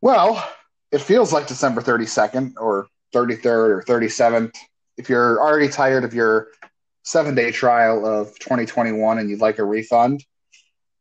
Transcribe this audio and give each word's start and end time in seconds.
Well, 0.00 0.48
it 0.92 1.00
feels 1.00 1.32
like 1.32 1.48
December 1.48 1.80
32nd 1.80 2.54
or 2.56 2.86
33rd 3.14 3.46
or 3.46 3.84
37th. 3.86 4.54
If 4.96 5.08
you're 5.08 5.40
already 5.40 5.68
tired 5.68 6.04
of 6.04 6.14
your 6.14 6.48
seven 7.02 7.34
day 7.34 7.50
trial 7.50 8.06
of 8.06 8.38
2021 8.38 9.18
and 9.18 9.28
you'd 9.28 9.40
like 9.40 9.58
a 9.58 9.64
refund, 9.64 10.24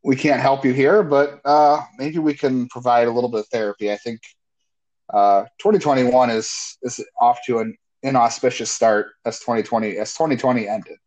we 0.04 0.16
can't 0.16 0.42
help 0.42 0.66
you 0.66 0.74
here, 0.74 1.04
but 1.04 1.42
uh, 1.46 1.82
maybe 2.00 2.18
we 2.18 2.34
can 2.34 2.68
provide 2.70 3.08
a 3.08 3.12
little 3.12 3.30
bit 3.30 3.42
of 3.42 3.48
therapy. 3.50 3.92
I 3.92 3.98
think 3.98 4.22
uh, 5.14 5.44
2021 5.60 6.32
is 6.32 6.78
is 6.82 7.06
off 7.20 7.40
to 7.46 7.60
an 7.60 7.78
inauspicious 8.04 8.72
start 8.72 9.12
as 9.26 9.40
2020 9.40 9.98
as 9.98 10.14
2020 10.14 10.68
ended. 10.68 10.98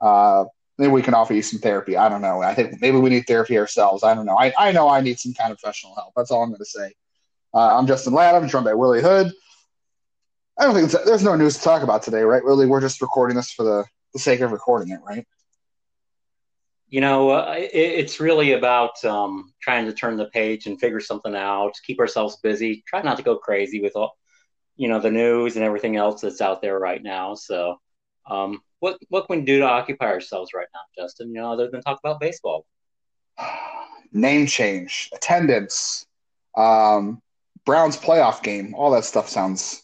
Uh, 0.00 0.44
maybe 0.78 0.92
we 0.92 1.02
can 1.02 1.14
offer 1.14 1.34
you 1.34 1.42
some 1.42 1.60
therapy. 1.60 1.96
I 1.96 2.08
don't 2.08 2.22
know. 2.22 2.42
I 2.42 2.54
think 2.54 2.80
maybe 2.80 2.98
we 2.98 3.10
need 3.10 3.26
therapy 3.26 3.58
ourselves. 3.58 4.02
I 4.02 4.14
don't 4.14 4.26
know. 4.26 4.36
I, 4.36 4.52
I 4.58 4.72
know 4.72 4.88
I 4.88 5.00
need 5.00 5.18
some 5.18 5.34
kind 5.34 5.52
of 5.52 5.58
professional 5.58 5.94
help. 5.94 6.12
That's 6.16 6.30
all 6.30 6.42
I'm 6.42 6.50
going 6.50 6.58
to 6.58 6.64
say. 6.64 6.92
Uh, 7.52 7.78
I'm 7.78 7.86
Justin 7.86 8.12
Ladd. 8.12 8.34
I'm 8.34 8.48
joined 8.48 8.64
by 8.64 8.74
Willie 8.74 9.02
Hood. 9.02 9.32
I 10.58 10.64
don't 10.64 10.74
think 10.74 10.90
there's 11.04 11.24
no 11.24 11.34
news 11.36 11.56
to 11.56 11.62
talk 11.62 11.82
about 11.82 12.02
today, 12.02 12.22
right, 12.22 12.44
Willie? 12.44 12.66
We're 12.66 12.80
just 12.80 13.00
recording 13.00 13.36
this 13.36 13.52
for 13.52 13.64
the, 13.64 13.84
the 14.12 14.18
sake 14.18 14.40
of 14.40 14.52
recording 14.52 14.92
it, 14.92 15.00
right? 15.04 15.26
You 16.88 17.00
know, 17.00 17.30
uh, 17.30 17.54
it, 17.56 17.70
it's 17.72 18.20
really 18.20 18.52
about 18.52 19.04
um, 19.04 19.52
trying 19.60 19.86
to 19.86 19.92
turn 19.92 20.16
the 20.16 20.26
page 20.26 20.66
and 20.66 20.78
figure 20.78 21.00
something 21.00 21.34
out, 21.34 21.72
keep 21.84 21.98
ourselves 21.98 22.36
busy, 22.36 22.84
try 22.86 23.02
not 23.02 23.16
to 23.16 23.24
go 23.24 23.36
crazy 23.36 23.80
with 23.80 23.96
all, 23.96 24.16
you 24.76 24.88
know, 24.88 25.00
the 25.00 25.10
news 25.10 25.56
and 25.56 25.64
everything 25.64 25.96
else 25.96 26.20
that's 26.20 26.40
out 26.40 26.62
there 26.62 26.78
right 26.78 27.02
now. 27.02 27.34
So, 27.34 27.80
um, 28.28 28.60
what 28.80 28.98
what 29.08 29.26
can 29.26 29.40
we 29.40 29.44
do 29.44 29.60
to 29.60 29.66
occupy 29.66 30.06
ourselves 30.06 30.52
right 30.54 30.66
now, 30.74 30.80
Justin? 31.02 31.28
You 31.28 31.36
know, 31.36 31.52
other 31.52 31.70
than 31.70 31.82
talk 31.82 31.98
about 32.02 32.20
baseball. 32.20 32.66
Name 34.12 34.46
change, 34.46 35.10
attendance, 35.12 36.06
um, 36.56 37.20
Browns 37.64 37.96
playoff 37.96 38.42
game, 38.42 38.74
all 38.74 38.92
that 38.92 39.04
stuff 39.04 39.28
sounds 39.28 39.82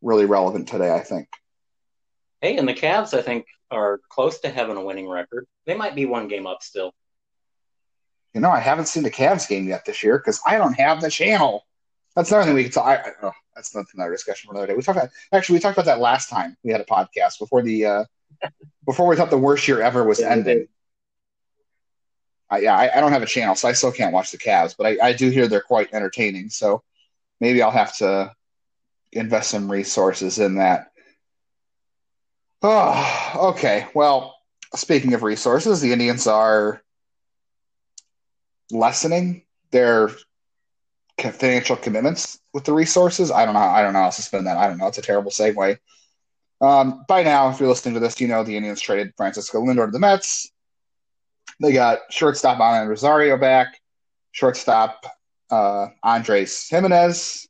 really 0.00 0.24
relevant 0.24 0.68
today, 0.68 0.94
I 0.94 1.00
think. 1.00 1.28
Hey, 2.40 2.56
and 2.56 2.68
the 2.68 2.74
Cavs, 2.74 3.12
I 3.12 3.22
think, 3.22 3.46
are 3.70 4.00
close 4.08 4.38
to 4.40 4.48
having 4.48 4.76
a 4.76 4.84
winning 4.84 5.08
record. 5.08 5.46
They 5.66 5.74
might 5.74 5.94
be 5.94 6.06
one 6.06 6.28
game 6.28 6.46
up 6.46 6.62
still. 6.62 6.92
You 8.32 8.40
know, 8.40 8.50
I 8.50 8.60
haven't 8.60 8.86
seen 8.86 9.02
the 9.02 9.10
Cavs 9.10 9.48
game 9.48 9.68
yet 9.68 9.84
this 9.84 10.02
year 10.02 10.18
because 10.18 10.40
I 10.46 10.58
don't 10.58 10.74
have 10.74 11.00
the 11.00 11.10
channel. 11.10 11.66
That's 12.14 12.30
another 12.30 12.46
thing 12.46 12.54
we 12.54 12.64
can 12.64 12.72
talk. 12.72 13.06
I, 13.22 13.30
that's 13.56 13.94
another 13.94 14.12
discussion 14.12 14.48
for 14.48 14.54
another 14.54 14.66
day. 14.68 14.74
We 14.74 14.82
talked 14.82 14.98
about 14.98 15.10
actually 15.32 15.54
we 15.54 15.60
talked 15.60 15.76
about 15.76 15.86
that 15.86 16.00
last 16.00 16.28
time 16.28 16.56
we 16.62 16.70
had 16.70 16.80
a 16.80 16.84
podcast 16.84 17.38
before 17.38 17.62
the 17.62 17.86
uh, 17.86 18.04
before 18.84 19.06
we 19.06 19.16
thought 19.16 19.30
the 19.30 19.38
worst 19.38 19.66
year 19.66 19.80
ever 19.80 20.04
was 20.04 20.20
yeah, 20.20 20.30
ending. 20.30 20.68
I, 22.48 22.58
yeah, 22.58 22.76
I, 22.76 22.96
I, 22.96 23.00
don't 23.00 23.10
have 23.10 23.24
a 23.24 23.26
channel, 23.26 23.56
so 23.56 23.68
I 23.68 23.72
still 23.72 23.90
can't 23.90 24.12
watch 24.12 24.30
the 24.30 24.38
Cavs, 24.38 24.76
but 24.78 24.86
I, 24.86 25.08
I 25.08 25.12
do 25.14 25.30
hear 25.30 25.48
they're 25.48 25.60
quite 25.60 25.92
entertaining. 25.92 26.48
So 26.48 26.84
maybe 27.40 27.60
I'll 27.60 27.72
have 27.72 27.96
to 27.96 28.32
invest 29.12 29.50
some 29.50 29.68
resources 29.70 30.38
in 30.38 30.56
that. 30.56 30.92
Oh, 32.62 33.50
okay. 33.54 33.88
Well, 33.94 34.36
speaking 34.76 35.14
of 35.14 35.24
resources, 35.24 35.80
the 35.80 35.92
Indians 35.92 36.28
are 36.28 36.82
lessening 38.70 39.42
their 39.70 40.10
financial 41.18 41.76
commitments 41.76 42.38
with 42.52 42.64
the 42.64 42.72
resources. 42.72 43.30
I 43.30 43.44
don't 43.44 43.54
know. 43.54 43.60
I 43.60 43.82
don't 43.82 43.92
know 43.92 44.02
how 44.02 44.10
to 44.10 44.22
spin 44.22 44.44
that. 44.44 44.56
I 44.56 44.68
don't 44.68 44.78
know. 44.78 44.86
It's 44.86 44.98
a 44.98 45.02
terrible 45.02 45.30
segue. 45.30 45.78
Um, 46.60 47.04
by 47.08 47.22
now, 47.22 47.50
if 47.50 47.60
you're 47.60 47.68
listening 47.68 47.94
to 47.94 48.00
this, 48.00 48.20
you 48.20 48.28
know 48.28 48.42
the 48.42 48.56
Indians 48.56 48.80
traded 48.80 49.12
Francisco 49.16 49.60
Lindor 49.60 49.86
to 49.86 49.92
the 49.92 49.98
Mets. 49.98 50.50
They 51.60 51.72
got 51.72 52.00
shortstop 52.10 52.60
Alan 52.60 52.88
Rosario 52.88 53.36
back, 53.36 53.80
shortstop 54.32 55.06
uh, 55.50 55.88
Andres 56.02 56.68
Gimenez, 56.68 57.46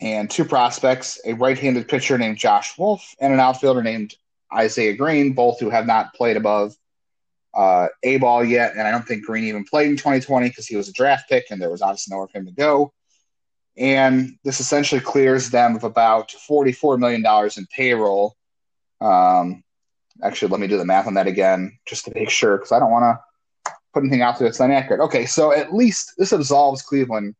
and 0.00 0.30
two 0.30 0.44
prospects, 0.44 1.20
a 1.24 1.34
right-handed 1.34 1.88
pitcher 1.88 2.18
named 2.18 2.38
Josh 2.38 2.78
Wolf 2.78 3.14
and 3.20 3.32
an 3.32 3.40
outfielder 3.40 3.82
named 3.82 4.14
Isaiah 4.52 4.94
Green, 4.94 5.32
both 5.32 5.60
who 5.60 5.70
have 5.70 5.86
not 5.86 6.14
played 6.14 6.36
above 6.36 6.74
uh, 7.54 7.88
A 8.02 8.18
ball 8.18 8.44
yet. 8.44 8.72
And 8.72 8.82
I 8.82 8.90
don't 8.90 9.06
think 9.06 9.24
Green 9.24 9.44
even 9.44 9.64
played 9.64 9.90
in 9.90 9.96
2020 9.96 10.48
because 10.48 10.66
he 10.66 10.76
was 10.76 10.88
a 10.88 10.92
draft 10.92 11.28
pick 11.28 11.46
and 11.50 11.60
there 11.60 11.70
was 11.70 11.82
obviously 11.82 12.14
nowhere 12.14 12.28
for 12.28 12.38
him 12.38 12.46
to 12.46 12.52
go. 12.52 12.92
And 13.76 14.36
this 14.44 14.60
essentially 14.60 15.00
clears 15.00 15.50
them 15.50 15.76
of 15.76 15.84
about 15.84 16.30
$44 16.48 16.98
million 16.98 17.24
in 17.56 17.66
payroll. 17.74 18.36
Um, 19.00 19.62
actually, 20.22 20.50
let 20.50 20.60
me 20.60 20.66
do 20.66 20.76
the 20.76 20.84
math 20.84 21.06
on 21.06 21.14
that 21.14 21.26
again 21.26 21.78
just 21.86 22.04
to 22.04 22.12
make 22.14 22.30
sure 22.30 22.58
because 22.58 22.72
I 22.72 22.78
don't 22.78 22.90
want 22.90 23.04
to 23.64 23.72
put 23.92 24.02
anything 24.02 24.22
out 24.22 24.38
there 24.38 24.48
that's 24.48 24.60
inaccurate. 24.60 25.02
Okay, 25.04 25.26
so 25.26 25.52
at 25.52 25.74
least 25.74 26.14
this 26.18 26.32
absolves 26.32 26.82
Cleveland 26.82 27.34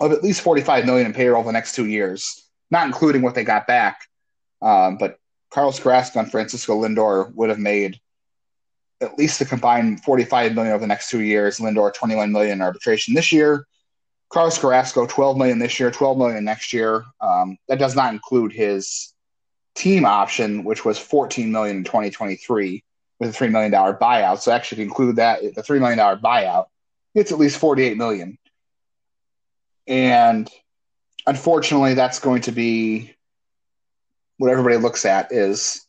of 0.00 0.12
at 0.12 0.22
least 0.22 0.40
45 0.40 0.86
million 0.86 1.06
in 1.06 1.12
payroll 1.12 1.42
the 1.42 1.52
next 1.52 1.74
two 1.74 1.86
years, 1.86 2.48
not 2.70 2.86
including 2.86 3.22
what 3.22 3.34
they 3.34 3.44
got 3.44 3.66
back. 3.66 4.06
Um, 4.62 4.96
but 4.98 5.18
Carlos 5.50 5.80
Carrasco 5.80 6.20
and 6.20 6.30
Francisco 6.30 6.80
Lindor 6.82 7.34
would 7.34 7.50
have 7.50 7.58
made 7.58 8.00
at 9.00 9.18
least 9.18 9.40
a 9.40 9.44
combined 9.44 10.02
45 10.02 10.54
million 10.54 10.72
over 10.72 10.80
the 10.80 10.86
next 10.86 11.10
two 11.10 11.20
years. 11.20 11.58
Lindor 11.58 11.92
21 11.92 12.32
million 12.32 12.54
in 12.54 12.62
arbitration 12.62 13.14
this 13.14 13.32
year. 13.32 13.66
Carlos 14.28 14.58
Carrasco 14.58 15.06
12 15.06 15.36
million 15.36 15.58
this 15.58 15.80
year, 15.80 15.90
12 15.90 16.16
million 16.16 16.44
next 16.44 16.72
year. 16.72 17.04
Um, 17.20 17.58
that 17.68 17.78
does 17.78 17.96
not 17.96 18.12
include 18.12 18.52
his 18.52 19.12
team 19.74 20.04
option, 20.04 20.64
which 20.64 20.84
was 20.84 20.98
14 20.98 21.50
million 21.50 21.78
in 21.78 21.84
2023 21.84 22.84
with 23.18 23.30
a 23.30 23.32
three 23.32 23.48
million 23.48 23.72
dollar 23.72 23.94
buyout. 23.94 24.38
So 24.38 24.52
actually, 24.52 24.82
include 24.82 25.16
that 25.16 25.40
the 25.54 25.62
three 25.62 25.78
million 25.78 25.98
dollar 25.98 26.16
buyout, 26.16 26.66
it's 27.14 27.32
at 27.32 27.38
least 27.38 27.58
48 27.58 27.96
million. 27.96 28.38
And 29.86 30.48
unfortunately, 31.26 31.94
that's 31.94 32.20
going 32.20 32.42
to 32.42 32.52
be 32.52 33.14
what 34.38 34.50
everybody 34.50 34.76
looks 34.76 35.04
at 35.04 35.32
is 35.32 35.84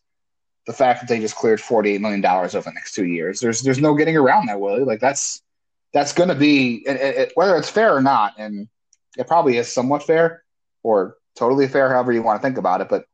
the 0.68 0.74
fact 0.74 1.02
that 1.02 1.10
they 1.10 1.20
just 1.20 1.36
cleared 1.36 1.62
forty 1.62 1.92
eight 1.92 2.02
million 2.02 2.22
dollars 2.22 2.56
over 2.56 2.70
the 2.70 2.74
next 2.74 2.94
two 2.94 3.06
years. 3.06 3.40
There's 3.40 3.62
there's 3.62 3.80
no 3.80 3.96
getting 3.96 4.18
around 4.18 4.48
that, 4.48 4.60
Willie. 4.60 4.84
Like 4.84 5.00
that's 5.00 5.42
that's 5.94 6.14
going 6.14 6.30
to 6.30 6.36
be 6.36 6.84
it, 6.86 6.96
it, 6.96 7.32
whether 7.36 7.56
it's 7.56 7.70
fair 7.70 7.96
or 7.96 8.02
not, 8.02 8.34
and 8.38 8.68
it 9.18 9.28
probably 9.28 9.58
is 9.58 9.72
somewhat 9.72 10.04
fair 10.04 10.44
or 10.84 11.18
totally 11.36 11.68
fair, 11.68 11.90
however 11.90 12.12
you 12.12 12.22
want 12.22 12.42
to 12.42 12.46
think 12.48 12.58
about 12.58 12.82
it. 12.82 12.90
But 12.90 13.06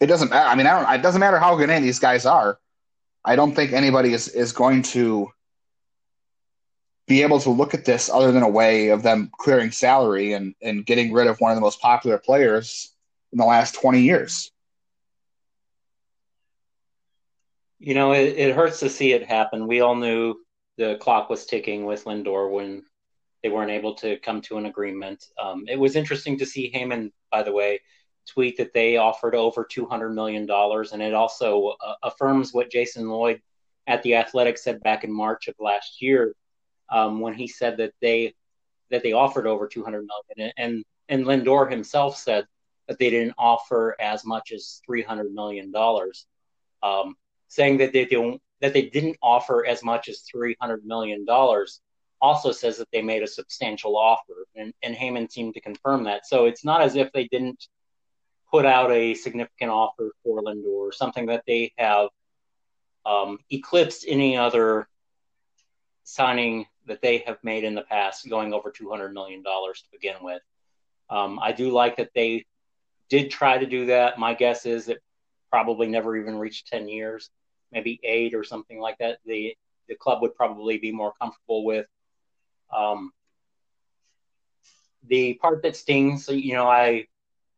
it 0.00 0.06
doesn't 0.06 0.30
matter. 0.30 0.48
I 0.48 0.54
mean, 0.54 0.66
I 0.66 0.80
don't. 0.80 0.94
It 1.00 1.02
doesn't 1.02 1.20
matter 1.20 1.38
how 1.38 1.56
good 1.56 1.70
any 1.70 1.78
of 1.78 1.84
these 1.84 1.98
guys 1.98 2.26
are. 2.26 2.58
I 3.24 3.36
don't 3.36 3.54
think 3.54 3.72
anybody 3.72 4.12
is 4.12 4.28
is 4.28 4.52
going 4.52 4.82
to 4.82 5.30
be 7.06 7.22
able 7.22 7.40
to 7.40 7.50
look 7.50 7.74
at 7.74 7.84
this 7.84 8.08
other 8.08 8.32
than 8.32 8.42
a 8.42 8.48
way 8.48 8.88
of 8.88 9.02
them 9.02 9.30
clearing 9.38 9.70
salary 9.70 10.32
and, 10.32 10.54
and 10.62 10.86
getting 10.86 11.12
rid 11.12 11.26
of 11.26 11.38
one 11.38 11.52
of 11.52 11.56
the 11.56 11.60
most 11.60 11.80
popular 11.80 12.18
players 12.18 12.94
in 13.32 13.38
the 13.38 13.44
last 13.44 13.74
20 13.74 14.00
years. 14.00 14.50
You 17.84 17.92
know, 17.92 18.12
it, 18.12 18.38
it 18.38 18.56
hurts 18.56 18.80
to 18.80 18.88
see 18.88 19.12
it 19.12 19.26
happen. 19.26 19.66
We 19.66 19.82
all 19.82 19.94
knew 19.94 20.36
the 20.78 20.96
clock 21.02 21.28
was 21.28 21.44
ticking 21.44 21.84
with 21.84 22.04
Lindor 22.04 22.50
when 22.50 22.82
they 23.42 23.50
weren't 23.50 23.70
able 23.70 23.94
to 23.96 24.18
come 24.20 24.40
to 24.42 24.56
an 24.56 24.64
agreement. 24.64 25.22
Um, 25.38 25.64
it 25.68 25.78
was 25.78 25.94
interesting 25.94 26.38
to 26.38 26.46
see 26.46 26.72
Heyman, 26.74 27.12
by 27.30 27.42
the 27.42 27.52
way, 27.52 27.80
tweet 28.26 28.56
that 28.56 28.72
they 28.72 28.96
offered 28.96 29.34
over 29.34 29.66
$200 29.70 30.14
million. 30.14 30.48
And 30.50 31.02
it 31.02 31.12
also 31.12 31.74
uh, 31.84 31.96
affirms 32.02 32.54
what 32.54 32.70
Jason 32.70 33.06
Lloyd 33.06 33.42
at 33.86 34.02
The 34.02 34.14
Athletic 34.14 34.56
said 34.56 34.82
back 34.82 35.04
in 35.04 35.12
March 35.12 35.48
of 35.48 35.54
last 35.58 36.00
year 36.00 36.34
um, 36.90 37.20
when 37.20 37.34
he 37.34 37.46
said 37.46 37.76
that 37.76 37.92
they 38.00 38.34
that 38.90 39.02
they 39.02 39.12
offered 39.12 39.46
over 39.46 39.66
200 39.66 40.06
million, 40.06 40.52
and 40.56 40.84
and 41.10 41.26
Lindor 41.26 41.70
himself 41.70 42.16
said 42.16 42.46
that 42.88 42.98
they 42.98 43.10
didn't 43.10 43.34
offer 43.36 43.94
as 44.00 44.24
much 44.24 44.52
as 44.52 44.80
300 44.86 45.34
million 45.34 45.70
dollars, 45.70 46.26
um, 46.82 47.14
saying 47.54 47.78
that 47.78 47.92
they 47.92 48.04
don't 48.04 48.40
that 48.60 48.72
they 48.72 48.82
didn't 48.82 49.16
offer 49.22 49.64
as 49.66 49.82
much 49.82 50.08
as 50.08 50.22
300 50.22 50.84
million 50.84 51.24
dollars. 51.24 51.80
Also 52.20 52.52
says 52.52 52.78
that 52.78 52.88
they 52.90 53.02
made 53.02 53.22
a 53.22 53.26
substantial 53.26 53.98
offer, 53.98 54.46
and, 54.56 54.72
and 54.82 54.96
Heyman 54.96 55.30
seemed 55.30 55.54
to 55.54 55.60
confirm 55.60 56.04
that. 56.04 56.26
So 56.26 56.46
it's 56.46 56.64
not 56.64 56.80
as 56.80 56.96
if 56.96 57.12
they 57.12 57.28
didn't 57.28 57.66
put 58.50 58.64
out 58.64 58.90
a 58.90 59.14
significant 59.14 59.70
offer 59.70 60.12
for 60.22 60.42
Lindor, 60.42 60.88
or 60.88 60.92
something 60.92 61.26
that 61.26 61.44
they 61.46 61.72
have 61.76 62.08
um, 63.04 63.38
eclipsed 63.50 64.04
any 64.08 64.36
other 64.38 64.88
signing 66.04 66.66
that 66.86 67.02
they 67.02 67.18
have 67.26 67.38
made 67.42 67.64
in 67.64 67.74
the 67.74 67.82
past, 67.82 68.28
going 68.28 68.52
over 68.54 68.70
$200 68.70 69.12
million 69.12 69.42
to 69.42 69.74
begin 69.92 70.16
with. 70.22 70.42
Um, 71.10 71.38
I 71.42 71.52
do 71.52 71.70
like 71.70 71.96
that 71.96 72.10
they 72.14 72.46
did 73.10 73.30
try 73.30 73.58
to 73.58 73.66
do 73.66 73.86
that. 73.86 74.18
My 74.18 74.34
guess 74.34 74.64
is 74.64 74.88
it 74.88 75.02
probably 75.50 75.86
never 75.86 76.16
even 76.16 76.36
reached 76.36 76.68
10 76.68 76.88
years, 76.88 77.30
maybe 77.74 78.00
eight 78.04 78.34
or 78.34 78.44
something 78.44 78.78
like 78.78 78.96
that. 78.98 79.18
The, 79.26 79.54
the 79.88 79.96
club 79.96 80.22
would 80.22 80.34
probably 80.34 80.78
be 80.78 80.92
more 80.92 81.12
comfortable 81.20 81.64
with. 81.64 81.86
Um, 82.72 83.12
the 85.06 85.34
part 85.34 85.62
that 85.62 85.76
stings, 85.76 86.28
you 86.28 86.54
know, 86.54 86.66
I 86.66 87.06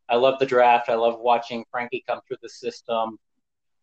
I 0.09 0.17
love 0.17 0.39
the 0.39 0.47
draft. 0.47 0.89
I 0.89 0.95
love 0.95 1.19
watching 1.19 1.65
Frankie 1.71 2.05
come 2.07 2.21
through 2.27 2.39
the 2.43 2.49
system. 2.49 3.19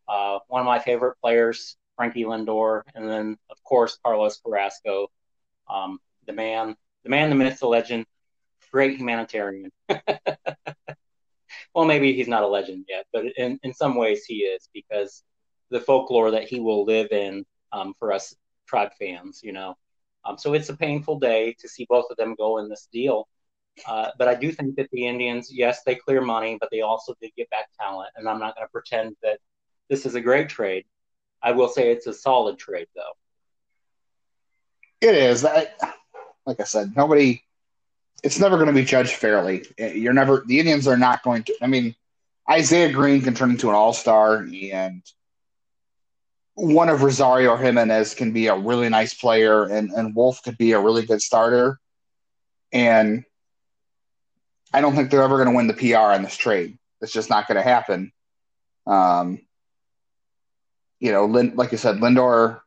Uh, 0.07 0.39
one 0.47 0.61
of 0.61 0.65
my 0.65 0.79
favorite 0.79 1.17
players, 1.21 1.77
Frankie 1.95 2.23
Lindor, 2.23 2.83
and 2.95 3.09
then 3.09 3.37
of 3.49 3.63
course 3.63 3.97
Carlos 4.03 4.39
Carrasco, 4.43 5.07
um, 5.69 5.99
the 6.25 6.33
man, 6.33 6.75
the 7.03 7.09
man, 7.09 7.29
the 7.29 7.35
myth, 7.35 7.59
the 7.59 7.67
legend, 7.67 8.05
great 8.71 8.97
humanitarian. 8.97 9.71
well, 11.73 11.85
maybe 11.85 12.13
he's 12.13 12.27
not 12.27 12.43
a 12.43 12.47
legend 12.47 12.85
yet, 12.89 13.05
but 13.13 13.25
in, 13.37 13.59
in 13.63 13.73
some 13.73 13.95
ways 13.95 14.25
he 14.25 14.39
is 14.39 14.69
because 14.73 15.23
the 15.69 15.79
folklore 15.79 16.31
that 16.31 16.47
he 16.47 16.59
will 16.59 16.85
live 16.85 17.11
in 17.11 17.45
um, 17.71 17.93
for 17.99 18.11
us 18.11 18.35
tribe 18.67 18.91
fans, 18.99 19.41
you 19.43 19.51
know. 19.51 19.75
Um, 20.25 20.37
so 20.37 20.53
it's 20.53 20.69
a 20.69 20.77
painful 20.77 21.19
day 21.19 21.55
to 21.59 21.67
see 21.67 21.85
both 21.89 22.05
of 22.09 22.17
them 22.17 22.35
go 22.35 22.59
in 22.59 22.69
this 22.69 22.87
deal. 22.91 23.27
Uh, 23.87 24.09
but 24.17 24.27
I 24.27 24.35
do 24.35 24.51
think 24.51 24.75
that 24.75 24.89
the 24.91 25.07
Indians, 25.07 25.49
yes, 25.51 25.83
they 25.83 25.95
clear 25.95 26.21
money, 26.21 26.57
but 26.59 26.69
they 26.71 26.81
also 26.81 27.15
did 27.21 27.31
get 27.35 27.49
back 27.49 27.65
talent. 27.79 28.09
And 28.15 28.29
I'm 28.29 28.39
not 28.39 28.55
going 28.55 28.67
to 28.67 28.71
pretend 28.71 29.15
that 29.23 29.39
this 29.89 30.05
is 30.05 30.15
a 30.15 30.21
great 30.21 30.47
trade. 30.47 30.85
I 31.41 31.51
will 31.51 31.67
say 31.67 31.91
it's 31.91 32.07
a 32.07 32.13
solid 32.13 32.57
trade, 32.57 32.87
though. 32.95 33.13
It 35.01 35.15
is. 35.15 35.43
I, 35.43 35.67
like 36.45 36.61
I 36.61 36.63
said, 36.63 36.95
nobody. 36.95 37.41
It's 38.23 38.39
never 38.39 38.55
going 38.55 38.67
to 38.67 38.73
be 38.73 38.85
judged 38.85 39.15
fairly. 39.15 39.65
You're 39.77 40.13
never. 40.13 40.43
The 40.45 40.59
Indians 40.59 40.87
are 40.87 40.95
not 40.95 41.23
going 41.23 41.43
to. 41.43 41.55
I 41.61 41.67
mean, 41.67 41.93
Isaiah 42.49 42.93
Green 42.93 43.21
can 43.21 43.33
turn 43.33 43.51
into 43.51 43.67
an 43.67 43.75
all 43.75 43.91
star, 43.91 44.37
and 44.37 45.03
one 46.55 46.89
of 46.89 47.01
Rosario 47.01 47.51
or 47.51 47.57
Gimenez 47.57 48.13
can 48.13 48.31
be 48.31 48.47
a 48.47 48.55
really 48.55 48.89
nice 48.89 49.13
player, 49.13 49.63
and 49.63 49.91
and 49.91 50.15
Wolf 50.15 50.43
could 50.43 50.57
be 50.57 50.73
a 50.73 50.79
really 50.79 51.05
good 51.05 51.21
starter. 51.21 51.79
And 52.71 53.23
I 54.73 54.81
don't 54.81 54.95
think 54.95 55.09
they're 55.09 55.23
ever 55.23 55.37
going 55.37 55.49
to 55.49 55.55
win 55.55 55.67
the 55.67 55.73
PR 55.73 56.13
on 56.13 56.23
this 56.23 56.37
trade. 56.37 56.77
It's 57.01 57.11
just 57.11 57.29
not 57.29 57.47
going 57.47 57.57
to 57.57 57.61
happen. 57.61 58.11
Um, 58.87 59.41
you 60.99 61.11
know, 61.11 61.25
like 61.25 61.71
you 61.71 61.77
said, 61.77 61.97
Lindor 61.97 62.61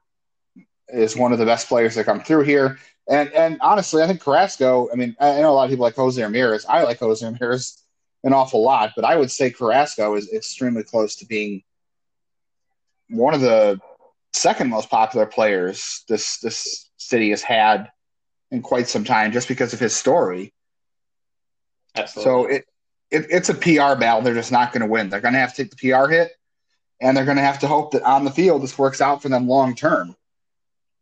is 0.88 1.16
one 1.16 1.32
of 1.32 1.38
the 1.38 1.46
best 1.46 1.68
players 1.68 1.94
that 1.94 2.04
come 2.04 2.20
through 2.20 2.42
here. 2.42 2.78
And 3.08 3.32
and 3.32 3.58
honestly, 3.60 4.02
I 4.02 4.06
think 4.06 4.20
Carrasco. 4.20 4.88
I 4.92 4.96
mean, 4.96 5.16
I 5.20 5.40
know 5.40 5.52
a 5.52 5.54
lot 5.54 5.64
of 5.64 5.70
people 5.70 5.84
like 5.84 5.94
Jose 5.94 6.20
Ramirez. 6.20 6.66
I 6.66 6.82
like 6.82 6.98
Jose 6.98 7.24
Ramirez 7.24 7.82
an 8.24 8.32
awful 8.32 8.62
lot, 8.62 8.92
but 8.96 9.04
I 9.04 9.16
would 9.16 9.30
say 9.30 9.50
Carrasco 9.50 10.16
is 10.16 10.32
extremely 10.32 10.82
close 10.82 11.14
to 11.16 11.26
being 11.26 11.62
one 13.08 13.34
of 13.34 13.40
the 13.40 13.80
second 14.32 14.68
most 14.68 14.90
popular 14.90 15.26
players 15.26 16.04
this 16.08 16.38
this 16.38 16.90
city 16.96 17.30
has 17.30 17.42
had 17.42 17.90
in 18.50 18.62
quite 18.62 18.88
some 18.88 19.04
time, 19.04 19.32
just 19.32 19.48
because 19.48 19.72
of 19.72 19.80
his 19.80 19.94
story. 19.94 20.52
Absolutely. 21.94 22.22
So 22.22 22.46
it, 22.46 22.64
it 23.10 23.26
it's 23.30 23.48
a 23.48 23.54
PR 23.54 23.98
battle. 23.98 24.22
They're 24.22 24.34
just 24.34 24.52
not 24.52 24.72
going 24.72 24.82
to 24.82 24.86
win. 24.86 25.08
They're 25.08 25.20
going 25.20 25.34
to 25.34 25.40
have 25.40 25.54
to 25.54 25.64
take 25.64 25.74
the 25.74 25.90
PR 25.90 26.08
hit 26.08 26.32
and 27.00 27.16
they're 27.16 27.24
going 27.24 27.36
to 27.36 27.42
have 27.42 27.60
to 27.60 27.68
hope 27.68 27.92
that 27.92 28.02
on 28.02 28.24
the 28.24 28.30
field 28.30 28.62
this 28.62 28.78
works 28.78 29.00
out 29.00 29.22
for 29.22 29.28
them 29.28 29.48
long 29.48 29.74
term. 29.74 30.16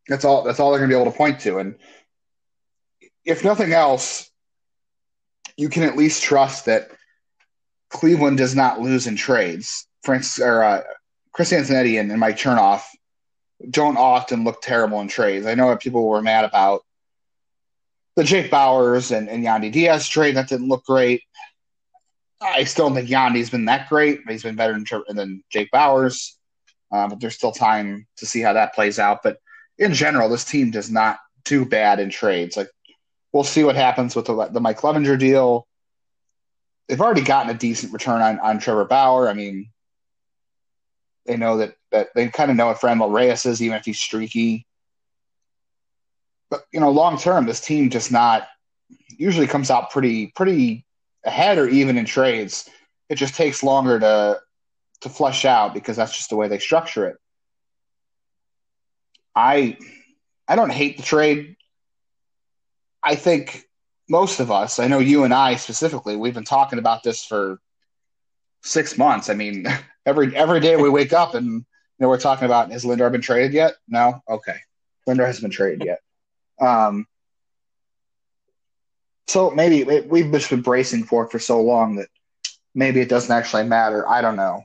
That's 0.09 0.25
all. 0.25 0.43
That's 0.43 0.61
all 0.61 0.71
they're 0.71 0.81
going 0.81 0.91
to 0.91 0.97
be 0.97 1.01
able 1.01 1.11
to 1.11 1.17
point 1.17 1.41
to. 1.41 1.59
And 1.59 1.77
if 3.25 3.45
nothing 3.45 3.73
else, 3.73 4.31
you 5.57 5.69
can 5.69 5.83
at 5.83 5.97
least 5.97 6.23
trust 6.23 6.67
that 6.67 6.91
Cleveland 7.89 8.39
does 8.39 8.55
not 8.55 8.81
lose 8.81 9.07
in 9.07 9.17
trades. 9.17 9.87
Francis 10.03 10.41
or 10.41 10.63
uh, 10.63 10.83
Chris 11.35 11.53
Antonetti 11.53 12.01
and, 12.01 12.11
and 12.11 12.21
Mike 12.21 12.37
Chernoff 12.37 12.85
don't 13.69 13.99
often 13.99 14.45
look 14.45 14.63
terrible 14.63 15.01
in 15.01 15.09
trades. 15.09 15.47
I 15.47 15.55
know 15.55 15.69
that 15.69 15.81
people 15.81 16.09
were 16.09 16.23
mad 16.23 16.45
about 16.45 16.83
the 18.17 18.25
Jake 18.25 18.51
Bauers 18.51 19.15
and, 19.15 19.29
and 19.29 19.45
Yandy 19.45 19.71
Diaz 19.71 20.09
trade. 20.09 20.37
That 20.37 20.49
didn't 20.49 20.69
look 20.69 20.85
great. 20.85 21.23
I 22.41 22.65
still 22.65 22.93
think 22.95 23.09
Yandy's 23.09 23.51
been 23.51 23.65
that 23.65 23.89
great, 23.89 24.21
he's 24.29 24.43
been 24.43 24.55
better 24.55 24.79
than, 25.09 25.43
Jake 25.51 25.71
Bauers, 25.73 26.33
Uh, 26.93 27.09
but 27.09 27.21
there's 27.21 27.35
still 27.35 27.53
time 27.53 28.07
to 28.19 28.27
see 28.27 28.41
how 28.41 28.53
that 28.53 28.75
plays 28.75 28.99
out. 28.99 29.23
But 29.23 29.39
in 29.79 29.93
general, 29.93 30.29
this 30.29 30.45
team 30.45 30.71
does 30.71 30.91
not 30.91 31.19
do 31.45 31.65
bad 31.65 31.99
in 31.99 32.11
trades. 32.11 32.57
Like 32.57 32.71
we'll 33.33 33.45
see 33.45 33.65
what 33.65 33.77
happens 33.77 34.15
with 34.15 34.27
the, 34.27 34.47
the 34.47 34.61
Mike 34.61 34.79
Clevinger 34.79 35.19
deal. 35.19 35.67
They've 36.87 37.01
already 37.01 37.23
gotten 37.23 37.51
a 37.51 37.59
decent 37.59 37.93
return 37.93 38.21
on, 38.23 38.39
on 38.39 38.59
Trevor 38.61 38.85
Bauer. 38.85 39.29
I 39.29 39.33
mean, 39.33 39.71
they 41.27 41.37
know 41.37 41.59
that, 41.59 41.77
that 41.91 42.09
they 42.15 42.29
kind 42.29 42.51
of 42.51 42.57
know 42.57 42.67
what 42.67 42.81
Franmil 42.81 43.13
Reyes 43.13 43.47
is, 43.47 43.63
even 43.63 43.77
if 43.77 43.85
he's 43.85 44.01
streaky. 44.01 44.67
But 46.51 46.65
you 46.73 46.81
know, 46.81 46.91
long 46.91 47.19
term, 47.19 47.47
this 47.47 47.61
team 47.61 47.91
just 47.91 48.13
not 48.13 48.47
usually 49.09 49.47
comes 49.47 49.71
out 49.71 49.91
pretty 49.91 50.29
pretty 50.29 50.85
ahead 51.25 51.59
or 51.59 51.69
even 51.69 51.97
in 51.97 52.05
trades. 52.05 52.69
It 53.09 53.17
just 53.17 53.35
takes 53.35 53.63
longer 53.63 53.99
to 54.01 54.41
to 55.01 55.09
flush 55.09 55.45
out 55.45 55.75
because 55.75 55.97
that's 55.97 56.17
just 56.17 56.31
the 56.31 56.37
way 56.37 56.49
they 56.49 56.59
structure 56.59 57.07
it. 57.07 57.17
I 59.35 59.79
I 60.47 60.57
don't 60.57 60.73
hate 60.73 60.97
the 60.97 61.03
trade. 61.03 61.57
I 63.03 63.15
think 63.17 63.65
most 64.09 64.41
of 64.41 64.51
us, 64.51 64.79
I 64.79 64.87
know 64.89 64.99
you 64.99 65.25
and 65.25 65.33
I 65.33 65.57
specifically, 65.57 66.17
we've 66.17 66.35
been 66.35 66.45
talking 66.45 66.79
about 66.79 67.03
this 67.03 67.25
for 67.25 67.59
six 68.63 68.97
months. 68.99 69.29
I 69.31 69.35
mean, 69.35 69.67
every 70.07 70.35
every 70.37 70.61
day 70.61 70.77
we 70.77 70.91
wake 70.91 71.13
up 71.13 71.35
and 71.35 71.47
you 71.47 71.65
know 71.99 72.09
we're 72.09 72.19
talking 72.19 72.47
about 72.47 72.71
has 72.71 72.85
Lindor 72.85 73.11
been 73.11 73.21
traded 73.21 73.53
yet? 73.53 73.75
No, 73.89 74.23
okay, 74.29 74.57
Lindor 75.09 75.27
hasn't 75.27 75.43
been 75.43 75.51
traded 75.51 75.85
yet. 75.85 76.01
Um, 76.61 77.07
so 79.27 79.51
maybe 79.51 79.85
we've 79.85 80.31
just 80.31 80.51
been 80.51 80.63
bracing 80.63 81.05
for 81.05 81.25
it 81.25 81.33
for 81.33 81.39
so 81.39 81.61
long 81.61 81.97
that 81.97 82.09
maybe 82.75 83.01
it 83.01 83.09
doesn't 83.09 83.35
actually 83.35 83.65
matter. 83.65 84.09
I 84.09 84.21
don't 84.21 84.37
know. 84.37 84.65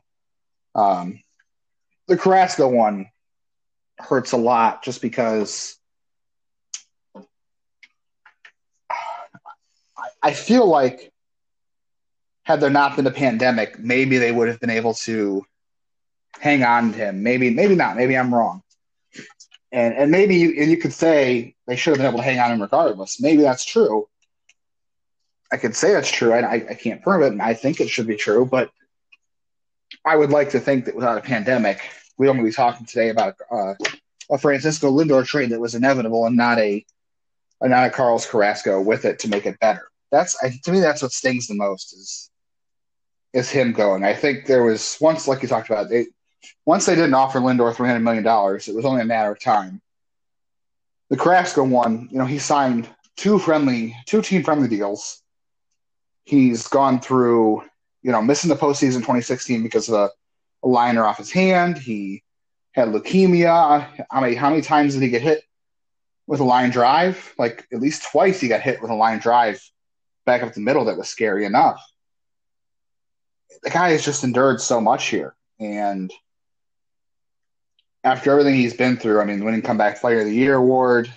Um, 0.76 1.22
the 2.08 2.18
Carrasco 2.18 2.68
one 2.68 3.10
hurts 3.98 4.32
a 4.32 4.38
lot 4.38 4.84
just 4.84 5.02
because 5.02 5.78
I 10.22 10.34
feel 10.34 10.68
like 10.68 11.12
had 12.50 12.62
there 12.62 12.72
not 12.72 12.96
been 12.96 13.06
a 13.06 13.12
pandemic, 13.12 13.78
maybe 13.78 14.18
they 14.18 14.32
would 14.32 14.48
have 14.48 14.60
been 14.60 14.72
able 14.72 14.96
to 14.96 15.46
hang 16.40 16.64
on 16.64 16.92
to 16.92 16.98
him. 16.98 17.22
Maybe, 17.22 17.52
maybe 17.52 17.76
not. 17.76 17.96
Maybe 17.96 18.18
I'm 18.18 18.34
wrong. 18.34 18.64
And 19.72 19.94
and 19.94 20.10
maybe 20.10 20.36
you, 20.36 20.56
and 20.60 20.72
you 20.72 20.78
could 20.78 20.94
say 20.94 21.54
they 21.68 21.76
should 21.76 21.92
have 21.92 21.98
been 22.00 22.08
able 22.08 22.18
to 22.18 22.24
hang 22.24 22.40
on 22.40 22.52
him 22.52 22.60
regardless. 22.60 23.22
Maybe 23.22 23.44
that's 23.44 23.64
true. 23.64 24.10
I 25.52 25.58
could 25.58 25.76
say 25.76 25.94
that's 25.94 26.10
true. 26.10 26.34
I, 26.34 26.54
I 26.54 26.74
can't 26.74 27.04
prove 27.04 27.22
it, 27.22 27.32
and 27.34 27.42
I 27.42 27.54
think 27.54 27.80
it 27.80 27.90
should 27.92 28.08
be 28.08 28.16
true. 28.16 28.48
But 28.48 28.72
I 30.04 30.16
would 30.16 30.32
like 30.32 30.50
to 30.50 30.60
think 30.60 30.86
that 30.86 30.96
without 30.96 31.20
a 31.20 31.22
pandemic, 31.22 31.82
we'd 32.18 32.30
only 32.30 32.46
be 32.46 32.52
talking 32.52 32.88
today 32.88 33.10
about 33.10 33.36
uh, 33.52 33.76
a 34.32 34.40
Francisco 34.40 34.92
Lindor 34.92 35.24
trade 35.24 35.52
that 35.52 35.60
was 35.60 35.76
inevitable 35.76 36.26
and 36.26 36.36
not 36.36 36.58
a, 36.58 36.84
a 37.62 37.70
not 37.70 37.86
a 37.86 37.92
Carlos 37.92 38.26
Carrasco 38.26 38.82
with 38.82 39.06
it 39.06 39.20
to 39.20 39.28
make 39.28 39.46
it 39.46 39.60
better. 39.60 39.92
That's 40.12 40.36
I, 40.44 40.50
to 40.64 40.72
me 40.72 40.80
that's 40.80 41.04
what 41.04 41.12
stings 41.12 41.46
the 41.46 41.54
most 41.54 41.94
is 41.94 42.29
is 43.34 43.50
him 43.50 43.74
going. 43.74 44.04
I 44.04 44.14
think 44.14 44.46
there 44.46 44.64
was 44.64 44.98
once, 45.00 45.28
like 45.28 45.42
you 45.42 45.48
talked 45.48 45.70
about, 45.70 45.90
they 45.90 46.08
once 46.66 46.86
they 46.86 46.96
didn't 46.96 47.14
offer 47.14 47.40
Lindor 47.40 47.76
three 47.76 47.88
hundred 47.88 48.02
million 48.02 48.24
dollars, 48.24 48.68
it 48.68 48.76
was 48.76 48.86
only 48.86 49.02
a 49.02 49.06
matter 49.06 49.32
of 49.32 49.40
time. 49.40 49.82
The 51.10 51.18
Carrasco 51.18 51.64
one, 51.64 52.08
you 52.12 52.18
know, 52.18 52.26
he 52.26 52.40
signed 52.40 52.88
two 53.18 53.40
friendly, 53.40 53.96
two 54.06 54.22
team 54.22 54.44
friendly 54.44 54.68
deals 54.68 55.22
He's 56.30 56.68
gone 56.68 57.00
through, 57.02 57.64
you 58.04 58.12
know, 58.12 58.22
missing 58.22 58.50
the 58.50 58.56
postseason 58.56 58.98
2016 58.98 59.64
because 59.64 59.90
of 59.90 59.96
a, 59.96 60.12
a 60.64 60.68
liner 60.68 61.04
off 61.04 61.18
his 61.18 61.32
hand. 61.32 61.80
He 61.80 62.22
had 62.74 62.90
leukemia. 62.90 64.06
How 64.12 64.22
many 64.22 64.36
how 64.36 64.52
many 64.52 64.62
times 64.62 64.94
did 64.94 65.02
he 65.02 65.10
get 65.10 65.24
hit 65.24 65.42
with 66.28 66.40
a 66.40 66.44
line 66.44 66.70
drive? 66.70 67.34
Like 67.40 67.66
at 67.74 67.80
least 67.80 68.12
twice 68.12 68.40
he 68.40 68.48
got 68.48 68.62
hit 68.62 68.80
with 68.80 68.92
a 68.92 68.94
line 68.94 69.18
drive 69.18 69.60
back 70.28 70.44
up 70.44 70.54
the 70.54 70.62
middle 70.62 70.86
that 70.86 70.98
was 70.98 71.10
scary 71.10 71.46
enough. 71.46 71.84
The 73.64 73.70
guy 73.70 73.92
has 73.92 74.06
just 74.06 74.24
endured 74.24 74.62
so 74.62 74.80
much 74.80 75.08
here. 75.08 75.36
And 75.60 76.12
after 78.04 78.32
everything 78.32 78.56
he's 78.56 78.74
been 78.74 78.98
through, 78.98 79.20
I 79.20 79.26
mean, 79.26 79.44
winning 79.44 79.62
comeback 79.62 80.00
player 80.00 80.22
of 80.22 80.26
the 80.26 80.34
year 80.34 80.56
award, 80.56 81.12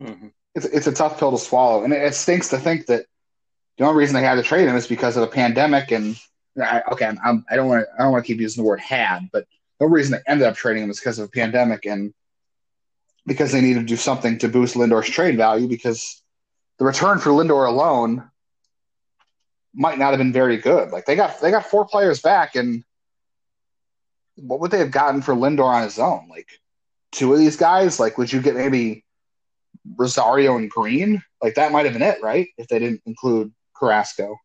mm-hmm. 0.00 0.28
it's, 0.54 0.66
it's 0.66 0.86
a 0.86 0.92
tough 0.92 1.18
pill 1.18 1.32
to 1.32 1.38
swallow. 1.38 1.84
And 1.84 1.92
it, 1.92 2.02
it 2.02 2.14
stinks 2.14 2.48
to 2.50 2.58
think 2.58 2.86
that 2.86 3.06
the 3.78 3.84
only 3.84 3.98
reason 3.98 4.14
they 4.14 4.22
had 4.22 4.36
to 4.36 4.42
trade 4.42 4.68
him 4.68 4.76
is 4.76 4.86
because 4.86 5.16
of 5.16 5.24
a 5.24 5.28
pandemic. 5.28 5.90
And 5.90 6.16
I, 6.60 6.82
okay, 6.92 7.10
I'm, 7.24 7.44
I 7.50 7.56
don't 7.56 7.68
want 7.68 7.84
to 7.84 7.94
I 7.94 8.04
don't 8.04 8.12
want 8.12 8.24
to 8.24 8.32
keep 8.32 8.40
using 8.40 8.62
the 8.62 8.68
word 8.68 8.80
had, 8.80 9.28
but 9.32 9.46
the 9.80 9.86
reason 9.86 10.12
they 10.12 10.32
ended 10.32 10.46
up 10.46 10.54
trading 10.54 10.84
him 10.84 10.90
is 10.90 11.00
because 11.00 11.18
of 11.18 11.26
a 11.26 11.30
pandemic 11.30 11.84
and 11.84 12.14
because 13.26 13.52
they 13.52 13.60
needed 13.60 13.80
to 13.80 13.86
do 13.86 13.96
something 13.96 14.38
to 14.38 14.48
boost 14.48 14.76
Lindor's 14.76 15.08
trade 15.08 15.36
value 15.36 15.66
because 15.66 16.22
the 16.78 16.84
return 16.84 17.18
for 17.18 17.30
Lindor 17.30 17.66
alone 17.66 18.30
might 19.74 19.98
not 19.98 20.10
have 20.10 20.18
been 20.18 20.32
very 20.32 20.56
good. 20.56 20.90
Like 20.90 21.06
they 21.06 21.16
got 21.16 21.40
they 21.40 21.50
got 21.50 21.66
four 21.66 21.86
players 21.86 22.20
back, 22.20 22.54
and 22.54 22.84
what 24.36 24.60
would 24.60 24.70
they 24.70 24.78
have 24.78 24.90
gotten 24.90 25.22
for 25.22 25.34
Lindor 25.34 25.64
on 25.64 25.82
his 25.82 25.98
own? 25.98 26.28
Like 26.28 26.48
two 27.12 27.32
of 27.32 27.38
these 27.38 27.56
guys? 27.56 27.98
Like 28.00 28.18
would 28.18 28.32
you 28.32 28.40
get 28.40 28.54
maybe 28.54 29.04
Rosario 29.96 30.56
and 30.56 30.70
Green? 30.70 31.22
Like 31.42 31.54
that 31.54 31.72
might 31.72 31.84
have 31.84 31.94
been 31.94 32.02
it, 32.02 32.22
right? 32.22 32.48
If 32.58 32.68
they 32.68 32.78
didn't 32.78 33.02
include 33.06 33.52
Carrasco. 33.76 34.36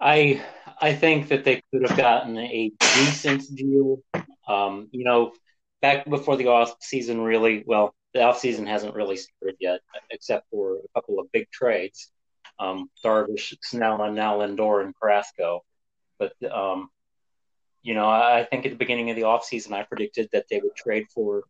I 0.00 0.42
I 0.80 0.94
think 0.94 1.28
that 1.28 1.44
they 1.44 1.62
could 1.72 1.88
have 1.88 1.96
gotten 1.96 2.36
a 2.38 2.70
decent 2.80 3.42
deal. 3.54 4.02
Um, 4.46 4.88
you 4.92 5.04
know, 5.04 5.32
back 5.80 6.08
before 6.08 6.36
the 6.36 6.48
off 6.48 6.76
season 6.80 7.20
really 7.20 7.64
well, 7.66 7.94
the 8.16 8.24
off 8.24 8.38
season 8.38 8.66
hasn't 8.66 8.94
really 8.94 9.16
started 9.16 9.56
yet, 9.60 9.80
except 10.10 10.48
for 10.50 10.76
a 10.76 10.88
couple 10.94 11.20
of 11.20 11.30
big 11.32 11.50
trades. 11.50 12.10
Um, 12.58 12.90
Darvish, 13.04 13.54
Snell, 13.62 14.02
and 14.02 14.14
now 14.14 14.38
Lindor 14.38 14.82
and 14.82 14.94
Carrasco. 14.98 15.64
But 16.18 16.32
um, 16.50 16.88
you 17.82 17.94
know, 17.94 18.08
I 18.08 18.46
think 18.50 18.64
at 18.64 18.72
the 18.72 18.78
beginning 18.78 19.10
of 19.10 19.16
the 19.16 19.22
offseason, 19.22 19.72
I 19.72 19.82
predicted 19.82 20.30
that 20.32 20.46
they 20.48 20.60
would 20.60 20.74
trade 20.74 21.06
for 21.14 21.42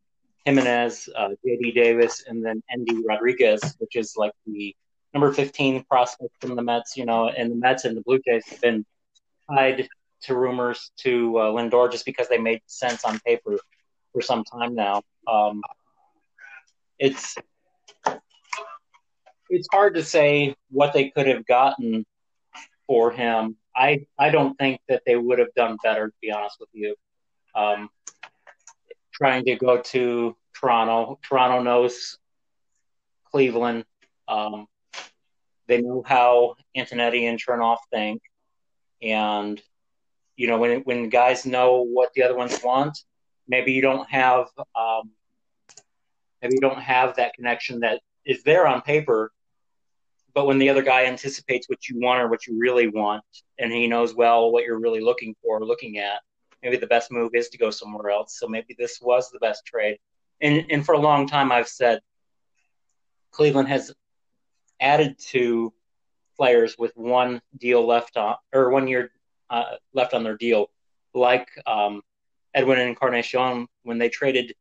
Gimenez, 0.45 1.09
uh, 1.15 1.31
JD 1.47 1.75
Davis, 1.75 2.25
and 2.27 2.45
then 2.45 2.63
Endy 2.71 3.03
Rodriguez, 3.07 3.77
which 3.79 3.95
is 3.95 4.15
like 4.17 4.33
the 4.45 4.75
number 5.15 5.33
15 5.33 5.85
prospect 5.85 6.33
from 6.41 6.57
the 6.57 6.63
Mets, 6.63 6.97
you 6.97 7.07
know, 7.07 7.29
and 7.29 7.53
the 7.53 7.57
Mets 7.57 7.85
and 7.85 7.97
the 7.97 8.03
Blue 8.03 8.21
Jays 8.27 8.47
have 8.49 8.61
been 8.61 8.85
tied 9.49 9.89
to 10.23 10.35
rumors 10.35 10.91
to 10.99 11.39
uh, 11.39 11.53
Lindor 11.53 11.91
just 11.91 12.05
because 12.05 12.29
they 12.29 12.39
made 12.39 12.61
sense 12.67 13.05
on 13.05 13.21
paper 13.21 13.57
for 14.13 14.21
some 14.21 14.43
time 14.45 14.75
now. 14.75 15.03
Um, 15.29 15.63
it's 16.99 17.37
it's 19.49 19.69
hard 19.73 19.95
to 19.95 20.03
say 20.03 20.55
what 20.71 20.93
they 20.93 21.11
could 21.11 21.27
have 21.27 21.47
gotten 21.47 22.05
for 22.87 23.11
him 23.11 23.57
I 23.77 24.07
I 24.19 24.31
don't 24.31 24.57
think 24.57 24.81
that 24.89 25.03
they 25.05 25.17
would 25.17 25.39
have 25.39 25.53
done 25.55 25.77
better, 25.83 26.09
to 26.09 26.15
be 26.23 26.33
honest 26.33 26.57
with 26.59 26.71
you. 26.73 26.97
Um, 27.55 27.91
trying 29.13 29.45
to 29.45 29.57
go 29.57 29.81
to 29.81 30.37
Toronto, 30.55 31.19
Toronto 31.23 31.63
knows 31.63 32.19
Cleveland. 33.31 33.85
Um, 34.29 34.67
they 35.69 35.83
know 35.83 36.03
how 36.07 36.55
Antonetti 36.77 37.29
and 37.29 37.39
Chernoff 37.39 37.79
think, 37.93 38.23
and 39.03 39.61
you 40.37 40.47
know 40.47 40.59
when 40.59 40.81
when 40.81 41.11
guys 41.11 41.45
know 41.45 41.83
what 41.83 42.13
the 42.15 42.23
other 42.23 42.37
ones 42.37 42.59
want, 42.65 42.99
maybe 43.47 43.73
you 43.73 43.83
don't 43.83 44.09
have 44.09 44.47
um, 44.75 45.11
maybe 46.43 46.55
you 46.55 46.61
don't 46.61 46.81
have 46.81 47.17
that 47.17 47.35
connection 47.35 47.81
that 47.81 48.01
is 48.25 48.43
there 48.43 48.67
on 48.67 48.83
paper, 48.83 49.33
but 50.35 50.47
when 50.47 50.59
the 50.59 50.69
other 50.69 50.83
guy 50.83 51.07
anticipates 51.07 51.69
what 51.69 51.89
you 51.89 51.99
want 51.99 52.21
or 52.21 52.29
what 52.29 52.47
you 52.47 52.59
really 52.59 52.89
want, 52.89 53.25
and 53.59 53.73
he 53.73 53.87
knows 53.87 54.15
well 54.15 54.53
what 54.53 54.65
you're 54.65 54.79
really 54.79 55.01
looking 55.01 55.35
for, 55.43 55.65
looking 55.65 55.99
at, 55.99 56.21
maybe 56.63 56.77
the 56.77 56.87
best 56.87 57.11
move 57.11 57.31
is 57.35 57.49
to 57.49 57.59
go 57.59 57.71
somewhere 57.71 58.11
else. 58.11 58.39
So 58.39 58.47
maybe 58.47 58.75
this 58.79 59.01
was 59.01 59.31
the 59.31 59.39
best 59.39 59.65
trade. 59.65 59.99
And 60.41 60.67
and 60.71 60.85
for 60.85 60.95
a 60.95 60.99
long 60.99 61.27
time, 61.27 61.51
I've 61.51 61.69
said 61.69 62.01
Cleveland 63.31 63.69
has 63.69 63.95
added 64.81 65.19
to 65.31 65.73
players 66.37 66.77
with 66.79 66.93
one 66.97 67.41
deal 67.57 67.87
left 67.87 68.17
on 68.19 68.37
or 68.53 68.71
one 68.71 68.89
year 68.89 69.11
uh, 69.49 69.77
left 69.95 70.13
on 70.13 70.23
their 70.23 70.37
deal, 70.37 70.71
like 71.15 71.49
um, 71.67 72.03
Edwin 72.53 72.79
Encarnacion. 72.79 73.67
When 73.85 73.97
they 73.99 74.11
traded 74.11 74.55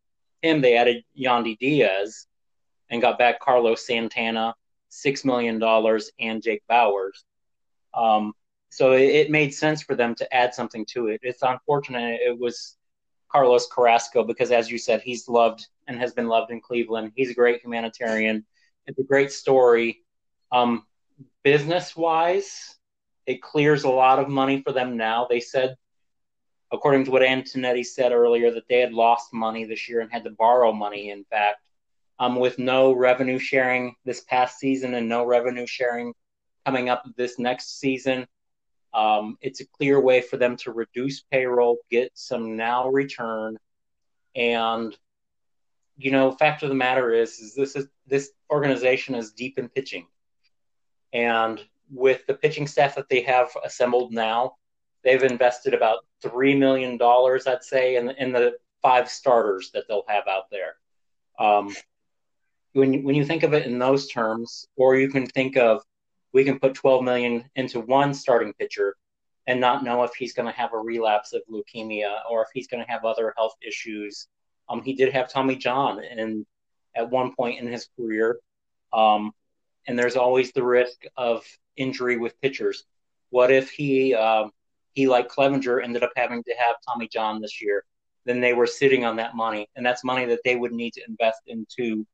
him, 0.46 0.62
they 0.62 0.78
added 0.78 1.04
Yandy 1.18 1.58
Diaz 1.58 2.28
and 2.90 3.02
got 3.02 3.18
back 3.18 3.40
Carlos 3.40 3.86
Santana 3.86 4.56
six 4.90 5.26
million 5.26 5.60
dollars 5.60 6.12
and 6.20 6.42
Jake 6.42 6.64
Bauers. 6.70 7.24
Um, 7.94 8.34
so 8.70 8.94
it, 8.94 9.04
it, 9.04 9.32
made 9.32 9.54
sense 9.54 9.82
for 9.82 9.96
them 9.96 10.16
to 10.16 10.36
add 10.36 10.54
something 10.54 10.86
to 10.88 11.08
it. 11.08 11.22
It's 11.24 11.44
unfortunate 11.44 12.20
it 12.22 12.38
was 12.38 12.78
Carlos 13.32 13.68
Carrasco 13.72 14.24
because, 14.24 14.52
as 14.52 14.70
you 14.70 14.78
said, 14.78 15.02
he's 15.02 15.28
loved 15.28 15.68
and 15.88 15.98
has 16.00 16.14
been 16.14 16.28
loved 16.28 16.52
in 16.52 16.62
Cleveland. 16.62 17.12
He's 17.16 17.30
a 17.30 17.34
great 17.34 17.62
humanitarian. 17.62 18.46
It's 18.86 19.00
a 19.00 19.04
great 19.04 19.32
story. 19.32 20.04
Um, 20.52 20.86
business 21.44 21.96
wise, 21.96 22.76
it 23.26 23.42
clears 23.42 23.84
a 23.84 23.90
lot 23.90 24.20
of 24.20 24.30
money 24.30 24.62
for 24.62 24.72
them 24.72 24.98
now. 24.98 25.28
They 25.30 25.40
said, 25.40 25.76
according 26.76 27.06
to 27.06 27.12
what 27.12 27.24
Antonetti 27.24 27.86
said 27.86 28.12
earlier, 28.12 28.52
that 28.52 28.68
they 28.68 28.80
had 28.80 28.94
lost 28.94 29.34
money 29.34 29.66
this 29.66 29.90
year 29.90 30.02
and 30.02 30.12
had 30.12 30.24
to 30.26 30.30
borrow 30.30 30.72
money, 30.72 31.10
in 31.10 31.24
fact 31.26 31.62
um, 32.20 32.38
with 32.38 32.60
no 32.60 32.94
revenue 32.94 33.40
sharing 33.40 33.96
this 34.06 34.22
past 34.22 34.60
season 34.60 34.94
and 34.94 35.10
no 35.10 35.26
revenue 35.26 35.68
sharing 35.68 36.14
coming 36.66 36.90
up 36.90 37.06
this 37.16 37.38
next 37.38 37.80
season. 37.80 38.26
Um, 38.94 39.38
it's 39.42 39.60
a 39.60 39.68
clear 39.68 40.00
way 40.00 40.22
for 40.22 40.38
them 40.38 40.56
to 40.58 40.72
reduce 40.72 41.22
payroll, 41.22 41.78
get 41.92 42.12
some 42.14 42.56
now 42.56 42.88
return, 42.88 43.58
and 44.36 44.96
you 45.98 46.12
know, 46.12 46.32
fact 46.32 46.64
of 46.64 46.70
the 46.70 46.76
matter 46.76 47.14
is, 47.14 47.40
is 47.40 47.56
this 47.56 47.76
is 47.76 47.88
this 48.08 48.32
organization 48.50 49.16
is 49.16 49.32
deep 49.32 49.58
in 49.60 49.68
pitching, 49.68 50.08
and 51.12 51.62
with 51.92 52.26
the 52.26 52.34
pitching 52.34 52.68
staff 52.68 52.96
that 52.96 53.10
they 53.10 53.22
have 53.22 53.50
assembled 53.66 54.14
now, 54.14 54.56
they've 55.06 55.24
invested 55.24 55.74
about 55.74 56.00
three 56.22 56.56
million 56.56 56.98
dollars, 56.98 57.48
I'd 57.48 57.64
say, 57.64 57.96
in, 57.96 58.10
in 58.10 58.34
the 58.34 58.58
five 58.82 59.10
starters 59.10 59.72
that 59.74 59.86
they'll 59.88 60.04
have 60.10 60.28
out 60.28 60.50
there. 60.52 60.76
Um, 61.40 61.74
when 62.74 62.92
you, 62.92 63.04
when 63.04 63.16
you 63.16 63.24
think 63.24 63.44
of 63.44 63.54
it 63.54 63.66
in 63.66 63.80
those 63.80 64.08
terms, 64.08 64.68
or 64.76 64.98
you 64.98 65.10
can 65.10 65.28
think 65.28 65.56
of 65.56 65.82
we 66.34 66.44
can 66.44 66.60
put 66.60 66.74
12 66.74 67.02
million 67.04 67.46
into 67.56 67.80
one 67.80 68.14
starting 68.14 68.52
pitcher 68.60 68.98
and 69.48 69.62
not 69.62 69.86
know 69.86 70.04
if 70.04 70.14
he's 70.16 70.34
going 70.34 70.52
to 70.52 70.60
have 70.60 70.74
a 70.74 70.78
relapse 70.78 71.32
of 71.32 71.42
leukemia 71.50 72.14
or 72.30 72.42
if 72.42 72.50
he's 72.54 72.68
going 72.68 72.84
to 72.84 72.92
have 72.92 73.06
other 73.06 73.34
health 73.38 73.54
issues. 73.66 74.28
Um, 74.68 74.82
he 74.82 74.96
did 74.96 75.14
have 75.14 75.32
Tommy 75.32 75.56
John 75.56 76.04
and 76.04 76.46
at 76.94 77.10
one 77.10 77.34
point 77.34 77.62
in 77.62 77.68
his 77.68 77.88
career. 77.96 78.40
Um, 78.92 79.32
and 79.88 79.98
there's 79.98 80.18
always 80.18 80.52
the 80.52 80.64
risk 80.64 81.04
of 81.16 81.46
injury 81.78 82.18
with 82.18 82.40
pitchers. 82.42 82.84
What 83.30 83.52
if 83.52 83.70
he 83.70 84.14
uh, 84.14 84.48
he 84.96 85.08
like 85.08 85.28
Clevinger, 85.28 85.84
ended 85.84 86.04
up 86.04 86.12
having 86.16 86.42
to 86.44 86.56
have 86.58 86.78
Tommy 86.88 87.08
John 87.08 87.42
this 87.42 87.62
year? 87.62 87.84
Then 88.26 88.42
they 88.42 88.54
were 88.54 88.66
sitting 88.66 89.06
on 89.06 89.18
that 89.18 89.36
money, 89.36 89.68
and 89.76 89.86
that's 89.86 90.04
money 90.04 90.26
that 90.26 90.40
they 90.44 90.56
would 90.56 90.72
need 90.72 90.94
to 90.94 91.02
invest 91.08 91.42
into 91.46 92.08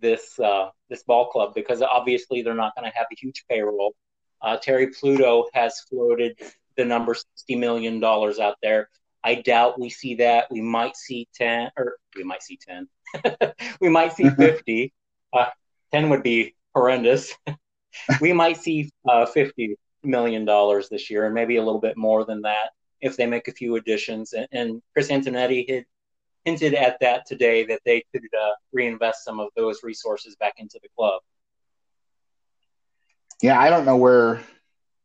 this 0.00 0.38
uh, 0.38 0.68
this 0.88 1.02
ball 1.02 1.28
club 1.30 1.54
because 1.54 1.82
obviously 1.82 2.42
they're 2.42 2.54
not 2.54 2.74
going 2.76 2.88
to 2.88 2.96
have 2.96 3.06
a 3.10 3.16
huge 3.16 3.44
payroll. 3.48 3.94
Uh, 4.40 4.56
Terry 4.56 4.88
Pluto 4.88 5.48
has 5.54 5.80
floated 5.88 6.38
the 6.76 6.84
number 6.84 7.14
sixty 7.14 7.56
million 7.56 7.98
dollars 7.98 8.38
out 8.38 8.56
there. 8.62 8.88
I 9.24 9.36
doubt 9.36 9.80
we 9.80 9.90
see 9.90 10.16
that. 10.16 10.46
We 10.50 10.60
might 10.60 10.96
see 10.96 11.26
ten, 11.34 11.70
or 11.76 11.96
we 12.14 12.22
might 12.22 12.42
see 12.42 12.58
ten. 12.58 12.86
we 13.80 13.88
might 13.88 14.12
see 14.12 14.24
mm-hmm. 14.24 14.40
fifty. 14.40 14.92
Uh, 15.32 15.46
ten 15.90 16.10
would 16.10 16.22
be 16.22 16.54
horrendous. 16.74 17.34
we 18.20 18.32
might 18.32 18.58
see 18.58 18.90
uh, 19.08 19.26
fifty 19.26 19.76
million 20.02 20.44
dollars 20.44 20.88
this 20.88 21.10
year, 21.10 21.26
and 21.26 21.34
maybe 21.34 21.56
a 21.56 21.62
little 21.62 21.80
bit 21.80 21.96
more 21.96 22.24
than 22.24 22.42
that 22.42 22.70
if 23.00 23.16
they 23.16 23.26
make 23.26 23.48
a 23.48 23.52
few 23.52 23.76
additions. 23.76 24.32
And, 24.32 24.48
and 24.52 24.82
Chris 24.92 25.08
Antonetti 25.08 25.68
had 25.68 25.84
hinted 26.44 26.74
at 26.74 26.98
that 27.00 27.26
today 27.26 27.64
that 27.66 27.80
they 27.84 28.04
could 28.12 28.24
uh, 28.38 28.52
reinvest 28.72 29.24
some 29.24 29.40
of 29.40 29.48
those 29.56 29.82
resources 29.82 30.36
back 30.36 30.54
into 30.58 30.78
the 30.82 30.88
club. 30.96 31.20
Yeah, 33.42 33.58
I 33.58 33.70
don't 33.70 33.86
know 33.86 33.96
where 33.96 34.42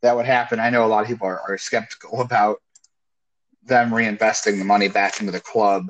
that 0.01 0.15
would 0.15 0.25
happen. 0.25 0.59
I 0.59 0.69
know 0.69 0.85
a 0.85 0.87
lot 0.87 1.01
of 1.01 1.07
people 1.07 1.27
are, 1.27 1.39
are 1.39 1.57
skeptical 1.57 2.21
about 2.21 2.57
them 3.63 3.89
reinvesting 3.89 4.59
the 4.59 4.65
money 4.65 4.87
back 4.87 5.19
into 5.19 5.31
the 5.31 5.39
club 5.39 5.87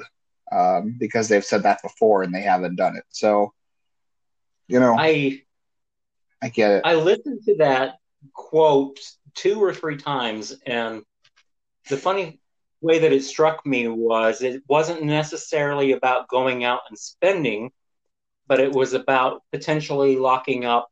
um, 0.51 0.95
because 0.97 1.27
they've 1.27 1.43
said 1.43 1.63
that 1.63 1.81
before 1.81 2.23
and 2.23 2.33
they 2.33 2.41
haven't 2.41 2.75
done 2.75 2.95
it. 2.95 3.03
So, 3.09 3.53
you 4.67 4.79
know, 4.79 4.95
I 4.97 5.41
I 6.41 6.49
get 6.49 6.71
it. 6.71 6.81
I 6.85 6.95
listened 6.95 7.41
to 7.45 7.57
that 7.57 7.95
quote 8.33 8.99
two 9.33 9.61
or 9.61 9.73
three 9.73 9.97
times, 9.97 10.55
and 10.65 11.03
the 11.89 11.97
funny 11.97 12.39
way 12.81 12.99
that 12.99 13.13
it 13.13 13.23
struck 13.23 13.65
me 13.65 13.87
was 13.87 14.41
it 14.41 14.63
wasn't 14.67 15.03
necessarily 15.03 15.91
about 15.93 16.27
going 16.27 16.63
out 16.63 16.81
and 16.89 16.97
spending, 16.97 17.71
but 18.47 18.59
it 18.59 18.71
was 18.71 18.93
about 18.93 19.41
potentially 19.51 20.17
locking 20.17 20.65
up 20.65 20.89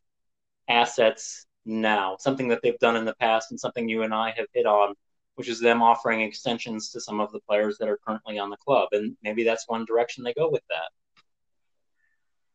assets 0.67 1.45
now, 1.65 2.17
something 2.19 2.49
that 2.49 2.59
they've 2.61 2.79
done 2.79 2.95
in 2.95 3.05
the 3.05 3.15
past 3.15 3.51
and 3.51 3.59
something 3.59 3.87
you 3.87 4.03
and 4.03 4.13
I 4.13 4.33
have 4.37 4.47
hit 4.53 4.65
on, 4.65 4.95
which 5.35 5.49
is 5.49 5.59
them 5.59 5.81
offering 5.81 6.21
extensions 6.21 6.89
to 6.91 7.01
some 7.01 7.19
of 7.19 7.31
the 7.31 7.39
players 7.41 7.77
that 7.79 7.89
are 7.89 7.99
currently 8.05 8.37
on 8.37 8.49
the 8.49 8.57
club. 8.57 8.89
And 8.91 9.15
maybe 9.23 9.43
that's 9.43 9.67
one 9.67 9.85
direction 9.85 10.23
they 10.23 10.33
go 10.33 10.49
with 10.49 10.63
that. 10.69 10.89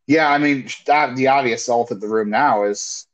Yeah, 0.06 0.30
I 0.30 0.38
mean, 0.38 0.68
the 0.86 1.26
obvious 1.28 1.68
elephant 1.68 2.02
in 2.02 2.08
the 2.08 2.14
room 2.14 2.30
now 2.30 2.64
is 2.64 3.06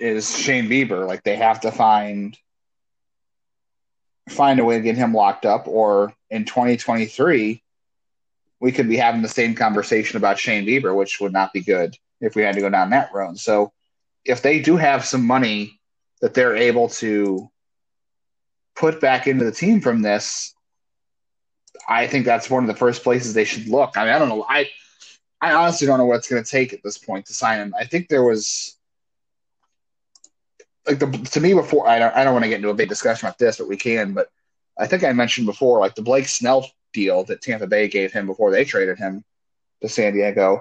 is 0.00 0.36
Shane 0.36 0.68
Bieber. 0.68 1.06
Like 1.06 1.22
they 1.22 1.36
have 1.36 1.60
to 1.60 1.70
find 1.70 2.36
find 4.28 4.60
a 4.60 4.64
way 4.64 4.76
to 4.76 4.82
get 4.82 4.96
him 4.96 5.12
locked 5.12 5.44
up, 5.44 5.66
or 5.66 6.14
in 6.30 6.44
2023, 6.44 7.62
we 8.60 8.72
could 8.72 8.88
be 8.88 8.96
having 8.96 9.22
the 9.22 9.28
same 9.28 9.54
conversation 9.54 10.16
about 10.16 10.38
Shane 10.38 10.66
Bieber, 10.66 10.94
which 10.94 11.20
would 11.20 11.32
not 11.32 11.52
be 11.52 11.60
good 11.60 11.96
if 12.20 12.34
we 12.34 12.42
had 12.42 12.54
to 12.54 12.60
go 12.60 12.70
down 12.70 12.90
that 12.90 13.12
road. 13.12 13.38
So, 13.38 13.72
if 14.24 14.42
they 14.42 14.60
do 14.60 14.76
have 14.76 15.04
some 15.04 15.26
money 15.26 15.80
that 16.20 16.34
they're 16.34 16.56
able 16.56 16.88
to 16.88 17.50
put 18.76 19.00
back 19.00 19.26
into 19.26 19.44
the 19.44 19.52
team 19.52 19.80
from 19.80 20.02
this, 20.02 20.54
I 21.88 22.06
think 22.06 22.24
that's 22.24 22.50
one 22.50 22.62
of 22.62 22.68
the 22.68 22.76
first 22.76 23.02
places 23.02 23.34
they 23.34 23.44
should 23.44 23.68
look. 23.68 23.96
I 23.96 24.04
mean, 24.04 24.12
I 24.12 24.18
don't 24.18 24.28
know. 24.28 24.46
I 24.48 24.68
I 25.40 25.52
honestly 25.52 25.86
don't 25.86 25.98
know 25.98 26.04
what 26.04 26.18
it's 26.18 26.28
going 26.28 26.42
to 26.42 26.50
take 26.50 26.72
at 26.72 26.82
this 26.82 26.98
point 26.98 27.26
to 27.26 27.34
sign 27.34 27.60
him. 27.60 27.74
I 27.78 27.84
think 27.84 28.08
there 28.08 28.22
was 28.22 28.76
like 30.86 30.98
the 30.98 31.06
to 31.06 31.40
me 31.40 31.54
before 31.54 31.88
I 31.88 31.98
don't 31.98 32.14
I 32.14 32.24
don't 32.24 32.32
want 32.32 32.44
to 32.44 32.48
get 32.48 32.56
into 32.56 32.70
a 32.70 32.74
big 32.74 32.88
discussion 32.88 33.26
about 33.26 33.38
this, 33.38 33.58
but 33.58 33.68
we 33.68 33.76
can. 33.76 34.12
But 34.12 34.28
I 34.78 34.86
think 34.86 35.04
I 35.04 35.12
mentioned 35.12 35.46
before, 35.46 35.78
like 35.80 35.94
the 35.94 36.02
Blake 36.02 36.26
Snell 36.26 36.66
deal 36.92 37.24
that 37.24 37.42
Tampa 37.42 37.66
Bay 37.66 37.88
gave 37.88 38.12
him 38.12 38.26
before 38.26 38.50
they 38.50 38.64
traded 38.64 38.98
him 38.98 39.24
to 39.82 39.88
San 39.88 40.12
Diego, 40.12 40.60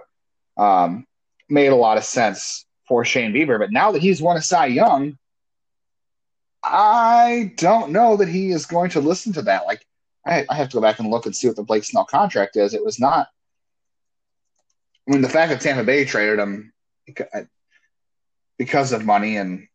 um, 0.58 1.06
made 1.50 1.68
a 1.68 1.76
lot 1.76 1.98
of 1.98 2.04
sense 2.04 2.66
for 2.88 3.06
Shane 3.06 3.34
Bieber. 3.34 3.60
But 3.60 3.72
now 3.72 3.92
that 3.92 4.02
he's 4.02 4.22
won 4.22 4.38
a 4.38 4.42
Cy 4.42 4.68
Young, 4.68 5.18
I 6.64 7.54
don't 7.56 7.92
know 7.92 8.18
that 8.18 8.28
he 8.28 8.52
is 8.52 8.66
going 8.66 8.92
to 8.92 9.00
listen 9.00 9.34
to 9.34 9.42
that. 9.44 9.66
Like 9.66 9.86
I, 10.26 10.46
I 10.50 10.56
have 10.56 10.70
to 10.70 10.78
go 10.78 10.82
back 10.82 11.00
and 11.00 11.10
look 11.10 11.26
and 11.26 11.36
see 11.36 11.48
what 11.48 11.56
the 11.56 11.64
Blake 11.64 11.84
Snell 11.84 12.06
contract 12.06 12.58
is. 12.58 12.74
It 12.74 12.84
was 12.84 13.00
not. 13.00 13.28
I 15.08 15.12
mean, 15.12 15.22
the 15.22 15.30
fact 15.30 15.50
that 15.52 15.62
Tampa 15.62 15.84
Bay 15.84 16.06
traded 16.06 16.40
him 16.40 16.72
because 18.58 18.92
of 18.92 19.06
money 19.06 19.38
and 19.38 19.68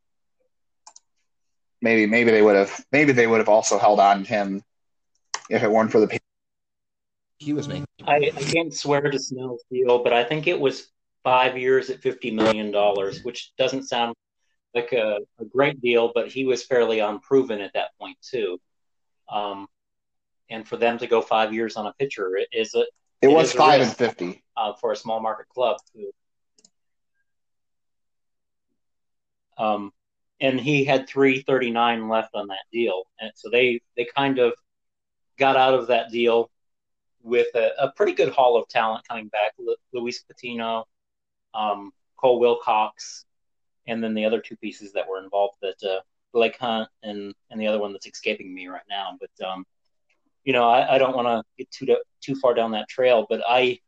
maybe 1.84 2.06
maybe 2.06 2.32
they 2.32 2.42
would 2.42 2.56
have 2.56 2.84
maybe 2.90 3.12
they 3.12 3.28
would 3.28 3.38
have 3.38 3.48
also 3.48 3.78
held 3.78 4.00
on 4.00 4.24
to 4.24 4.28
him 4.28 4.62
if 5.50 5.62
it 5.62 5.70
weren't 5.70 5.92
for 5.92 6.00
the 6.00 6.18
he 7.38 7.52
was 7.52 7.68
making. 7.68 7.84
I, 8.06 8.32
I 8.34 8.42
can't 8.42 8.72
swear 8.72 9.02
to 9.02 9.18
Snell's 9.18 9.62
deal, 9.70 10.02
but 10.02 10.12
I 10.12 10.24
think 10.24 10.46
it 10.46 10.58
was 10.58 10.88
five 11.22 11.58
years 11.58 11.90
at 11.90 12.00
fifty 12.00 12.30
million 12.30 12.70
dollars, 12.70 13.22
which 13.22 13.52
doesn't 13.58 13.84
sound 13.84 14.14
like 14.74 14.92
a, 14.92 15.18
a, 15.38 15.44
great 15.44 15.80
deal, 15.80 16.10
but 16.14 16.28
he 16.28 16.44
was 16.44 16.64
fairly 16.64 16.98
unproven 16.98 17.60
at 17.60 17.72
that 17.74 17.90
point 18.00 18.16
too. 18.22 18.58
Um, 19.30 19.68
and 20.50 20.66
for 20.66 20.76
them 20.76 20.98
to 20.98 21.06
go 21.06 21.20
five 21.20 21.52
years 21.52 21.76
on 21.76 21.86
a 21.86 21.92
pitcher 21.92 22.38
is 22.50 22.74
a 22.74 22.80
it, 22.80 22.88
it 23.22 23.28
was 23.28 23.52
five 23.52 23.80
and 23.82 23.94
fifty 23.94 24.42
uh, 24.56 24.72
for 24.80 24.92
a 24.92 24.96
small 24.96 25.20
market 25.20 25.48
club. 25.48 25.76
Too. 25.94 26.10
Um, 29.58 29.92
and 30.40 30.60
he 30.60 30.84
had 30.84 31.08
339 31.08 32.08
left 32.08 32.34
on 32.34 32.48
that 32.48 32.64
deal. 32.72 33.04
And 33.20 33.30
so 33.34 33.50
they 33.50 33.80
they 33.96 34.06
kind 34.16 34.38
of 34.38 34.54
got 35.38 35.56
out 35.56 35.74
of 35.74 35.88
that 35.88 36.10
deal 36.10 36.50
with 37.22 37.48
a, 37.54 37.70
a 37.78 37.92
pretty 37.92 38.12
good 38.12 38.32
haul 38.32 38.56
of 38.56 38.68
talent 38.68 39.06
coming 39.08 39.28
back 39.28 39.52
Lu- 39.58 39.76
luis 39.92 40.22
patino 40.22 40.86
um, 41.54 41.90
cole 42.16 42.38
wilcox 42.38 43.24
and 43.86 44.02
then 44.02 44.14
the 44.14 44.24
other 44.24 44.40
two 44.40 44.56
pieces 44.56 44.92
that 44.92 45.08
were 45.08 45.22
involved 45.22 45.56
that 45.62 45.82
uh, 45.82 46.00
blake 46.32 46.56
hunt 46.58 46.88
and 47.02 47.34
and 47.50 47.60
the 47.60 47.66
other 47.66 47.78
one 47.78 47.92
that's 47.92 48.06
escaping 48.06 48.54
me 48.54 48.66
right 48.68 48.82
now. 48.88 49.16
But 49.20 49.46
um, 49.46 49.64
you 50.44 50.52
know 50.52 50.68
i, 50.68 50.94
I 50.94 50.98
don't 50.98 51.16
want 51.16 51.26
to 51.26 51.42
get 51.58 51.70
too 51.70 51.96
too 52.20 52.34
far 52.36 52.54
down 52.54 52.72
that 52.72 52.88
trail 52.88 53.26
but 53.28 53.42
i 53.48 53.78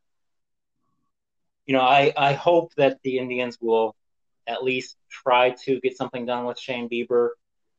you 1.67 1.75
know 1.75 1.83
i 1.83 2.13
i 2.17 2.33
hope 2.33 2.75
that 2.77 2.99
the 3.03 3.19
indians 3.19 3.59
will 3.61 3.95
at 4.47 4.63
least 4.63 4.97
try 5.11 5.51
to 5.65 5.81
get 5.81 5.97
something 5.97 6.27
done 6.27 6.45
with 6.45 6.59
Shane 6.59 6.89
Bieber. 6.89 7.31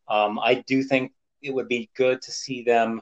Um, 0.07 0.39
I 0.39 0.63
do 0.67 0.83
think 0.83 1.13
it 1.41 1.53
would 1.53 1.67
be 1.67 1.89
good 1.95 2.21
to 2.21 2.31
see 2.31 2.63
them 2.63 3.01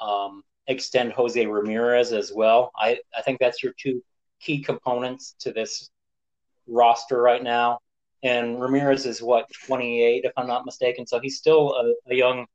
um, 0.00 0.42
extend 0.66 1.12
Jose 1.12 1.44
Ramirez 1.44 2.12
as 2.12 2.32
well. 2.34 2.72
I, 2.76 2.98
I 3.16 3.22
think 3.22 3.38
that's 3.38 3.62
your 3.62 3.74
two 3.78 4.02
key 4.40 4.62
components 4.62 5.34
to 5.40 5.52
this 5.52 5.90
roster 6.66 7.20
right 7.20 7.42
now. 7.42 7.80
And 8.22 8.60
Ramirez 8.60 9.06
is 9.06 9.22
what 9.22 9.46
28, 9.66 10.24
if 10.24 10.32
I'm 10.36 10.46
not 10.46 10.66
mistaken. 10.66 11.06
So 11.06 11.20
he's 11.20 11.38
still 11.38 11.74
a, 11.74 12.12
a 12.12 12.14
young 12.14 12.46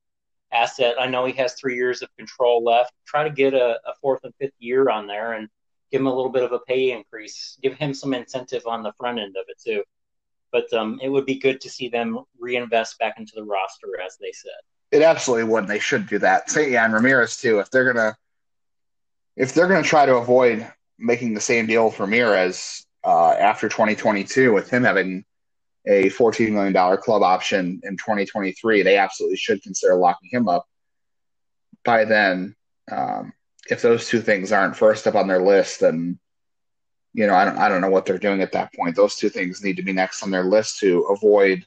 asset. 0.51 0.95
I 0.99 1.07
know 1.07 1.25
he 1.25 1.33
has 1.33 1.53
three 1.53 1.75
years 1.75 2.01
of 2.01 2.09
control 2.17 2.63
left. 2.63 2.93
Try 3.05 3.23
to 3.23 3.31
get 3.31 3.53
a, 3.53 3.79
a 3.85 3.93
fourth 4.01 4.23
and 4.23 4.33
fifth 4.39 4.53
year 4.59 4.89
on 4.89 5.07
there 5.07 5.33
and 5.33 5.49
give 5.91 6.01
him 6.01 6.07
a 6.07 6.15
little 6.15 6.31
bit 6.31 6.43
of 6.43 6.51
a 6.51 6.59
pay 6.59 6.91
increase. 6.91 7.57
Give 7.61 7.73
him 7.73 7.93
some 7.93 8.13
incentive 8.13 8.65
on 8.67 8.83
the 8.83 8.93
front 8.93 9.19
end 9.19 9.35
of 9.37 9.45
it 9.47 9.57
too 9.63 9.83
but 10.51 10.71
um, 10.73 10.99
it 11.01 11.09
would 11.09 11.25
be 11.25 11.35
good 11.35 11.61
to 11.61 11.69
see 11.69 11.89
them 11.89 12.19
reinvest 12.39 12.97
back 12.99 13.15
into 13.17 13.33
the 13.35 13.43
roster, 13.43 13.99
as 14.05 14.17
they 14.19 14.31
said. 14.31 14.51
It 14.91 15.01
absolutely 15.01 15.51
would. 15.51 15.67
They 15.67 15.79
should 15.79 16.07
do 16.07 16.19
that. 16.19 16.55
And 16.55 16.93
Ramirez 16.93 17.37
too. 17.37 17.59
If 17.59 17.71
they're 17.71 17.91
gonna, 17.91 18.15
if 19.35 19.53
they're 19.53 19.67
gonna 19.67 19.83
try 19.83 20.05
to 20.05 20.15
avoid 20.15 20.67
making 20.97 21.33
the 21.33 21.41
same 21.41 21.65
deal 21.65 21.91
for 21.91 22.03
Ramirez 22.03 22.85
uh, 23.03 23.31
after 23.31 23.67
2022, 23.67 24.53
with 24.53 24.69
him 24.69 24.83
having 24.83 25.25
a 25.87 26.09
14 26.09 26.53
million 26.53 26.73
dollar 26.73 26.97
club 26.97 27.21
option 27.21 27.81
in 27.83 27.97
2023, 27.97 28.83
they 28.83 28.97
absolutely 28.97 29.37
should 29.37 29.61
consider 29.61 29.95
locking 29.95 30.29
him 30.31 30.47
up. 30.47 30.65
By 31.83 32.05
then, 32.05 32.55
um, 32.91 33.33
if 33.69 33.81
those 33.81 34.07
two 34.07 34.21
things 34.21 34.51
aren't 34.51 34.77
first 34.77 35.07
up 35.07 35.15
on 35.15 35.27
their 35.27 35.41
list, 35.41 35.81
then 35.81 36.19
you 37.15 37.25
know, 37.25 37.33
I 37.33 37.45
don't 37.45 37.57
I 37.57 37.69
don't 37.69 37.79
know 37.79 37.89
what 37.89 38.05
they're 38.05 38.17
doing 38.17 38.41
at 38.41 38.51
that 38.51 38.73
point. 38.73 38.97
Those 38.97 39.15
two 39.15 39.29
things 39.29 39.63
need 39.63 39.77
to 39.77 39.83
be 39.83 39.93
next 39.93 40.21
on 40.21 40.31
their 40.31 40.43
list 40.43 40.79
to 40.79 41.03
avoid 41.03 41.65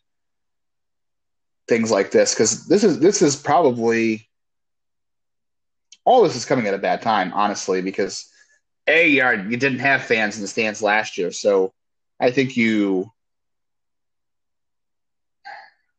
things 1.67 1.91
like 1.91 2.11
this 2.11 2.35
because 2.35 2.67
this 2.67 2.85
is 2.85 3.01
this 3.01 3.23
is 3.23 3.35
probably 3.35 4.29
all 6.05 6.23
this 6.23 6.37
is 6.37 6.45
coming 6.45 6.67
at 6.67 6.75
a 6.75 6.79
bad 6.79 7.01
time, 7.01 7.33
honestly, 7.33 7.81
because 7.81 8.31
a 8.87 9.09
you, 9.09 9.57
didn't 9.57 9.79
have 9.79 10.03
fans 10.03 10.37
in 10.37 10.43
the 10.43 10.49
stands 10.49 10.83
last 10.83 11.17
year, 11.17 11.33
so 11.33 11.73
I 12.21 12.31
think 12.31 12.57
you. 12.57 13.11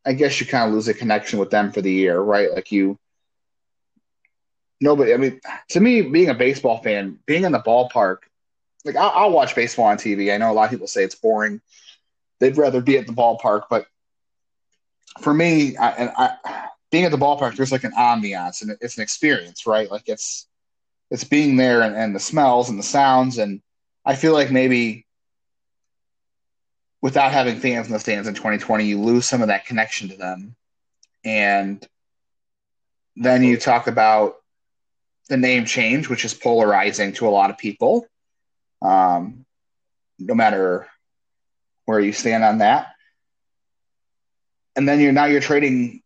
I 0.05 0.13
guess 0.13 0.39
you 0.39 0.45
kind 0.45 0.67
of 0.67 0.73
lose 0.75 0.87
a 0.87 0.93
connection 0.93 1.39
with 1.39 1.49
them 1.49 1.71
for 1.71 1.81
the 1.81 1.91
year, 1.91 2.19
right? 2.19 2.51
Like 2.53 2.71
you, 2.71 2.99
nobody. 4.79 5.13
I 5.13 5.17
mean, 5.17 5.41
to 5.69 5.79
me, 5.79 6.03
being 6.03 6.29
a 6.29 6.35
baseball 6.35 6.83
fan, 6.83 7.17
being 7.25 7.45
in 7.45 7.51
the 7.51 7.59
ballpark 7.59 8.28
like 8.85 8.95
I'll, 8.95 9.11
I'll, 9.13 9.31
watch 9.31 9.55
baseball 9.55 9.85
on 9.85 9.97
TV. 9.97 10.33
I 10.33 10.37
know 10.37 10.51
a 10.51 10.53
lot 10.53 10.65
of 10.65 10.71
people 10.71 10.87
say 10.87 11.03
it's 11.03 11.15
boring. 11.15 11.61
They'd 12.39 12.57
rather 12.57 12.81
be 12.81 12.97
at 12.97 13.07
the 13.07 13.13
ballpark, 13.13 13.63
but 13.69 13.85
for 15.19 15.33
me, 15.33 15.75
I, 15.75 15.89
and 15.89 16.11
I, 16.15 16.67
being 16.91 17.05
at 17.05 17.11
the 17.11 17.17
ballpark, 17.17 17.55
there's 17.55 17.71
like 17.71 17.83
an 17.83 17.91
ambiance 17.91 18.61
and 18.61 18.75
it's 18.81 18.97
an 18.97 19.03
experience, 19.03 19.67
right? 19.67 19.91
Like 19.91 20.07
it's 20.07 20.47
it's 21.11 21.23
being 21.23 21.57
there 21.57 21.81
and, 21.81 21.95
and 21.95 22.15
the 22.15 22.19
smells 22.19 22.69
and 22.69 22.79
the 22.79 22.83
sounds, 22.83 23.37
and 23.37 23.61
I 24.05 24.15
feel 24.15 24.33
like 24.33 24.51
maybe 24.51 25.05
without 27.01 27.31
having 27.31 27.59
fans 27.59 27.87
in 27.87 27.93
the 27.93 27.99
stands 27.99 28.27
in 28.27 28.33
2020, 28.33 28.85
you 28.85 28.99
lose 28.99 29.25
some 29.25 29.41
of 29.41 29.47
that 29.47 29.65
connection 29.65 30.09
to 30.09 30.17
them, 30.17 30.55
and 31.23 31.85
then 33.15 33.43
you 33.43 33.57
talk 33.57 33.87
about 33.87 34.35
the 35.27 35.37
name 35.37 35.65
change, 35.65 36.09
which 36.09 36.25
is 36.25 36.33
polarizing 36.33 37.13
to 37.13 37.27
a 37.27 37.29
lot 37.29 37.49
of 37.49 37.57
people 37.57 38.07
um, 38.81 39.45
no 40.17 40.35
matter 40.35 40.87
where 41.85 41.99
you 41.99 42.13
stand 42.13 42.43
on 42.43 42.59
that. 42.59 42.87
And 44.75 44.87
then 44.87 44.99
you're 44.99 45.11
now 45.11 45.25
you're 45.25 45.41
trading 45.41 46.01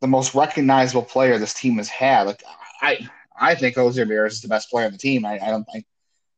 the 0.00 0.08
most 0.08 0.34
recognizable 0.34 1.02
player 1.02 1.38
this 1.38 1.54
team 1.54 1.76
has 1.76 1.88
had. 1.88 2.26
Like 2.26 2.42
I, 2.80 3.08
I 3.38 3.54
think 3.54 3.76
Jose 3.76 4.00
Ramirez 4.00 4.34
is 4.34 4.40
the 4.40 4.48
best 4.48 4.70
player 4.70 4.86
on 4.86 4.92
the 4.92 4.98
team. 4.98 5.24
I, 5.24 5.38
I 5.38 5.50
don't, 5.50 5.66
I 5.74 5.84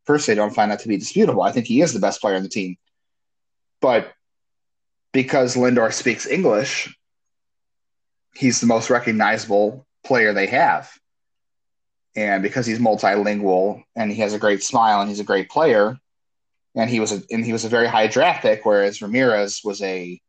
personally 0.07 0.37
don't 0.37 0.55
find 0.55 0.71
that 0.71 0.81
to 0.81 0.89
be 0.89 0.97
disputable. 0.97 1.43
I 1.43 1.53
think 1.53 1.67
he 1.67 1.81
is 1.81 1.93
the 1.93 2.01
best 2.01 2.21
player 2.21 2.37
on 2.37 2.43
the 2.43 2.49
team. 2.49 2.77
But 3.81 4.13
because 5.13 5.57
Lindor 5.57 5.93
speaks 5.93 6.27
English, 6.27 6.97
he's 8.35 8.61
the 8.61 8.67
most 8.67 8.91
recognizable 8.91 9.87
player 10.05 10.33
they 10.33 10.47
have 10.47 10.93
and 12.15 12.43
because 12.43 12.67
he's 12.67 12.79
multilingual 12.79 13.83
and 13.97 14.11
he 14.11 14.21
has 14.21 14.35
a 14.35 14.39
great 14.39 14.63
smile 14.63 15.01
and 15.01 15.09
he's 15.09 15.21
a 15.21 15.25
great 15.25 15.49
player, 15.49 15.99
and 16.75 16.89
he 16.89 17.01
was 17.01 17.13
a 17.13 17.23
and 17.31 17.45
he 17.45 17.53
was 17.53 17.65
a 17.65 17.69
very 17.69 17.87
high 17.87 18.07
draft 18.07 18.43
pick, 18.43 18.65
whereas 18.65 19.03
Ramirez 19.03 19.61
was 19.65 19.83
a 19.83 20.21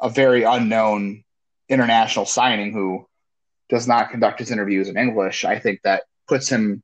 a 0.00 0.08
very 0.08 0.44
unknown 0.44 1.24
international 1.68 2.26
signing 2.26 2.72
who 2.72 3.06
does 3.68 3.86
not 3.86 4.10
conduct 4.10 4.40
his 4.40 4.50
interviews 4.50 4.88
in 4.88 4.96
English. 4.96 5.44
I 5.44 5.58
think 5.58 5.80
that 5.82 6.02
puts 6.26 6.48
him 6.48 6.82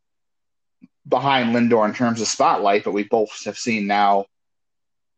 behind 1.08 1.54
Lindor 1.54 1.86
in 1.86 1.94
terms 1.94 2.20
of 2.20 2.28
spotlight, 2.28 2.84
but 2.84 2.92
we 2.92 3.04
both 3.04 3.44
have 3.44 3.58
seen 3.58 3.86
now 3.86 4.26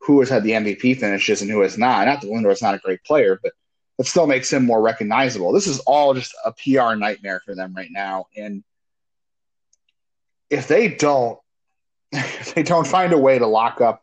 who 0.00 0.20
has 0.20 0.28
had 0.28 0.44
the 0.44 0.52
MVP 0.52 0.98
finishes 0.98 1.42
and 1.42 1.50
who 1.50 1.60
has 1.60 1.76
not. 1.76 2.06
Not 2.06 2.20
that 2.20 2.30
Lindor 2.30 2.52
is 2.52 2.62
not 2.62 2.74
a 2.74 2.78
great 2.78 3.02
player, 3.04 3.38
but 3.42 3.52
it 3.98 4.06
still 4.06 4.26
makes 4.26 4.52
him 4.52 4.64
more 4.64 4.80
recognizable. 4.80 5.52
This 5.52 5.66
is 5.66 5.80
all 5.80 6.14
just 6.14 6.34
a 6.44 6.52
PR 6.52 6.94
nightmare 6.94 7.42
for 7.44 7.54
them 7.54 7.74
right 7.74 7.90
now. 7.90 8.26
And 8.36 8.62
if 10.50 10.68
they 10.68 10.88
don't 10.88 11.38
if 12.12 12.54
they 12.54 12.62
don't 12.62 12.86
find 12.86 13.12
a 13.12 13.18
way 13.18 13.38
to 13.38 13.46
lock 13.46 13.80
up 13.80 14.02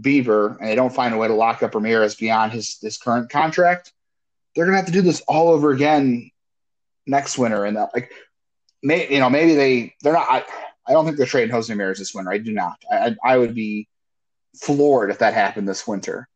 Bieber 0.00 0.58
and 0.58 0.68
they 0.68 0.74
don't 0.74 0.94
find 0.94 1.14
a 1.14 1.16
way 1.16 1.28
to 1.28 1.34
lock 1.34 1.62
up 1.62 1.74
Ramirez 1.74 2.14
beyond 2.14 2.52
his 2.52 2.78
his 2.80 2.98
current 2.98 3.30
contract, 3.30 3.92
they're 4.54 4.64
gonna 4.64 4.76
have 4.76 4.86
to 4.86 4.92
do 4.92 5.02
this 5.02 5.22
all 5.22 5.48
over 5.48 5.70
again 5.70 6.30
next 7.06 7.38
winter. 7.38 7.64
And 7.64 7.76
that, 7.76 7.90
like, 7.94 8.10
may 8.82 9.12
you 9.12 9.20
know 9.20 9.30
maybe 9.30 9.54
they 9.54 9.94
they're 10.02 10.12
not. 10.12 10.26
I, 10.28 10.44
I 10.88 10.92
don't 10.92 11.04
think 11.04 11.16
they're 11.16 11.26
trading 11.26 11.50
Jose 11.50 11.72
Ramirez 11.72 11.98
this 11.98 12.14
winter. 12.14 12.30
I 12.30 12.38
do 12.38 12.52
not. 12.52 12.78
I 12.90 13.16
I 13.24 13.38
would 13.38 13.54
be 13.54 13.88
floored 14.56 15.10
if 15.10 15.18
that 15.18 15.34
happened 15.34 15.68
this 15.68 15.86
winter. 15.86 16.28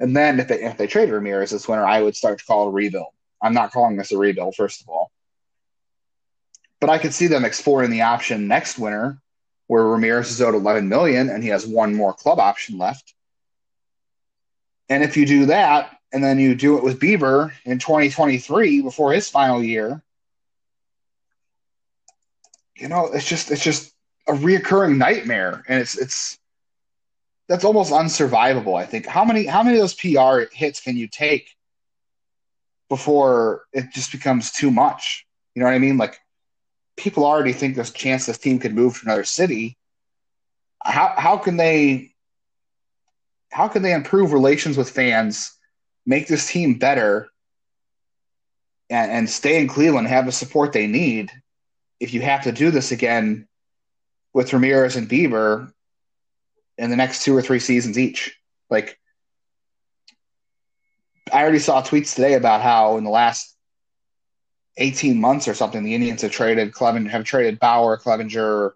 And 0.00 0.16
then 0.16 0.40
if 0.40 0.48
they 0.48 0.62
if 0.62 0.76
they 0.76 0.86
trade 0.86 1.10
Ramirez 1.10 1.50
this 1.50 1.68
winter, 1.68 1.86
I 1.86 2.02
would 2.02 2.16
start 2.16 2.38
to 2.38 2.44
call 2.44 2.68
a 2.68 2.70
rebuild. 2.70 3.12
I'm 3.42 3.54
not 3.54 3.72
calling 3.72 3.96
this 3.96 4.12
a 4.12 4.18
rebuild, 4.18 4.54
first 4.56 4.82
of 4.82 4.88
all. 4.88 5.10
But 6.84 6.92
I 6.92 6.98
could 6.98 7.14
see 7.14 7.28
them 7.28 7.46
exploring 7.46 7.90
the 7.90 8.02
option 8.02 8.46
next 8.46 8.78
winter 8.78 9.16
where 9.68 9.84
Ramirez 9.84 10.30
is 10.30 10.42
owed 10.42 10.54
11 10.54 10.86
million 10.86 11.30
and 11.30 11.42
he 11.42 11.48
has 11.48 11.66
one 11.66 11.94
more 11.94 12.12
club 12.12 12.38
option 12.38 12.76
left. 12.76 13.14
And 14.90 15.02
if 15.02 15.16
you 15.16 15.24
do 15.24 15.46
that 15.46 15.96
and 16.12 16.22
then 16.22 16.38
you 16.38 16.54
do 16.54 16.76
it 16.76 16.84
with 16.84 17.00
Bieber 17.00 17.52
in 17.64 17.78
2023 17.78 18.82
before 18.82 19.14
his 19.14 19.30
final 19.30 19.64
year. 19.64 20.02
You 22.76 22.88
know, 22.88 23.06
it's 23.06 23.26
just 23.26 23.50
it's 23.50 23.64
just 23.64 23.94
a 24.28 24.32
reoccurring 24.32 24.98
nightmare, 24.98 25.64
and 25.66 25.80
it's 25.80 25.96
it's 25.96 26.38
that's 27.48 27.64
almost 27.64 27.94
unsurvivable. 27.94 28.78
I 28.78 28.84
think 28.84 29.06
how 29.06 29.24
many 29.24 29.46
how 29.46 29.62
many 29.62 29.78
of 29.78 29.80
those 29.80 29.94
PR 29.94 30.54
hits 30.54 30.80
can 30.80 30.98
you 30.98 31.08
take 31.08 31.48
before 32.90 33.62
it 33.72 33.86
just 33.90 34.12
becomes 34.12 34.52
too 34.52 34.70
much? 34.70 35.26
You 35.54 35.60
know 35.60 35.66
what 35.66 35.74
I 35.74 35.78
mean? 35.78 35.96
Like 35.96 36.20
people 36.96 37.24
already 37.24 37.52
think 37.52 37.74
there's 37.74 37.90
a 37.90 37.94
chance 37.94 38.26
this 38.26 38.38
team 38.38 38.58
could 38.58 38.74
move 38.74 38.94
to 38.94 39.06
another 39.06 39.24
city. 39.24 39.76
How 40.82 41.14
how 41.16 41.38
can 41.38 41.56
they 41.56 42.14
how 43.50 43.68
can 43.68 43.82
they 43.82 43.92
improve 43.92 44.32
relations 44.32 44.76
with 44.76 44.90
fans, 44.90 45.56
make 46.04 46.26
this 46.26 46.48
team 46.48 46.74
better, 46.74 47.30
and, 48.90 49.10
and 49.10 49.30
stay 49.30 49.60
in 49.60 49.68
Cleveland, 49.68 50.08
have 50.08 50.26
the 50.26 50.32
support 50.32 50.72
they 50.72 50.86
need 50.86 51.30
if 52.00 52.12
you 52.12 52.20
have 52.20 52.42
to 52.42 52.52
do 52.52 52.70
this 52.70 52.90
again 52.90 53.46
with 54.32 54.52
Ramirez 54.52 54.96
and 54.96 55.08
Bieber 55.08 55.72
in 56.76 56.90
the 56.90 56.96
next 56.96 57.22
two 57.22 57.36
or 57.36 57.42
three 57.42 57.60
seasons 57.60 57.98
each? 57.98 58.36
Like, 58.68 58.98
I 61.32 61.42
already 61.42 61.60
saw 61.60 61.80
tweets 61.80 62.14
today 62.14 62.34
about 62.34 62.60
how 62.60 62.96
in 62.96 63.04
the 63.04 63.10
last 63.10 63.53
18 64.76 65.20
months 65.20 65.46
or 65.48 65.54
something, 65.54 65.84
the 65.84 65.94
Indians 65.94 66.22
have 66.22 66.32
traded 66.32 66.74
have 66.76 67.24
traded 67.24 67.60
Bauer, 67.60 67.96
Clevinger, 67.96 68.72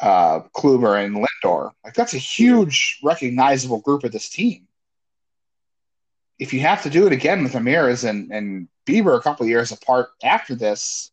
uh, 0.00 0.40
Kluber, 0.54 1.02
and 1.02 1.16
Lindor. 1.16 1.72
Like 1.84 1.94
that's 1.94 2.14
a 2.14 2.18
huge 2.18 3.00
recognizable 3.02 3.80
group 3.80 4.04
of 4.04 4.12
this 4.12 4.28
team. 4.28 4.66
If 6.38 6.52
you 6.52 6.60
have 6.60 6.82
to 6.82 6.90
do 6.90 7.06
it 7.06 7.12
again 7.12 7.42
with 7.42 7.54
Ramirez 7.54 8.04
and, 8.04 8.30
and 8.30 8.68
Bieber 8.86 9.16
a 9.16 9.22
couple 9.22 9.46
years 9.46 9.72
apart 9.72 10.10
after 10.22 10.54
this, 10.54 11.10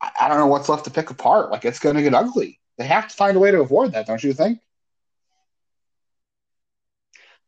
I, 0.00 0.10
I 0.22 0.28
don't 0.28 0.38
know 0.38 0.48
what's 0.48 0.68
left 0.68 0.84
to 0.84 0.90
pick 0.90 1.08
apart. 1.10 1.50
Like 1.50 1.64
it's 1.64 1.78
going 1.78 1.96
to 1.96 2.02
get 2.02 2.14
ugly. 2.14 2.60
They 2.76 2.86
have 2.86 3.08
to 3.08 3.16
find 3.16 3.36
a 3.36 3.40
way 3.40 3.50
to 3.50 3.60
avoid 3.60 3.92
that, 3.92 4.06
don't 4.06 4.22
you 4.22 4.34
think? 4.34 4.60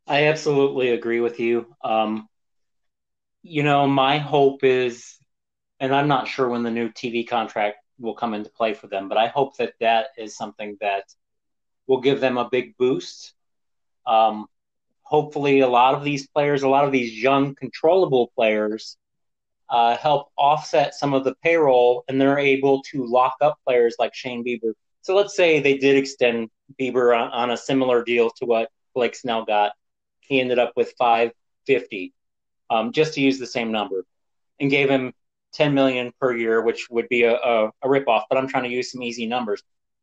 I 0.06 0.26
absolutely 0.26 0.90
agree 0.90 1.20
with 1.20 1.40
you. 1.40 1.74
Um, 1.82 2.28
you 3.44 3.62
know, 3.62 3.86
my 3.86 4.16
hope 4.18 4.64
is, 4.64 5.18
and 5.78 5.94
I'm 5.94 6.08
not 6.08 6.28
sure 6.28 6.48
when 6.48 6.62
the 6.62 6.70
new 6.70 6.88
TV 6.88 7.28
contract 7.28 7.76
will 7.98 8.14
come 8.14 8.32
into 8.32 8.48
play 8.48 8.72
for 8.72 8.86
them, 8.86 9.06
but 9.06 9.18
I 9.18 9.26
hope 9.28 9.58
that 9.58 9.74
that 9.80 10.06
is 10.16 10.34
something 10.34 10.78
that 10.80 11.04
will 11.86 12.00
give 12.00 12.20
them 12.20 12.38
a 12.38 12.48
big 12.48 12.74
boost. 12.78 13.34
Um, 14.06 14.46
hopefully, 15.02 15.60
a 15.60 15.68
lot 15.68 15.94
of 15.94 16.04
these 16.04 16.26
players, 16.26 16.62
a 16.62 16.68
lot 16.68 16.86
of 16.86 16.92
these 16.92 17.22
young, 17.22 17.54
controllable 17.54 18.32
players, 18.34 18.96
uh, 19.68 19.94
help 19.98 20.30
offset 20.38 20.94
some 20.94 21.12
of 21.12 21.24
the 21.24 21.34
payroll, 21.42 22.02
and 22.08 22.18
they're 22.18 22.38
able 22.38 22.82
to 22.92 23.04
lock 23.04 23.34
up 23.42 23.58
players 23.66 23.96
like 23.98 24.14
Shane 24.14 24.42
Bieber. 24.42 24.72
So 25.02 25.14
let's 25.14 25.36
say 25.36 25.60
they 25.60 25.76
did 25.76 25.98
extend 25.98 26.48
Bieber 26.80 27.14
on, 27.14 27.30
on 27.30 27.50
a 27.50 27.58
similar 27.58 28.04
deal 28.04 28.30
to 28.38 28.46
what 28.46 28.70
Blake 28.94 29.14
Snell 29.14 29.44
got. 29.44 29.72
He 30.20 30.40
ended 30.40 30.58
up 30.58 30.72
with 30.76 30.94
550 30.98 32.14
um, 32.74 32.92
just 32.92 33.14
to 33.14 33.20
use 33.20 33.38
the 33.38 33.46
same 33.46 33.70
number, 33.70 34.04
and 34.60 34.70
gave 34.70 34.90
him 34.90 35.12
10 35.52 35.74
million 35.74 36.12
per 36.20 36.36
year, 36.36 36.60
which 36.60 36.88
would 36.90 37.08
be 37.08 37.22
a, 37.22 37.34
a, 37.34 37.66
a 37.82 37.86
ripoff. 37.86 38.22
But 38.28 38.38
I'm 38.38 38.48
trying 38.48 38.64
to 38.64 38.70
use 38.70 38.90
some 38.90 39.02
easy 39.02 39.26
numbers. 39.26 39.62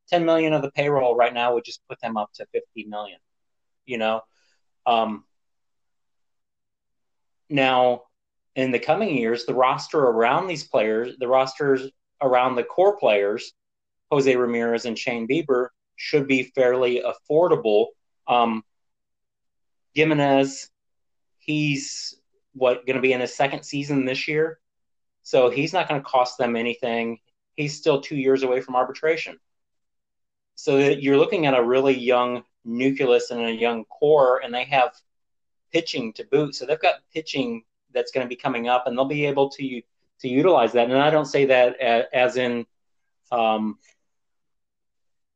10 0.09 0.25
million 0.25 0.53
of 0.53 0.61
the 0.61 0.71
payroll 0.71 1.15
right 1.15 1.33
now 1.33 1.53
would 1.53 1.65
just 1.65 1.81
put 1.89 1.99
them 1.99 2.17
up 2.17 2.31
to 2.33 2.45
50 2.53 2.85
million. 2.85 3.19
You 3.85 3.97
know, 3.97 4.21
um, 4.85 5.25
now 7.49 8.03
in 8.55 8.71
the 8.71 8.79
coming 8.79 9.17
years, 9.17 9.45
the 9.45 9.53
roster 9.53 9.99
around 9.99 10.47
these 10.47 10.63
players, 10.63 11.15
the 11.19 11.27
rosters 11.27 11.89
around 12.21 12.55
the 12.55 12.63
core 12.63 12.97
players, 12.97 13.53
Jose 14.11 14.33
Ramirez 14.33 14.85
and 14.85 14.97
Shane 14.97 15.27
Bieber, 15.27 15.67
should 15.97 16.27
be 16.27 16.43
fairly 16.43 17.01
affordable. 17.01 17.87
Um, 18.27 18.63
Gimenez, 19.93 20.69
he's 21.39 22.20
what 22.53 22.85
going 22.85 22.95
to 22.95 23.01
be 23.01 23.13
in 23.13 23.21
his 23.21 23.33
second 23.33 23.63
season 23.63 24.05
this 24.05 24.27
year, 24.27 24.59
so 25.23 25.49
he's 25.49 25.73
not 25.73 25.87
going 25.87 26.01
to 26.01 26.07
cost 26.07 26.37
them 26.37 26.55
anything. 26.55 27.19
He's 27.55 27.77
still 27.77 28.01
two 28.01 28.15
years 28.15 28.43
away 28.43 28.61
from 28.61 28.75
arbitration, 28.75 29.39
so 30.55 30.77
you're 30.77 31.17
looking 31.17 31.45
at 31.45 31.57
a 31.57 31.63
really 31.63 31.97
young 31.97 32.43
nucleus 32.63 33.31
and 33.31 33.41
a 33.41 33.51
young 33.51 33.85
core, 33.85 34.41
and 34.43 34.53
they 34.53 34.65
have 34.65 34.91
pitching 35.71 36.13
to 36.13 36.23
boot. 36.25 36.55
So 36.55 36.65
they've 36.65 36.79
got 36.79 36.95
pitching 37.13 37.63
that's 37.93 38.11
going 38.11 38.25
to 38.25 38.29
be 38.29 38.35
coming 38.35 38.67
up, 38.67 38.87
and 38.87 38.97
they'll 38.97 39.05
be 39.05 39.25
able 39.25 39.49
to 39.49 39.81
to 40.21 40.27
utilize 40.27 40.73
that. 40.73 40.89
And 40.89 40.99
I 40.99 41.09
don't 41.09 41.25
say 41.25 41.45
that 41.45 41.79
as 41.79 42.37
in, 42.37 42.65
um, 43.31 43.79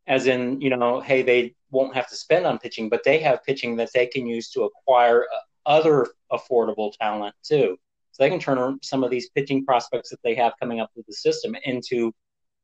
as 0.06 0.28
in 0.28 0.62
you 0.62 0.70
know, 0.70 1.02
hey, 1.02 1.24
they 1.24 1.56
won't 1.72 1.96
have 1.96 2.08
to 2.10 2.16
spend 2.16 2.46
on 2.46 2.60
pitching, 2.60 2.90
but 2.90 3.04
they 3.04 3.20
have 3.20 3.44
pitching 3.44 3.78
that 3.78 3.92
they 3.94 4.06
can 4.08 4.28
use 4.28 4.52
to 4.52 4.64
acquire 4.64 5.26
other 5.66 6.08
affordable 6.32 6.94
talent 7.00 7.36
too. 7.44 7.78
So 8.12 8.24
they 8.24 8.30
can 8.30 8.40
turn 8.40 8.80
some 8.82 9.04
of 9.04 9.12
these 9.12 9.30
pitching 9.30 9.66
prospects 9.66 10.10
that 10.10 10.20
they 10.24 10.36
have 10.36 10.54
coming 10.60 10.80
up 10.80 10.90
with 10.96 11.06
the 11.06 11.14
system 11.14 11.56
into 11.66 12.14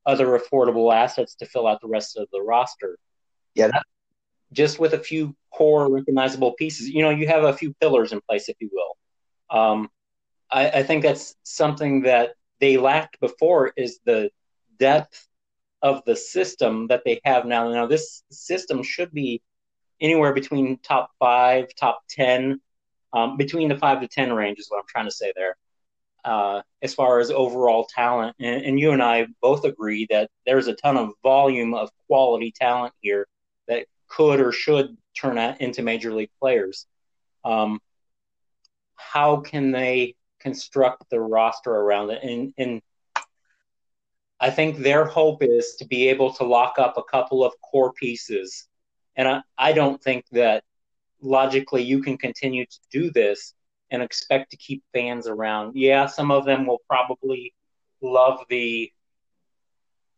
other 0.06 0.40
affordable 0.40 0.94
assets 0.94 1.36
to 1.36 1.46
fill 1.46 1.68
out 1.68 1.82
the 1.82 1.88
rest 1.88 2.18
of 2.18 2.28
the 2.32 2.42
roster. 2.42 2.98
Yeah, 3.54 3.72
just 4.54 4.80
with 4.80 4.94
a 4.94 5.00
few 5.00 5.36
core 5.54 5.92
recognizable 5.92 6.54
pieces. 6.54 6.90
You 6.90 7.04
know, 7.04 7.10
you 7.10 7.28
have 7.28 7.44
a 7.44 7.54
few 7.54 7.74
pillars 7.76 8.12
in 8.12 8.22
place, 8.22 8.50
if 8.50 8.58
you 8.60 8.70
will. 8.72 9.58
Um, 9.58 9.90
I, 10.50 10.70
I 10.70 10.84
think 10.84 11.04
that's 11.04 11.36
something 11.44 12.04
that 12.04 12.32
they 12.60 12.78
lacked 12.78 13.20
before 13.20 13.74
is 13.76 14.00
the 14.06 14.30
depth 14.80 15.28
of 15.82 16.04
the 16.06 16.16
system 16.16 16.88
that 16.88 17.04
they 17.06 17.20
have 17.24 17.46
now. 17.46 17.72
Now, 17.72 17.88
this 17.88 18.24
system 18.32 18.84
should 18.84 19.12
be 19.12 19.42
anywhere 20.00 20.34
between 20.34 20.78
top 20.78 21.12
five, 21.20 21.74
top 21.76 22.02
10 22.10 22.60
um, 23.14 23.38
between 23.38 23.70
the 23.70 23.78
five 23.78 24.02
to 24.02 24.08
ten 24.08 24.34
range 24.34 24.60
is 24.60 24.70
what 24.70 24.80
I'm 24.80 24.88
trying 24.88 25.06
to 25.06 25.12
say 25.12 25.34
there. 25.36 25.56
Uh, 26.24 26.62
as 26.84 26.94
far 26.94 27.20
as 27.20 27.32
overall 27.32 27.86
talent, 27.86 28.36
and, 28.40 28.64
and, 28.64 28.80
you 28.80 28.92
and 28.92 29.02
I 29.02 29.26
both 29.42 29.66
agree 29.66 30.06
that 30.12 30.30
there's 30.46 30.68
a 30.68 30.76
ton 30.76 30.96
of 30.96 31.10
volume 31.24 31.74
of 31.74 31.90
quality 32.06 32.54
talent 32.56 32.94
here 33.02 33.28
that 33.68 33.88
could 34.08 34.40
or 34.40 34.52
should 34.52 34.96
turn 35.20 35.40
out 35.40 35.60
into 35.62 35.82
major 35.82 36.14
league 36.14 36.30
players. 36.40 36.86
Um, 37.44 37.80
how 38.96 39.38
can 39.38 39.72
they 39.72 40.16
construct 40.40 41.10
the 41.10 41.20
roster 41.20 41.72
around 41.72 42.12
it? 42.12 42.24
And, 42.24 42.54
and 42.58 42.82
I 44.40 44.52
think 44.52 44.78
their 44.78 45.06
hope 45.06 45.42
is 45.42 45.76
to 45.78 45.86
be 45.86 46.10
able 46.10 46.34
to 46.34 46.44
lock 46.44 46.76
up 46.78 46.98
a 46.98 47.04
couple 47.04 47.44
of 47.44 47.54
core 47.62 47.94
pieces. 47.94 48.68
And 49.16 49.28
I, 49.28 49.42
I 49.58 49.74
don't 49.74 50.02
think 50.02 50.26
that 50.34 50.64
logically 51.22 51.84
you 51.84 52.02
can 52.02 52.18
continue 52.18 52.66
to 52.66 52.80
do 52.92 53.12
this 53.12 53.54
and 53.92 54.02
expect 54.02 54.52
to 54.52 54.58
keep 54.58 54.84
fans 54.94 55.28
around. 55.28 55.76
Yeah, 55.76 56.08
some 56.08 56.32
of 56.32 56.46
them 56.46 56.66
will 56.66 56.82
probably 56.88 57.54
love 58.02 58.40
the 58.50 58.92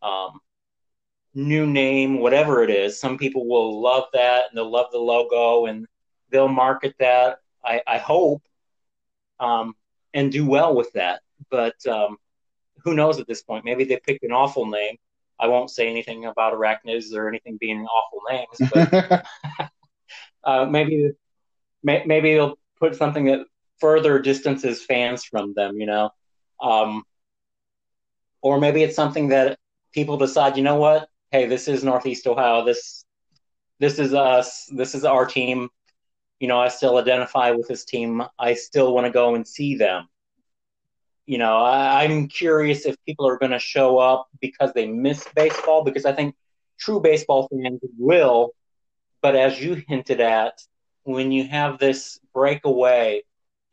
um, 0.02 0.39
new 1.34 1.66
name, 1.66 2.20
whatever 2.20 2.63
it 2.63 2.70
is. 2.70 3.00
Some 3.00 3.18
people 3.18 3.48
will 3.48 3.82
love 3.82 4.06
that 4.13 4.46
and 4.50 4.58
they'll 4.58 4.72
love 4.72 4.88
the 4.92 5.00
logo 5.00 5.66
and 5.66 5.88
they'll 6.30 6.48
market 6.48 6.96
that. 7.00 7.39
I, 7.66 7.82
I 7.88 7.98
hope 7.98 8.44
um, 9.39 9.74
and 10.13 10.32
do 10.32 10.46
well 10.46 10.76
with 10.76 10.92
that. 10.94 11.22
But 11.50 11.76
um, 11.88 12.18
who 12.84 12.94
knows 12.94 13.20
at 13.20 13.28
this 13.28 13.42
point? 13.42 13.66
Maybe 13.66 13.84
they 13.84 14.00
picked 14.06 14.24
an 14.24 14.32
awful 14.32 14.68
name. 14.68 14.98
I 15.39 15.48
won't 15.48 15.72
say 15.72 15.89
anything 15.89 16.26
about 16.26 16.54
arachnids 16.54 17.13
or 17.13 17.28
anything 17.28 17.58
being 17.60 17.86
awful 17.86 18.22
names, 18.30 18.72
but 18.72 19.26
uh, 20.44 20.66
maybe 20.66 21.12
maybe 21.84 22.34
they'll 22.34 22.58
put 22.80 22.96
something 22.96 23.26
that 23.26 23.46
further 23.80 24.20
distances 24.20 24.84
fans 24.84 25.24
from 25.24 25.54
them, 25.54 25.80
you 25.80 25.86
know, 25.86 26.10
um, 26.62 27.04
or 28.42 28.60
maybe 28.60 28.84
it's 28.84 28.96
something 28.96 29.30
that 29.30 29.58
people 29.94 30.18
decide, 30.18 30.58
you 30.58 30.64
know 30.64 30.76
what, 30.76 31.10
hey, 31.32 31.48
this 31.48 31.68
is 31.68 31.84
Northeast 31.84 32.28
Ohio, 32.28 32.64
this 32.66 33.06
this 33.80 34.00
is 34.00 34.14
us, 34.14 34.70
this 34.76 34.96
is 34.96 35.04
our 35.04 35.26
team. 35.26 35.70
You 36.40 36.48
know, 36.48 36.60
I 36.60 36.68
still 36.70 36.98
identify 36.98 37.52
with 37.52 37.68
this 37.68 37.86
team. 37.86 38.24
I 38.38 38.54
still 38.54 38.94
want 38.94 39.06
to 39.08 39.12
go 39.12 39.36
and 39.36 39.48
see 39.48 39.76
them. 39.76 40.08
You 41.26 41.38
know, 41.38 41.58
I, 41.58 42.04
I'm 42.04 42.28
curious 42.28 42.86
if 42.86 42.96
people 43.06 43.28
are 43.28 43.38
going 43.38 43.52
to 43.52 43.60
show 43.60 43.98
up 43.98 44.28
because 44.42 44.74
they 44.74 44.88
miss 44.88 45.26
baseball, 45.36 45.84
because 45.84 46.06
I 46.06 46.14
think 46.14 46.36
true 46.78 47.00
baseball 47.00 47.48
fans 47.50 47.80
will 47.98 48.54
but 49.24 49.38
as 49.38 49.60
you 49.60 49.82
hinted 49.88 50.20
at, 50.20 50.62
when 51.04 51.32
you 51.32 51.48
have 51.48 51.80
this 51.80 52.20
breakaway 52.34 53.24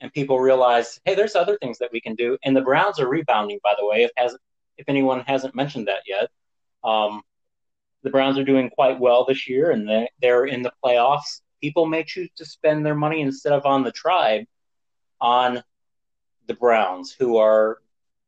and 0.01 0.13
people 0.13 0.39
realize, 0.39 1.01
hey, 1.05 1.17
there's 1.17 1.35
other 1.35 1.59
things 1.59 1.79
that 1.79 1.91
we 1.93 2.01
can 2.01 2.15
do, 2.15 2.39
and 2.45 2.57
the 2.57 2.63
Browns 2.63 3.01
are 3.01 3.09
rebounding, 3.09 3.59
by 3.63 3.75
the 3.79 3.87
way, 3.87 4.05
if 4.05 4.13
has 4.17 4.37
if 4.79 4.89
anyone 4.89 5.21
hasn't 5.27 5.55
mentioned 5.55 5.89
that 5.89 6.03
yet. 6.07 6.31
Um, 6.83 7.21
the 8.03 8.11
Browns 8.11 8.39
are 8.39 8.45
doing 8.45 8.71
quite 8.71 8.99
well 8.99 9.27
this 9.27 9.47
year, 9.47 9.73
and 9.73 9.87
they, 9.87 10.09
they're 10.23 10.47
in 10.47 10.63
the 10.63 10.73
playoffs. 10.83 11.43
People 11.61 11.85
may 11.85 12.05
choose 12.05 12.31
to 12.37 12.47
spend 12.47 12.87
their 12.87 12.95
money 12.95 13.21
instead 13.21 13.53
of 13.53 13.67
on 13.67 13.83
the 13.83 13.93
tribe 13.93 14.47
on 15.21 15.63
the 16.47 16.55
Browns, 16.55 17.13
who 17.13 17.37
are, 17.37 17.83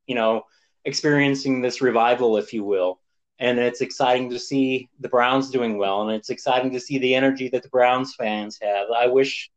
you 0.06 0.14
know, 0.14 0.42
experiencing 0.84 1.62
this 1.62 1.80
revival, 1.80 2.36
if 2.36 2.52
you 2.52 2.64
will. 2.64 3.00
And 3.38 3.58
it's 3.58 3.80
exciting 3.80 4.30
to 4.30 4.38
see 4.38 4.88
the 5.00 5.08
Browns 5.08 5.50
doing 5.50 5.76
well, 5.76 6.02
and 6.02 6.12
it's 6.12 6.30
exciting 6.30 6.70
to 6.72 6.80
see 6.80 6.98
the 6.98 7.14
energy 7.14 7.48
that 7.48 7.62
the 7.62 7.68
Browns 7.68 8.14
fans 8.14 8.58
have. 8.62 8.88
I 8.90 9.08
wish 9.08 9.50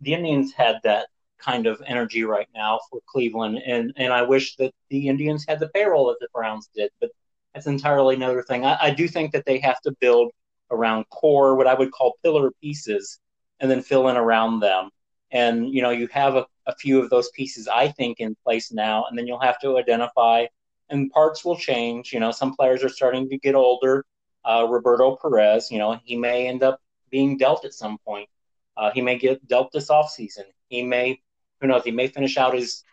the 0.00 0.14
Indians 0.14 0.52
had 0.52 0.76
that 0.84 1.08
kind 1.38 1.66
of 1.66 1.82
energy 1.86 2.24
right 2.24 2.48
now 2.54 2.80
for 2.90 3.00
Cleveland, 3.06 3.58
and 3.64 3.92
and 3.96 4.12
I 4.12 4.22
wish 4.22 4.56
that 4.56 4.72
the 4.90 5.08
Indians 5.08 5.44
had 5.48 5.60
the 5.60 5.68
payroll 5.68 6.08
that 6.08 6.18
the 6.20 6.28
Browns 6.34 6.68
did, 6.74 6.90
but 7.00 7.10
that's 7.54 7.66
entirely 7.66 8.16
another 8.16 8.42
thing. 8.42 8.64
I, 8.64 8.76
I 8.80 8.90
do 8.90 9.08
think 9.08 9.32
that 9.32 9.46
they 9.46 9.58
have 9.60 9.80
to 9.82 9.92
build 10.00 10.32
around 10.70 11.08
core, 11.10 11.54
what 11.54 11.66
I 11.66 11.74
would 11.74 11.92
call 11.92 12.16
pillar 12.22 12.50
pieces, 12.60 13.20
and 13.60 13.70
then 13.70 13.82
fill 13.82 14.08
in 14.08 14.16
around 14.16 14.60
them. 14.60 14.90
And 15.30 15.72
you 15.72 15.82
know, 15.82 15.90
you 15.90 16.08
have 16.08 16.36
a, 16.36 16.46
a 16.66 16.74
few 16.76 17.00
of 17.00 17.10
those 17.10 17.30
pieces, 17.30 17.68
I 17.68 17.88
think, 17.88 18.20
in 18.20 18.36
place 18.44 18.72
now, 18.72 19.06
and 19.08 19.16
then 19.16 19.26
you'll 19.26 19.40
have 19.40 19.60
to 19.60 19.78
identify. 19.78 20.46
And 20.90 21.10
parts 21.10 21.44
will 21.44 21.56
change. 21.56 22.12
You 22.12 22.20
know, 22.20 22.30
some 22.30 22.54
players 22.54 22.84
are 22.84 22.88
starting 22.88 23.28
to 23.30 23.38
get 23.38 23.54
older. 23.54 24.04
Uh, 24.44 24.66
Roberto 24.68 25.16
Perez, 25.16 25.70
you 25.70 25.78
know, 25.78 25.98
he 26.04 26.16
may 26.16 26.46
end 26.46 26.62
up 26.62 26.80
being 27.10 27.38
dealt 27.38 27.64
at 27.64 27.72
some 27.72 27.98
point. 27.98 28.28
Uh, 28.76 28.90
he 28.90 29.00
may 29.00 29.16
get 29.16 29.46
dealt 29.48 29.72
this 29.72 29.88
offseason. 29.88 30.44
He 30.68 30.82
may, 30.82 31.20
who 31.60 31.68
knows, 31.68 31.84
he 31.84 31.90
may 31.90 32.08
finish 32.08 32.36
out 32.36 32.54
his 32.54 32.84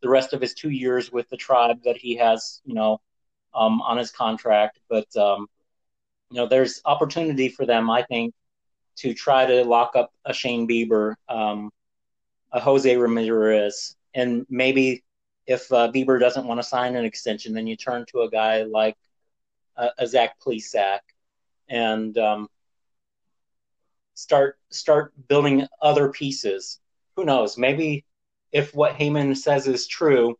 the 0.00 0.08
rest 0.08 0.32
of 0.32 0.40
his 0.40 0.54
two 0.54 0.70
years 0.70 1.10
with 1.10 1.28
the 1.28 1.36
tribe 1.36 1.82
that 1.84 1.96
he 1.96 2.16
has, 2.16 2.60
you 2.64 2.74
know, 2.74 3.00
um, 3.54 3.82
on 3.82 3.96
his 3.96 4.10
contract. 4.10 4.78
But 4.88 5.14
um, 5.16 5.48
you 6.30 6.36
know, 6.36 6.46
there's 6.46 6.80
opportunity 6.84 7.48
for 7.48 7.66
them, 7.66 7.90
I 7.90 8.02
think, 8.02 8.34
to 8.98 9.14
try 9.14 9.46
to 9.46 9.64
lock 9.64 9.96
up 9.96 10.12
a 10.24 10.32
Shane 10.32 10.68
Bieber, 10.68 11.14
um, 11.28 11.70
a 12.52 12.60
Jose 12.60 12.96
Ramirez, 12.96 13.96
and 14.14 14.46
maybe 14.48 15.02
if 15.48 15.72
uh, 15.72 15.90
Bieber 15.90 16.20
doesn't 16.20 16.46
want 16.46 16.60
to 16.60 16.68
sign 16.68 16.94
an 16.94 17.06
extension, 17.06 17.54
then 17.54 17.66
you 17.66 17.74
turn 17.74 18.04
to 18.10 18.20
a 18.20 18.30
guy 18.30 18.64
like 18.64 18.96
uh, 19.78 19.88
a 19.98 20.06
Zach 20.06 20.38
Plesac 20.38 21.00
and 21.70 22.16
um, 22.18 22.48
start 24.12 24.58
start 24.68 25.12
building 25.26 25.66
other 25.80 26.10
pieces. 26.10 26.78
Who 27.16 27.24
knows? 27.24 27.56
Maybe 27.56 28.04
if 28.52 28.74
what 28.74 28.94
Heyman 28.94 29.36
says 29.36 29.66
is 29.66 29.86
true, 29.86 30.38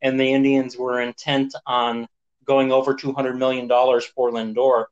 and 0.00 0.18
the 0.18 0.32
Indians 0.32 0.76
were 0.76 1.00
intent 1.00 1.54
on 1.66 2.06
going 2.44 2.70
over 2.70 2.94
two 2.94 3.12
hundred 3.12 3.36
million 3.36 3.66
dollars 3.66 4.04
for 4.04 4.30
Lindor, 4.30 4.84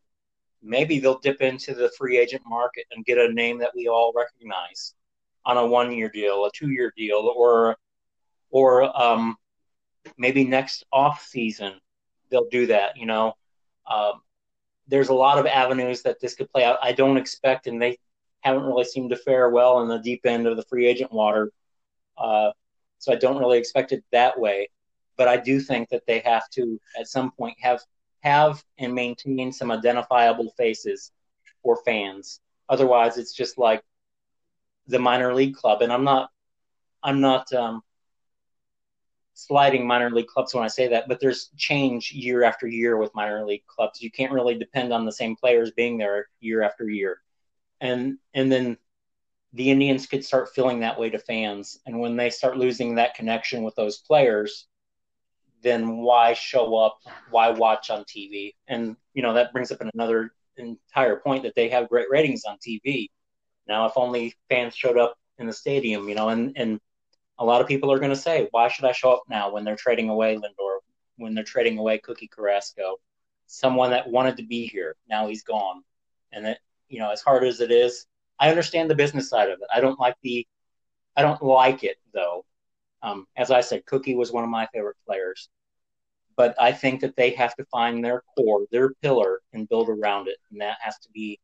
maybe 0.61 0.99
they'll 0.99 1.21
dip 1.21 1.41
into 1.41 1.75
the 1.75 1.93
free 1.97 2.19
agent 2.19 2.43
market 2.45 2.87
and 2.91 3.05
get 3.05 3.19
a 3.19 3.33
name 3.33 3.59
that 3.59 3.71
we 3.73 3.87
all 3.87 4.13
recognize 4.17 4.95
on 5.45 5.57
a 5.57 5.65
one 5.65 5.93
year 5.93 6.09
deal, 6.09 6.45
a 6.45 6.51
two 6.53 6.71
year 6.71 6.93
deal, 6.97 7.33
or 7.37 7.77
or 8.51 9.01
um, 9.01 9.37
maybe 10.17 10.45
next 10.45 10.85
off 10.93 11.23
season 11.23 11.75
they'll 12.31 12.49
do 12.51 12.67
that. 12.67 12.97
You 12.97 13.07
know, 13.07 13.35
um, 13.87 14.21
there's 14.87 15.09
a 15.09 15.15
lot 15.15 15.39
of 15.39 15.47
avenues 15.47 16.03
that 16.03 16.21
this 16.21 16.35
could 16.35 16.51
play 16.51 16.65
out. 16.65 16.79
I 16.83 16.93
don't 16.93 17.17
expect, 17.17 17.67
and 17.67 17.81
they 17.81 17.99
haven't 18.41 18.65
really 18.65 18.85
seemed 18.85 19.11
to 19.11 19.17
fare 19.17 19.51
well 19.51 19.81
in 19.83 19.89
the 19.89 19.99
deep 19.99 20.25
end 20.25 20.47
of 20.47 20.57
the 20.57 20.65
free 20.65 20.87
agent 20.87 21.13
water. 21.13 21.53
Uh, 22.17 22.51
so 22.99 23.13
I 23.13 23.17
don't 23.17 23.39
really 23.39 23.59
expect 23.59 23.93
it 23.93 24.05
that 24.13 24.39
way. 24.39 24.71
But 25.17 25.29
I 25.29 25.37
do 25.37 25.61
think 25.61 25.89
that 25.91 26.07
they 26.07 26.21
have 26.21 26.49
to, 26.51 26.81
at 26.99 27.09
some 27.09 27.33
point, 27.33 27.57
have 27.61 27.81
have 28.21 28.63
and 28.79 28.95
maintain 28.95 29.53
some 29.53 29.71
identifiable 29.71 30.53
faces 30.57 31.13
for 31.63 31.77
fans. 31.85 32.41
Otherwise, 32.69 33.17
it's 33.17 33.33
just 33.33 33.59
like 33.59 33.83
the 34.87 34.99
minor 34.99 35.35
league 35.35 35.55
club, 35.55 35.83
and 35.83 35.93
I'm 35.93 36.05
not, 36.05 36.31
I'm 37.03 37.21
not 37.21 37.53
um, 37.53 37.83
sliding 39.39 39.87
minor 39.87 40.11
league 40.11 40.27
clubs 40.27 40.53
when 40.53 40.65
I 40.65 40.69
say 40.69 40.89
that, 40.89 41.07
but 41.07 41.21
there's 41.21 41.51
change 41.57 42.11
year 42.13 42.43
after 42.43 42.67
year 42.67 42.97
with 42.97 43.15
minor 43.15 43.47
league 43.47 43.67
clubs. 43.69 44.03
You 44.03 44.11
can't 44.11 44.33
really 44.33 44.59
depend 44.59 44.93
on 44.93 45.05
the 45.05 45.13
same 45.13 45.37
players 45.37 45.71
being 45.71 45.97
there 45.97 46.27
year 46.41 46.63
after 46.63 46.89
year, 46.91 47.21
and 47.81 48.19
and 48.35 48.51
then 48.51 48.77
the 49.53 49.71
Indians 49.71 50.07
could 50.07 50.25
start 50.25 50.51
feeling 50.55 50.81
that 50.81 50.99
way 50.99 51.09
to 51.11 51.19
fans, 51.21 51.79
and 51.87 52.01
when 52.01 52.17
they 52.17 52.31
start 52.31 52.57
losing 52.57 52.97
that 52.97 53.15
connection 53.15 53.63
with 53.63 53.77
those 53.77 53.99
players, 53.99 54.67
then 55.63 55.99
why 55.99 56.33
show 56.35 56.77
up? 56.77 56.99
Why 57.31 57.51
watch 57.51 57.91
on 57.91 58.05
TV? 58.05 58.57
And 58.67 58.97
you 59.15 59.23
know 59.23 59.35
that 59.35 59.53
brings 59.53 59.71
up 59.71 59.81
another 59.95 60.33
entire 60.57 61.21
point 61.21 61.45
that 61.45 61.55
they 61.55 61.69
have 61.69 61.89
great 61.89 62.11
ratings 62.11 62.43
on 62.45 62.59
TV. 62.59 63.09
Now, 63.69 63.87
if 63.87 63.93
only 63.97 64.35
fans 64.49 64.75
showed 64.75 64.99
up 64.99 65.17
in 65.39 65.47
the 65.47 65.53
stadium, 65.53 66.09
you 66.09 66.17
know, 66.17 66.29
and 66.31 66.53
and 66.57 66.81
a 67.39 67.45
lot 67.45 67.61
of 67.61 67.67
people 67.67 67.93
are 67.93 67.99
going 67.99 68.11
to 68.11 68.17
say, 68.17 68.49
why 68.51 68.69
should 68.69 68.85
I 68.85 68.93
show 68.93 69.13
up 69.13 69.23
now 69.29 69.51
when 69.53 69.65
they're 69.65 69.77
trading 69.77 70.09
away 70.09 70.37
Lindor, 70.37 70.79
when 71.17 71.35
they're 71.35 71.45
trading 71.45 71.79
away 71.79 71.99
Cookie 71.99 72.29
Carrasco, 72.29 72.97
someone 73.47 73.91
that 73.91 74.09
wanted 74.09 74.37
to 74.39 74.43
be 74.43 74.67
here, 74.67 74.97
now 75.09 75.29
he's 75.29 75.43
gone, 75.43 75.83
and 76.33 76.45
that 76.47 76.59
you 76.89 76.99
know, 76.99 77.11
as 77.11 77.21
hard 77.21 77.45
as 77.45 77.61
it 77.61 77.71
is, 77.71 78.07
I 78.41 78.51
understand 78.51 78.91
the 78.91 78.95
business 78.95 79.29
side 79.29 79.51
of 79.51 79.61
it. 79.61 79.69
I 79.75 79.81
don't 79.81 79.99
like 80.01 80.17
the, 80.23 80.47
I 81.17 81.23
don't 81.23 81.43
like 81.43 81.85
it 81.85 81.97
though. 82.13 82.45
Um, 83.03 83.27
as 83.37 83.51
I 83.51 83.61
said, 83.61 83.87
Cookie 83.87 84.17
was 84.17 84.33
one 84.33 84.45
of 84.45 84.51
my 84.51 84.67
favorite 84.73 84.97
players, 85.07 85.49
but 86.37 86.55
I 86.59 86.73
think 86.73 87.01
that 87.01 87.17
they 87.17 87.31
have 87.31 87.55
to 87.57 87.65
find 87.67 88.05
their 88.05 88.23
core, 88.37 88.67
their 88.73 88.95
pillar, 89.03 89.41
and 89.53 89.69
build 89.69 89.89
around 89.89 90.29
it, 90.29 90.37
and 90.51 90.61
that 90.61 90.79
has 90.81 90.99
to 91.01 91.09
be 91.11 91.39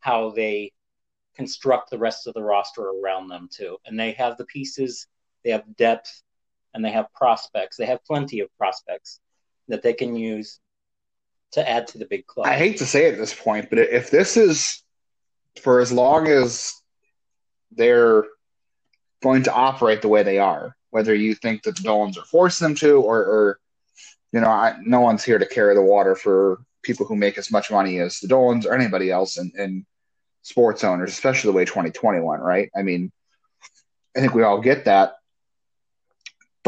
how 0.00 0.30
they 0.30 0.72
construct 1.36 1.90
the 1.90 1.98
rest 1.98 2.26
of 2.26 2.34
the 2.34 2.42
roster 2.42 2.82
around 2.82 3.28
them 3.28 3.48
too. 3.52 3.76
And 3.86 3.98
they 3.98 4.12
have 4.12 4.36
the 4.36 4.44
pieces, 4.46 5.06
they 5.44 5.50
have 5.50 5.76
depth, 5.76 6.22
and 6.74 6.84
they 6.84 6.90
have 6.90 7.12
prospects. 7.14 7.76
They 7.76 7.86
have 7.86 8.04
plenty 8.04 8.40
of 8.40 8.48
prospects 8.58 9.20
that 9.68 9.82
they 9.82 9.92
can 9.92 10.16
use 10.16 10.60
to 11.52 11.68
add 11.68 11.88
to 11.88 11.98
the 11.98 12.06
big 12.06 12.26
club. 12.26 12.46
I 12.46 12.56
hate 12.56 12.78
to 12.78 12.86
say 12.86 13.06
it 13.06 13.14
at 13.14 13.18
this 13.18 13.34
point, 13.34 13.70
but 13.70 13.78
if 13.78 14.10
this 14.10 14.36
is 14.36 14.82
for 15.62 15.80
as 15.80 15.92
long 15.92 16.28
as 16.28 16.74
they're 17.72 18.24
going 19.22 19.42
to 19.44 19.52
operate 19.52 20.02
the 20.02 20.08
way 20.08 20.22
they 20.22 20.38
are, 20.38 20.76
whether 20.90 21.14
you 21.14 21.34
think 21.34 21.62
that 21.62 21.76
the 21.76 21.82
Dolans 21.82 22.18
are 22.18 22.24
forcing 22.24 22.66
them 22.66 22.74
to, 22.76 23.00
or, 23.00 23.18
or 23.18 23.60
you 24.32 24.40
know, 24.40 24.48
I, 24.48 24.76
no 24.82 25.00
one's 25.00 25.24
here 25.24 25.38
to 25.38 25.46
carry 25.46 25.74
the 25.74 25.82
water 25.82 26.14
for 26.14 26.60
people 26.82 27.06
who 27.06 27.16
make 27.16 27.38
as 27.38 27.50
much 27.50 27.70
money 27.70 27.98
as 27.98 28.20
the 28.20 28.28
Dolans 28.28 28.66
or 28.66 28.74
anybody 28.74 29.10
else 29.10 29.38
in, 29.38 29.52
in 29.58 29.86
sports 30.42 30.84
owners, 30.84 31.10
especially 31.10 31.50
the 31.50 31.56
way 31.56 31.64
2021, 31.64 32.40
right? 32.40 32.70
I 32.76 32.82
mean, 32.82 33.10
I 34.16 34.20
think 34.20 34.34
we 34.34 34.42
all 34.42 34.60
get 34.60 34.86
that. 34.86 35.14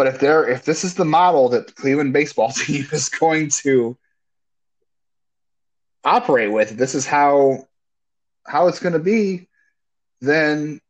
But 0.01 0.07
if 0.07 0.19
they're 0.19 0.49
if 0.49 0.65
this 0.65 0.83
is 0.83 0.95
the 0.95 1.05
model 1.05 1.51
that 1.51 1.67
the 1.67 1.75
Cleveland 1.75 2.15
baseball 2.15 2.51
team 2.53 2.87
is 2.91 3.11
going 3.11 3.51
to 3.65 3.99
operate 6.05 6.51
with, 6.51 6.71
this 6.71 6.95
is 6.95 7.05
how 7.05 7.69
how 8.47 8.69
it's 8.69 8.81
going 8.81 8.95
to 8.95 8.99
be, 8.99 9.47
then 10.23 10.81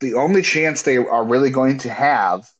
the 0.00 0.14
only 0.14 0.42
chance 0.42 0.82
they 0.82 0.96
are 0.96 1.22
really 1.24 1.50
going 1.50 1.78
to 1.78 1.88
have 1.88 2.50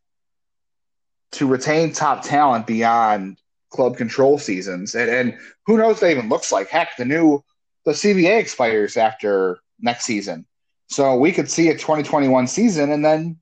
to 1.33 1.49
retain 1.49 1.93
top 1.93 2.23
talent 2.23 2.69
beyond 2.69 3.39
club 3.71 3.97
control 3.97 4.39
seasons, 4.39 4.95
and, 4.95 5.11
and 5.11 5.37
who 5.67 5.79
knows 5.79 5.95
what 5.95 6.03
that 6.03 6.11
even 6.13 6.29
looks 6.29 6.53
like. 6.53 6.69
Heck, 6.69 6.97
the 6.97 7.05
new 7.05 7.43
the 7.85 7.91
CBA 7.91 8.39
expires 8.39 8.97
after 8.97 9.59
next 9.81 10.05
season, 10.05 10.47
so 10.87 11.17
we 11.17 11.33
could 11.33 11.51
see 11.51 11.71
a 11.71 11.73
2021 11.73 12.47
season, 12.47 12.93
and 12.93 13.05
then 13.05 13.42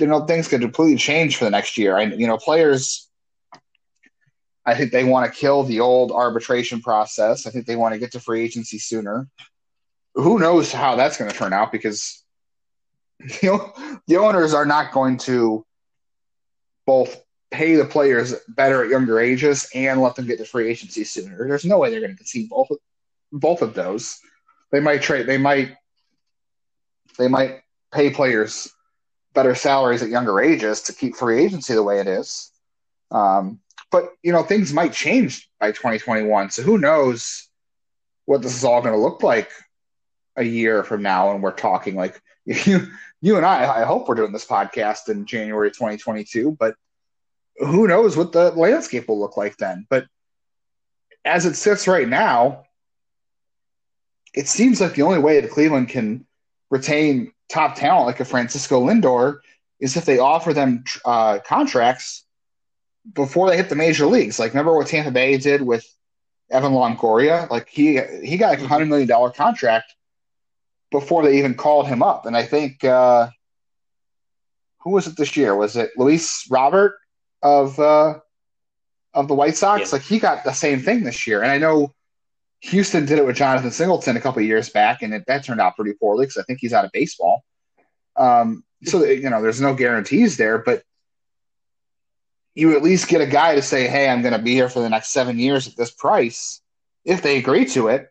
you 0.00 0.06
know 0.06 0.24
things 0.24 0.48
could 0.48 0.60
completely 0.60 0.96
change 0.96 1.36
for 1.36 1.44
the 1.44 1.50
next 1.50 1.76
year. 1.76 1.96
And 1.96 2.20
you 2.20 2.26
know, 2.26 2.38
players, 2.38 3.08
I 4.64 4.74
think 4.74 4.92
they 4.92 5.04
want 5.04 5.32
to 5.32 5.38
kill 5.38 5.62
the 5.62 5.80
old 5.80 6.12
arbitration 6.12 6.80
process. 6.80 7.46
I 7.46 7.50
think 7.50 7.66
they 7.66 7.76
want 7.76 7.94
to 7.94 7.98
get 7.98 8.12
to 8.12 8.20
free 8.20 8.42
agency 8.42 8.78
sooner. 8.78 9.28
Who 10.14 10.38
knows 10.38 10.72
how 10.72 10.96
that's 10.96 11.16
going 11.16 11.30
to 11.30 11.36
turn 11.36 11.52
out 11.52 11.72
because 11.72 12.22
you 13.42 13.50
know, 13.50 13.72
the 14.06 14.16
owners 14.16 14.54
are 14.54 14.66
not 14.66 14.92
going 14.92 15.18
to 15.18 15.64
both 16.86 17.22
pay 17.50 17.76
the 17.76 17.84
players 17.84 18.34
better 18.48 18.84
at 18.84 18.90
younger 18.90 19.18
ages 19.20 19.68
and 19.74 20.02
let 20.02 20.14
them 20.14 20.26
get 20.26 20.38
to 20.38 20.44
free 20.44 20.68
agency 20.68 21.04
sooner. 21.04 21.48
There's 21.48 21.64
no 21.64 21.78
way 21.78 21.90
they're 21.90 22.00
going 22.00 22.12
to 22.12 22.16
concede 22.16 22.48
both 22.48 22.68
both 23.32 23.62
of 23.62 23.74
those. 23.74 24.18
They 24.70 24.80
might 24.80 25.02
trade. 25.02 25.26
They 25.26 25.38
might. 25.38 25.74
They 27.18 27.28
might 27.28 27.62
pay 27.92 28.10
players 28.10 28.72
better 29.34 29.54
salaries 29.54 30.02
at 30.02 30.08
younger 30.08 30.40
ages 30.40 30.82
to 30.82 30.92
keep 30.92 31.16
free 31.16 31.44
agency 31.44 31.74
the 31.74 31.82
way 31.82 32.00
it 32.00 32.06
is. 32.06 32.50
Um, 33.10 33.60
but 33.90 34.12
you 34.22 34.32
know 34.32 34.42
things 34.42 34.72
might 34.72 34.92
change 34.92 35.48
by 35.60 35.72
2021. 35.72 36.50
So 36.50 36.62
who 36.62 36.78
knows 36.78 37.48
what 38.26 38.42
this 38.42 38.54
is 38.54 38.64
all 38.64 38.82
going 38.82 38.94
to 38.94 39.00
look 39.00 39.22
like 39.22 39.50
a 40.36 40.42
year 40.42 40.84
from 40.84 41.02
now? 41.02 41.32
And 41.32 41.42
we're 41.42 41.52
talking 41.52 41.94
like 41.96 42.20
you, 42.44 42.88
you 43.20 43.36
and 43.36 43.46
I. 43.46 43.82
I 43.82 43.84
hope 43.84 44.08
we're 44.08 44.14
doing 44.14 44.32
this 44.32 44.46
podcast 44.46 45.08
in 45.08 45.26
January 45.26 45.70
2022, 45.70 46.56
but 46.58 46.74
who 47.56 47.88
knows 47.88 48.16
what 48.16 48.32
the 48.32 48.50
landscape 48.52 49.08
will 49.08 49.18
look 49.18 49.36
like 49.36 49.56
then? 49.56 49.86
But 49.88 50.06
as 51.24 51.44
it 51.44 51.56
sits 51.56 51.88
right 51.88 52.08
now, 52.08 52.64
it 54.34 54.48
seems 54.48 54.80
like 54.80 54.94
the 54.94 55.02
only 55.02 55.18
way 55.18 55.40
that 55.40 55.50
Cleveland 55.50 55.88
can 55.88 56.26
retain 56.70 57.32
top 57.48 57.76
talent 57.76 58.06
like 58.06 58.20
a 58.20 58.24
Francisco 58.24 58.86
Lindor 58.86 59.38
is 59.80 59.96
if 59.96 60.04
they 60.04 60.18
offer 60.18 60.52
them 60.52 60.84
uh, 61.04 61.38
contracts 61.44 62.24
before 63.14 63.48
they 63.48 63.56
hit 63.56 63.68
the 63.68 63.76
major 63.76 64.06
leagues. 64.06 64.38
Like, 64.38 64.52
remember 64.52 64.74
what 64.74 64.86
Tampa 64.86 65.10
Bay 65.10 65.38
did 65.38 65.62
with 65.62 65.86
Evan 66.50 66.72
Longoria? 66.72 67.48
Like, 67.50 67.68
he 67.68 68.00
he 68.22 68.36
got 68.36 68.50
like 68.50 68.60
a 68.60 68.66
hundred 68.66 68.86
million 68.86 69.08
dollar 69.08 69.30
contract 69.30 69.94
before 70.90 71.22
they 71.22 71.38
even 71.38 71.54
called 71.54 71.86
him 71.86 72.02
up. 72.02 72.26
And 72.26 72.36
I 72.36 72.44
think 72.44 72.84
uh, 72.84 73.28
who 74.80 74.90
was 74.90 75.06
it 75.06 75.16
this 75.16 75.36
year? 75.36 75.54
Was 75.54 75.76
it 75.76 75.90
Luis 75.96 76.46
Robert 76.50 76.98
of 77.42 77.78
uh, 77.78 78.18
of 79.14 79.28
the 79.28 79.34
White 79.34 79.56
Sox? 79.56 79.80
Yeah. 79.80 79.96
Like, 79.96 80.02
he 80.02 80.18
got 80.18 80.44
the 80.44 80.52
same 80.52 80.80
thing 80.80 81.04
this 81.04 81.26
year. 81.26 81.42
And 81.42 81.50
I 81.50 81.58
know 81.58 81.94
Houston 82.60 83.06
did 83.06 83.18
it 83.18 83.26
with 83.26 83.36
Jonathan 83.36 83.70
Singleton 83.70 84.16
a 84.16 84.20
couple 84.20 84.42
years 84.42 84.68
back, 84.68 85.02
and 85.02 85.14
it, 85.14 85.24
that 85.26 85.44
turned 85.44 85.60
out 85.60 85.76
pretty 85.76 85.92
poorly 85.92 86.26
because 86.26 86.38
I 86.38 86.42
think 86.42 86.58
he's 86.60 86.72
out 86.72 86.84
of 86.84 86.92
baseball. 86.92 87.44
Um, 88.16 88.64
so 88.84 89.04
you 89.04 89.30
know, 89.30 89.40
there's 89.42 89.60
no 89.60 89.74
guarantees 89.74 90.36
there, 90.36 90.58
but 90.58 90.82
you 92.54 92.74
at 92.74 92.82
least 92.82 93.08
get 93.08 93.20
a 93.20 93.26
guy 93.26 93.54
to 93.54 93.62
say, 93.62 93.86
"Hey, 93.86 94.08
I'm 94.08 94.22
going 94.22 94.32
to 94.32 94.40
be 94.40 94.54
here 94.54 94.68
for 94.68 94.80
the 94.80 94.88
next 94.88 95.10
seven 95.10 95.38
years 95.38 95.68
at 95.68 95.76
this 95.76 95.92
price." 95.92 96.60
If 97.04 97.22
they 97.22 97.38
agree 97.38 97.64
to 97.66 97.88
it, 97.88 98.08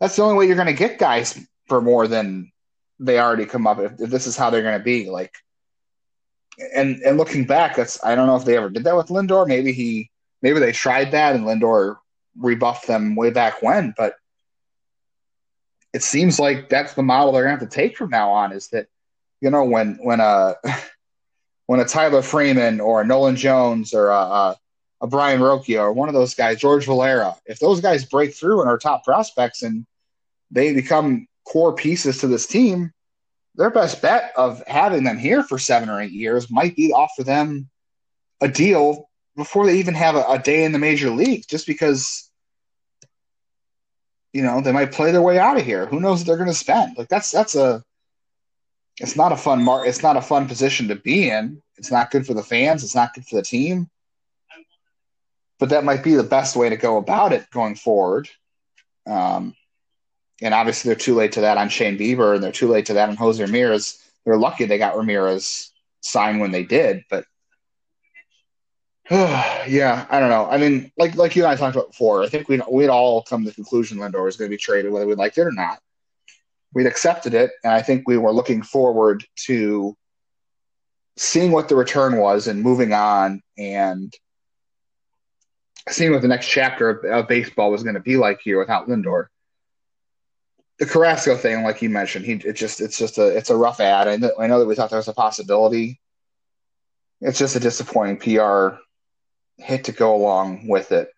that's 0.00 0.16
the 0.16 0.22
only 0.22 0.36
way 0.36 0.46
you're 0.46 0.56
going 0.56 0.66
to 0.66 0.72
get 0.74 0.98
guys 0.98 1.38
for 1.66 1.80
more 1.80 2.06
than 2.06 2.52
they 3.00 3.18
already 3.18 3.46
come 3.46 3.66
up. 3.66 3.78
If, 3.78 4.00
if 4.00 4.10
this 4.10 4.26
is 4.26 4.36
how 4.36 4.50
they're 4.50 4.62
going 4.62 4.78
to 4.78 4.84
be, 4.84 5.08
like, 5.08 5.32
and 6.74 7.00
and 7.00 7.16
looking 7.16 7.46
back, 7.46 7.76
that's 7.76 8.02
I 8.04 8.14
don't 8.14 8.26
know 8.26 8.36
if 8.36 8.44
they 8.44 8.56
ever 8.56 8.68
did 8.68 8.84
that 8.84 8.96
with 8.96 9.08
Lindor. 9.08 9.48
Maybe 9.48 9.72
he, 9.72 10.10
maybe 10.42 10.60
they 10.60 10.72
tried 10.72 11.12
that, 11.12 11.34
and 11.34 11.46
Lindor 11.46 11.96
rebuffed 12.38 12.86
them 12.86 13.14
way 13.14 13.30
back 13.30 13.62
when. 13.62 13.94
But 13.96 14.14
it 15.92 16.02
seems 16.02 16.38
like 16.38 16.68
that's 16.68 16.94
the 16.94 17.02
model 17.02 17.32
they're 17.32 17.44
going 17.44 17.58
to 17.58 17.64
have 17.64 17.70
to 17.70 17.76
take 17.76 17.96
from 17.96 18.10
now 18.10 18.30
on. 18.30 18.52
Is 18.52 18.68
that 18.68 18.86
you 19.40 19.50
know 19.50 19.64
when 19.64 19.98
when 20.02 20.20
uh, 20.20 20.54
a 20.64 20.74
when 21.66 21.80
a 21.80 21.84
Tyler 21.84 22.22
Freeman 22.22 22.80
or 22.80 23.02
a 23.02 23.06
Nolan 23.06 23.36
Jones 23.36 23.92
or 23.92 24.08
a, 24.08 24.56
a, 25.02 25.06
Brayan 25.06 25.40
Rocchio 25.40 25.80
or 25.80 25.92
one 25.92 26.08
of 26.08 26.14
those 26.14 26.34
guys, 26.34 26.58
George 26.58 26.86
Valera, 26.86 27.36
if 27.44 27.58
those 27.58 27.82
guys 27.82 28.06
break 28.06 28.34
through 28.34 28.62
and 28.62 28.70
are 28.70 28.78
top 28.78 29.04
prospects 29.04 29.62
and 29.62 29.86
they 30.50 30.72
become 30.72 31.28
core 31.46 31.74
pieces 31.74 32.18
to 32.18 32.26
this 32.26 32.46
team, 32.46 32.90
their 33.54 33.68
best 33.68 34.00
bet 34.00 34.32
of 34.34 34.62
having 34.66 35.04
them 35.04 35.18
here 35.18 35.42
for 35.42 35.58
seven 35.58 35.90
or 35.90 36.00
eight 36.00 36.10
years 36.10 36.50
might 36.50 36.74
be 36.74 36.88
to 36.88 36.94
offer 36.94 37.22
them 37.22 37.68
a 38.40 38.48
deal 38.48 39.10
before 39.36 39.66
they 39.66 39.78
even 39.78 39.94
have 39.94 40.16
a, 40.16 40.24
a 40.24 40.38
day 40.38 40.64
in 40.64 40.72
the 40.72 40.78
major 40.78 41.10
leagues, 41.10 41.46
just 41.46 41.66
because 41.66 42.27
you 44.32 44.42
know 44.42 44.60
they 44.60 44.72
might 44.72 44.92
play 44.92 45.12
their 45.12 45.22
way 45.22 45.38
out 45.38 45.58
of 45.58 45.64
here. 45.64 45.86
Who 45.86 46.00
knows 46.00 46.20
what 46.20 46.26
they're 46.26 46.36
going 46.36 46.48
to 46.48 46.54
spend? 46.54 46.96
Like 46.96 47.08
that's 47.08 47.30
that's 47.30 47.54
a 47.54 47.82
it's 49.00 49.16
not 49.16 49.32
a 49.32 49.36
fun 49.36 49.62
mar- 49.62 49.86
it's 49.86 50.02
not 50.02 50.16
a 50.16 50.22
fun 50.22 50.48
position 50.48 50.88
to 50.88 50.96
be 50.96 51.30
in. 51.30 51.62
It's 51.76 51.90
not 51.90 52.10
good 52.10 52.26
for 52.26 52.34
the 52.34 52.42
fans. 52.42 52.82
It's 52.82 52.94
not 52.94 53.14
good 53.14 53.26
for 53.26 53.36
the 53.36 53.42
team. 53.42 53.88
But 55.58 55.70
that 55.70 55.84
might 55.84 56.04
be 56.04 56.14
the 56.14 56.22
best 56.22 56.56
way 56.56 56.68
to 56.68 56.76
go 56.76 56.98
about 56.98 57.32
it 57.32 57.50
going 57.50 57.74
forward. 57.74 58.28
Um, 59.06 59.54
and 60.40 60.54
obviously, 60.54 60.88
they're 60.88 60.96
too 60.96 61.14
late 61.14 61.32
to 61.32 61.40
that 61.42 61.56
on 61.56 61.68
Shane 61.68 61.98
Bieber, 61.98 62.34
and 62.34 62.42
they're 62.42 62.52
too 62.52 62.68
late 62.68 62.86
to 62.86 62.94
that 62.94 63.08
on 63.08 63.16
Jose 63.16 63.42
Ramirez. 63.42 63.98
They're 64.24 64.36
lucky 64.36 64.66
they 64.66 64.78
got 64.78 64.96
Ramirez 64.96 65.72
signed 66.00 66.40
when 66.40 66.52
they 66.52 66.62
did, 66.62 67.04
but 67.10 67.24
yeah, 69.68 70.06
I 70.10 70.20
don't 70.20 70.30
know. 70.30 70.46
I 70.50 70.58
mean, 70.58 70.92
like 70.98 71.14
like 71.16 71.34
you 71.34 71.44
and 71.44 71.52
I 71.52 71.56
talked 71.56 71.76
about 71.76 71.90
before, 71.92 72.22
I 72.22 72.28
think 72.28 72.48
we 72.48 72.60
we'd 72.70 72.88
all 72.88 73.22
come 73.22 73.44
to 73.44 73.50
the 73.50 73.54
conclusion 73.54 73.98
Lindor 73.98 74.24
was 74.24 74.36
going 74.36 74.50
to 74.50 74.54
be 74.54 74.60
traded, 74.60 74.92
whether 74.92 75.06
we 75.06 75.14
liked 75.14 75.38
it 75.38 75.42
or 75.42 75.52
not 75.52 75.78
we'd 76.74 76.86
accepted 76.86 77.34
it, 77.34 77.52
and 77.64 77.72
I 77.72 77.82
think 77.82 78.06
we 78.06 78.18
were 78.18 78.32
looking 78.32 78.62
forward 78.62 79.24
to 79.46 79.96
seeing 81.16 81.50
what 81.50 81.68
the 81.68 81.76
return 81.76 82.16
was 82.16 82.46
and 82.46 82.62
moving 82.62 82.92
on 82.92 83.42
and 83.56 84.12
seeing 85.88 86.12
what 86.12 86.22
the 86.22 86.28
next 86.28 86.48
chapter 86.48 86.90
of, 86.90 87.04
of 87.04 87.28
baseball 87.28 87.70
was 87.70 87.82
going 87.82 87.94
to 87.94 88.00
be 88.00 88.16
like 88.16 88.40
here 88.42 88.58
without 88.58 88.88
Lindor. 88.88 89.26
The 90.78 90.86
Carrasco 90.86 91.36
thing, 91.36 91.64
like 91.64 91.82
you 91.82 91.90
mentioned, 91.90 92.24
he 92.24 92.34
it 92.34 92.52
just 92.52 92.80
it's 92.80 92.98
just 92.98 93.18
a 93.18 93.36
it's 93.36 93.50
a 93.50 93.56
rough 93.56 93.80
ad. 93.80 94.06
I 94.06 94.16
know, 94.16 94.30
I 94.38 94.46
know 94.46 94.60
that 94.60 94.66
we 94.66 94.76
thought 94.76 94.90
there 94.90 94.98
was 94.98 95.08
a 95.08 95.12
possibility. 95.12 96.00
It's 97.20 97.38
just 97.38 97.56
a 97.56 97.60
disappointing 97.60 98.18
PR 98.18 98.78
hit 99.58 99.84
to 99.84 99.92
go 99.92 100.14
along 100.14 100.66
with 100.66 100.92
it. 100.92 101.12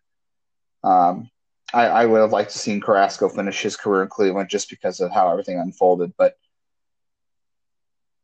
Um, 0.82 1.30
I, 1.72 1.86
I 1.86 2.06
would 2.06 2.20
have 2.20 2.32
liked 2.32 2.50
to 2.52 2.58
seen 2.58 2.80
Carrasco 2.80 3.28
finish 3.28 3.62
his 3.62 3.76
career 3.76 4.02
in 4.02 4.08
Cleveland 4.08 4.48
just 4.48 4.70
because 4.70 5.00
of 5.00 5.12
how 5.12 5.30
everything 5.30 5.58
unfolded, 5.58 6.14
but 6.16 6.36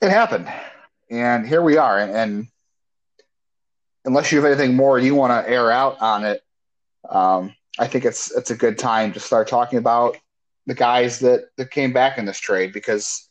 it 0.00 0.10
happened, 0.10 0.48
and 1.10 1.46
here 1.46 1.62
we 1.62 1.76
are. 1.76 1.98
And, 1.98 2.12
and 2.12 2.48
unless 4.04 4.32
you 4.32 4.38
have 4.38 4.50
anything 4.50 4.74
more 4.74 4.98
you 4.98 5.14
want 5.14 5.32
to 5.32 5.50
air 5.50 5.70
out 5.70 6.00
on 6.00 6.24
it, 6.24 6.42
um, 7.08 7.54
I 7.78 7.86
think 7.86 8.04
it's 8.04 8.34
it's 8.34 8.50
a 8.50 8.56
good 8.56 8.78
time 8.78 9.12
to 9.12 9.20
start 9.20 9.48
talking 9.48 9.78
about 9.78 10.16
the 10.66 10.74
guys 10.74 11.20
that 11.20 11.48
that 11.56 11.70
came 11.70 11.92
back 11.92 12.18
in 12.18 12.24
this 12.24 12.38
trade 12.38 12.72
because 12.72 13.28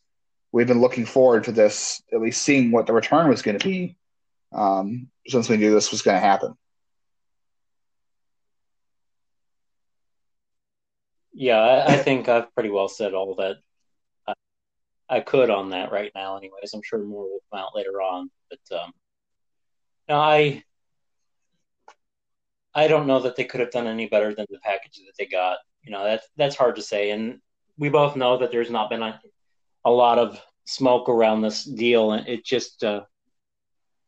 we've 0.52 0.68
been 0.68 0.82
looking 0.82 1.06
forward 1.06 1.44
to 1.44 1.52
this, 1.52 2.02
at 2.14 2.22
least 2.22 2.42
seeing 2.42 2.72
what 2.72 2.88
the 2.88 2.94
return 2.94 3.28
was 3.28 3.42
going 3.42 3.60
to 3.60 3.68
be, 3.68 3.98
um, 4.54 5.10
since 5.28 5.50
we 5.50 5.58
knew 5.58 5.74
this 5.74 5.92
was 5.92 6.02
going 6.02 6.16
to 6.16 6.26
happen. 6.26 6.56
Yeah, 11.38 11.58
I, 11.60 11.94
I 11.94 11.98
think 11.98 12.30
I've 12.30 12.54
pretty 12.56 12.70
well 12.70 12.88
said 12.88 13.14
all 13.14 13.36
that 13.36 13.58
I, 14.26 14.34
I, 15.10 15.20
could 15.20 15.50
on 15.50 15.72
that 15.72 15.92
right 15.92 16.12
now. 16.16 16.38
Anyways, 16.38 16.74
I'm 16.74 16.82
sure 16.82 16.98
more 17.00 17.24
will 17.24 17.40
come 17.52 17.60
out 17.60 17.76
later 17.76 18.02
on. 18.02 18.32
But 18.50 18.80
um, 18.80 18.94
no, 20.08 20.16
I 20.18 20.64
I 22.74 22.88
don't 22.88 23.06
know 23.06 23.20
that 23.20 23.36
they 23.36 23.44
could 23.44 23.60
have 23.60 23.72
done 23.72 23.86
any 23.86 24.08
better 24.08 24.34
than 24.34 24.46
the 24.50 24.60
package 24.60 25.02
that 25.06 25.12
they 25.20 25.26
got. 25.26 25.58
You 25.84 25.92
know, 25.92 26.06
that's 26.06 26.26
that's 26.38 26.56
hard 26.56 26.78
to 26.78 26.82
say, 26.82 27.12
and 27.12 27.42
we 27.78 27.90
both 27.90 28.16
know 28.16 28.38
that 28.38 28.52
there's 28.52 28.72
not 28.72 28.90
been 28.90 29.04
a, 29.04 29.20
a 29.84 29.92
lot 29.92 30.18
of 30.18 30.42
smoke 30.64 31.10
around 31.10 31.42
this 31.42 31.66
deal, 31.66 32.14
and 32.14 32.26
it 32.30 32.46
just 32.46 32.82
uh, 32.86 33.02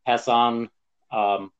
Hassan 0.07 0.69
um, 1.11 1.51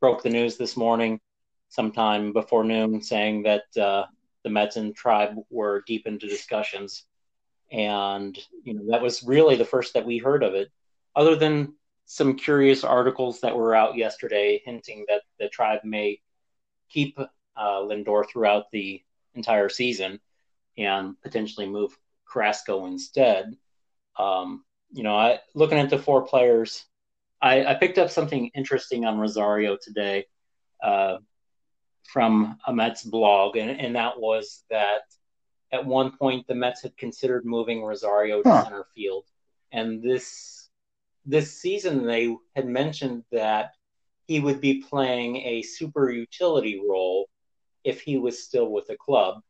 broke 0.00 0.24
the 0.24 0.30
news 0.30 0.56
this 0.56 0.76
morning, 0.76 1.20
sometime 1.68 2.32
before 2.32 2.64
noon, 2.64 3.00
saying 3.00 3.44
that. 3.44 3.62
Uh, 3.80 4.06
the 4.44 4.50
Mets 4.50 4.76
and 4.76 4.94
Tribe 4.94 5.36
were 5.50 5.84
deep 5.86 6.06
into 6.06 6.26
discussions, 6.26 7.04
and 7.70 8.38
you 8.64 8.74
know 8.74 8.90
that 8.90 9.02
was 9.02 9.22
really 9.22 9.56
the 9.56 9.64
first 9.64 9.94
that 9.94 10.06
we 10.06 10.18
heard 10.18 10.42
of 10.42 10.54
it, 10.54 10.70
other 11.14 11.36
than 11.36 11.74
some 12.06 12.36
curious 12.36 12.84
articles 12.84 13.40
that 13.40 13.56
were 13.56 13.74
out 13.74 13.96
yesterday 13.96 14.60
hinting 14.64 15.04
that 15.08 15.22
the 15.38 15.48
Tribe 15.48 15.80
may 15.84 16.20
keep 16.90 17.18
uh, 17.18 17.78
Lindor 17.80 18.28
throughout 18.28 18.70
the 18.70 19.02
entire 19.34 19.68
season 19.68 20.20
and 20.76 21.20
potentially 21.22 21.66
move 21.66 21.96
Carrasco 22.26 22.86
instead. 22.86 23.56
Um, 24.18 24.64
you 24.92 25.02
know, 25.02 25.16
I, 25.16 25.40
looking 25.54 25.78
at 25.78 25.90
the 25.90 25.98
four 25.98 26.22
players, 26.22 26.84
I, 27.40 27.64
I, 27.64 27.74
picked 27.74 27.98
up 27.98 28.10
something 28.10 28.50
interesting 28.54 29.04
on 29.04 29.18
Rosario 29.18 29.78
today. 29.80 30.26
Uh, 30.82 31.18
from 32.04 32.58
a 32.66 32.72
Mets 32.72 33.02
blog, 33.02 33.56
and, 33.56 33.70
and 33.70 33.96
that 33.96 34.18
was 34.18 34.64
that 34.70 35.02
at 35.70 35.86
one 35.86 36.16
point 36.16 36.46
the 36.46 36.54
Mets 36.54 36.82
had 36.82 36.96
considered 36.96 37.44
moving 37.44 37.82
Rosario 37.82 38.42
to 38.42 38.48
huh. 38.48 38.64
center 38.64 38.86
field, 38.94 39.24
and 39.70 40.02
this 40.02 40.68
this 41.24 41.58
season 41.58 42.04
they 42.04 42.36
had 42.56 42.66
mentioned 42.66 43.24
that 43.30 43.72
he 44.26 44.40
would 44.40 44.60
be 44.60 44.82
playing 44.82 45.36
a 45.36 45.62
super 45.62 46.10
utility 46.10 46.80
role 46.88 47.28
if 47.84 48.00
he 48.00 48.16
was 48.18 48.42
still 48.42 48.70
with 48.70 48.86
the 48.86 48.96
club. 48.96 49.40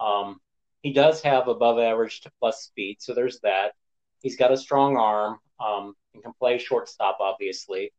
Um, 0.00 0.40
he 0.82 0.92
does 0.92 1.20
have 1.22 1.48
above 1.48 1.78
average 1.78 2.20
to 2.22 2.32
plus 2.38 2.62
speed, 2.62 2.98
so 3.00 3.14
there's 3.14 3.40
that. 3.40 3.72
He's 4.20 4.36
got 4.36 4.52
a 4.52 4.56
strong 4.56 4.96
arm 4.96 5.38
um, 5.60 5.94
and 6.14 6.22
can 6.22 6.32
play 6.38 6.58
shortstop, 6.58 7.18
obviously 7.20 7.92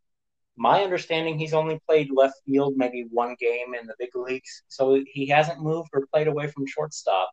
my 0.60 0.84
understanding, 0.84 1.40
he's 1.40 1.54
only 1.54 1.80
played 1.88 2.12
left 2.12 2.36
field 2.46 2.74
maybe 2.76 3.08
one 3.10 3.36
game 3.40 3.74
in 3.80 3.88
the 3.88 3.96
big 3.98 4.10
leagues, 4.14 4.64
so 4.68 5.02
he 5.08 5.26
hasn't 5.26 5.64
moved 5.64 5.90
or 5.94 6.06
played 6.14 6.28
away 6.28 6.48
from 6.48 6.68
shortstop 6.68 7.32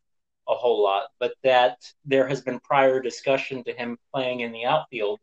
a 0.48 0.54
whole 0.54 0.80
lot. 0.82 1.08
But 1.18 1.34
that 1.42 1.78
there 2.04 2.28
has 2.28 2.40
been 2.40 2.60
prior 2.60 3.02
discussion 3.02 3.64
to 3.64 3.72
him 3.72 3.98
playing 4.14 4.40
in 4.40 4.52
the 4.52 4.64
outfield 4.64 5.18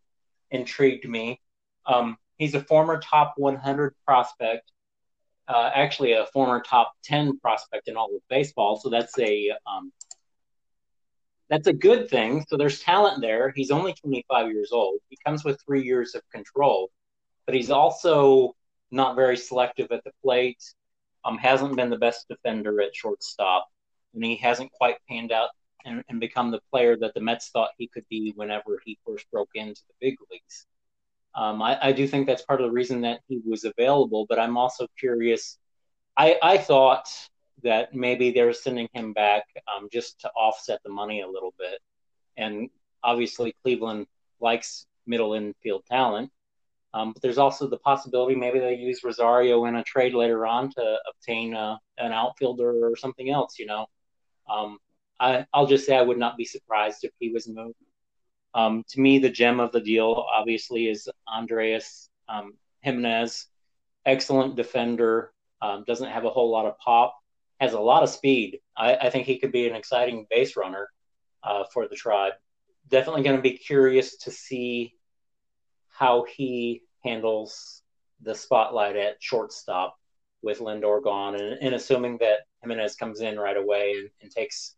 intrigued 0.52 1.08
me. 1.08 1.40
Um, 1.86 2.18
he's 2.38 2.56
a 2.56 2.60
former 2.62 3.00
top 3.00 3.36
100 3.38 3.96
prospect, 4.06 4.70
uh, 5.48 5.72
actually 5.74 6.12
a 6.12 6.26
former 6.34 6.62
top 6.62 6.92
10 7.06 7.40
prospect 7.40 7.88
in 7.88 7.96
all 7.96 8.14
of 8.14 8.22
baseball. 8.30 8.76
So 8.76 8.90
that's 8.90 9.18
a 9.18 9.54
um, 9.66 9.94
that's 11.50 11.68
a 11.68 11.74
good 11.74 12.10
thing. 12.10 12.46
So 12.50 12.58
there's 12.58 12.82
talent 12.82 13.22
there. 13.22 13.54
He's 13.56 13.72
only 13.72 13.94
25 13.94 14.52
years 14.52 14.72
old. 14.74 15.00
He 15.08 15.18
comes 15.26 15.46
with 15.46 15.58
three 15.66 15.84
years 15.84 16.16
of 16.16 16.22
control 16.34 16.90
but 17.46 17.56
he's 17.56 17.72
also 17.72 18.56
not 18.92 19.16
very 19.16 19.38
selective 19.38 19.92
at 19.92 20.04
the 20.04 20.12
plate. 20.24 20.64
Um, 21.26 21.38
hasn't 21.38 21.76
been 21.76 21.90
the 21.90 21.98
best 21.98 22.28
defender 22.28 22.82
at 22.82 22.96
shortstop, 22.96 23.68
and 24.14 24.24
he 24.24 24.36
hasn't 24.36 24.72
quite 24.74 24.98
panned 25.10 25.32
out 25.32 25.50
and, 25.86 26.04
and 26.10 26.20
become 26.20 26.52
the 26.52 26.62
player 26.72 26.98
that 26.98 27.14
the 27.14 27.22
Mets 27.22 27.50
thought 27.50 27.72
he 27.78 27.88
could 27.88 28.06
be 28.10 28.34
whenever 28.36 28.82
he 28.86 28.98
first 29.06 29.30
broke 29.32 29.50
into 29.56 29.82
the 29.88 29.94
big 30.00 30.18
leagues. 30.32 30.66
Um, 31.36 31.62
I, 31.62 31.88
I, 31.88 31.92
do 31.94 32.08
think 32.08 32.28
that's 32.28 32.44
part 32.44 32.62
of 32.62 32.68
the 32.68 32.72
reason 32.72 33.02
that 33.02 33.22
he 33.28 33.42
was 33.44 33.64
available, 33.64 34.28
but 34.30 34.38
I'm 34.38 34.56
also 34.56 34.88
curious. 35.00 35.58
I, 36.16 36.38
I 36.44 36.58
thought 36.60 37.10
that 37.64 37.96
maybe 37.96 38.32
they 38.32 38.44
were 38.44 38.54
sending 38.54 38.88
him 38.94 39.14
back 39.14 39.46
um, 39.76 39.88
just 39.92 40.20
to 40.22 40.30
offset 40.30 40.80
the 40.84 40.92
money 40.92 41.22
a 41.22 41.28
little 41.28 41.54
bit. 41.58 41.80
And 42.38 42.70
obviously, 43.04 43.56
Cleveland 43.64 44.06
likes 44.40 44.86
middle 45.08 45.34
infield 45.34 45.86
talent. 45.90 46.32
Um, 46.94 47.12
but 47.12 47.22
there's 47.22 47.40
also 47.40 47.68
the 47.68 47.78
possibility 47.78 48.36
maybe 48.36 48.60
they 48.60 48.76
use 48.76 49.04
Rosario 49.04 49.66
in 49.66 49.76
a 49.76 49.84
trade 49.84 50.14
later 50.14 50.46
on 50.46 50.70
to 50.72 50.98
obtain 51.10 51.56
a, 51.56 51.80
an 51.98 52.12
outfielder 52.12 52.88
or 52.88 52.96
something 52.96 53.30
else. 53.30 53.58
You 53.58 53.66
know, 53.66 53.88
um, 54.50 54.78
I, 55.20 55.46
will 55.56 55.66
just 55.66 55.86
say 55.86 55.98
I 55.98 56.02
would 56.02 56.20
not 56.20 56.38
be 56.38 56.46
surprised 56.46 57.04
if 57.04 57.12
he 57.20 57.30
was 57.30 57.48
moved. 57.48 57.76
Um, 58.54 58.84
to 58.90 59.02
me, 59.02 59.18
the 59.18 59.30
gem 59.30 59.60
of 59.60 59.72
the 59.72 59.82
deal 59.82 60.26
obviously 60.32 60.88
is 60.88 61.10
Andres 61.28 62.10
um, 62.30 62.54
Gimenez, 62.84 63.48
excellent 64.06 64.56
defender, 64.56 65.34
um, 65.62 65.84
doesn't 65.88 66.10
have 66.10 66.26
a 66.26 66.30
whole 66.30 66.52
lot 66.52 66.66
of 66.66 66.78
pop, 66.78 67.16
has 67.60 67.74
a 67.74 67.80
lot 67.80 68.04
of 68.04 68.10
speed. 68.10 68.60
I, 68.78 68.96
I 68.96 69.10
think 69.10 69.26
he 69.26 69.40
could 69.40 69.52
be 69.52 69.68
an 69.68 69.76
exciting 69.76 70.28
base 70.30 70.56
runner 70.56 70.90
uh, 71.44 71.64
for 71.74 71.88
the 71.88 71.96
tribe. 71.96 72.34
Definitely 72.90 73.24
going 73.24 73.38
to 73.38 73.42
be 73.42 73.58
curious 73.58 74.18
to 74.18 74.32
see 74.32 74.94
how 75.94 76.26
he 76.36 76.82
handles 77.04 77.82
the 78.22 78.34
spotlight 78.36 78.96
at 78.96 79.22
shortstop 79.22 79.96
with 80.42 80.60
Lindor 80.60 81.04
gone, 81.04 81.36
and, 81.36 81.58
and 81.62 81.76
assuming 81.76 82.18
that 82.18 82.40
Gimenez 82.62 82.96
comes 82.96 83.22
in 83.22 83.40
right 83.40 83.56
away 83.56 83.94
and, 83.98 84.10
and 84.22 84.32
takes 84.32 84.76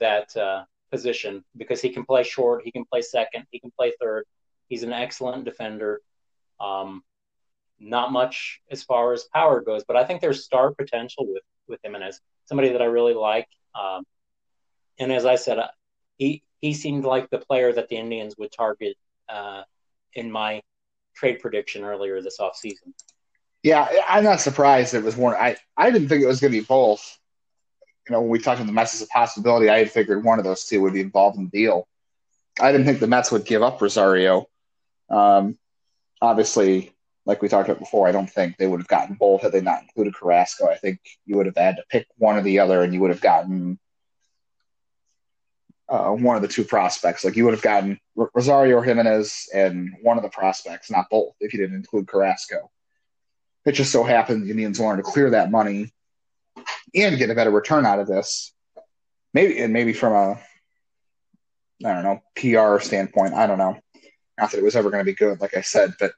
that 0.00 0.34
uh, 0.36 0.64
position 0.90 1.44
because 1.56 1.80
he 1.80 1.90
can 1.90 2.04
play 2.04 2.22
short, 2.22 2.62
he 2.64 2.70
can 2.70 2.84
play 2.84 3.02
second, 3.02 3.46
he 3.50 3.58
can 3.58 3.70
play 3.76 3.92
third. 4.00 4.24
He's 4.68 4.82
an 4.82 4.92
excellent 4.92 5.44
defender. 5.44 6.00
Um, 6.60 7.02
not 7.78 8.12
much 8.12 8.60
as 8.70 8.82
far 8.82 9.12
as 9.12 9.24
power 9.24 9.60
goes, 9.60 9.84
but 9.86 9.96
I 9.96 10.04
think 10.04 10.20
there's 10.20 10.44
star 10.44 10.72
potential 10.72 11.26
with 11.26 11.42
with 11.66 11.80
Gimenez. 11.82 12.20
Somebody 12.46 12.70
that 12.70 12.82
I 12.82 12.86
really 12.86 13.14
like. 13.14 13.48
Um, 13.74 14.04
and 14.98 15.12
as 15.12 15.26
I 15.26 15.34
said, 15.34 15.58
uh, 15.58 15.68
he 16.16 16.42
he 16.60 16.72
seemed 16.72 17.04
like 17.04 17.28
the 17.28 17.38
player 17.38 17.72
that 17.72 17.88
the 17.88 17.96
Indians 17.96 18.36
would 18.38 18.52
target 18.52 18.96
uh, 19.28 19.62
in 20.14 20.30
my 20.30 20.62
trade 21.14 21.40
prediction 21.40 21.84
earlier 21.84 22.20
this 22.22 22.38
offseason. 22.38 22.92
Yeah, 23.62 23.88
I'm 24.08 24.24
not 24.24 24.40
surprised 24.40 24.92
it 24.94 25.02
was 25.02 25.16
one. 25.16 25.34
I, 25.34 25.56
I 25.76 25.90
didn't 25.90 26.08
think 26.08 26.22
it 26.22 26.26
was 26.26 26.40
going 26.40 26.52
to 26.52 26.60
be 26.60 26.64
both. 26.64 27.18
You 28.08 28.12
know, 28.12 28.20
when 28.20 28.30
we 28.30 28.38
talked 28.38 28.60
about 28.60 28.66
the 28.66 28.74
Mets 28.74 28.94
as 28.94 29.02
a 29.02 29.06
possibility, 29.06 29.70
I 29.70 29.78
had 29.78 29.90
figured 29.90 30.22
one 30.22 30.38
of 30.38 30.44
those 30.44 30.66
two 30.66 30.82
would 30.82 30.92
be 30.92 31.00
involved 31.00 31.38
in 31.38 31.44
the 31.44 31.50
deal. 31.50 31.88
I 32.60 32.70
didn't 32.70 32.86
think 32.86 33.00
the 33.00 33.06
Mets 33.06 33.32
would 33.32 33.46
give 33.46 33.62
up 33.62 33.80
Rosario. 33.80 34.46
Um, 35.08 35.56
obviously, 36.20 36.92
like 37.24 37.40
we 37.40 37.48
talked 37.48 37.68
about 37.68 37.80
before, 37.80 38.06
I 38.06 38.12
don't 38.12 38.28
think 38.28 38.56
they 38.56 38.66
would 38.66 38.80
have 38.80 38.88
gotten 38.88 39.14
both 39.14 39.42
had 39.42 39.52
they 39.52 39.62
not 39.62 39.82
included 39.82 40.14
Carrasco. 40.14 40.68
I 40.68 40.76
think 40.76 41.00
you 41.24 41.36
would 41.38 41.46
have 41.46 41.56
had 41.56 41.76
to 41.76 41.84
pick 41.88 42.06
one 42.16 42.36
or 42.36 42.42
the 42.42 42.58
other, 42.58 42.82
and 42.82 42.92
you 42.92 43.00
would 43.00 43.10
have 43.10 43.22
gotten 43.22 43.78
uh, 45.88 46.10
one 46.10 46.36
of 46.36 46.42
the 46.42 46.48
two 46.48 46.64
prospects. 46.64 47.24
Like 47.24 47.36
you 47.36 47.44
would 47.44 47.54
have 47.54 47.62
gotten 47.62 47.98
Rosario 48.34 48.76
or 48.76 48.84
Gimenez 48.84 49.48
and 49.54 49.94
one 50.02 50.16
of 50.16 50.22
the 50.22 50.30
prospects, 50.30 50.90
not 50.90 51.10
both, 51.10 51.34
if 51.40 51.52
you 51.52 51.60
didn't 51.60 51.76
include 51.76 52.08
Carrasco. 52.08 52.70
It 53.64 53.72
just 53.72 53.92
so 53.92 54.04
happened 54.04 54.44
the 54.44 54.50
Indians 54.50 54.78
wanted 54.78 55.04
to 55.04 55.10
clear 55.10 55.30
that 55.30 55.50
money 55.50 55.92
and 56.94 57.18
get 57.18 57.30
a 57.30 57.34
better 57.34 57.50
return 57.50 57.86
out 57.86 57.98
of 57.98 58.06
this. 58.06 58.52
Maybe 59.32 59.58
and 59.58 59.72
maybe 59.72 59.92
from 59.92 60.12
a 60.12 60.40
I 61.86 61.92
don't 61.92 62.04
know 62.04 62.22
PR 62.36 62.82
standpoint. 62.82 63.34
I 63.34 63.46
don't 63.46 63.58
know. 63.58 63.76
Not 64.38 64.50
that 64.50 64.58
it 64.58 64.64
was 64.64 64.76
ever 64.76 64.90
going 64.90 65.00
to 65.00 65.10
be 65.10 65.14
good, 65.14 65.40
like 65.40 65.56
I 65.56 65.60
said, 65.60 65.94
but 65.98 66.12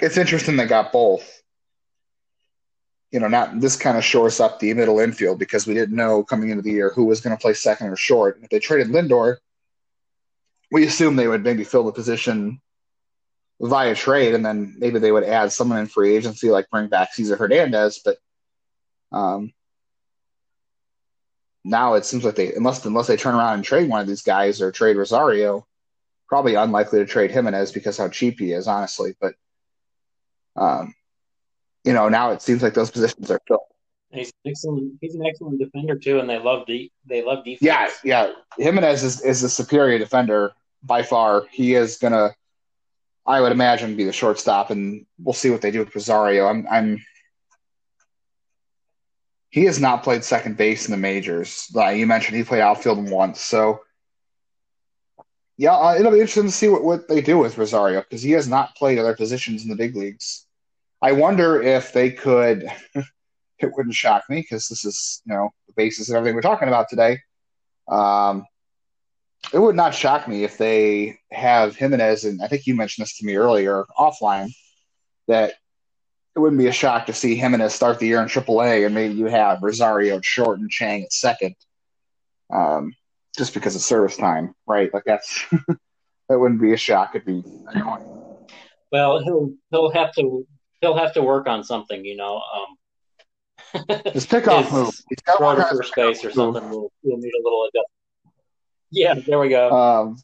it's 0.00 0.16
interesting 0.16 0.56
they 0.56 0.66
got 0.66 0.92
both 0.92 1.42
you 3.14 3.20
know, 3.20 3.28
not 3.28 3.60
this 3.60 3.76
kind 3.76 3.96
of 3.96 4.04
shores 4.04 4.40
up 4.40 4.58
the 4.58 4.74
middle 4.74 4.98
infield 4.98 5.38
because 5.38 5.68
we 5.68 5.72
didn't 5.72 5.94
know 5.94 6.24
coming 6.24 6.50
into 6.50 6.62
the 6.62 6.72
year 6.72 6.90
who 6.90 7.04
was 7.04 7.20
going 7.20 7.34
to 7.34 7.40
play 7.40 7.54
second 7.54 7.86
or 7.86 7.94
short. 7.94 8.40
If 8.42 8.50
they 8.50 8.58
traded 8.58 8.88
Lindor, 8.88 9.36
we 10.72 10.84
assumed 10.84 11.16
they 11.16 11.28
would 11.28 11.44
maybe 11.44 11.62
fill 11.62 11.84
the 11.84 11.92
position 11.92 12.60
via 13.60 13.94
trade, 13.94 14.34
and 14.34 14.44
then 14.44 14.74
maybe 14.78 14.98
they 14.98 15.12
would 15.12 15.22
add 15.22 15.52
someone 15.52 15.78
in 15.78 15.86
free 15.86 16.16
agency, 16.16 16.50
like 16.50 16.68
bring 16.70 16.88
back 16.88 17.14
Cesar 17.14 17.36
Hernandez. 17.36 18.00
But 18.04 18.16
um, 19.12 19.52
now 21.62 21.94
it 21.94 22.04
seems 22.04 22.24
like 22.24 22.34
they, 22.34 22.52
unless 22.52 22.84
unless 22.84 23.06
they 23.06 23.16
turn 23.16 23.36
around 23.36 23.54
and 23.54 23.64
trade 23.64 23.88
one 23.88 24.00
of 24.00 24.08
these 24.08 24.22
guys 24.22 24.60
or 24.60 24.72
trade 24.72 24.96
Rosario, 24.96 25.64
probably 26.26 26.56
unlikely 26.56 26.98
to 26.98 27.06
trade 27.06 27.30
Gimenez 27.30 27.70
because 27.70 27.96
how 27.96 28.08
cheap 28.08 28.40
he 28.40 28.50
is, 28.50 28.66
honestly. 28.66 29.14
But 29.20 29.36
um, 30.56 30.96
you 31.84 31.92
know, 31.92 32.08
now 32.08 32.30
it 32.30 32.42
seems 32.42 32.62
like 32.62 32.74
those 32.74 32.90
positions 32.90 33.30
are 33.30 33.40
filled. 33.46 33.60
he's 34.10 34.32
an 34.44 34.50
excellent. 34.50 34.94
He's 35.00 35.14
an 35.14 35.24
excellent 35.24 35.58
defender 35.58 35.96
too, 35.96 36.18
and 36.18 36.28
they 36.28 36.38
love 36.38 36.66
de- 36.66 36.90
they 37.06 37.22
love 37.22 37.44
defense. 37.44 37.62
Yeah, 37.62 37.90
yeah. 38.02 38.32
Gimenez 38.58 39.04
is 39.04 39.20
is 39.20 39.42
a 39.42 39.50
superior 39.50 39.98
defender 39.98 40.52
by 40.82 41.02
far. 41.02 41.44
He 41.50 41.74
is 41.74 41.98
gonna, 41.98 42.34
I 43.26 43.40
would 43.40 43.52
imagine, 43.52 43.96
be 43.96 44.04
the 44.04 44.12
shortstop, 44.12 44.70
and 44.70 45.04
we'll 45.18 45.34
see 45.34 45.50
what 45.50 45.60
they 45.60 45.70
do 45.70 45.80
with 45.80 45.94
Rosario. 45.94 46.46
I'm, 46.46 46.66
I'm. 46.70 47.04
He 49.50 49.66
has 49.66 49.78
not 49.78 50.02
played 50.02 50.24
second 50.24 50.56
base 50.56 50.86
in 50.86 50.90
the 50.90 50.96
majors. 50.96 51.68
Like 51.72 51.98
you 51.98 52.06
mentioned, 52.06 52.36
he 52.36 52.44
played 52.44 52.62
outfield 52.62 53.08
once, 53.10 53.40
so. 53.40 53.80
Yeah, 55.56 55.76
uh, 55.76 55.94
it'll 55.94 56.10
be 56.10 56.18
interesting 56.18 56.46
to 56.46 56.50
see 56.50 56.66
what, 56.66 56.82
what 56.82 57.06
they 57.06 57.20
do 57.20 57.38
with 57.38 57.56
Rosario 57.56 58.00
because 58.00 58.22
he 58.22 58.32
has 58.32 58.48
not 58.48 58.74
played 58.74 58.98
other 58.98 59.14
positions 59.14 59.62
in 59.62 59.68
the 59.68 59.76
big 59.76 59.94
leagues. 59.94 60.46
I 61.04 61.12
wonder 61.12 61.60
if 61.60 61.92
they 61.92 62.10
could. 62.10 62.66
it 63.58 63.70
wouldn't 63.76 63.94
shock 63.94 64.24
me 64.30 64.40
because 64.40 64.68
this 64.68 64.86
is 64.86 65.20
you 65.26 65.34
know 65.34 65.50
the 65.66 65.74
basis 65.76 66.08
of 66.08 66.16
everything 66.16 66.34
we're 66.34 66.40
talking 66.40 66.66
about 66.66 66.88
today. 66.88 67.18
Um, 67.88 68.46
it 69.52 69.58
would 69.58 69.76
not 69.76 69.94
shock 69.94 70.26
me 70.26 70.44
if 70.44 70.56
they 70.56 71.18
have 71.30 71.76
Gimenez, 71.76 72.24
and 72.24 72.40
I 72.40 72.48
think 72.48 72.66
you 72.66 72.74
mentioned 72.74 73.04
this 73.04 73.18
to 73.18 73.26
me 73.26 73.36
earlier 73.36 73.84
offline, 73.98 74.48
that 75.28 75.52
it 76.34 76.38
wouldn't 76.38 76.58
be 76.58 76.68
a 76.68 76.72
shock 76.72 77.04
to 77.06 77.12
see 77.12 77.34
Gimenez 77.34 77.74
start 77.74 77.98
the 77.98 78.06
year 78.06 78.22
in 78.22 78.28
AAA, 78.28 78.86
and 78.86 78.94
maybe 78.94 79.12
you 79.12 79.26
have 79.26 79.62
Rosario 79.62 80.22
short 80.22 80.58
and 80.58 80.70
Chang 80.70 81.02
at 81.02 81.12
second, 81.12 81.54
um, 82.50 82.94
just 83.36 83.52
because 83.52 83.76
of 83.76 83.82
service 83.82 84.16
time, 84.16 84.54
right? 84.66 84.88
Like 84.94 85.04
that's 85.04 85.44
that 86.30 86.38
wouldn't 86.40 86.62
be 86.62 86.72
a 86.72 86.78
shock. 86.78 87.10
It'd 87.14 87.26
be 87.26 87.44
annoying. 87.66 88.08
Well, 88.90 89.22
he'll 89.22 89.52
he'll 89.70 89.90
have 89.90 90.14
to 90.14 90.46
he'll 90.84 90.96
have 90.96 91.14
to 91.14 91.22
work 91.22 91.46
on 91.48 91.64
something, 91.64 92.04
you 92.04 92.16
know. 92.16 92.36
Um, 92.36 93.86
his 94.12 94.26
pickoff 94.26 94.70
move. 94.72 94.94
He's 95.08 95.20
got 95.24 95.38
throw 95.38 95.54
to 95.54 95.64
first 95.64 95.94
base 95.94 96.22
or 96.24 96.30
something. 96.30 96.68
We'll, 96.68 96.92
we'll 97.02 97.16
need 97.16 97.32
a 97.32 97.42
little 97.42 97.64
adjustment. 97.64 97.86
Yeah, 98.90 99.14
there 99.14 99.38
we 99.38 99.48
go. 99.48 99.70
Um, 99.70 100.16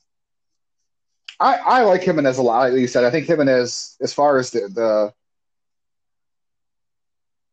I 1.41 1.57
I 1.57 1.83
like 1.83 2.03
Gimenez 2.03 2.39
a 2.39 2.43
lot. 2.43 2.71
Like 2.71 2.81
you 2.81 2.87
said, 2.87 3.05
I 3.05 3.11
think 3.11 3.27
Gimenez, 3.27 3.97
as 4.03 4.13
far 4.13 4.39
as 4.39 4.51
the, 4.51 4.61
the 4.69 5.13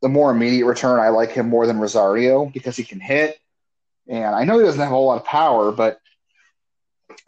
the 0.02 0.10
more 0.10 0.30
immediate 0.30 0.66
return, 0.66 1.00
I 1.00 1.10
like 1.10 1.32
him 1.32 1.48
more 1.50 1.66
than 1.66 1.80
Rosario 1.80 2.46
because 2.46 2.76
he 2.76 2.84
can 2.84 3.00
hit, 3.00 3.40
and 4.08 4.36
I 4.36 4.44
know 4.44 4.60
he 4.60 4.66
doesn't 4.66 4.80
have 4.80 4.92
a 4.92 4.96
whole 4.96 5.08
lot 5.08 5.22
of 5.22 5.26
power, 5.26 5.72
but 5.72 6.00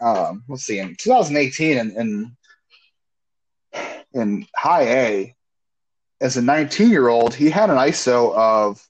um, 0.02 0.44
let's 0.50 0.64
see, 0.64 0.80
in 0.80 0.96
2018 0.98 1.78
in, 1.78 1.92
in 1.92 2.38
in 4.14 4.48
high 4.56 4.84
A, 4.84 5.36
as 6.22 6.38
a 6.38 6.42
19 6.42 6.90
year 6.90 7.08
old, 7.08 7.34
he 7.34 7.50
had 7.50 7.70
an 7.70 7.78
ISO 7.78 8.34
of 8.36 8.86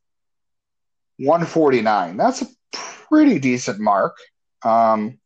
149. 1.18 2.18
That's 2.18 2.42
a 2.42 2.48
pretty 2.72 3.40
decent 3.40 3.80
mark. 3.80 4.16
Um, 4.64 5.20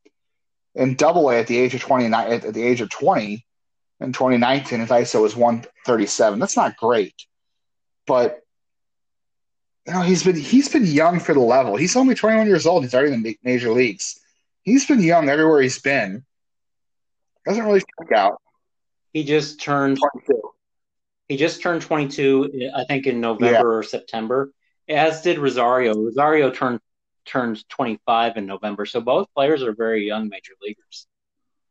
in 0.76 0.96
double 0.96 1.30
A 1.30 1.40
at 1.40 1.48
the 1.48 1.58
age 1.58 1.76
of 1.76 1.82
29, 1.82 2.32
at, 2.32 2.46
at 2.46 2.54
the 2.54 2.64
age 2.64 2.82
of 2.82 2.90
20, 2.90 3.46
in 4.00 4.12
2019, 4.12 4.80
his 4.80 4.90
ISO 4.90 5.22
was 5.22 5.36
137. 5.36 6.40
That's 6.40 6.58
not 6.58 6.76
great, 6.78 7.16
but 8.06 8.42
you 9.86 9.94
know 9.94 10.02
he's 10.02 10.24
been 10.24 10.36
he's 10.36 10.70
been 10.70 10.86
young 10.86 11.20
for 11.20 11.34
the 11.34 11.40
level. 11.40 11.76
He's 11.76 11.96
only 11.96 12.16
21 12.16 12.48
years 12.48 12.66
old. 12.66 12.84
He's 12.84 12.94
already 12.94 13.14
in 13.14 13.24
the 13.24 13.38
major 13.44 13.72
leagues. 13.72 14.20
He's 14.64 14.86
been 14.86 15.02
young 15.02 15.30
everywhere 15.30 15.62
he's 15.62 15.80
been. 15.80 16.26
Doesn't 17.46 17.64
really 17.64 17.82
stick 17.82 18.12
out. 18.16 18.42
He 19.12 19.24
just 19.24 19.62
turned 19.62 20.00
22. 20.26 20.53
He 21.28 21.38
just 21.38 21.62
turned 21.62 21.82
22, 21.82 22.72
I 22.76 22.84
think, 22.86 23.08
in 23.08 23.22
November 23.22 23.72
yeah. 23.72 23.78
or 23.78 23.84
September, 23.84 24.52
as 24.90 25.22
did 25.22 25.40
Rosario. 25.40 25.94
Rosario 25.96 26.52
turned 26.52 26.80
turned 27.26 27.68
25 27.70 28.38
in 28.38 28.46
November, 28.46 28.86
so 28.86 29.00
both 29.00 29.34
players 29.34 29.64
are 29.64 29.74
very 29.74 30.06
young 30.06 30.28
major 30.28 30.54
leaguers. 30.62 31.08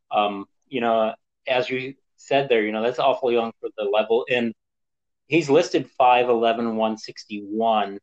Um, 0.09 0.45
you 0.67 0.81
know, 0.81 1.13
as 1.47 1.69
you 1.69 1.93
said 2.17 2.49
there, 2.49 2.63
you 2.63 2.71
know 2.71 2.81
that's 2.81 2.99
awful 2.99 3.31
young 3.31 3.51
for 3.59 3.69
the 3.77 3.83
level, 3.83 4.25
and 4.29 4.53
he's 5.27 5.49
listed 5.49 5.89
5'11", 5.99 6.75
161. 6.75 7.95
It 7.95 8.01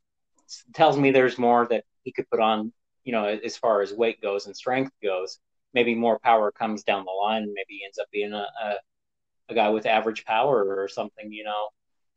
tells 0.74 0.96
me 0.96 1.10
there's 1.10 1.38
more 1.38 1.66
that 1.68 1.84
he 2.04 2.12
could 2.12 2.28
put 2.30 2.40
on, 2.40 2.72
you 3.04 3.12
know, 3.12 3.26
as 3.26 3.56
far 3.56 3.82
as 3.82 3.92
weight 3.92 4.20
goes 4.22 4.46
and 4.46 4.56
strength 4.56 4.92
goes. 5.02 5.38
Maybe 5.74 5.94
more 5.94 6.18
power 6.18 6.50
comes 6.50 6.82
down 6.82 7.04
the 7.04 7.12
line, 7.12 7.46
maybe 7.46 7.78
he 7.78 7.84
ends 7.84 7.98
up 7.98 8.06
being 8.12 8.32
a, 8.32 8.46
a, 8.62 8.74
a 9.50 9.54
guy 9.54 9.68
with 9.70 9.86
average 9.86 10.24
power 10.24 10.80
or 10.80 10.88
something. 10.88 11.32
You 11.32 11.44
know, 11.44 11.68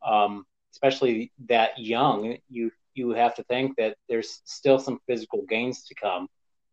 um, 0.05 0.45
especially 0.71 1.31
that 1.47 1.77
young, 1.77 2.37
you 2.49 2.71
you 2.93 3.11
have 3.11 3.35
to 3.35 3.43
think 3.43 3.77
that 3.77 3.97
there's 4.07 4.41
still 4.45 4.79
some 4.79 4.99
physical 5.07 5.43
gains 5.47 5.85
to 5.85 5.95
come 5.95 6.27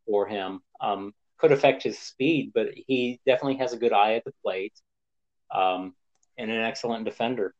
for 0.06 0.26
him. 0.26 0.60
Um, 0.80 1.12
could 1.38 1.52
affect 1.52 1.82
his 1.82 1.98
speed, 1.98 2.52
but 2.54 2.68
he 2.74 3.20
definitely 3.24 3.56
has 3.56 3.72
a 3.72 3.78
good 3.78 3.92
eye 3.92 4.14
at 4.14 4.24
the 4.24 4.32
plate 4.42 4.74
um, 5.54 5.94
and 6.36 6.50
an 6.50 6.62
excellent 6.62 7.04
defender. 7.04 7.54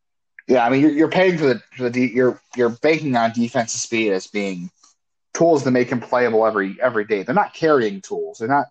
Yeah, 0.47 0.67
I 0.67 0.71
mean, 0.71 0.81
you're, 0.83 0.91
you're 0.91 1.09
paying 1.09 1.39
for 1.39 1.47
the, 1.47 1.63
for 1.77 1.91
the 1.91 2.01
you're 2.01 2.41
you're 2.57 2.71
banking 2.71 3.17
on 3.17 3.33
defensive 3.33 3.81
speed 3.81 4.13
as 4.13 4.27
being 4.27 4.71
tools 5.33 5.63
to 5.65 5.71
make 5.71 5.91
him 5.91 6.01
playable 6.01 6.45
every 6.47 6.77
every 6.81 7.05
day. 7.05 7.23
They're 7.23 7.35
not 7.35 7.55
carrying 7.55 8.01
tools. 8.01 8.39
They're 8.39 8.49
not 8.49 8.67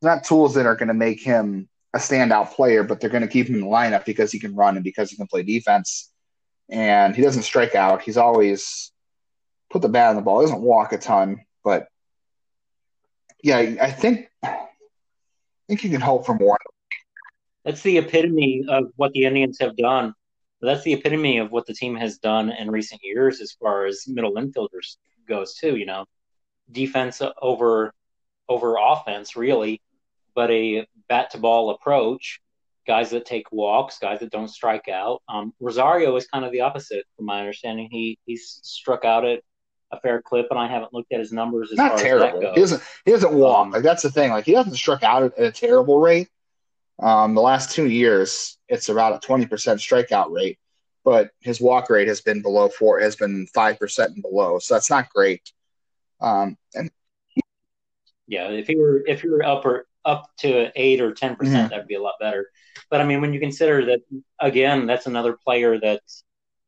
they're 0.00 0.14
not 0.14 0.24
tools 0.24 0.54
that 0.54 0.66
are 0.66 0.76
going 0.76 0.88
to 0.88 0.94
make 0.94 1.20
him 1.20 1.68
a 1.94 1.98
standout 1.98 2.52
player, 2.52 2.82
but 2.82 3.00
they're 3.00 3.10
going 3.10 3.22
to 3.22 3.28
keep 3.28 3.48
him 3.48 3.56
in 3.56 3.60
the 3.62 3.66
lineup 3.66 4.04
because 4.04 4.30
he 4.30 4.38
can 4.38 4.54
run 4.54 4.76
and 4.76 4.84
because 4.84 5.10
he 5.10 5.16
can 5.16 5.26
play 5.26 5.42
defense. 5.42 6.12
And 6.70 7.16
he 7.16 7.22
doesn't 7.22 7.44
strike 7.44 7.74
out. 7.74 8.02
He's 8.02 8.18
always 8.18 8.92
put 9.70 9.82
the 9.82 9.88
bat 9.88 10.10
on 10.10 10.16
the 10.16 10.22
ball. 10.22 10.40
He 10.40 10.46
doesn't 10.46 10.60
walk 10.60 10.92
a 10.92 10.98
ton, 10.98 11.40
but 11.64 11.88
yeah, 13.42 13.58
I 13.80 13.90
think 13.90 14.28
I 14.42 14.66
think 15.68 15.84
you 15.84 15.90
can 15.90 16.00
hope 16.00 16.26
for 16.26 16.34
more. 16.34 16.58
That's 17.64 17.82
the 17.82 17.98
epitome 17.98 18.64
of 18.68 18.90
what 18.96 19.12
the 19.12 19.24
Indians 19.24 19.58
have 19.60 19.76
done. 19.76 20.14
That's 20.60 20.82
the 20.82 20.94
epitome 20.94 21.38
of 21.38 21.52
what 21.52 21.66
the 21.66 21.74
team 21.74 21.94
has 21.96 22.18
done 22.18 22.50
in 22.50 22.70
recent 22.70 23.00
years 23.04 23.40
as 23.40 23.52
far 23.52 23.86
as 23.86 24.04
middle 24.08 24.34
infielders 24.34 24.96
goes 25.28 25.54
too. 25.54 25.76
You 25.76 25.86
know, 25.86 26.04
defense 26.70 27.22
over 27.40 27.94
over 28.48 28.76
offense, 28.80 29.36
really, 29.36 29.80
but 30.34 30.50
a 30.50 30.86
bat 31.08 31.30
to 31.30 31.38
ball 31.38 31.70
approach. 31.70 32.40
Guys 32.86 33.10
that 33.10 33.26
take 33.26 33.52
walks, 33.52 33.98
guys 33.98 34.20
that 34.20 34.30
don't 34.30 34.48
strike 34.48 34.88
out. 34.88 35.20
Um, 35.28 35.52
Rosario 35.60 36.16
is 36.16 36.26
kind 36.26 36.44
of 36.44 36.52
the 36.52 36.62
opposite, 36.62 37.04
from 37.16 37.26
my 37.26 37.40
understanding. 37.40 37.88
He 37.90 38.18
he's 38.24 38.60
struck 38.62 39.04
out 39.04 39.26
at 39.26 39.42
a 39.92 40.00
fair 40.00 40.22
clip, 40.22 40.46
and 40.50 40.58
I 40.58 40.68
haven't 40.68 40.94
looked 40.94 41.12
at 41.12 41.18
his 41.18 41.30
numbers 41.30 41.70
as 41.70 41.76
Not 41.76 41.90
far 41.92 41.98
terrible. 41.98 42.26
as 42.26 42.32
that 42.32 42.40
goes. 42.40 42.54
He 42.54 42.60
doesn't 42.60 42.82
he 43.04 43.10
doesn't 43.12 43.34
walk. 43.34 43.66
Um, 43.66 43.70
like 43.72 43.82
that's 43.82 44.02
the 44.02 44.10
thing. 44.10 44.30
Like 44.30 44.46
he 44.46 44.52
hasn't 44.54 44.76
struck 44.76 45.02
out 45.02 45.22
at 45.22 45.38
a 45.38 45.52
terrible 45.52 46.00
rate. 46.00 46.28
Um, 46.98 47.34
the 47.34 47.42
last 47.42 47.72
two 47.74 47.86
years, 47.88 48.56
it's 48.68 48.88
about 48.88 49.14
a 49.22 49.26
twenty 49.26 49.44
percent 49.46 49.80
strikeout 49.80 50.30
rate, 50.32 50.58
but 51.04 51.30
his 51.40 51.60
walk 51.60 51.90
rate 51.90 52.08
has 52.08 52.22
been 52.22 52.40
below 52.40 52.70
four, 52.70 53.00
has 53.00 53.16
been 53.16 53.46
five 53.54 53.78
percent 53.78 54.14
and 54.14 54.22
below. 54.22 54.58
So 54.60 54.74
that's 54.74 54.88
not 54.88 55.10
great. 55.10 55.52
Um, 56.22 56.56
and 56.74 56.90
Yeah, 58.26 58.48
if 58.48 58.68
you 58.70 58.80
were 58.80 59.04
if 59.06 59.22
you 59.22 59.30
were 59.30 59.44
up 59.44 59.64
or 59.66 59.86
up 60.08 60.22
to 60.38 60.70
eight 60.74 61.00
or 61.00 61.12
ten 61.12 61.36
percent, 61.36 61.66
Mhm. 61.66 61.70
that'd 61.70 61.86
be 61.86 61.94
a 61.94 62.02
lot 62.02 62.14
better. 62.18 62.50
But 62.90 63.00
I 63.00 63.04
mean, 63.04 63.20
when 63.20 63.32
you 63.34 63.40
consider 63.40 63.84
that 63.86 64.00
again, 64.40 64.86
that's 64.86 65.06
another 65.06 65.34
player 65.44 65.78
that 65.80 66.00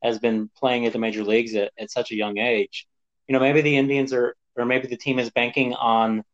has 0.03 0.18
been 0.18 0.51
playing 0.57 0.86
at 0.86 0.93
the 0.93 0.99
major 0.99 1.24
leagues 1.24 1.55
at, 1.55 1.72
at 1.78 1.91
such 1.91 2.11
a 2.12 2.16
young 2.16 2.36
age. 2.38 2.86
You 3.26 3.32
know, 3.32 3.41
maybe 3.41 3.61
the 3.62 3.76
Indians 3.76 4.12
are, 4.12 4.36
or 4.57 4.64
maybe 4.64 4.86
the 4.88 4.97
team 4.97 5.18
is 5.18 5.30
banking 5.30 5.74
on 5.74 6.24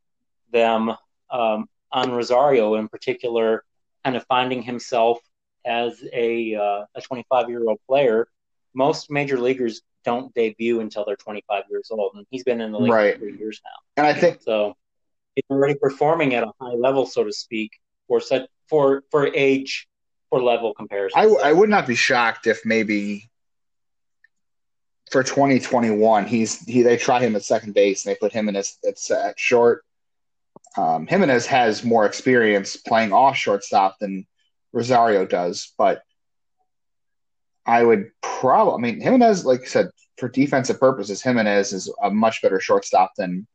them, 0.53 0.83
um, 1.31 1.69
on 1.93 2.11
Rosario 2.13 2.75
in 2.75 2.89
particular, 2.89 3.65
kind 4.05 4.17
of 4.17 4.25
finding 4.27 4.63
himself 4.63 5.19
as 5.65 6.03
a 6.13 6.55
uh, 6.55 6.85
a 6.95 7.01
25 7.03 7.49
year 7.49 7.63
old 7.69 7.79
player. 7.89 8.29
Most 8.75 9.11
major 9.11 9.39
leaguers 9.39 9.83
don't 10.05 10.33
debut 10.35 10.81
until 10.81 11.05
they're 11.05 11.17
25 11.17 11.65
years 11.71 11.89
old, 11.91 12.13
and 12.15 12.27
he's 12.31 12.45
been 12.45 12.61
in 12.61 12.71
the 12.73 12.79
league 12.79 12.93
Right. 12.93 13.15
for 13.15 13.21
three 13.21 13.37
years 13.39 13.61
now. 13.65 13.79
and 13.97 14.07
I 14.07 14.13
think 14.15 14.41
So 14.43 14.77
he's 15.37 15.45
already 15.51 15.75
performing 15.75 16.35
at 16.35 16.43
a 16.43 16.51
high 16.61 16.73
level, 16.75 17.07
so 17.07 17.23
to 17.23 17.33
speak, 17.33 17.79
for 18.09 18.21
set 18.21 18.49
for 18.69 19.05
for 19.11 19.29
age 19.29 19.87
for 20.31 20.43
level 20.43 20.75
comparison. 20.75 21.21
I, 21.21 21.51
I 21.51 21.53
would 21.53 21.69
not 21.69 21.87
be 21.87 21.95
shocked 21.95 22.49
if 22.49 22.65
maybe 22.65 23.31
for 25.13 25.23
2021 25.23 26.27
he's 26.27 26.65
he 26.65 26.83
they 26.83 26.97
try 26.97 27.21
him 27.21 27.37
at 27.37 27.45
second 27.45 27.75
base 27.75 28.05
and 28.05 28.13
they 28.13 28.19
put 28.19 28.33
him 28.33 28.49
in 28.49 28.57
as 28.57 28.77
at, 28.85 28.99
at 29.11 29.39
short. 29.39 29.85
Um, 30.77 31.07
Gimenez 31.07 31.47
has 31.47 31.85
more 31.85 32.07
experience 32.07 32.77
playing 32.77 33.13
off 33.13 33.37
shortstop 33.37 33.99
than 34.01 34.27
Rosario 34.73 35.25
does, 35.25 35.73
but 35.79 36.03
I 37.65 37.85
would 37.85 38.11
probably 38.21 38.75
I 38.75 38.93
mean 38.93 39.01
Gimenez, 39.01 39.45
like 39.45 39.63
I 39.63 39.67
said, 39.67 39.91
for 40.17 40.29
defensive 40.29 40.81
purposes, 40.81 41.23
Gimenez 41.23 41.73
is 41.73 41.93
a 42.03 42.11
much 42.11 42.43
better 42.43 42.59
shortstop 42.59 43.13
than 43.17 43.47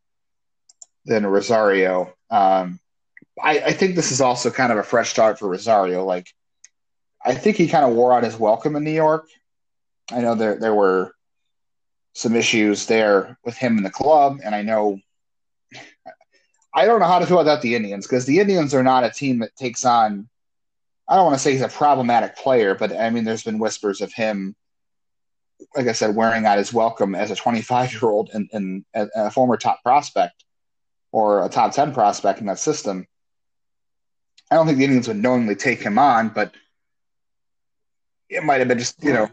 than 1.06 1.26
Rosario. 1.26 2.14
Um, 2.30 2.80
I, 3.42 3.60
I 3.60 3.72
think 3.74 3.96
this 3.96 4.12
is 4.12 4.22
also 4.22 4.52
kind 4.52 4.72
of 4.72 4.78
a 4.78 4.84
fresh 4.84 5.10
start 5.10 5.40
for 5.40 5.48
Rosario. 5.48 6.06
Like 6.06 6.28
I 7.24 7.36
think 7.36 7.58
he 7.58 7.68
kind 7.68 7.86
of 7.86 7.96
wore 7.96 8.14
out 8.14 8.24
his 8.24 8.38
welcome 8.38 8.76
in 8.76 8.84
New 8.84 8.92
York. 8.92 9.28
I 10.12 10.22
know 10.22 10.36
there 10.36 10.56
there 10.56 10.74
were 10.74 11.14
some 12.14 12.36
issues 12.36 12.86
there 12.88 13.38
with 13.46 13.56
him 13.56 13.78
in 13.78 13.84
the 13.84 13.90
club, 13.90 14.40
and 14.44 14.54
I 14.54 14.62
know 14.62 15.00
I 16.74 16.86
don't 16.86 17.00
know 17.00 17.08
how 17.08 17.20
to 17.20 17.26
feel 17.26 17.40
about 17.40 17.62
the 17.62 17.76
Indians 17.76 18.06
because 18.06 18.26
the 18.26 18.40
Indians 18.40 18.74
are 18.74 18.84
not 18.84 19.04
a 19.04 19.10
team 19.10 19.40
that 19.40 19.56
takes 19.56 19.86
on. 19.86 20.28
I 21.08 21.16
don't 21.16 21.26
want 21.26 21.36
to 21.36 21.44
say 21.44 21.52
he's 21.52 21.62
a 21.62 21.68
problematic 21.68 22.38
player, 22.38 22.76
but 22.76 22.96
I 22.96 23.10
mean, 23.10 23.26
there's 23.26 23.44
been 23.44 23.60
whispers 23.60 24.00
of 24.00 24.14
him, 24.14 24.56
like 25.76 25.88
I 25.88 25.92
said, 25.92 26.16
wearing 26.16 26.46
out 26.46 26.58
his 26.58 26.72
welcome 26.72 27.16
as 27.16 27.32
a 27.32 27.36
25 27.36 27.92
year 27.94 28.10
old 28.10 28.30
and, 28.34 28.50
and 28.54 28.86
a 28.94 29.30
former 29.30 29.58
top 29.58 29.82
prospect 29.84 30.46
or 31.12 31.46
a 31.46 31.50
top 31.50 31.74
10 31.74 31.94
prospect 31.94 32.40
in 32.40 32.46
that 32.48 32.60
system. 32.60 33.08
I 34.50 34.56
don't 34.56 34.66
think 34.66 34.78
the 34.78 34.84
Indians 34.84 35.08
would 35.08 35.18
knowingly 35.18 35.56
take 35.56 35.82
him 35.82 35.98
on, 35.98 36.30
but 36.30 36.54
it 38.30 38.44
might 38.44 38.60
have 38.60 38.68
been 38.68 38.80
just 38.80 39.04
you 39.04 39.14
know 39.14 39.30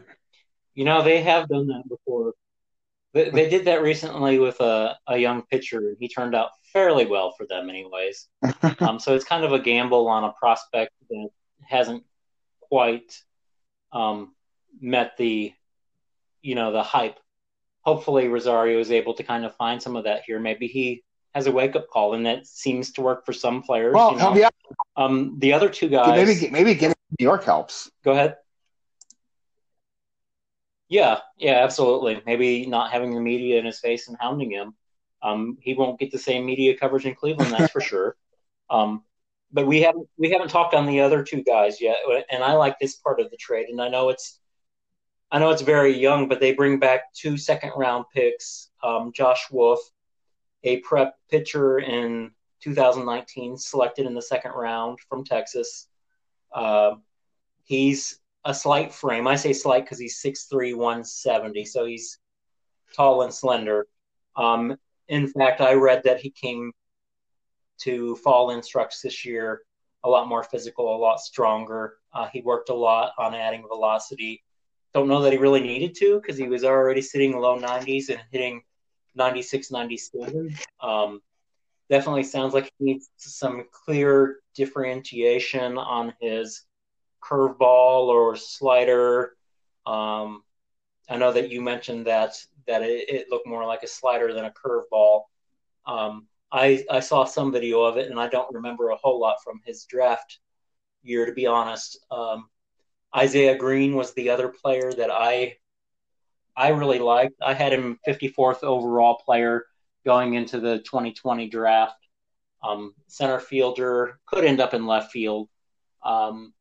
You 0.73 0.85
know, 0.85 1.01
they 1.01 1.21
have 1.21 1.49
done 1.49 1.67
that 1.67 1.83
before. 1.89 2.33
They, 3.13 3.29
they 3.29 3.49
did 3.49 3.65
that 3.65 3.81
recently 3.81 4.39
with 4.39 4.59
a, 4.61 4.97
a 5.07 5.17
young 5.17 5.41
pitcher, 5.41 5.79
and 5.79 5.97
he 5.99 6.07
turned 6.07 6.35
out 6.35 6.51
fairly 6.71 7.05
well 7.05 7.33
for 7.37 7.45
them, 7.47 7.69
anyways. 7.69 8.27
um, 8.79 8.99
so 8.99 9.15
it's 9.15 9.25
kind 9.25 9.43
of 9.43 9.51
a 9.51 9.59
gamble 9.59 10.07
on 10.07 10.23
a 10.23 10.33
prospect 10.33 10.93
that 11.09 11.29
hasn't 11.65 12.03
quite 12.61 13.11
um, 13.91 14.35
met 14.79 15.17
the, 15.17 15.51
you 16.41 16.55
know, 16.55 16.71
the 16.71 16.83
hype. 16.83 17.19
Hopefully, 17.81 18.27
Rosario 18.27 18.79
is 18.79 18.91
able 18.91 19.15
to 19.15 19.23
kind 19.23 19.45
of 19.45 19.55
find 19.55 19.81
some 19.81 19.95
of 19.95 20.03
that 20.03 20.21
here. 20.25 20.39
Maybe 20.39 20.67
he 20.67 21.03
has 21.35 21.47
a 21.47 21.51
wake 21.51 21.75
up 21.75 21.87
call, 21.89 22.13
and 22.13 22.25
that 22.25 22.47
seems 22.47 22.91
to 22.93 23.01
work 23.01 23.25
for 23.25 23.33
some 23.33 23.61
players. 23.61 23.93
well, 23.93 24.11
you 24.13 24.17
know? 24.17 24.35
yeah, 24.35 24.49
Um, 24.95 25.35
the 25.39 25.53
other 25.53 25.69
two 25.69 25.87
guys. 25.89 26.25
maybe 26.25 26.49
maybe 26.51 26.73
getting 26.73 26.95
New 27.19 27.23
York 27.23 27.43
helps. 27.43 27.89
Go 28.03 28.11
ahead. 28.11 28.37
Yeah, 30.87 31.19
yeah, 31.37 31.63
absolutely. 31.63 32.21
Maybe 32.25 32.65
not 32.65 32.91
having 32.91 33.13
the 33.13 33.21
media 33.21 33.59
in 33.59 33.65
his 33.65 33.79
face 33.79 34.07
and 34.07 34.17
hounding 34.19 34.51
him. 34.51 34.73
Um, 35.21 35.57
he 35.61 35.73
won't 35.75 35.99
get 35.99 36.11
the 36.11 36.17
same 36.17 36.45
media 36.45 36.75
coverage 36.77 37.05
in 37.05 37.13
Cleveland, 37.13 37.51
that's 37.51 37.71
for 37.71 37.81
sure. 37.91 38.15
Um, 38.69 39.03
but 39.51 39.67
we 39.67 39.81
haven't 39.81 40.07
we 40.17 40.29
haven't 40.31 40.49
talked 40.49 40.73
on 40.73 40.85
the 40.85 41.01
other 41.01 41.23
two 41.23 41.43
guys 41.43 41.81
yet, 41.81 41.97
and 42.31 42.43
I 42.43 42.53
like 42.53 42.77
this 42.79 42.95
part 42.95 43.19
of 43.19 43.29
the 43.31 43.37
trade. 43.37 43.67
And 43.69 43.81
I 43.81 43.87
know 43.89 44.09
it's 44.09 44.39
I 45.31 45.39
know 45.39 45.49
it's 45.51 45.61
very 45.61 45.95
young, 45.97 46.27
but 46.27 46.39
they 46.39 46.53
bring 46.53 46.79
back 46.79 47.13
two 47.13 47.37
second 47.37 47.71
round 47.75 48.05
picks. 48.13 48.69
Um, 48.83 49.11
Josh 49.13 49.45
Wolf, 49.51 49.79
a 50.63 50.77
prep 50.77 51.15
pitcher 51.29 51.79
in 51.79 52.31
2019, 52.61 53.57
selected 53.57 54.05
in 54.05 54.13
the 54.13 54.21
second 54.21 54.51
round 54.51 54.99
from 55.07 55.23
Texas. 55.23 55.87
Uh, 56.53 56.95
he's 57.63 58.19
a 58.45 58.53
slight 58.53 58.93
frame. 58.93 59.27
I 59.27 59.35
say 59.35 59.53
slight 59.53 59.85
because 59.85 59.99
he's 59.99 60.21
6'3", 60.21 60.75
170, 60.75 61.65
so 61.65 61.85
he's 61.85 62.19
tall 62.95 63.21
and 63.21 63.33
slender. 63.33 63.87
Um, 64.35 64.75
in 65.07 65.27
fact, 65.27 65.61
I 65.61 65.73
read 65.73 66.03
that 66.03 66.19
he 66.19 66.29
came 66.29 66.71
to 67.79 68.15
fall 68.17 68.51
instructs 68.51 69.01
this 69.01 69.25
year 69.25 69.61
a 70.03 70.09
lot 70.09 70.27
more 70.27 70.43
physical, 70.43 70.95
a 70.95 70.97
lot 70.97 71.19
stronger. 71.19 71.97
Uh, 72.13 72.27
he 72.31 72.41
worked 72.41 72.69
a 72.69 72.73
lot 72.73 73.13
on 73.17 73.35
adding 73.35 73.65
velocity. 73.67 74.43
Don't 74.93 75.07
know 75.07 75.21
that 75.21 75.33
he 75.33 75.37
really 75.37 75.61
needed 75.61 75.95
to 75.95 76.19
because 76.19 76.37
he 76.37 76.47
was 76.47 76.63
already 76.63 77.01
sitting 77.01 77.37
low 77.37 77.59
90s 77.59 78.09
and 78.09 78.21
hitting 78.31 78.61
96, 79.19 79.69
97. 79.69 80.55
Um, 80.81 81.21
definitely 81.89 82.23
sounds 82.23 82.53
like 82.53 82.71
he 82.79 82.85
needs 82.85 83.09
some 83.17 83.65
clear 83.71 84.37
differentiation 84.55 85.77
on 85.77 86.13
his 86.19 86.63
curveball 87.21 88.07
or 88.07 88.35
slider. 88.35 89.33
Um, 89.85 90.43
I 91.09 91.17
know 91.17 91.31
that 91.33 91.51
you 91.51 91.61
mentioned 91.61 92.07
that 92.07 92.35
that 92.67 92.81
it, 92.83 93.09
it, 93.09 93.27
looked 93.29 93.47
more 93.47 93.65
like 93.65 93.83
a 93.83 93.87
slider 93.87 94.33
than 94.33 94.45
a 94.45 94.51
curveball. 94.51 95.23
Um, 95.85 96.27
I 96.51 96.85
I 96.89 96.99
saw 96.99 97.25
some 97.25 97.51
video 97.51 97.81
of 97.81 97.97
it, 97.97 98.09
and 98.09 98.19
I 98.19 98.29
don't 98.29 98.53
remember 98.53 98.89
a 98.89 98.95
whole 98.95 99.19
lot 99.19 99.37
from 99.43 99.59
his 99.65 99.85
draft 99.85 100.39
year, 101.03 101.25
to 101.25 101.33
be 101.33 101.45
honest. 101.45 101.99
Um, 102.09 102.49
Isaiah 103.15 103.57
Greene 103.57 103.95
was 103.95 104.13
the 104.13 104.29
other 104.29 104.49
player 104.49 104.93
that 104.93 105.09
I 105.11 105.57
I 106.59 106.69
really 106.69 106.99
liked. 106.99 107.35
I 107.41 107.53
had 107.53 107.71
him 107.71 107.97
54th 108.05 108.63
overall 108.63 109.21
player 109.25 109.65
going 110.05 110.33
into 110.33 110.59
the 110.59 110.79
2020 110.79 111.47
draft. 111.47 111.95
Um, 112.61 112.93
center 113.07 113.39
fielder 113.39 114.19
could 114.27 114.43
end 114.43 114.59
up 114.59 114.73
in 114.73 114.85
left 114.85 115.13
field. 115.13 115.47
Um, 116.03 116.53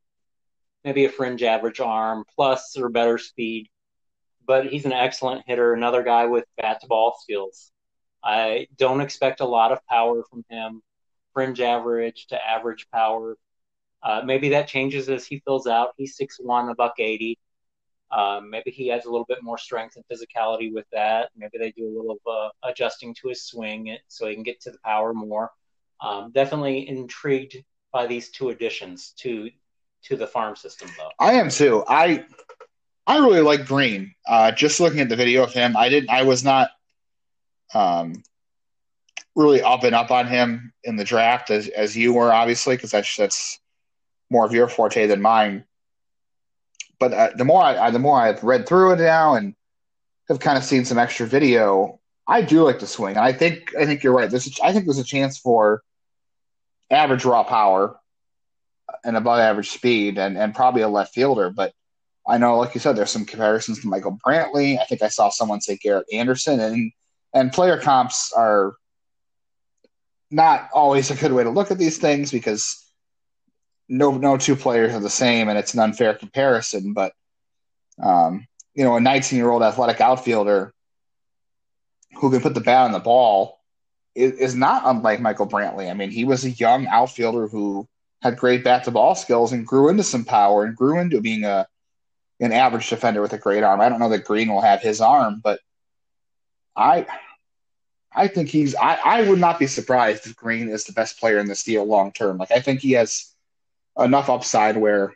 maybe 0.84 1.04
a 1.04 1.08
fringe 1.08 1.42
average 1.42 1.80
arm, 1.80 2.24
plus 2.32 2.76
or 2.78 2.88
better 2.90 3.18
speed. 3.18 3.70
But 4.46 4.66
he's 4.66 4.84
an 4.84 4.92
excellent 4.92 5.42
hitter, 5.48 5.74
another 5.74 6.04
guy 6.04 6.26
with 6.26 6.44
bat 6.56 6.80
to 6.82 6.86
ball 6.86 7.16
skills. 7.20 7.72
I 8.22 8.68
don't 8.76 9.00
expect 9.00 9.40
a 9.40 9.46
lot 9.46 9.72
of 9.72 9.84
power 9.86 10.22
from 10.30 10.44
him, 10.48 10.80
fringe 11.34 11.60
average 11.60 12.28
to 12.28 12.38
average 12.40 12.86
power. 12.94 13.36
Uh, 14.00 14.22
maybe 14.24 14.50
that 14.50 14.68
changes 14.68 15.08
as 15.08 15.26
he 15.26 15.40
fills 15.40 15.66
out. 15.66 15.94
He's 15.96 16.16
6'1, 16.16 16.70
a 16.70 16.76
buck 16.76 16.94
80. 17.00 17.36
Um, 18.10 18.50
maybe 18.50 18.70
he 18.70 18.90
adds 18.90 19.04
a 19.04 19.10
little 19.10 19.26
bit 19.28 19.42
more 19.42 19.58
strength 19.58 19.96
and 19.96 20.04
physicality 20.10 20.72
with 20.72 20.86
that. 20.92 21.30
Maybe 21.36 21.58
they 21.58 21.72
do 21.72 21.86
a 21.86 21.94
little 21.94 22.18
uh, 22.26 22.48
adjusting 22.64 23.14
to 23.20 23.28
his 23.28 23.42
swing 23.42 23.96
so 24.08 24.26
he 24.26 24.34
can 24.34 24.42
get 24.42 24.60
to 24.62 24.70
the 24.70 24.78
power 24.84 25.12
more. 25.12 25.50
Um, 26.00 26.30
definitely 26.32 26.88
intrigued 26.88 27.56
by 27.92 28.06
these 28.06 28.30
two 28.30 28.50
additions 28.50 29.12
to 29.18 29.50
to 30.04 30.16
the 30.16 30.26
farm 30.26 30.54
system, 30.54 30.88
though. 30.96 31.10
I 31.18 31.34
am 31.34 31.50
too. 31.50 31.84
I 31.86 32.24
I 33.06 33.18
really 33.18 33.40
like 33.40 33.66
Greene. 33.66 34.14
Uh, 34.26 34.52
just 34.52 34.80
looking 34.80 35.00
at 35.00 35.08
the 35.08 35.16
video 35.16 35.42
of 35.42 35.52
him, 35.52 35.76
I 35.76 35.88
didn't. 35.88 36.10
I 36.10 36.22
was 36.22 36.44
not 36.44 36.70
um, 37.74 38.22
really 39.34 39.62
up 39.62 39.84
and 39.84 39.94
up 39.94 40.10
on 40.10 40.26
him 40.26 40.72
in 40.84 40.96
the 40.96 41.04
draft 41.04 41.50
as 41.50 41.68
as 41.68 41.96
you 41.96 42.12
were, 42.12 42.32
obviously, 42.32 42.76
because 42.76 42.90
that's 42.90 43.16
that's 43.16 43.60
more 44.30 44.44
of 44.44 44.52
your 44.52 44.68
forte 44.68 45.06
than 45.06 45.20
mine. 45.20 45.64
But 46.98 47.12
uh, 47.12 47.30
the 47.36 47.44
more 47.44 47.62
I, 47.62 47.86
I 47.86 47.90
the 47.90 47.98
more 47.98 48.18
I've 48.18 48.42
read 48.42 48.66
through 48.66 48.92
it 48.92 48.98
now 48.98 49.34
and 49.34 49.54
have 50.28 50.40
kind 50.40 50.58
of 50.58 50.64
seen 50.64 50.84
some 50.84 50.98
extra 50.98 51.26
video, 51.26 52.00
I 52.26 52.42
do 52.42 52.62
like 52.62 52.80
the 52.80 52.86
swing, 52.86 53.16
and 53.16 53.24
I 53.24 53.32
think 53.32 53.74
I 53.76 53.86
think 53.86 54.02
you're 54.02 54.14
right. 54.14 54.30
There's 54.30 54.58
I 54.62 54.72
think 54.72 54.84
there's 54.84 54.98
a 54.98 55.04
chance 55.04 55.38
for 55.38 55.82
average 56.90 57.24
raw 57.24 57.44
power 57.44 57.98
and 59.04 59.16
above 59.16 59.38
average 59.38 59.70
speed 59.70 60.18
and, 60.18 60.36
and 60.36 60.54
probably 60.54 60.82
a 60.82 60.88
left 60.88 61.14
fielder. 61.14 61.50
But 61.50 61.72
I 62.26 62.38
know, 62.38 62.58
like 62.58 62.74
you 62.74 62.80
said, 62.80 62.96
there's 62.96 63.10
some 63.10 63.24
comparisons 63.24 63.80
to 63.80 63.88
Michael 63.88 64.18
Brantley. 64.26 64.78
I 64.78 64.84
think 64.84 65.02
I 65.02 65.08
saw 65.08 65.30
someone 65.30 65.60
say 65.60 65.76
Garrett 65.76 66.06
Anderson, 66.12 66.60
and 66.60 66.92
and 67.32 67.52
player 67.52 67.78
comps 67.78 68.32
are 68.36 68.74
not 70.30 70.68
always 70.74 71.10
a 71.10 71.14
good 71.14 71.32
way 71.32 71.42
to 71.42 71.50
look 71.50 71.70
at 71.70 71.78
these 71.78 71.98
things 71.98 72.30
because 72.30 72.84
no 73.88 74.12
no 74.12 74.36
two 74.36 74.56
players 74.56 74.94
are 74.94 75.00
the 75.00 75.10
same, 75.10 75.48
and 75.48 75.58
it's 75.58 75.74
an 75.74 75.80
unfair 75.80 76.14
comparison. 76.14 76.92
But 76.92 77.12
um, 78.02 78.46
you 78.74 78.84
know, 78.84 78.96
a 78.96 79.00
19 79.00 79.36
year 79.36 79.50
old 79.50 79.62
athletic 79.62 80.00
outfielder 80.00 80.72
who 82.16 82.30
can 82.30 82.40
put 82.40 82.54
the 82.54 82.60
bat 82.60 82.84
on 82.84 82.92
the 82.92 82.98
ball 82.98 83.60
is, 84.14 84.32
is 84.32 84.54
not 84.54 84.82
unlike 84.84 85.20
Michael 85.20 85.48
Brantley. 85.48 85.90
I 85.90 85.94
mean, 85.94 86.10
he 86.10 86.24
was 86.24 86.44
a 86.44 86.50
young 86.50 86.86
outfielder 86.86 87.48
who 87.48 87.88
had 88.22 88.36
great 88.36 88.64
bat 88.64 88.84
to 88.84 88.90
ball 88.90 89.14
skills 89.14 89.52
and 89.52 89.66
grew 89.66 89.88
into 89.88 90.02
some 90.02 90.24
power 90.24 90.64
and 90.64 90.76
grew 90.76 90.98
into 90.98 91.20
being 91.20 91.44
a 91.44 91.66
an 92.40 92.52
average 92.52 92.88
defender 92.88 93.20
with 93.20 93.32
a 93.32 93.38
great 93.38 93.64
arm. 93.64 93.80
I 93.80 93.88
don't 93.88 93.98
know 93.98 94.10
that 94.10 94.24
Greene 94.24 94.48
will 94.48 94.60
have 94.60 94.80
his 94.80 95.00
arm, 95.00 95.40
but 95.42 95.60
I 96.76 97.06
I 98.12 98.28
think 98.28 98.48
he's 98.48 98.74
I, 98.74 98.98
I 99.04 99.28
would 99.28 99.40
not 99.40 99.58
be 99.58 99.66
surprised 99.66 100.26
if 100.26 100.36
Greene 100.36 100.68
is 100.68 100.84
the 100.84 100.92
best 100.92 101.18
player 101.18 101.38
in 101.38 101.48
this 101.48 101.64
deal 101.64 101.84
long 101.84 102.12
term. 102.12 102.38
Like 102.38 102.52
I 102.52 102.60
think 102.60 102.80
he 102.80 102.92
has 102.92 103.32
enough 103.98 104.30
upside 104.30 104.76
where 104.76 105.12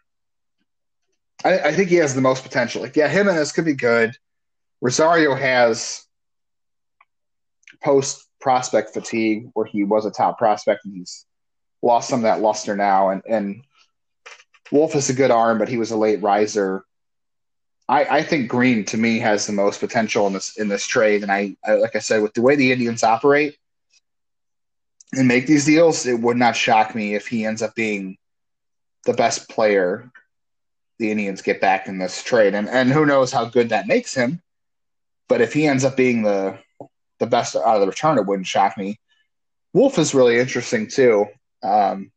I, 1.45 1.59
I 1.59 1.73
think 1.73 1.89
he 1.89 1.97
has 1.97 2.15
the 2.15 2.21
most 2.21 2.43
potential. 2.43 2.83
Like, 2.83 2.97
yeah, 2.97 3.09
him 3.09 3.29
and 3.29 3.37
this 3.37 3.53
could 3.53 3.65
be 3.65 3.75
good. 3.75 4.13
Rosario 4.81 5.35
has 5.35 6.05
post 7.83 8.29
prospect 8.41 8.93
fatigue 8.93 9.51
where 9.55 9.67
he 9.67 9.85
was 9.85 10.07
a 10.07 10.11
top 10.11 10.39
prospect 10.39 10.85
and 10.85 10.95
he's 10.95 11.25
lost 11.83 12.09
some 12.09 12.21
of 12.21 12.25
that 12.25 12.41
luster 12.41 12.77
now. 12.77 13.11
And, 13.11 13.23
and 13.29 13.63
Wolf 14.71 14.95
is 14.95 15.11
a 15.11 15.15
good 15.15 15.31
arm, 15.31 15.59
but 15.59 15.69
he 15.69 15.77
was 15.77 15.91
a 15.91 15.97
late 15.97 16.23
riser. 16.23 16.85
I, 17.89 18.05
I 18.05 18.23
think 18.23 18.49
Greene 18.49 18.85
to 18.87 18.97
me 18.97 19.19
has 19.19 19.47
the 19.47 19.53
most 19.53 19.81
potential 19.81 20.27
in 20.27 20.33
this 20.33 20.57
in 20.57 20.69
this 20.69 20.87
trade. 20.87 21.23
And 21.23 21.31
I, 21.31 21.57
I 21.65 21.75
like 21.75 21.97
I 21.97 21.99
said, 21.99 22.23
with 22.23 22.35
the 22.35 22.43
way 22.43 22.57
the 22.57 22.73
Indians 22.73 23.03
operate 23.03 23.57
and 25.13 25.29
make 25.29 25.47
these 25.47 25.67
deals, 25.67 26.07
it 26.07 26.19
would 26.21 26.37
not 26.37 26.57
shock 26.57 26.95
me 26.95 27.15
if 27.15 27.27
he 27.27 27.45
ends 27.45 27.61
up 27.61 27.75
being 27.75 28.17
the 29.05 29.15
best 29.15 29.49
player 29.49 30.11
the 30.99 31.11
Indians 31.11 31.43
get 31.43 31.61
back 31.61 31.89
in 31.89 31.99
this 31.99 32.23
trade. 32.23 32.55
And 32.55 32.69
and 32.69 32.91
who 32.91 33.07
knows 33.07 33.33
how 33.33 33.45
good 33.45 33.71
that 33.71 33.87
makes 33.87 34.15
him. 34.15 34.41
But 35.29 35.41
if 35.41 35.53
he 35.53 35.67
ends 35.67 35.85
up 35.85 35.97
being 35.97 36.23
the 36.23 36.59
the 37.19 37.27
best 37.27 37.57
out 37.57 37.65
of 37.65 37.81
the 37.81 37.87
return, 37.87 38.19
it 38.19 38.27
wouldn't 38.27 38.47
shock 38.47 38.77
me. 38.77 38.99
Wolf 39.73 39.99
is 39.99 40.15
really 40.15 40.39
interesting 40.39 40.89
too. 40.89 41.27
Um, 41.63 42.11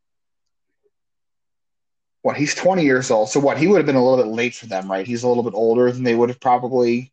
what 2.22 2.36
he's 2.36 2.56
20 2.56 2.84
years 2.84 3.12
old, 3.12 3.30
so 3.30 3.40
what 3.40 3.58
he 3.58 3.68
would 3.68 3.78
have 3.78 3.86
been 3.86 3.96
a 3.96 4.04
little 4.04 4.24
bit 4.24 4.32
late 4.32 4.56
for 4.56 4.66
them, 4.66 4.90
right? 4.90 5.06
He's 5.06 5.22
a 5.22 5.28
little 5.28 5.44
bit 5.44 5.54
older 5.54 5.92
than 5.92 6.04
they 6.04 6.16
would 6.16 6.30
have 6.30 6.40
probably. 6.40 7.12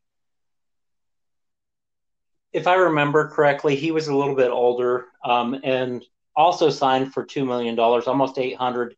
If 2.53 2.67
I 2.67 2.75
remember 2.75 3.29
correctly, 3.29 3.77
he 3.77 3.91
was 3.91 4.09
a 4.09 4.17
little 4.17 4.35
bit 4.35 4.51
older, 4.51 5.07
um, 5.23 5.61
and 5.63 6.03
also 6.35 6.71
signed 6.71 7.13
for 7.13 7.25
two 7.25 7.45
million 7.45 7.75
dollars, 7.75 8.07
almost 8.07 8.39
eight 8.39 8.57
hundred 8.57 8.97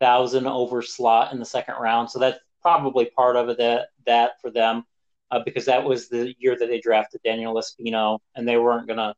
thousand 0.00 0.46
over 0.46 0.82
slot 0.82 1.32
in 1.32 1.38
the 1.38 1.44
second 1.44 1.74
round. 1.80 2.10
So 2.10 2.18
that's 2.18 2.38
probably 2.62 3.06
part 3.06 3.36
of 3.36 3.56
that 3.56 3.88
that 4.06 4.40
for 4.40 4.50
them, 4.50 4.84
uh, 5.30 5.40
because 5.44 5.66
that 5.66 5.84
was 5.84 6.08
the 6.08 6.34
year 6.38 6.56
that 6.58 6.68
they 6.68 6.80
drafted 6.80 7.20
Daniel 7.22 7.54
Espino, 7.54 8.18
and 8.34 8.48
they 8.48 8.56
weren't 8.56 8.88
gonna 8.88 9.14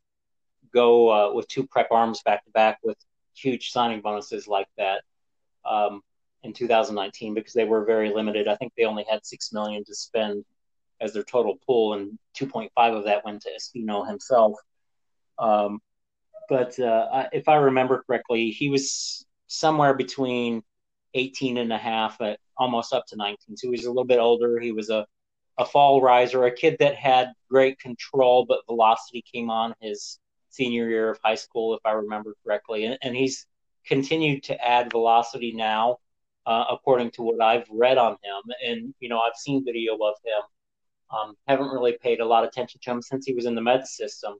go 0.73 1.11
uh, 1.11 1.35
with 1.35 1.49
two 1.49 1.67
prep 1.67 1.89
arms 1.91 2.23
back 2.23 2.45
to 2.45 2.51
back 2.51 2.79
with 2.83 2.99
huge 3.35 3.71
signing 3.71 4.01
bonuses 4.01 4.47
like 4.47 4.69
that 4.77 5.03
um, 5.65 6.03
in 6.43 6.53
2019 6.53 7.35
because 7.35 7.53
they 7.53 7.65
were 7.65 7.85
very 7.85 8.13
limited. 8.13 8.49
I 8.49 8.57
think 8.57 8.73
they 8.77 8.85
only 8.85 9.05
had 9.09 9.25
six 9.25 9.53
million 9.53 9.85
to 9.85 9.95
spend 9.95 10.45
as 11.01 11.13
their 11.13 11.25
total 11.25 11.57
pool, 11.67 11.95
and 11.95 12.19
2.5 12.39 12.71
of 12.77 13.05
that 13.05 13.25
went 13.25 13.43
to 13.43 13.51
Espino 13.51 14.07
himself. 14.07 14.55
Um, 15.39 15.81
but 16.49 16.79
uh, 16.79 17.29
if 17.33 17.49
I 17.49 17.57
remember 17.57 18.05
correctly, 18.07 18.51
he 18.51 18.69
was 18.69 19.25
somewhere 19.47 19.95
between 19.95 20.63
18 21.15 21.59
and 21.59 21.73
a 21.73 21.79
half, 21.79 22.21
at 22.21 22.39
almost 22.57 22.93
up 22.93 23.07
to 23.09 23.17
19. 23.17 23.57
So 23.57 23.67
he 23.67 23.71
was 23.71 23.85
a 23.85 23.91
little 23.91 24.05
bit 24.05 24.19
older. 24.19 24.59
He 24.59 24.73
was 24.73 24.91
a, 24.91 25.07
a 25.59 25.65
fall 25.65 26.01
riser, 26.01 26.45
a 26.45 26.55
kid 26.55 26.77
that 26.81 26.95
had 26.95 27.33
great 27.51 27.79
control, 27.79 28.45
but 28.47 28.67
velocity 28.67 29.25
came 29.33 29.51
on 29.51 29.75
his 29.81 30.19
senior 30.51 30.89
year 30.89 31.11
of 31.11 31.19
high 31.25 31.35
school, 31.35 31.75
if 31.75 31.81
I 31.85 31.93
remember 31.93 32.35
correctly. 32.45 32.85
And, 32.85 32.99
and 33.03 33.17
he's 33.17 33.47
continued 33.87 34.45
to 34.45 34.65
add 34.65 34.91
velocity 34.91 35.53
now, 35.53 35.99
uh, 36.47 36.65
according 36.71 37.11
to 37.13 37.23
what 37.23 37.43
I've 37.43 37.69
read 37.71 37.99
on 37.99 38.13
him. 38.13 38.53
And, 38.67 38.95
you 39.01 39.09
know, 39.09 39.21
I've 39.21 39.37
seen 39.37 39.65
video 39.65 39.95
of 39.95 40.15
him. 40.25 40.43
Um, 41.11 41.35
haven't 41.47 41.69
really 41.69 41.99
paid 42.01 42.21
a 42.21 42.25
lot 42.25 42.45
of 42.45 42.49
attention 42.49 42.81
to 42.83 42.91
him 42.91 43.03
since 43.03 43.27
he 43.27 43.35
was 43.35 43.45
in 43.45 43.55
the 43.55 43.61
Mets 43.61 43.97
system. 43.97 44.35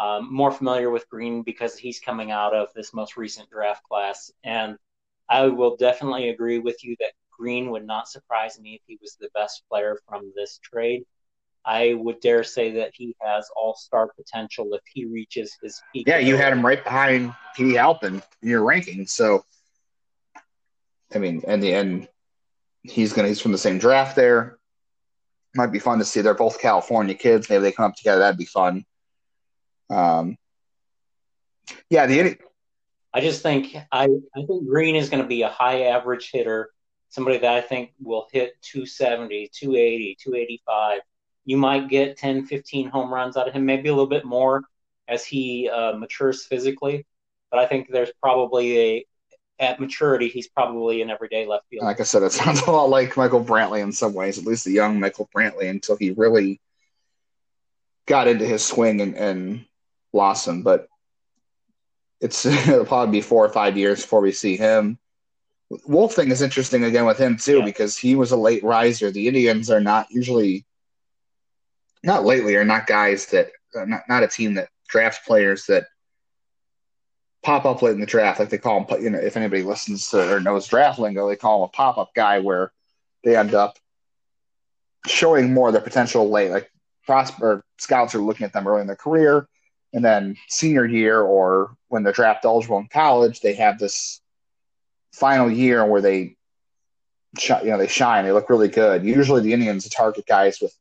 Um, 0.00 0.34
more 0.34 0.50
familiar 0.50 0.90
with 0.90 1.08
Greene 1.08 1.42
because 1.42 1.76
he's 1.76 2.00
coming 2.00 2.30
out 2.30 2.54
of 2.54 2.68
this 2.74 2.94
most 2.94 3.16
recent 3.16 3.50
draft 3.50 3.82
class. 3.84 4.32
And 4.42 4.76
I 5.32 5.46
will 5.46 5.76
definitely 5.76 6.28
agree 6.28 6.58
with 6.58 6.84
you 6.84 6.94
that 7.00 7.12
Greene 7.30 7.70
would 7.70 7.86
not 7.86 8.06
surprise 8.06 8.60
me 8.60 8.74
if 8.74 8.82
he 8.86 8.98
was 9.00 9.16
the 9.18 9.30
best 9.34 9.62
player 9.66 9.98
from 10.06 10.30
this 10.36 10.60
trade. 10.62 11.04
I 11.64 11.94
would 11.94 12.20
dare 12.20 12.44
say 12.44 12.72
that 12.72 12.90
he 12.92 13.16
has 13.22 13.48
all 13.56 13.74
star 13.74 14.10
potential 14.14 14.68
if 14.74 14.82
he 14.92 15.06
reaches 15.06 15.56
his 15.62 15.80
peak. 15.90 16.06
Yeah, 16.06 16.18
you 16.18 16.36
had 16.36 16.52
him 16.52 16.64
right 16.64 16.84
behind 16.84 17.32
Petey 17.56 17.76
Halpin 17.76 18.22
in 18.42 18.48
your 18.48 18.62
ranking. 18.62 19.06
So, 19.06 19.44
I 21.14 21.18
mean, 21.18 21.42
and 21.46 21.62
the 21.62 21.72
end, 21.72 22.08
he's 22.82 23.14
gonna 23.14 23.28
he's 23.28 23.40
from 23.40 23.52
the 23.52 23.58
same 23.58 23.78
draft 23.78 24.16
there. 24.16 24.58
Might 25.54 25.72
be 25.72 25.78
fun 25.78 25.98
to 25.98 26.04
see. 26.04 26.20
They're 26.20 26.34
both 26.34 26.60
California 26.60 27.14
kids. 27.14 27.48
Maybe 27.48 27.62
they 27.62 27.72
come 27.72 27.86
up 27.86 27.94
together. 27.94 28.18
That'd 28.18 28.38
be 28.38 28.44
fun. 28.44 28.84
Um, 29.88 30.36
yeah, 31.88 32.06
the 32.06 32.36
I 33.14 33.20
just 33.20 33.42
think 33.42 33.76
I, 33.90 34.04
I 34.04 34.42
think 34.46 34.66
Greene 34.66 34.96
is 34.96 35.10
going 35.10 35.22
to 35.22 35.28
be 35.28 35.42
a 35.42 35.48
high 35.48 35.84
average 35.84 36.30
hitter, 36.30 36.70
somebody 37.10 37.38
that 37.38 37.52
I 37.52 37.60
think 37.60 37.92
will 38.00 38.26
hit 38.32 38.54
270, 38.62 39.50
280, 39.52 40.16
285. 40.22 41.00
You 41.44 41.56
might 41.56 41.88
get 41.88 42.16
10, 42.16 42.46
15 42.46 42.88
home 42.88 43.12
runs 43.12 43.36
out 43.36 43.48
of 43.48 43.54
him, 43.54 43.66
maybe 43.66 43.88
a 43.88 43.92
little 43.92 44.08
bit 44.08 44.24
more 44.24 44.62
as 45.08 45.24
he 45.24 45.68
uh, 45.68 45.92
matures 45.92 46.44
physically. 46.44 47.06
But 47.50 47.60
I 47.60 47.66
think 47.66 47.90
there's 47.90 48.12
probably 48.22 48.78
a 48.78 49.06
at 49.58 49.78
maturity, 49.78 50.28
he's 50.28 50.48
probably 50.48 51.02
an 51.02 51.10
everyday 51.10 51.46
left 51.46 51.66
field. 51.70 51.84
Like 51.84 52.00
I 52.00 52.04
said, 52.04 52.22
it 52.22 52.32
sounds 52.32 52.62
a 52.62 52.70
lot 52.70 52.88
like 52.88 53.16
Michael 53.16 53.44
Brantley 53.44 53.80
in 53.80 53.92
some 53.92 54.12
ways, 54.12 54.38
at 54.38 54.44
least 54.44 54.64
the 54.64 54.72
young 54.72 54.98
Michael 54.98 55.30
Brantley, 55.34 55.70
until 55.70 55.96
he 55.96 56.10
really 56.10 56.60
got 58.06 58.26
into 58.26 58.44
his 58.44 58.64
swing 58.64 59.00
and, 59.00 59.14
and 59.14 59.64
blossomed. 60.12 60.64
But 60.64 60.88
it's 62.22 62.46
it'll 62.68 62.86
probably 62.86 63.12
be 63.12 63.20
four 63.20 63.44
or 63.44 63.50
five 63.50 63.76
years 63.76 64.00
before 64.00 64.22
we 64.22 64.32
see 64.32 64.56
him. 64.56 64.98
Wolf 65.86 66.14
thing 66.14 66.30
is 66.30 66.42
interesting 66.42 66.84
again 66.84 67.04
with 67.04 67.18
him 67.18 67.36
too 67.36 67.58
yeah. 67.58 67.64
because 67.64 67.98
he 67.98 68.14
was 68.14 68.30
a 68.30 68.36
late 68.36 68.62
riser. 68.62 69.10
The 69.10 69.28
Indians 69.28 69.70
are 69.70 69.80
not 69.80 70.06
usually, 70.10 70.64
not 72.02 72.24
lately, 72.24 72.56
are 72.56 72.64
not 72.64 72.86
guys 72.86 73.26
that 73.26 73.50
uh, 73.78 73.84
not 73.84 74.02
not 74.08 74.22
a 74.22 74.28
team 74.28 74.54
that 74.54 74.68
drafts 74.88 75.26
players 75.26 75.66
that 75.66 75.86
pop 77.42 77.64
up 77.64 77.82
late 77.82 77.94
in 77.94 78.00
the 78.00 78.06
draft, 78.06 78.38
like 78.38 78.50
they 78.50 78.58
call 78.58 78.84
them. 78.84 79.02
You 79.02 79.10
know, 79.10 79.18
if 79.18 79.36
anybody 79.36 79.62
listens 79.62 80.08
to 80.10 80.32
or 80.32 80.40
knows 80.40 80.68
draft 80.68 80.98
lingo, 80.98 81.28
they 81.28 81.36
call 81.36 81.60
them 81.60 81.70
a 81.72 81.76
pop 81.76 81.98
up 81.98 82.14
guy, 82.14 82.38
where 82.38 82.72
they 83.24 83.36
end 83.36 83.54
up 83.54 83.78
showing 85.06 85.52
more 85.52 85.68
of 85.68 85.72
their 85.72 85.82
potential 85.82 86.30
late. 86.30 86.50
Like 86.50 86.70
prosper 87.04 87.64
scouts 87.78 88.14
are 88.14 88.20
looking 88.20 88.44
at 88.44 88.52
them 88.52 88.68
early 88.68 88.82
in 88.82 88.86
their 88.86 88.94
career, 88.94 89.48
and 89.92 90.04
then 90.04 90.36
senior 90.48 90.86
year 90.86 91.20
or 91.20 91.76
when 91.88 92.02
they're 92.02 92.12
draft 92.12 92.44
eligible 92.44 92.78
in 92.78 92.88
college, 92.88 93.40
they 93.40 93.54
have 93.54 93.78
this 93.78 94.20
final 95.12 95.50
year 95.50 95.84
where 95.84 96.00
they, 96.00 96.36
you 97.38 97.70
know, 97.70 97.78
they 97.78 97.86
shine. 97.86 98.24
They 98.24 98.32
look 98.32 98.50
really 98.50 98.68
good. 98.68 99.04
Usually, 99.04 99.42
the 99.42 99.52
Indians 99.52 99.88
target 99.88 100.26
guys 100.26 100.60
with 100.60 100.74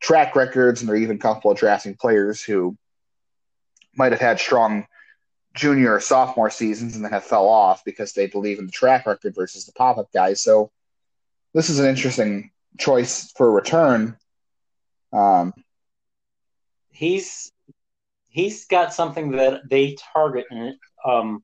track 0.00 0.34
records, 0.34 0.80
and 0.80 0.88
they're 0.88 0.96
even 0.96 1.18
comfortable 1.18 1.54
drafting 1.54 1.94
players 1.94 2.42
who 2.42 2.76
might 3.96 4.12
have 4.12 4.20
had 4.20 4.40
strong 4.40 4.86
junior 5.54 5.94
or 5.94 6.00
sophomore 6.00 6.50
seasons 6.50 6.96
and 6.96 7.04
then 7.04 7.12
have 7.12 7.24
fell 7.24 7.48
off 7.48 7.84
because 7.84 8.12
they 8.12 8.26
believe 8.26 8.58
in 8.58 8.66
the 8.66 8.72
track 8.72 9.06
record 9.06 9.34
versus 9.34 9.66
the 9.66 9.72
pop 9.72 9.98
up 9.98 10.10
guys. 10.12 10.40
So 10.40 10.70
this 11.52 11.70
is 11.70 11.78
an 11.78 11.86
interesting 11.86 12.50
choice 12.76 13.30
for 13.36 13.46
a 13.46 13.50
return. 13.50 14.16
Um, 15.12 15.54
he's 16.90 17.52
he's 18.34 18.66
got 18.66 18.92
something 18.92 19.30
that 19.30 19.62
they 19.70 19.96
target 20.12 20.44
in, 20.50 20.76
um, 21.06 21.42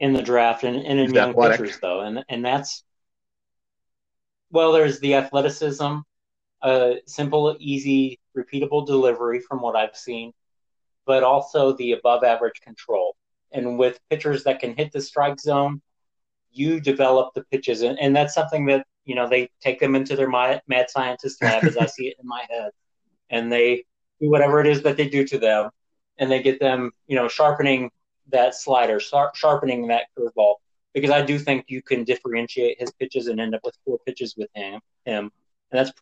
in 0.00 0.12
the 0.12 0.22
draft 0.22 0.64
and, 0.64 0.76
and 0.76 0.98
in 0.98 1.14
young 1.14 1.30
athletic. 1.30 1.60
pitchers 1.60 1.78
though, 1.80 2.00
and 2.00 2.22
and 2.28 2.44
that's 2.44 2.82
well, 4.50 4.72
there's 4.72 5.00
the 5.00 5.14
athleticism, 5.14 5.98
a 6.62 6.94
simple, 7.06 7.56
easy, 7.58 8.20
repeatable 8.36 8.86
delivery 8.86 9.40
from 9.40 9.60
what 9.60 9.76
I've 9.76 9.96
seen, 9.96 10.32
but 11.04 11.22
also 11.22 11.72
the 11.72 11.92
above 11.92 12.24
average 12.24 12.60
control. 12.60 13.16
And 13.52 13.78
with 13.78 13.98
pitchers 14.10 14.44
that 14.44 14.60
can 14.60 14.76
hit 14.76 14.92
the 14.92 15.00
strike 15.00 15.40
zone, 15.40 15.80
you 16.50 16.80
develop 16.80 17.34
the 17.34 17.44
pitches, 17.44 17.82
and, 17.82 17.98
and 17.98 18.14
that's 18.14 18.34
something 18.34 18.66
that 18.66 18.86
you 19.04 19.14
know 19.14 19.28
they 19.28 19.48
take 19.60 19.78
them 19.78 19.94
into 19.94 20.16
their 20.16 20.28
mad 20.28 20.62
scientist 20.88 21.42
lab, 21.42 21.64
as 21.64 21.76
I 21.76 21.86
see 21.96 22.08
it 22.08 22.16
in 22.20 22.26
my 22.26 22.44
head, 22.50 22.70
and 23.30 23.52
they 23.52 23.84
do 24.20 24.30
whatever 24.30 24.60
it 24.60 24.66
is 24.66 24.82
that 24.82 24.96
they 24.96 25.08
do 25.08 25.24
to 25.26 25.38
them, 25.38 25.70
and 26.18 26.30
they 26.30 26.42
get 26.42 26.60
them, 26.60 26.92
you 27.06 27.16
know, 27.16 27.28
sharpening 27.28 27.90
that 28.28 28.54
slider, 28.54 29.00
sharpening 29.00 29.88
that 29.88 30.06
curveball. 30.18 30.56
Because 30.94 31.10
I 31.10 31.22
do 31.22 31.38
think 31.38 31.66
you 31.68 31.82
can 31.82 32.04
differentiate 32.04 32.80
his 32.80 32.90
pitches 32.92 33.26
and 33.26 33.38
end 33.38 33.54
up 33.54 33.60
with 33.64 33.76
four 33.84 33.98
pitches 34.06 34.34
with 34.36 34.48
him. 34.54 34.80
Him, 35.04 35.30
and 35.70 35.78
that's 35.78 35.92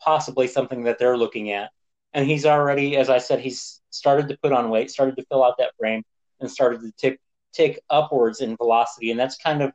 possibly 0.00 0.46
something 0.46 0.84
that 0.84 0.98
they're 0.98 1.16
looking 1.16 1.52
at. 1.52 1.70
And 2.12 2.26
he's 2.26 2.44
already, 2.44 2.96
as 2.96 3.08
I 3.08 3.18
said, 3.18 3.40
he's 3.40 3.80
started 3.90 4.28
to 4.28 4.36
put 4.42 4.52
on 4.52 4.68
weight, 4.68 4.90
started 4.90 5.16
to 5.16 5.24
fill 5.30 5.42
out 5.42 5.56
that 5.58 5.72
frame, 5.78 6.02
and 6.40 6.50
started 6.50 6.82
to 6.82 6.92
tick 6.98 7.20
tick 7.52 7.80
upwards 7.88 8.40
in 8.40 8.56
velocity. 8.56 9.10
And 9.10 9.20
that's 9.20 9.36
kind 9.36 9.62
of, 9.62 9.72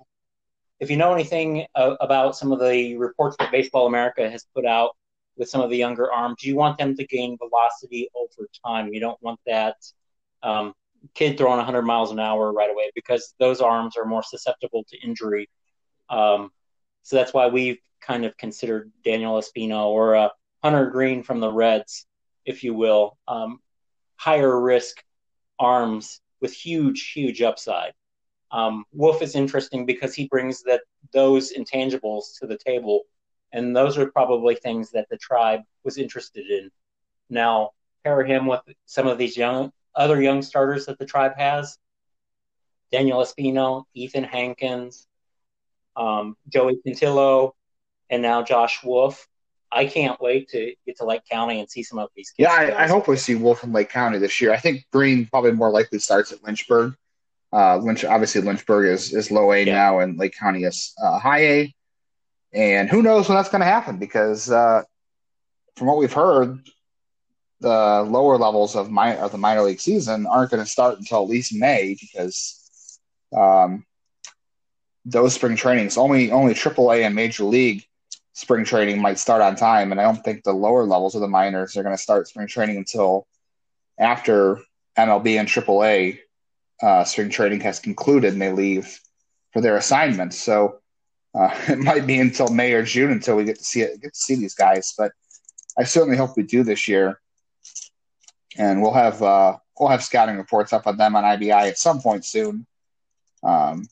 if 0.80 0.89
you 0.89 0.98
know 0.98 1.14
anything 1.14 1.66
uh, 1.76 1.95
about 2.00 2.36
some 2.36 2.52
of 2.52 2.60
the 2.60 2.98
reports 2.98 3.36
that 3.39 3.52
Baseball 3.52 3.88
America 3.88 4.30
has 4.30 4.45
put 4.56 4.66
out 4.66 4.95
with 5.38 5.50
some 5.50 5.62
of 5.62 5.70
the 5.70 5.78
younger 5.78 6.12
arms, 6.12 6.44
you 6.44 6.56
want 6.56 6.78
them 6.78 6.96
to 6.96 7.06
gain 7.06 7.38
velocity 7.38 8.10
over 8.16 8.50
time. 8.66 8.94
You 8.94 9.00
don't 9.00 9.22
want 9.22 9.40
that 9.46 9.76
um, 10.44 10.74
kid 11.14 11.38
throwing 11.38 11.58
100 11.58 11.84
miles 11.84 12.12
an 12.12 12.20
hour 12.20 12.52
right 12.52 12.70
away 12.70 12.92
because 12.96 13.34
those 13.40 13.62
arms 13.62 13.98
are 13.98 14.06
more 14.06 14.24
susceptible 14.24 14.84
to 14.90 14.98
injury. 15.00 15.50
Um, 16.10 16.52
so 17.04 17.16
that's 17.16 17.34
why 17.34 17.48
we've 17.48 17.80
kind 18.02 18.26
of 18.26 18.36
considered 18.38 18.92
Daniel 19.04 19.34
Espino 19.40 19.88
or 19.88 20.16
uh, 20.16 20.30
Hunter 20.64 20.90
Greene 20.90 21.24
from 21.24 21.40
the 21.40 21.52
Reds, 21.52 22.06
if 22.46 22.64
you 22.64 22.74
will, 22.74 23.18
um, 23.28 23.60
higher 24.16 24.60
risk 24.60 25.04
arms 25.60 26.22
with 26.42 26.54
huge, 26.54 27.12
huge 27.12 27.42
upside. 27.42 27.94
Um, 28.52 28.86
Wolf 28.94 29.22
is 29.22 29.36
interesting 29.36 29.86
because 29.86 30.14
he 30.14 30.28
brings 30.28 30.64
that 30.64 30.82
those 31.14 31.54
intangibles 31.54 32.38
to 32.40 32.48
the 32.48 32.58
table 32.58 33.04
and 33.54 33.76
those 33.76 33.98
are 33.98 34.12
probably 34.12 34.56
things 34.56 34.91
that 34.91 35.08
the 35.10 35.18
tribe 35.18 35.62
was 35.84 35.98
interested 35.98 36.45
in. 36.50 36.70
Now, 37.30 37.72
pair 38.04 38.24
him 38.24 38.48
with 38.48 38.62
some 38.86 39.08
of 39.08 39.18
these 39.18 39.36
young 39.38 39.72
other 39.95 40.22
young 40.22 40.41
starters 40.41 40.86
that 40.86 41.00
the 41.00 41.06
tribe 41.06 41.34
has 41.38 41.78
Daniel 42.91 43.20
Espino, 43.20 43.84
Ethan 43.93 44.24
Hankins, 44.24 45.08
um, 45.95 46.38
Joey 46.48 46.80
Cantillo, 46.86 47.52
and 48.10 48.22
now 48.22 48.43
Josh 48.43 48.84
Wolf. 48.84 49.28
I 49.70 49.86
can't 49.86 50.20
wait 50.22 50.48
to 50.50 50.74
get 50.86 50.98
to 50.98 51.06
Lake 51.06 51.24
County 51.30 51.60
and 51.60 51.70
see 51.70 51.84
some 51.84 52.00
of 52.00 52.10
these 52.16 52.30
kids. 52.30 52.48
Yeah, 52.48 52.54
I, 52.54 52.84
I 52.84 52.88
hope 52.88 53.10
we 53.10 53.18
see 53.18 53.36
Wolf 53.36 53.66
in 53.66 53.74
Lake 53.74 53.89
County 53.89 54.18
this 54.18 54.39
year. 54.39 54.54
I 54.54 54.58
think 54.58 54.86
Greene 54.93 55.26
probably 55.26 55.52
more 55.52 55.70
likely 55.70 56.00
starts 56.00 56.32
at 56.32 56.41
Lynchburg. 56.43 56.95
Uh, 57.52 57.78
Lynch, 57.78 58.06
obviously, 58.06 58.41
Lynchburg 58.41 58.88
is, 58.88 59.14
is 59.14 59.32
low 59.32 59.52
A 59.52 59.66
yeah. 59.66 59.74
now, 59.74 60.00
and 60.00 60.18
Lake 60.18 60.36
County 60.38 60.64
is 60.64 60.93
uh, 61.04 61.20
high 61.20 61.43
A. 61.45 61.76
And 62.54 62.89
who 62.89 63.02
knows 63.02 63.28
when 63.28 63.38
that's 63.38 63.50
going 63.50 63.62
to 63.62 63.66
happen 63.66 63.98
because 63.98 64.50
uh, 64.50 64.84
from 65.76 65.88
what 65.88 65.98
we've 65.98 66.14
heard, 66.14 66.60
the 67.60 68.06
lower 68.08 68.38
levels 68.38 68.76
of, 68.76 68.91
my, 68.91 69.18
of 69.18 69.32
the 69.32 69.38
minor 69.38 69.64
league 69.64 69.80
season 69.80 70.28
aren't 70.28 70.52
going 70.52 70.64
to 70.64 70.70
start 70.70 71.00
until 71.00 71.24
at 71.24 71.30
least 71.30 71.54
May 71.54 71.98
because 72.00 73.00
um, 73.36 73.86
those 75.06 75.34
spring 75.34 75.56
trainings 75.56 75.98
only 75.98 76.32
only 76.32 76.54
AAA 76.54 77.06
and 77.06 77.16
Major 77.16 77.45
League 77.45 77.86
spring 78.34 78.66
training 78.66 79.02
might 79.02 79.18
start 79.18 79.41
on 79.41 79.56
time, 79.56 79.91
and 79.91 80.00
I 80.00 80.04
don't 80.04 80.24
think 80.24 80.43
the 80.43 80.54
lower 80.54 80.84
levels 80.84 81.16
of 81.16 81.22
the 81.22 81.28
minors 81.28 81.76
are 81.76 81.84
going 81.84 81.95
to 81.95 82.02
start 82.02 82.28
spring 82.28 82.48
training 82.48 82.78
until 82.78 83.26
after 83.98 84.60
MLB 84.98 85.39
and 85.39 85.48
AAA 85.48 86.20
uh, 86.82 87.04
spring 87.04 87.30
training 87.30 87.62
has 87.62 87.80
concluded 87.80 88.34
and 88.34 88.41
they 88.41 88.52
leave 88.52 89.00
for 89.54 89.62
their 89.62 89.78
assignments. 89.78 90.38
So 90.38 90.80
uh, 91.38 91.50
it 91.70 91.80
might 91.80 92.08
be 92.08 92.20
until 92.20 92.50
May 92.50 92.74
or 92.74 92.84
June 92.84 93.12
until 93.12 93.36
we 93.36 93.44
get 93.44 93.58
to 93.58 93.64
see 93.64 93.82
it, 93.82 94.02
get 94.02 94.14
to 94.14 94.20
see 94.20 94.36
these 94.36 94.56
guys. 94.56 94.94
But 94.98 95.12
I 95.78 95.84
certainly 95.84 96.18
hope 96.18 96.36
we 96.36 96.44
do 96.44 96.64
this 96.64 96.88
year, 96.88 97.20
and 98.58 98.82
we'll 98.82 98.94
have 98.94 99.22
uh, 99.22 99.58
we'll 99.80 99.90
have 99.90 100.04
scouting 100.04 100.38
reports 100.38 100.74
up 100.74 100.88
on 100.88 100.98
them 100.98 101.16
on 101.16 101.24
IBI 101.24 101.52
at 101.52 101.78
some 101.78 102.02
point 102.02 102.26
soon. 102.26 102.66
Um, 103.44 103.88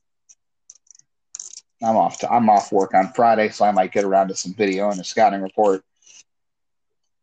I'm 1.83 1.97
off 1.97 2.19
to 2.19 2.31
I'm 2.31 2.49
off 2.49 2.71
work 2.71 2.93
on 2.93 3.13
Friday, 3.13 3.49
so 3.49 3.65
I 3.65 3.71
might 3.71 3.91
get 3.91 4.05
around 4.05 4.29
to 4.29 4.35
some 4.35 4.53
video 4.53 4.89
and 4.89 4.99
a 4.99 5.03
scouting 5.03 5.41
report 5.41 5.83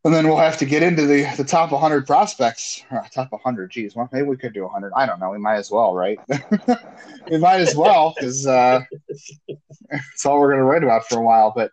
and 0.05 0.13
then 0.13 0.27
we'll 0.27 0.37
have 0.37 0.59
to 0.59 0.65
get 0.65 0.83
into 0.83 1.07
the, 1.07 1.27
the 1.37 1.45
top 1.45 1.71
100 1.71 2.07
prospects. 2.07 2.85
Uh, 2.91 3.03
top 3.15 3.31
100, 3.31 3.71
geez. 3.71 3.95
Well, 3.95 4.09
maybe 4.13 4.27
we 4.27 4.37
could 4.37 4.53
do 4.53 4.63
100. 4.63 4.93
I 4.97 5.07
don't 5.07 5.21
know. 5.21 5.31
We 5.31 5.39
might 5.39 5.57
as 5.57 5.71
well, 5.71 5.95
right? 5.95 6.19
we 7.31 7.39
might 7.39 7.61
as 7.61 7.77
well 7.77 8.13
because 8.17 8.47
uh, 8.47 8.81
it's 9.09 10.27
all 10.27 10.41
we're 10.41 10.49
going 10.49 10.59
to 10.59 10.65
write 10.65 10.83
about 10.83 11.07
for 11.09 11.19
a 11.19 11.23
while. 11.23 11.53
But 11.55 11.71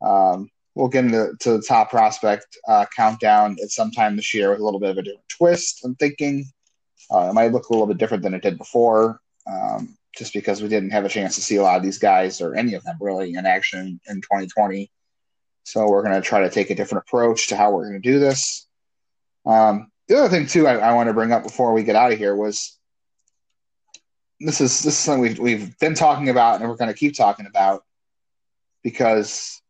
um, 0.00 0.48
we'll 0.76 0.88
get 0.88 1.04
into 1.04 1.34
to 1.40 1.52
the 1.58 1.62
top 1.62 1.90
prospect 1.90 2.46
uh, 2.68 2.86
countdown 2.94 3.56
at 3.60 3.70
some 3.70 3.90
time 3.90 4.14
this 4.14 4.32
year 4.32 4.50
with 4.50 4.60
a 4.60 4.64
little 4.64 4.80
bit 4.80 4.90
of 4.90 4.98
a 4.98 5.02
different 5.02 5.28
twist. 5.28 5.84
I'm 5.84 5.96
thinking 5.96 6.44
uh, 7.12 7.28
it 7.30 7.34
might 7.34 7.50
look 7.50 7.68
a 7.68 7.72
little 7.72 7.88
bit 7.88 7.98
different 7.98 8.22
than 8.22 8.34
it 8.34 8.42
did 8.42 8.56
before, 8.56 9.20
um, 9.50 9.96
just 10.16 10.32
because 10.32 10.62
we 10.62 10.68
didn't 10.68 10.90
have 10.90 11.04
a 11.04 11.08
chance 11.08 11.34
to 11.34 11.40
see 11.40 11.56
a 11.56 11.62
lot 11.62 11.76
of 11.76 11.82
these 11.82 11.98
guys 11.98 12.40
or 12.40 12.54
any 12.54 12.74
of 12.74 12.84
them 12.84 12.96
really 13.00 13.34
in 13.34 13.46
action 13.46 14.00
in 14.08 14.20
2020. 14.20 14.88
So 15.68 15.86
we're 15.86 16.02
going 16.02 16.14
to 16.14 16.26
try 16.26 16.40
to 16.40 16.50
take 16.50 16.70
a 16.70 16.74
different 16.74 17.04
approach 17.06 17.48
to 17.48 17.56
how 17.56 17.70
we're 17.70 17.90
going 17.90 18.00
to 18.00 18.08
do 18.12 18.18
this. 18.18 18.66
Um, 19.44 19.90
the 20.08 20.16
other 20.16 20.30
thing 20.30 20.46
too, 20.46 20.66
I, 20.66 20.76
I 20.76 20.94
want 20.94 21.08
to 21.08 21.12
bring 21.12 21.30
up 21.30 21.42
before 21.42 21.74
we 21.74 21.82
get 21.82 21.94
out 21.94 22.10
of 22.10 22.18
here 22.18 22.34
was 22.34 22.78
this 24.40 24.62
is 24.62 24.82
this 24.82 24.94
is 24.94 24.98
something 24.98 25.20
we've 25.20 25.38
we've 25.38 25.78
been 25.78 25.94
talking 25.94 26.30
about 26.30 26.60
and 26.60 26.70
we're 26.70 26.76
going 26.76 26.90
to 26.90 26.98
keep 26.98 27.14
talking 27.14 27.44
about 27.46 27.84
because 28.82 29.60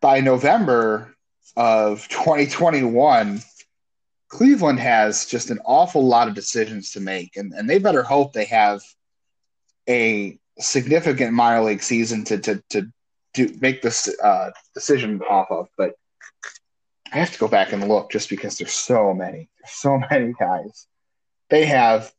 by 0.00 0.20
November 0.20 1.14
of 1.54 2.08
2021, 2.08 3.42
Cleveland 4.28 4.80
has 4.80 5.26
just 5.26 5.50
an 5.50 5.58
awful 5.66 6.06
lot 6.06 6.28
of 6.28 6.34
decisions 6.34 6.92
to 6.92 7.00
make, 7.00 7.36
and, 7.36 7.52
and 7.52 7.68
they 7.68 7.78
better 7.78 8.02
hope 8.02 8.32
they 8.32 8.46
have 8.46 8.80
a 9.86 10.38
significant 10.58 11.34
minor 11.34 11.62
league 11.62 11.82
season 11.82 12.24
to 12.24 12.38
to 12.38 12.62
to 12.70 12.90
do 13.34 13.52
make 13.60 13.82
this 13.82 14.08
uh, 14.22 14.50
decision 14.72 15.20
off 15.28 15.50
of, 15.50 15.68
but 15.76 15.94
I 17.12 17.18
have 17.18 17.32
to 17.32 17.38
go 17.38 17.48
back 17.48 17.72
and 17.72 17.86
look 17.88 18.10
just 18.10 18.30
because 18.30 18.56
there's 18.56 18.72
so 18.72 19.12
many, 19.12 19.50
there's 19.60 19.72
so 19.72 19.98
many 20.10 20.32
guys. 20.32 20.86
They 21.50 21.66
have 21.66 22.12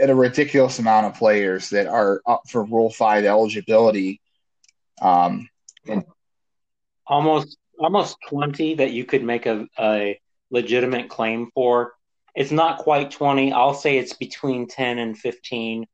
a 0.00 0.14
ridiculous 0.14 0.78
amount 0.78 1.06
of 1.06 1.14
players 1.14 1.70
that 1.70 1.86
are 1.86 2.22
up 2.26 2.42
for 2.48 2.62
Rule 2.64 2.90
Five 2.90 3.24
eligibility. 3.24 4.20
Um, 5.02 5.48
and 5.86 6.04
almost 7.06 7.56
almost 7.78 8.16
twenty 8.28 8.74
that 8.76 8.92
you 8.92 9.04
could 9.04 9.24
make 9.24 9.46
a, 9.46 9.66
a 9.78 10.20
legitimate 10.50 11.08
claim 11.08 11.50
for. 11.54 11.94
It's 12.34 12.52
not 12.52 12.78
quite 12.78 13.10
twenty. 13.10 13.52
I'll 13.52 13.74
say 13.74 13.98
it's 13.98 14.12
between 14.12 14.68
ten 14.68 14.98
and 14.98 15.18
fifteen. 15.18 15.86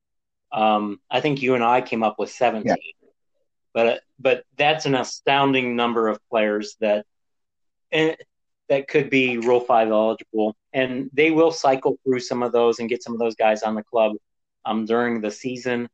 Um, 0.53 1.01
I 1.11 1.21
think 1.21 1.41
you 1.41 1.55
and 1.55 1.65
I 1.65 1.81
came 1.81 2.03
up 2.03 2.19
with 2.19 2.31
seventeen. 2.31 2.77
Yeah 2.77 3.04
but 3.75 4.03
but 4.19 4.45
that's 4.57 4.87
an 4.87 4.95
astounding 4.95 5.77
number 5.77 6.09
of 6.09 6.19
players 6.31 6.77
that 6.81 7.05
and 7.93 8.17
that 8.69 8.89
could 8.89 9.11
be 9.11 9.37
Rule 9.39 9.61
Five 9.61 9.91
eligible, 9.91 10.57
and 10.73 11.11
they 11.13 11.31
will 11.31 11.53
cycle 11.53 11.99
through 12.05 12.21
some 12.21 12.43
of 12.43 12.53
those 12.53 12.79
and 12.79 12.89
get 12.89 13.03
some 13.03 13.13
of 13.13 13.19
those 13.19 13.35
guys 13.35 13.63
on 13.63 13.75
the 13.75 13.83
club 13.83 14.17
um, 14.65 14.87
during 14.87 15.21
the 15.21 15.31
season. 15.31 15.89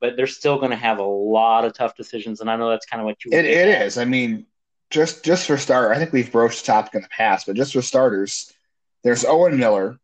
But 0.00 0.16
they're 0.16 0.26
still 0.26 0.58
going 0.58 0.70
to 0.70 0.76
have 0.76 0.98
a 0.98 1.04
lot 1.04 1.64
of 1.64 1.74
tough 1.74 1.94
decisions, 1.94 2.40
and 2.40 2.50
I 2.50 2.56
know 2.56 2.70
that's 2.70 2.86
kind 2.86 3.00
of 3.00 3.04
what 3.04 3.24
you. 3.24 3.30
It, 3.32 3.44
it 3.44 3.68
is. 3.68 3.98
I 3.98 4.04
mean, 4.04 4.46
just 4.90 5.24
just 5.24 5.46
for 5.46 5.56
start, 5.56 5.94
I 5.94 5.98
think 5.98 6.12
we've 6.12 6.32
broached 6.32 6.66
the 6.66 6.72
topic 6.72 6.94
in 6.94 7.02
the 7.02 7.08
past, 7.08 7.46
but 7.46 7.54
just 7.54 7.72
for 7.72 7.82
starters, 7.82 8.52
there's 9.04 9.24
Owen 9.24 9.58
Miller, 9.58 10.00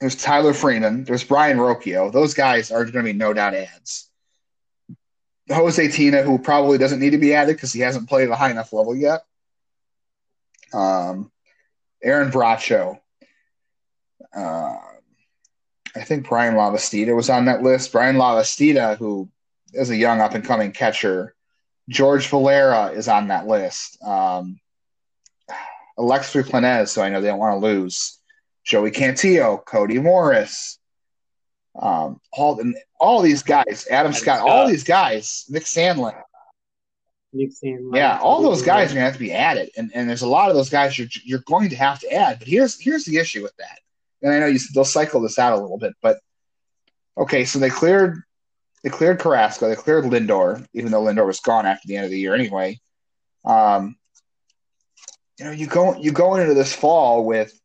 there's 0.00 0.16
Tyler 0.16 0.54
Freeman, 0.54 1.04
there's 1.04 1.22
Brayan 1.22 1.58
Rocchio. 1.58 2.10
Those 2.10 2.34
guys 2.34 2.72
are 2.72 2.84
going 2.84 3.04
to 3.04 3.12
be 3.12 3.12
no 3.12 3.32
doubt 3.32 3.54
ads. 3.54 4.09
Jose 5.50 5.88
Tena, 5.88 6.24
who 6.24 6.38
probably 6.38 6.78
doesn't 6.78 7.00
need 7.00 7.10
to 7.10 7.18
be 7.18 7.34
added 7.34 7.56
because 7.56 7.72
he 7.72 7.80
hasn't 7.80 8.08
played 8.08 8.28
at 8.28 8.32
a 8.32 8.36
high 8.36 8.50
enough 8.50 8.72
level 8.72 8.94
yet. 8.94 9.24
Um, 10.72 11.30
Aaron 12.02 12.30
Bracho. 12.30 12.98
Uh, 14.34 14.76
I 15.96 16.04
think 16.04 16.28
Bryan 16.28 16.54
Lavastida 16.54 17.14
was 17.16 17.30
on 17.30 17.46
that 17.46 17.62
list. 17.62 17.92
Bryan 17.92 18.16
Lavastida, 18.16 18.96
who 18.96 19.28
is 19.72 19.90
a 19.90 19.96
young 19.96 20.20
up 20.20 20.34
and 20.34 20.44
coming 20.44 20.72
catcher. 20.72 21.34
George 21.88 22.28
Valera 22.28 22.92
is 22.92 23.08
on 23.08 23.28
that 23.28 23.46
list. 23.46 24.00
Um, 24.02 24.60
Alexfri 25.98 26.44
Planez, 26.44 26.88
so 26.88 27.02
I 27.02 27.08
know 27.08 27.20
they 27.20 27.28
don't 27.28 27.38
want 27.38 27.60
to 27.60 27.66
lose. 27.66 28.18
Joey 28.64 28.90
Cantillo, 28.90 29.64
Cody 29.64 29.98
Morris, 29.98 30.78
um, 31.78 32.20
all 32.32 32.60
all 32.98 33.22
these 33.22 33.42
guys, 33.42 33.86
Adam, 33.90 34.00
Adam 34.00 34.12
Scott, 34.12 34.38
Scott, 34.38 34.48
all 34.48 34.66
these 34.66 34.84
guys, 34.84 35.44
Nick 35.48 35.64
Sandlin. 35.64 36.20
Nick 37.32 37.50
Sandlin. 37.50 37.94
Yeah, 37.94 38.18
all 38.18 38.42
those 38.42 38.62
guys 38.62 38.90
are 38.90 38.94
gonna 38.94 39.06
have 39.06 39.14
to 39.14 39.20
be 39.20 39.32
added, 39.32 39.70
and, 39.76 39.90
and 39.94 40.08
there's 40.08 40.22
a 40.22 40.28
lot 40.28 40.50
of 40.50 40.56
those 40.56 40.70
guys 40.70 40.98
you're 40.98 41.08
you're 41.24 41.44
going 41.46 41.70
to 41.70 41.76
have 41.76 42.00
to 42.00 42.12
add. 42.12 42.38
But 42.38 42.48
here's 42.48 42.80
here's 42.80 43.04
the 43.04 43.18
issue 43.18 43.42
with 43.42 43.56
that, 43.56 43.78
and 44.22 44.32
I 44.32 44.40
know 44.40 44.46
you 44.46 44.58
they'll 44.74 44.84
cycle 44.84 45.20
this 45.20 45.38
out 45.38 45.52
a 45.52 45.60
little 45.60 45.78
bit, 45.78 45.94
but 46.02 46.18
okay, 47.16 47.44
so 47.44 47.58
they 47.58 47.70
cleared 47.70 48.22
they 48.82 48.90
cleared 48.90 49.20
Carrasco, 49.20 49.68
they 49.68 49.76
cleared 49.76 50.04
Lindor, 50.04 50.66
even 50.72 50.90
though 50.90 51.02
Lindor 51.02 51.26
was 51.26 51.40
gone 51.40 51.66
after 51.66 51.86
the 51.86 51.96
end 51.96 52.06
of 52.06 52.10
the 52.10 52.18
year 52.18 52.34
anyway. 52.34 52.80
Um, 53.44 53.96
you 55.38 55.44
know, 55.44 55.52
you 55.52 55.66
go 55.66 55.96
you 55.96 56.10
go 56.10 56.34
into 56.34 56.54
this 56.54 56.74
fall 56.74 57.24
with 57.24 57.58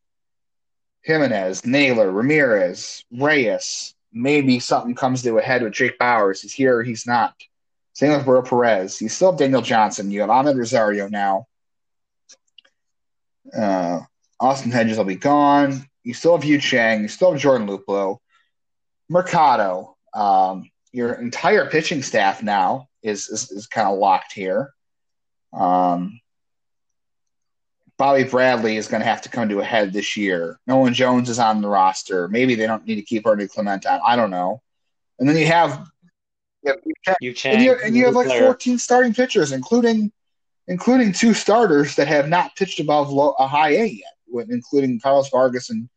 Gimenez, 1.03 1.65
Naylor, 1.65 2.11
Ramirez, 2.11 3.03
Reyes. 3.11 3.94
Maybe 4.17 4.59
something 4.59 4.95
comes 4.95 5.21
to 5.23 5.37
a 5.37 5.41
head 5.41 5.61
with 5.61 5.73
Jake 5.73 5.99
Bauers. 5.99 6.41
He's 6.41 6.53
here, 6.53 6.81
he's 6.81 7.05
not. 7.05 7.35
Same 7.93 8.11
with 8.11 8.25
Will 8.25 8.41
Perez. 8.41 9.01
You 9.01 9.09
still 9.09 9.31
have 9.31 9.39
Daniel 9.39 9.61
Johnson. 9.61 10.09
You 10.09 10.21
have 10.21 10.29
Amed 10.29 10.57
Rosario 10.57 11.07
now. 11.07 11.47
Uh, 13.55 13.99
Austin 14.39 14.71
Hedges 14.71 14.97
will 14.97 15.05
be 15.05 15.15
gone. 15.15 15.85
You 16.03 16.13
still 16.13 16.35
have 16.35 16.45
Yu 16.45 16.59
Chang. 16.59 17.01
You 17.01 17.07
still 17.07 17.31
have 17.31 17.41
Jordan 17.41 17.67
Luplow. 17.67 18.17
Mercado. 19.09 19.95
Um, 20.13 20.69
your 20.91 21.13
entire 21.13 21.69
pitching 21.69 22.01
staff 22.01 22.41
now 22.41 22.87
is 23.03 23.29
is, 23.29 23.51
is 23.51 23.67
kind 23.67 23.87
of 23.87 23.97
locked 23.97 24.31
here. 24.31 24.73
Um, 25.53 26.19
Bobby 27.97 28.23
Bradley 28.23 28.75
is 28.75 28.87
going 28.87 29.01
to 29.01 29.07
have 29.07 29.21
to 29.21 29.29
come 29.29 29.47
to 29.49 29.59
a 29.59 29.63
head 29.63 29.93
this 29.93 30.17
year. 30.17 30.59
Nolan 30.67 30.93
Jones 30.93 31.29
is 31.29 31.39
on 31.39 31.61
the 31.61 31.69
roster. 31.69 32.27
Maybe 32.27 32.55
they 32.55 32.67
don't 32.67 32.85
need 32.85 32.95
to 32.95 33.01
keep 33.01 33.25
Ernie 33.25 33.47
Clement 33.47 33.85
on. 33.85 34.01
I 34.05 34.15
don't 34.15 34.31
know. 34.31 34.61
And 35.19 35.29
then 35.29 35.37
you 35.37 35.45
have 35.45 35.87
you, 37.21 37.33
and 37.45 37.61
you, 37.63 37.77
and 37.83 37.95
you 37.95 38.05
have 38.05 38.15
like 38.15 38.27
player. 38.27 38.45
14 38.45 38.77
starting 38.79 39.13
pitchers, 39.13 39.51
including 39.51 40.11
including 40.67 41.13
two 41.13 41.33
starters 41.33 41.95
that 41.95 42.07
have 42.07 42.27
not 42.27 42.55
pitched 42.55 42.79
above 42.79 43.11
low, 43.11 43.35
a 43.37 43.47
high 43.47 43.71
A 43.71 43.85
yet, 43.85 44.47
including 44.49 44.99
Carlos 44.99 45.29
Vargas 45.29 45.69
and 45.69 45.87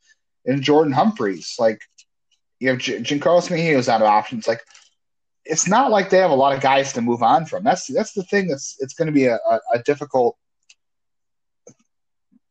and 0.46 0.62
Jordan 0.62 0.92
Humphreys. 0.92 1.56
Like 1.58 1.80
you 2.60 2.68
have 2.68 2.78
J- 2.78 3.00
Jean 3.00 3.18
Carlos 3.18 3.48
Mejia's 3.48 3.88
out 3.88 4.02
of 4.02 4.08
options. 4.08 4.46
Like 4.46 4.60
it's 5.44 5.66
not 5.66 5.90
like 5.90 6.10
they 6.10 6.18
have 6.18 6.30
a 6.30 6.34
lot 6.34 6.54
of 6.54 6.60
guys 6.60 6.92
to 6.92 7.00
move 7.00 7.22
on 7.22 7.46
from. 7.46 7.64
That's 7.64 7.86
that's 7.86 8.12
the 8.12 8.24
thing 8.24 8.48
that's 8.48 8.76
it's 8.80 8.94
going 8.94 9.06
to 9.06 9.12
be 9.12 9.24
a, 9.24 9.36
a, 9.36 9.60
a 9.74 9.82
difficult 9.84 10.36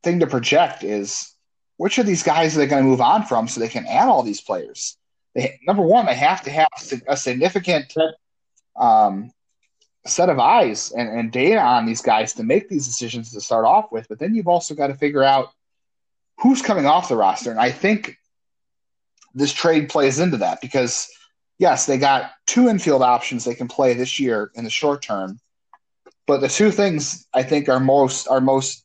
thing 0.04 0.20
to 0.20 0.28
project 0.28 0.84
is 0.84 1.34
which 1.78 1.98
of 1.98 2.06
these 2.06 2.24
guys 2.24 2.56
are 2.56 2.60
they 2.60 2.68
going 2.68 2.84
to 2.84 2.90
move 2.90 3.02
on 3.02 3.24
from 3.26 3.48
so 3.48 3.60
they 3.60 3.68
can 3.68 3.86
add 3.86 4.10
all 4.10 4.24
these 4.24 4.42
players? 4.42 4.98
They, 5.36 5.60
number 5.66 5.84
one, 5.84 6.06
they 6.06 6.16
have 6.16 6.44
to 6.44 6.52
have 6.52 6.68
a 7.08 7.16
significant 7.16 7.94
um, 8.76 9.32
set 10.06 10.30
of 10.30 10.40
eyes 10.40 10.92
and, 10.92 11.10
and 11.10 11.32
data 11.32 11.60
on 11.60 11.86
these 11.86 12.02
guys 12.02 12.34
to 12.34 12.44
make 12.44 12.70
these 12.70 12.88
decisions 12.88 13.32
to 13.32 13.42
start 13.42 13.66
off 13.66 13.92
with. 13.92 14.08
But 14.08 14.20
then 14.20 14.34
you've 14.34 14.48
also 14.48 14.74
got 14.74 14.88
to 14.88 14.96
figure 14.96 15.24
out 15.24 15.50
who's 16.40 16.62
coming 16.62 16.86
off 16.86 17.10
the 17.10 17.16
roster. 17.16 17.52
And 17.52 17.60
I 17.60 17.72
think 17.72 18.18
this 19.34 19.54
trade 19.54 19.90
plays 19.90 20.20
into 20.20 20.38
that 20.38 20.62
because, 20.62 21.08
yes, 21.60 21.86
they 21.86 21.98
got 21.98 22.32
two 22.46 22.70
infield 22.70 23.04
options 23.04 23.44
they 23.44 23.56
can 23.56 23.68
play 23.68 23.94
this 23.94 24.20
year 24.20 24.52
in 24.56 24.64
the 24.64 24.70
short 24.70 25.02
term. 25.02 25.40
But 26.26 26.42
the 26.42 26.50
two 26.50 26.72
things 26.72 27.28
I 27.34 27.44
think 27.44 27.70
are 27.70 27.80
most 27.80 28.28
are 28.28 28.42
most 28.42 28.84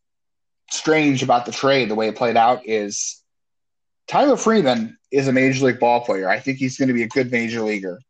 strange 0.72 1.22
about 1.22 1.46
the 1.46 1.52
trade, 1.52 1.90
the 1.90 1.94
way 1.94 2.08
it 2.08 2.16
played 2.16 2.36
out, 2.36 2.66
is 2.66 3.22
Tyler 4.08 4.36
Freeman 4.36 4.98
is 5.10 5.28
a 5.28 5.32
major 5.32 5.66
league 5.66 5.78
ball 5.78 6.00
player. 6.00 6.28
I 6.28 6.40
think 6.40 6.58
he's 6.58 6.78
going 6.78 6.88
to 6.88 6.94
be 6.94 7.02
a 7.02 7.08
good 7.08 7.30
major 7.30 7.60
leaguer. 7.60 8.00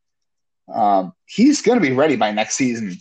Um, 0.73 1.13
he's 1.27 1.61
going 1.61 1.81
to 1.81 1.87
be 1.87 1.95
ready 1.95 2.17
by 2.17 2.31
next 2.31 2.55
season, 2.55 2.97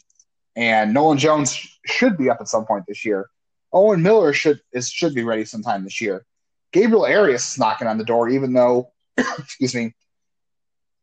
and 0.55 0.93
Nolan 0.93 1.19
Jones 1.19 1.55
should 1.85 2.17
be 2.17 2.29
up 2.29 2.41
at 2.41 2.47
some 2.47 2.65
point 2.65 2.85
this 2.87 3.05
year. 3.05 3.29
Owen 3.71 4.01
Miller 4.01 4.33
should 4.33 4.59
is 4.73 4.89
should 4.89 5.13
be 5.13 5.23
ready 5.23 5.45
sometime 5.45 5.83
this 5.83 6.01
year. 6.01 6.25
Gabriel 6.73 7.05
Arias 7.05 7.51
is 7.51 7.59
knocking 7.59 7.87
on 7.87 7.97
the 7.97 8.03
door, 8.03 8.29
even 8.29 8.53
though, 8.53 8.91
excuse 9.17 9.75
me, 9.75 9.93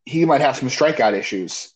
he 0.05 0.25
might 0.25 0.41
have 0.41 0.57
some 0.57 0.69
strikeout 0.69 1.15
issues 1.15 1.73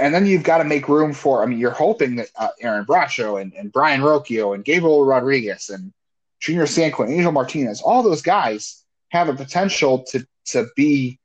and 0.00 0.14
then 0.14 0.26
you've 0.26 0.42
got 0.42 0.58
to 0.58 0.64
make 0.64 0.88
room 0.88 1.12
for. 1.12 1.42
I 1.42 1.46
mean, 1.46 1.58
you're 1.58 1.70
hoping 1.70 2.16
that 2.16 2.28
uh, 2.36 2.48
Aaron 2.60 2.84
Bracho 2.84 3.40
and, 3.40 3.52
and 3.52 3.70
Brayan 3.70 4.00
Rocchio 4.00 4.54
and 4.54 4.64
Gabriel 4.64 5.04
Rodriguez 5.04 5.68
and 5.68 5.92
Junior 6.40 6.64
Sanquin, 6.64 7.10
Angel 7.10 7.32
Martinez, 7.32 7.82
all 7.82 8.02
those 8.02 8.22
guys 8.22 8.82
have 9.10 9.28
a 9.28 9.34
potential 9.34 10.04
to 10.10 10.26
to 10.46 10.66
be 10.74 11.18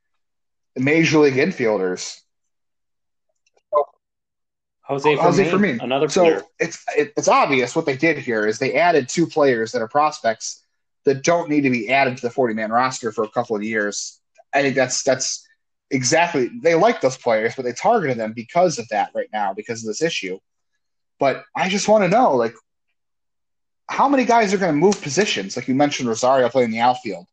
major 0.75 1.19
league 1.19 1.35
infielders. 1.35 2.19
Jose, 4.83 5.15
Jose 5.15 5.49
Fermin, 5.49 5.79
another 5.81 6.07
player. 6.07 6.41
So 6.41 6.47
it's 6.59 6.83
it, 6.95 7.13
it's 7.17 7.27
obvious 7.27 7.75
what 7.75 7.85
they 7.87 7.97
did 7.97 8.19
here 8.19 8.45
is 8.45 8.59
they 8.59 8.75
added 8.75 9.09
two 9.09 9.25
players 9.25 9.71
that 9.71 9.81
are 9.81 9.87
prospects 9.87 10.63
that 11.05 11.23
don't 11.23 11.49
need 11.49 11.61
to 11.61 11.69
be 11.69 11.91
added 11.91 12.17
to 12.17 12.21
the 12.21 12.29
40 12.29 12.53
man 12.53 12.71
roster 12.71 13.11
for 13.11 13.23
a 13.23 13.29
couple 13.29 13.55
of 13.55 13.63
years. 13.63 14.19
I 14.53 14.61
think 14.61 14.75
that's 14.75 15.01
that's 15.01 15.44
exactly 15.91 16.49
they 16.61 16.75
like 16.75 17.01
those 17.01 17.17
players, 17.17 17.55
but 17.55 17.65
they 17.65 17.73
targeted 17.73 18.17
them 18.17 18.33
because 18.33 18.79
of 18.79 18.87
that 18.89 19.11
right 19.13 19.29
now, 19.31 19.53
because 19.53 19.83
of 19.83 19.87
this 19.87 20.01
issue. 20.01 20.39
But 21.19 21.43
I 21.55 21.69
just 21.69 21.87
want 21.87 22.03
to 22.03 22.09
know, 22.09 22.35
like, 22.35 22.55
how 23.87 24.09
many 24.09 24.25
guys 24.25 24.53
are 24.53 24.57
going 24.57 24.73
to 24.73 24.79
move 24.79 25.01
positions? 25.01 25.55
Like 25.55 25.67
you 25.67 25.75
mentioned, 25.75 26.09
Rosario 26.09 26.49
playing 26.49 26.71
the 26.71 26.79
outfield. 26.79 27.27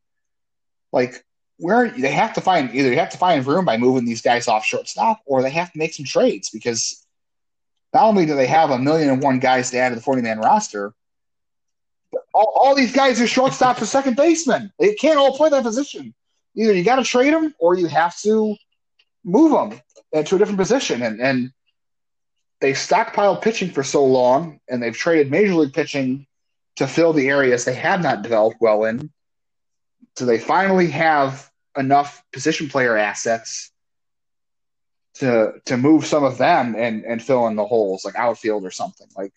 Like, 0.91 1.25
where 1.57 1.89
they 1.89 2.11
have 2.11 2.33
to 2.33 2.41
find 2.41 2.73
either 2.73 2.89
you 2.89 2.99
have 2.99 3.09
to 3.09 3.17
find 3.17 3.45
room 3.45 3.65
by 3.65 3.77
moving 3.77 4.05
these 4.05 4.21
guys 4.21 4.47
off 4.47 4.65
shortstop, 4.65 5.21
or 5.25 5.41
they 5.41 5.49
have 5.49 5.71
to 5.71 5.79
make 5.79 5.93
some 5.93 6.05
trades 6.05 6.49
because 6.49 7.05
not 7.93 8.05
only 8.05 8.25
do 8.25 8.35
they 8.35 8.47
have 8.47 8.71
a 8.71 8.79
million 8.79 9.09
and 9.09 9.21
one 9.21 9.39
guys 9.39 9.71
to 9.71 9.77
add 9.77 9.89
to 9.89 9.95
the 9.95 10.01
forty 10.01 10.21
man 10.21 10.39
roster, 10.39 10.93
all, 12.33 12.53
all 12.55 12.75
these 12.75 12.93
guys 12.93 13.21
are 13.21 13.25
shortstops 13.25 13.81
or 13.81 13.85
second 13.85 14.15
basemen. 14.15 14.71
They 14.79 14.93
can't 14.95 15.17
all 15.17 15.35
play 15.35 15.49
that 15.49 15.63
position 15.63 16.13
either 16.55 16.73
you 16.73 16.83
got 16.83 16.97
to 16.97 17.03
trade 17.03 17.33
them 17.33 17.53
or 17.59 17.75
you 17.75 17.87
have 17.87 18.17
to 18.19 18.55
move 19.23 19.51
them 19.51 19.79
to 20.25 20.35
a 20.35 20.37
different 20.37 20.59
position. 20.59 21.01
And, 21.01 21.21
and 21.21 21.51
they've 22.59 22.75
stockpiled 22.75 23.41
pitching 23.41 23.71
for 23.71 23.83
so 23.83 24.05
long, 24.05 24.59
and 24.69 24.81
they've 24.81 24.95
traded 24.95 25.31
major 25.31 25.55
league 25.55 25.73
pitching 25.73 26.27
to 26.77 26.87
fill 26.87 27.13
the 27.13 27.29
areas 27.29 27.65
they 27.65 27.75
have 27.75 28.01
not 28.01 28.21
developed 28.21 28.57
well 28.59 28.85
in. 28.85 29.11
So 30.15 30.25
they 30.25 30.39
finally 30.39 30.87
have 30.91 31.49
enough 31.77 32.23
position 32.31 32.69
player 32.69 32.95
assets 32.97 33.71
to 35.15 35.53
to 35.65 35.77
move 35.77 36.05
some 36.05 36.23
of 36.23 36.37
them 36.37 36.75
and 36.75 37.03
and 37.03 37.21
fill 37.21 37.47
in 37.47 37.55
the 37.55 37.65
holes 37.65 38.03
like 38.05 38.15
outfield 38.15 38.63
or 38.63 38.71
something 38.71 39.07
like. 39.17 39.33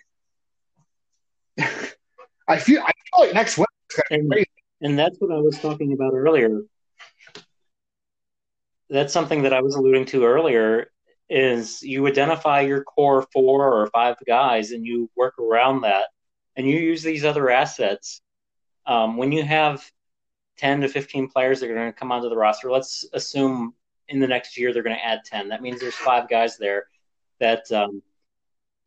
I 2.49 2.59
feel 2.59 2.83
I 2.83 2.93
feel 2.93 3.27
like 3.27 3.35
next 3.35 3.59
week. 3.59 3.67
And, 4.11 4.33
and 4.83 4.99
that's 4.99 5.17
what 5.19 5.33
I 5.33 5.39
was 5.39 5.59
talking 5.59 5.93
about 5.93 6.12
earlier 6.12 6.61
that's 8.89 9.12
something 9.12 9.43
that 9.43 9.53
I 9.53 9.62
was 9.62 9.74
alluding 9.74 10.07
to 10.07 10.24
earlier 10.24 10.91
is 11.28 11.82
you 11.82 12.07
identify 12.07 12.61
your 12.61 12.84
core 12.84 13.26
four 13.32 13.72
or 13.72 13.87
five 13.89 14.16
guys 14.26 14.70
and 14.70 14.87
you 14.87 15.11
work 15.16 15.39
around 15.39 15.80
that 15.82 16.09
and 16.55 16.68
you 16.68 16.78
use 16.78 17.03
these 17.03 17.24
other 17.24 17.51
assets. 17.51 18.20
Um, 18.87 19.16
when 19.16 19.32
you 19.32 19.43
have 19.43 19.84
10 20.59 20.82
to 20.82 20.89
15 20.89 21.28
players 21.28 21.61
that 21.61 21.70
are 21.70 21.74
going 21.74 21.93
to 21.93 21.99
come 21.99 22.12
onto 22.12 22.28
the 22.28 22.37
roster, 22.37 22.70
let's 22.70 23.05
assume 23.12 23.74
in 24.09 24.20
the 24.20 24.28
next 24.28 24.57
year 24.57 24.72
they're 24.72 24.84
going 24.84 24.97
to 24.97 25.05
add 25.05 25.20
10. 25.24 25.49
That 25.49 25.62
means 25.62 25.80
there's 25.80 25.95
five 25.95 26.28
guys 26.28 26.57
there 26.57 26.84
that 27.41 27.70
um, 27.72 28.03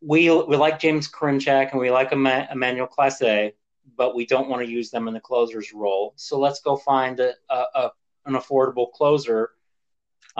we 0.00 0.30
we 0.30 0.56
like 0.56 0.80
James 0.80 1.10
Karinchak 1.10 1.72
and 1.72 1.80
we 1.80 1.90
like 1.90 2.12
Emmanuel 2.12 2.88
Clase, 2.88 3.52
but 3.96 4.14
we 4.14 4.24
don't 4.24 4.48
want 4.48 4.64
to 4.64 4.70
use 4.70 4.90
them 4.90 5.08
in 5.08 5.14
the 5.14 5.20
closer's 5.20 5.72
role. 5.74 6.14
So 6.16 6.38
let's 6.38 6.60
go 6.60 6.76
find 6.76 7.20
a, 7.20 7.34
a, 7.50 7.64
a 7.74 7.90
an 8.26 8.34
affordable 8.34 8.90
closer 8.92 9.50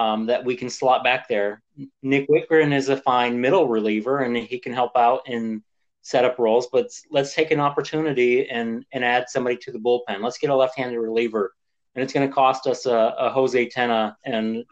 um, 0.01 0.27
that 0.27 0.43
we 0.43 0.57
can 0.57 0.71
slot 0.71 1.05
back 1.05 1.29
there. 1.29 1.63
Nick 2.03 2.27
Wittgren 2.31 2.73
is 2.73 2.89
a 2.89 2.97
fine 2.97 3.39
middle 3.39 3.69
reliever, 3.69 4.21
and 4.21 4.35
he 4.35 4.59
can 4.59 4.73
help 4.73 4.97
out 4.97 5.29
in 5.29 5.63
setup 6.01 6.39
roles. 6.39 6.69
But 6.69 6.87
let's 7.11 7.35
take 7.35 7.51
an 7.51 7.61
opportunity 7.61 8.49
and 8.49 8.87
and 8.93 9.05
add 9.05 9.29
somebody 9.29 9.59
to 9.59 9.73
the 9.73 9.79
bullpen. 9.79 10.23
Let's 10.23 10.39
get 10.39 10.49
a 10.49 10.57
left-handed 10.57 10.99
reliever, 10.99 11.53
and 11.95 12.03
it's 12.03 12.15
going 12.15 12.27
to 12.27 12.35
cost 12.35 12.67
us 12.67 12.87
a, 12.87 13.15
a 13.19 13.31
Jose 13.31 13.69
Tena 13.69 14.15
and 14.25 14.65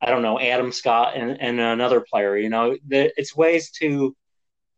I 0.00 0.10
don't 0.10 0.22
know 0.22 0.40
Adam 0.40 0.72
Scott 0.72 1.14
and, 1.14 1.40
and 1.40 1.60
another 1.60 2.00
player. 2.00 2.36
You 2.36 2.48
know, 2.48 2.76
the, 2.88 3.12
it's 3.16 3.36
ways 3.36 3.70
to 3.82 4.16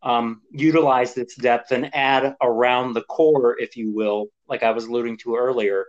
um, 0.02 0.42
utilize 0.50 1.16
its 1.16 1.34
depth 1.36 1.72
and 1.72 1.94
add 1.94 2.36
around 2.42 2.92
the 2.92 3.02
core, 3.04 3.58
if 3.58 3.76
you 3.76 3.94
will, 3.94 4.26
like 4.48 4.64
I 4.64 4.72
was 4.72 4.84
alluding 4.84 5.16
to 5.18 5.36
earlier. 5.36 5.86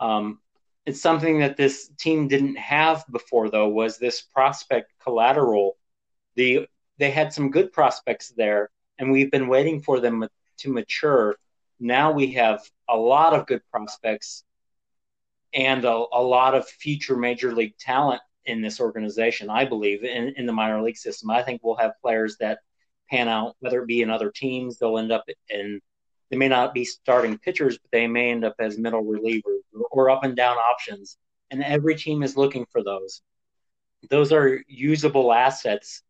Um, 0.00 0.40
it's 0.86 1.00
something 1.00 1.38
that 1.38 1.56
this 1.56 1.90
team 1.98 2.28
didn't 2.28 2.56
have 2.56 3.04
before, 3.10 3.48
though, 3.48 3.68
was 3.68 3.98
this 3.98 4.20
prospect 4.20 4.92
collateral. 5.02 5.76
The 6.36 6.66
they 6.98 7.10
had 7.10 7.32
some 7.32 7.50
good 7.50 7.72
prospects 7.72 8.32
there, 8.36 8.70
and 8.98 9.10
we've 9.10 9.30
been 9.30 9.48
waiting 9.48 9.80
for 9.80 10.00
them 10.00 10.26
to 10.58 10.72
mature. 10.72 11.36
Now 11.80 12.12
we 12.12 12.32
have 12.32 12.60
a 12.88 12.96
lot 12.96 13.32
of 13.32 13.46
good 13.46 13.62
prospects 13.70 14.44
and 15.52 15.84
a, 15.84 16.04
a 16.12 16.22
lot 16.22 16.54
of 16.54 16.68
future 16.68 17.16
major 17.16 17.52
league 17.52 17.76
talent 17.78 18.20
in 18.44 18.60
this 18.60 18.80
organization. 18.80 19.50
I 19.50 19.64
believe 19.64 20.04
in, 20.04 20.34
in 20.36 20.46
the 20.46 20.52
minor 20.52 20.82
league 20.82 20.96
system. 20.96 21.30
I 21.30 21.42
think 21.42 21.62
we'll 21.62 21.76
have 21.76 21.92
players 22.02 22.36
that 22.38 22.58
pan 23.10 23.28
out, 23.28 23.56
whether 23.60 23.82
it 23.82 23.88
be 23.88 24.02
in 24.02 24.10
other 24.10 24.30
teams, 24.30 24.78
they'll 24.78 24.98
end 24.98 25.12
up 25.12 25.24
in 25.48 25.80
they 26.30 26.36
may 26.36 26.48
not 26.48 26.74
be 26.74 26.84
starting 26.84 27.38
pitchers, 27.38 27.78
but 27.78 27.90
they 27.92 28.06
may 28.06 28.30
end 28.30 28.44
up 28.44 28.56
as 28.58 28.78
middle 28.78 29.04
relievers 29.04 29.53
or 29.90 30.10
up 30.10 30.24
and 30.24 30.36
down 30.36 30.56
options. 30.56 31.16
And 31.50 31.62
every 31.62 31.96
team 31.96 32.22
is 32.22 32.36
looking 32.36 32.66
for 32.70 32.82
those. 32.82 33.22
Those 34.10 34.32
are 34.32 34.62
usable 34.66 35.32
assets 35.32 36.02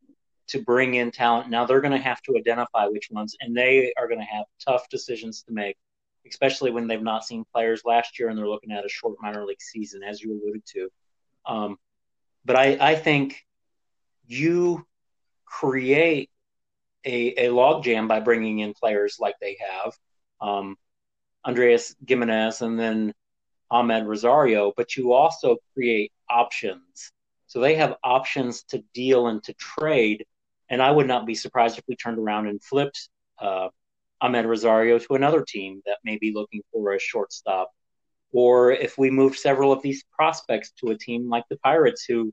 to 0.49 0.63
bring 0.63 0.95
in 0.95 1.11
talent. 1.11 1.51
Now 1.51 1.65
they're 1.65 1.81
going 1.81 1.93
to 1.93 1.99
have 1.99 2.21
to 2.23 2.37
identify 2.37 2.87
which 2.87 3.09
ones, 3.11 3.37
and 3.41 3.57
they 3.57 3.93
are 3.99 4.09
going 4.09 4.21
to 4.21 4.27
have 4.27 4.45
tough 4.65 4.89
decisions 4.89 5.43
to 5.43 5.53
make, 5.53 5.77
especially 6.29 6.71
when 6.71 6.87
they've 6.87 7.03
not 7.03 7.25
seen 7.25 7.45
players 7.53 7.83
last 7.85 8.19
year 8.19 8.29
and 8.29 8.39
they're 8.39 8.49
looking 8.49 8.73
at 8.73 8.85
a 8.85 8.89
short 8.89 9.17
minor 9.21 9.45
league 9.45 9.63
season, 9.63 10.03
as 10.03 10.21
you 10.21 10.33
alluded 10.33 10.63
to. 10.67 10.89
Um, 11.47 11.77
but 12.45 12.57
I, 12.57 12.77
I 12.81 12.95
think 12.95 13.45
you 14.27 14.87
create 15.45 16.31
a, 17.05 17.47
a 17.47 17.49
logjam 17.49 18.09
by 18.09 18.21
bringing 18.21 18.59
in 18.59 18.75
players 18.75 19.17
like 19.21 19.37
they 19.41 19.57
have, 19.61 19.95
um, 20.41 20.77
Andres 21.45 21.95
Gimenez 22.07 22.63
and 22.63 22.79
then 22.79 23.13
Amed 23.73 24.07
Rosario, 24.07 24.73
but 24.77 24.97
you 24.97 25.13
also 25.13 25.57
create 25.73 26.13
options. 26.31 27.13
So 27.47 27.61
they 27.61 27.75
have 27.77 27.97
options 28.03 28.65
to 28.65 28.83
deal 28.95 29.29
and 29.29 29.43
to 29.45 29.55
trade. 29.55 30.25
And 30.71 30.83
I 30.83 30.91
would 30.91 31.07
not 31.07 31.27
be 31.27 31.35
surprised 31.35 31.79
if 31.79 31.85
we 31.89 31.97
turned 31.97 32.19
around 32.19 32.49
and 32.49 32.63
flipped 32.63 33.09
uh, 33.41 33.69
Amed 34.23 34.47
Rosario 34.47 34.99
to 34.99 35.15
another 35.15 35.45
team 35.47 35.83
that 35.87 35.99
may 36.05 36.19
be 36.19 36.33
looking 36.33 36.63
for 36.73 36.95
a 36.95 37.01
shortstop. 37.01 37.71
Or 38.33 38.73
if 38.73 38.99
we 38.99 39.11
moved 39.11 39.39
several 39.39 39.73
of 39.73 39.83
these 39.83 40.05
prospects 40.13 40.73
to 40.81 40.91
a 40.91 40.99
team 40.99 41.29
like 41.29 41.45
the 41.49 41.59
Pirates 41.59 42.05
who 42.05 42.33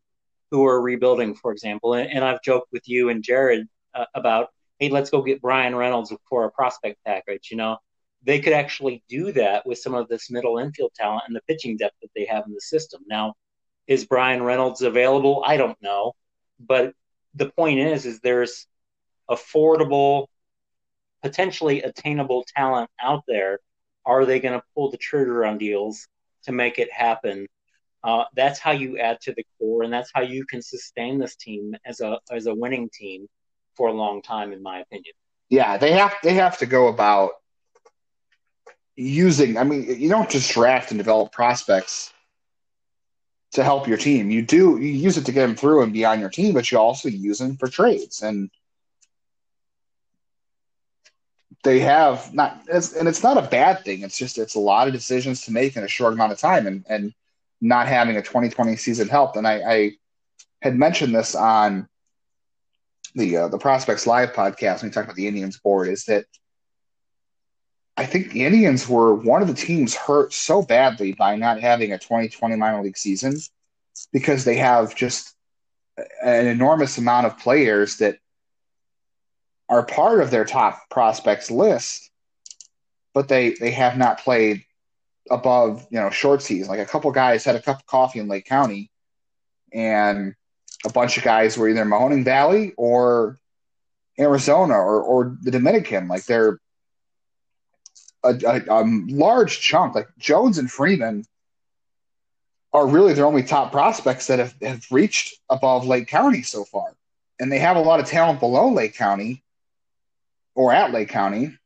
who 0.50 0.66
are 0.66 0.82
rebuilding, 0.82 1.34
for 1.34 1.52
example. 1.52 1.94
And, 1.94 2.12
and 2.12 2.26
I've 2.26 2.42
joked 2.44 2.72
with 2.74 2.88
you 2.88 3.10
and 3.10 3.24
Jared 3.24 3.68
uh, 3.94 4.06
about 4.16 4.50
hey, 4.80 4.90
let's 4.90 5.12
go 5.12 5.22
get 5.22 5.42
Bryan 5.42 5.76
Reynolds 5.76 6.12
for 6.28 6.46
a 6.46 6.52
prospect 6.52 6.98
package. 7.06 7.50
You 7.52 7.58
know, 7.58 7.78
they 8.24 8.40
could 8.40 8.54
actually 8.54 9.04
do 9.10 9.32
that 9.32 9.66
with 9.66 9.80
some 9.80 9.94
of 9.94 10.08
this 10.08 10.30
middle 10.30 10.58
infield 10.58 10.94
talent 10.96 11.24
and 11.28 11.36
the 11.36 11.42
pitching 11.48 11.78
depth 11.78 11.96
that 12.02 12.12
they 12.16 12.26
have 12.26 12.46
in 12.46 12.54
the 12.54 12.62
system. 12.62 13.02
Now, 13.08 13.34
is 13.88 14.06
Bryan 14.06 14.44
Reynolds 14.44 14.82
available? 14.82 15.44
I 15.46 15.58
don't 15.58 15.78
know, 15.82 16.14
but 16.60 16.94
the 17.34 17.50
point 17.50 17.80
is, 17.80 18.06
is 18.06 18.20
there's 18.20 18.68
affordable, 19.30 20.28
potentially 21.24 21.82
attainable 21.82 22.46
talent 22.56 22.90
out 23.02 23.24
there. 23.28 23.60
Are 24.06 24.26
they 24.26 24.40
going 24.40 24.60
to 24.60 24.66
pull 24.76 24.92
the 24.92 24.98
trigger 24.98 25.46
on 25.46 25.58
deals 25.58 26.08
to 26.44 26.52
make 26.52 26.80
it 26.80 26.92
happen? 26.92 27.48
Uh, 28.04 28.26
that's 28.36 28.60
how 28.60 28.72
you 28.72 28.98
add 28.98 29.20
to 29.22 29.34
the 29.34 29.46
core, 29.60 29.84
and 29.84 29.94
that's 29.94 30.12
how 30.14 30.22
you 30.22 30.46
can 30.46 30.62
sustain 30.62 31.20
this 31.20 31.36
team 31.36 31.76
as 31.86 32.02
a 32.02 32.20
as 32.32 32.48
a 32.48 32.54
winning 32.54 32.90
team 32.92 33.28
for 33.76 33.90
a 33.90 33.94
long 33.94 34.22
time, 34.22 34.52
in 34.54 34.64
my 34.64 34.80
opinion. 34.80 35.14
Yeah, 35.50 35.78
they 35.78 35.92
have 35.92 36.14
they 36.24 36.34
have 36.34 36.58
to 36.60 36.66
go 36.66 36.88
about 36.88 37.32
using. 38.96 39.58
I 39.58 39.64
mean, 39.64 40.00
you 40.00 40.10
don't 40.10 40.30
just 40.30 40.52
draft 40.52 40.92
and 40.92 40.98
develop 40.98 41.32
prospects 41.32 42.12
to 43.54 43.64
help 43.64 43.88
your 43.88 43.98
team. 43.98 44.30
You 44.32 44.42
do 44.42 44.78
you 44.80 44.92
use 44.92 45.18
it 45.18 45.26
to 45.26 45.32
get 45.32 45.46
them 45.46 45.56
through 45.56 45.84
and 45.84 45.94
be 45.94 46.06
on 46.06 46.20
your 46.20 46.30
team, 46.30 46.54
but 46.54 46.72
you 46.72 46.78
also 46.78 47.10
use 47.10 47.40
them 47.40 47.58
for 47.58 47.68
trades 47.68 48.22
and. 48.22 48.50
They 51.64 51.80
have 51.82 52.34
not, 52.34 52.64
it's, 52.70 52.94
and 52.94 53.08
it's 53.08 53.22
not 53.22 53.38
a 53.38 53.48
bad 53.48 53.86
thing. 53.86 54.02
It's 54.02 54.18
just 54.18 54.40
it's 54.40 54.56
a 54.56 54.60
lot 54.60 54.88
of 54.88 54.94
decisions 54.94 55.42
to 55.42 55.52
make 55.52 55.76
in 55.76 55.84
a 55.84 55.88
short 55.88 56.12
amount 56.12 56.32
of 56.32 56.40
time, 56.40 56.66
and 56.66 56.84
and 56.90 57.14
not 57.62 57.88
having 57.88 58.18
a 58.18 58.22
2020 58.22 58.76
season 58.78 59.08
helped. 59.08 59.38
And 59.38 59.48
I, 59.48 59.62
I 59.62 59.92
had 60.62 60.76
mentioned 60.76 61.14
this 61.14 61.36
on 61.36 61.88
the 63.16 63.38
uh, 63.38 63.48
the 63.48 63.60
prospects 63.60 64.08
live 64.08 64.34
podcast 64.34 64.82
when 64.82 64.90
we 64.90 64.94
talked 64.94 65.06
about 65.06 65.16
the 65.16 65.28
Indians 65.28 65.60
board 65.60 65.90
is 65.90 66.06
that 66.06 66.26
I 67.98 68.06
think 68.06 68.32
the 68.32 68.46
Indians 68.46 68.88
were 68.88 69.14
one 69.14 69.42
of 69.42 69.48
the 69.48 69.54
teams 69.54 69.96
hurt 69.96 70.34
so 70.34 70.62
badly 70.62 71.14
by 71.14 71.36
not 71.36 71.60
having 71.60 71.92
a 71.92 72.00
2020 72.00 72.56
minor 72.56 72.82
league 72.82 72.98
season 72.98 73.38
because 74.14 74.46
they 74.46 74.56
have 74.56 74.96
just 74.96 75.36
an 76.24 76.48
enormous 76.48 76.98
amount 76.98 77.28
of 77.28 77.38
players 77.38 77.98
that 77.98 78.18
are 79.70 79.86
part 79.86 80.22
of 80.22 80.32
their 80.32 80.46
top 80.46 80.90
prospects 80.90 81.52
list, 81.52 82.10
but 83.14 83.28
they 83.28 83.52
they 83.52 83.72
have 83.72 83.98
not 83.98 84.20
played 84.20 84.64
above 85.30 85.86
you 85.90 86.00
know 86.00 86.10
short 86.10 86.42
season. 86.42 86.70
Like 86.70 86.80
a 86.80 86.86
couple 86.86 87.12
guys 87.12 87.44
had 87.44 87.56
a 87.56 87.62
cup 87.62 87.80
of 87.80 87.86
coffee 87.86 88.20
in 88.20 88.28
Lake 88.28 88.46
County, 88.46 88.90
and 89.74 90.36
a 90.86 90.92
bunch 90.92 91.18
of 91.18 91.24
guys 91.24 91.58
were 91.58 91.70
either 91.70 91.86
Mahoning 91.86 92.26
Valley 92.26 92.74
or 92.78 93.38
Arizona 94.20 94.74
or, 94.74 95.02
or 95.02 95.38
the 95.42 95.52
Dominican. 95.52 96.08
Like 96.08 96.26
they're 96.26 96.60
a, 98.24 98.30
a, 98.46 98.62
a, 98.70 98.84
large 99.08 99.60
chunk. 99.60 99.96
Like 99.96 100.08
Jones 100.18 100.58
and 100.58 100.72
Freeman 100.72 101.26
are 102.74 102.88
really 102.88 103.14
their 103.14 103.26
only 103.26 103.44
top 103.44 103.72
prospects 103.72 104.28
that 104.28 104.40
have, 104.40 104.56
have 104.62 104.86
reached 104.92 105.40
above 105.50 105.86
Lake 105.86 106.08
County 106.08 106.42
so 106.42 106.64
far. 106.64 106.96
And 107.40 107.52
they 107.52 107.60
have 107.60 107.76
a 107.76 107.82
lot 107.82 108.00
of 108.00 108.06
talent 108.06 108.40
below 108.40 108.70
Lake 108.70 108.96
County 108.96 109.44
or 110.56 110.72
at 110.72 110.92
Lake 110.92 111.10
County, 111.10 111.58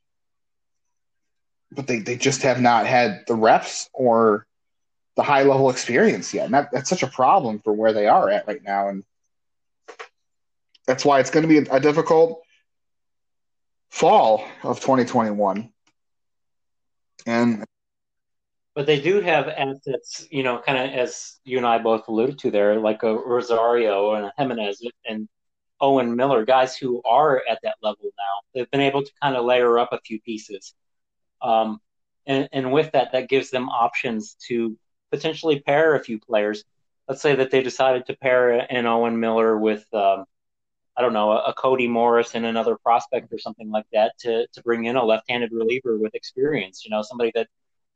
but 1.71 1.87
they, 1.87 1.99
they 1.99 2.15
just 2.15 2.43
have 2.43 2.61
not 2.61 2.85
had 2.85 3.23
the 3.27 3.35
reps 3.35 3.89
or 3.93 4.47
the 5.15 5.23
high 5.23 5.43
level 5.43 5.69
experience 5.69 6.33
yet. 6.33 6.45
And 6.45 6.53
that, 6.53 6.71
that's 6.71 6.89
such 6.89 7.03
a 7.03 7.07
problem 7.07 7.59
for 7.59 7.73
where 7.73 7.93
they 7.93 8.07
are 8.07 8.29
at 8.29 8.47
right 8.47 8.63
now. 8.63 8.89
And 8.89 9.03
that's 10.87 11.05
why 11.05 11.19
it's 11.19 11.29
going 11.29 11.47
to 11.47 11.47
be 11.47 11.69
a, 11.69 11.75
a 11.75 11.79
difficult 11.79 12.41
fall 13.89 14.43
of 14.63 14.79
2021. 14.79 15.71
And 17.25 17.65
but 18.75 18.85
they 18.85 18.99
do 18.99 19.21
have 19.21 19.47
assets, 19.47 20.27
you 20.29 20.43
know, 20.43 20.59
kind 20.59 20.77
of 20.77 20.99
as 20.99 21.39
you 21.45 21.57
and 21.57 21.65
I 21.65 21.77
both 21.77 22.07
alluded 22.09 22.39
to 22.39 22.51
there, 22.51 22.77
like 22.77 23.03
a 23.03 23.15
Rosario 23.15 24.15
and 24.15 24.25
a 24.25 24.33
Gimenez 24.37 24.85
and 25.05 25.29
Owen 25.79 26.15
Miller, 26.15 26.43
guys 26.45 26.75
who 26.77 27.01
are 27.05 27.41
at 27.49 27.59
that 27.63 27.75
level 27.81 28.03
now. 28.03 28.41
They've 28.53 28.69
been 28.71 28.81
able 28.81 29.03
to 29.03 29.11
kind 29.21 29.37
of 29.37 29.45
layer 29.45 29.79
up 29.79 29.93
a 29.93 29.99
few 29.99 30.19
pieces. 30.21 30.73
Um, 31.41 31.79
and, 32.25 32.49
and 32.51 32.73
with 32.73 32.91
that, 32.91 33.13
that 33.13 33.29
gives 33.29 33.49
them 33.49 33.69
options 33.69 34.35
to 34.47 34.77
potentially 35.09 35.61
pair 35.61 35.95
a 35.95 36.03
few 36.03 36.19
players. 36.19 36.65
Let's 37.07 37.21
say 37.21 37.35
that 37.35 37.51
they 37.51 37.61
decided 37.61 38.07
to 38.07 38.17
pair 38.17 38.49
an 38.49 38.85
Owen 38.85 39.19
Miller 39.19 39.57
with, 39.57 39.85
um, 39.93 40.25
I 40.97 41.01
don't 41.01 41.13
know, 41.13 41.31
a, 41.31 41.53
Cody 41.53 41.87
Morris 41.87 42.35
and 42.35 42.45
another 42.45 42.77
prospect 42.77 43.31
or 43.33 43.37
something 43.37 43.69
like 43.69 43.85
that 43.93 44.13
to 44.19 44.47
to 44.53 44.63
bring 44.63 44.85
in 44.85 44.95
a 44.95 45.03
left-handed 45.03 45.51
reliever 45.51 45.97
with 45.97 46.15
experience. 46.15 46.83
You 46.85 46.91
know, 46.91 47.01
somebody 47.01 47.31
that 47.35 47.47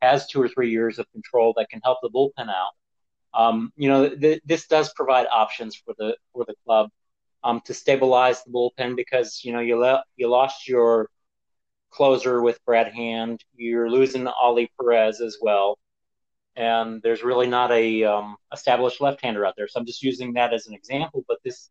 has 0.02 0.28
two 0.28 0.42
or 0.42 0.48
three 0.50 0.72
years 0.72 1.00
of 1.00 1.12
control 1.12 1.54
that 1.58 1.70
can 1.70 1.82
help 1.84 2.00
the 2.02 2.10
bullpen 2.10 2.50
out. 2.50 2.72
Um, 3.34 3.72
you 3.76 3.90
know, 3.90 4.10
th- 4.10 4.42
this 4.46 4.68
does 4.68 4.92
provide 4.94 5.28
options 5.32 5.76
for 5.76 5.94
the 5.98 6.18
for 6.34 6.46
the 6.46 6.56
club 6.66 6.90
um, 7.44 7.62
to 7.66 7.74
stabilize 7.74 8.44
the 8.44 8.52
bullpen 8.52 8.96
because 8.96 9.42
you 9.44 9.54
know 9.54 9.60
you 9.60 9.78
le- 9.78 10.04
you 10.18 10.28
lost 10.28 10.68
your 10.68 11.10
closer 11.92 12.42
with 12.42 12.64
Brad 12.66 12.94
Hand, 12.94 13.44
you're 13.56 13.90
losing 13.90 14.28
Ollie 14.28 14.72
Perez 14.80 15.22
as 15.22 15.38
well 15.42 15.80
and 16.56 17.02
there's 17.02 17.24
really 17.24 17.48
not 17.48 17.72
a 17.72 18.04
um, 18.04 18.36
established 18.54 19.00
left-hander 19.00 19.46
out 19.46 19.54
there. 19.56 19.68
So 19.68 19.80
I'm 19.80 19.86
just 19.86 20.04
using 20.04 20.34
that 20.34 20.54
as 20.54 20.68
an 20.68 20.74
example. 20.74 21.24
But 21.28 21.38
this 21.44 21.70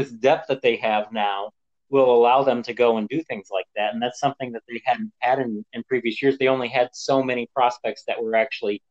this 0.00 0.10
depth 0.10 0.48
that 0.48 0.62
they 0.62 0.76
have 0.76 1.12
now 1.12 1.50
will 1.90 2.14
allow 2.14 2.42
them 2.42 2.62
to 2.62 2.72
go 2.72 2.96
and 2.96 3.08
do 3.08 3.22
things 3.22 3.48
like 3.50 3.66
that. 3.76 3.92
And 3.92 4.02
that's 4.02 4.20
something 4.20 4.52
that 4.52 4.62
they 4.68 4.80
hadn't 4.84 5.12
had 5.18 5.40
in, 5.40 5.64
in 5.72 5.82
previous 5.84 6.22
years. 6.22 6.38
They 6.38 6.48
only 6.48 6.68
had 6.68 6.88
so 6.92 7.22
many 7.22 7.48
prospects 7.54 8.04
that 8.06 8.22
were 8.22 8.34
actually 8.34 8.82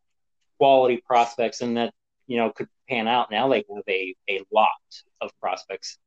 quality 0.57 0.97
prospects 0.97 1.61
and 1.61 1.77
that, 1.77 1.93
you 2.27 2.37
know, 2.37 2.51
could 2.51 2.67
pan 2.87 3.07
out. 3.07 3.31
Now 3.31 3.47
they 3.47 3.63
have 3.73 3.83
a, 3.87 4.15
a 4.29 4.41
lot 4.51 4.67
of 5.21 5.31
prospects 5.39 5.97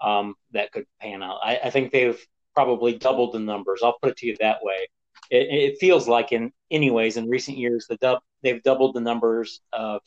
um, 0.00 0.34
that 0.52 0.72
could 0.72 0.86
pan 1.00 1.22
out. 1.22 1.40
I, 1.42 1.58
I, 1.64 1.70
think 1.70 1.90
they've 1.90 2.20
probably 2.54 2.96
doubled 2.96 3.34
the 3.34 3.40
numbers. 3.40 3.80
I'll 3.82 3.98
put 4.00 4.10
it 4.10 4.16
to 4.18 4.26
you 4.26 4.36
that 4.40 4.58
way. 4.62 4.88
It, 5.30 5.72
it 5.72 5.78
feels 5.78 6.06
like 6.06 6.32
in 6.32 6.52
anyways 6.70 7.16
in 7.16 7.28
recent 7.28 7.58
years 7.58 7.86
the 7.88 7.96
dub, 7.96 8.20
they've 8.42 8.62
doubled 8.62 8.94
the 8.94 9.00
numbers 9.00 9.60
of 9.72 10.00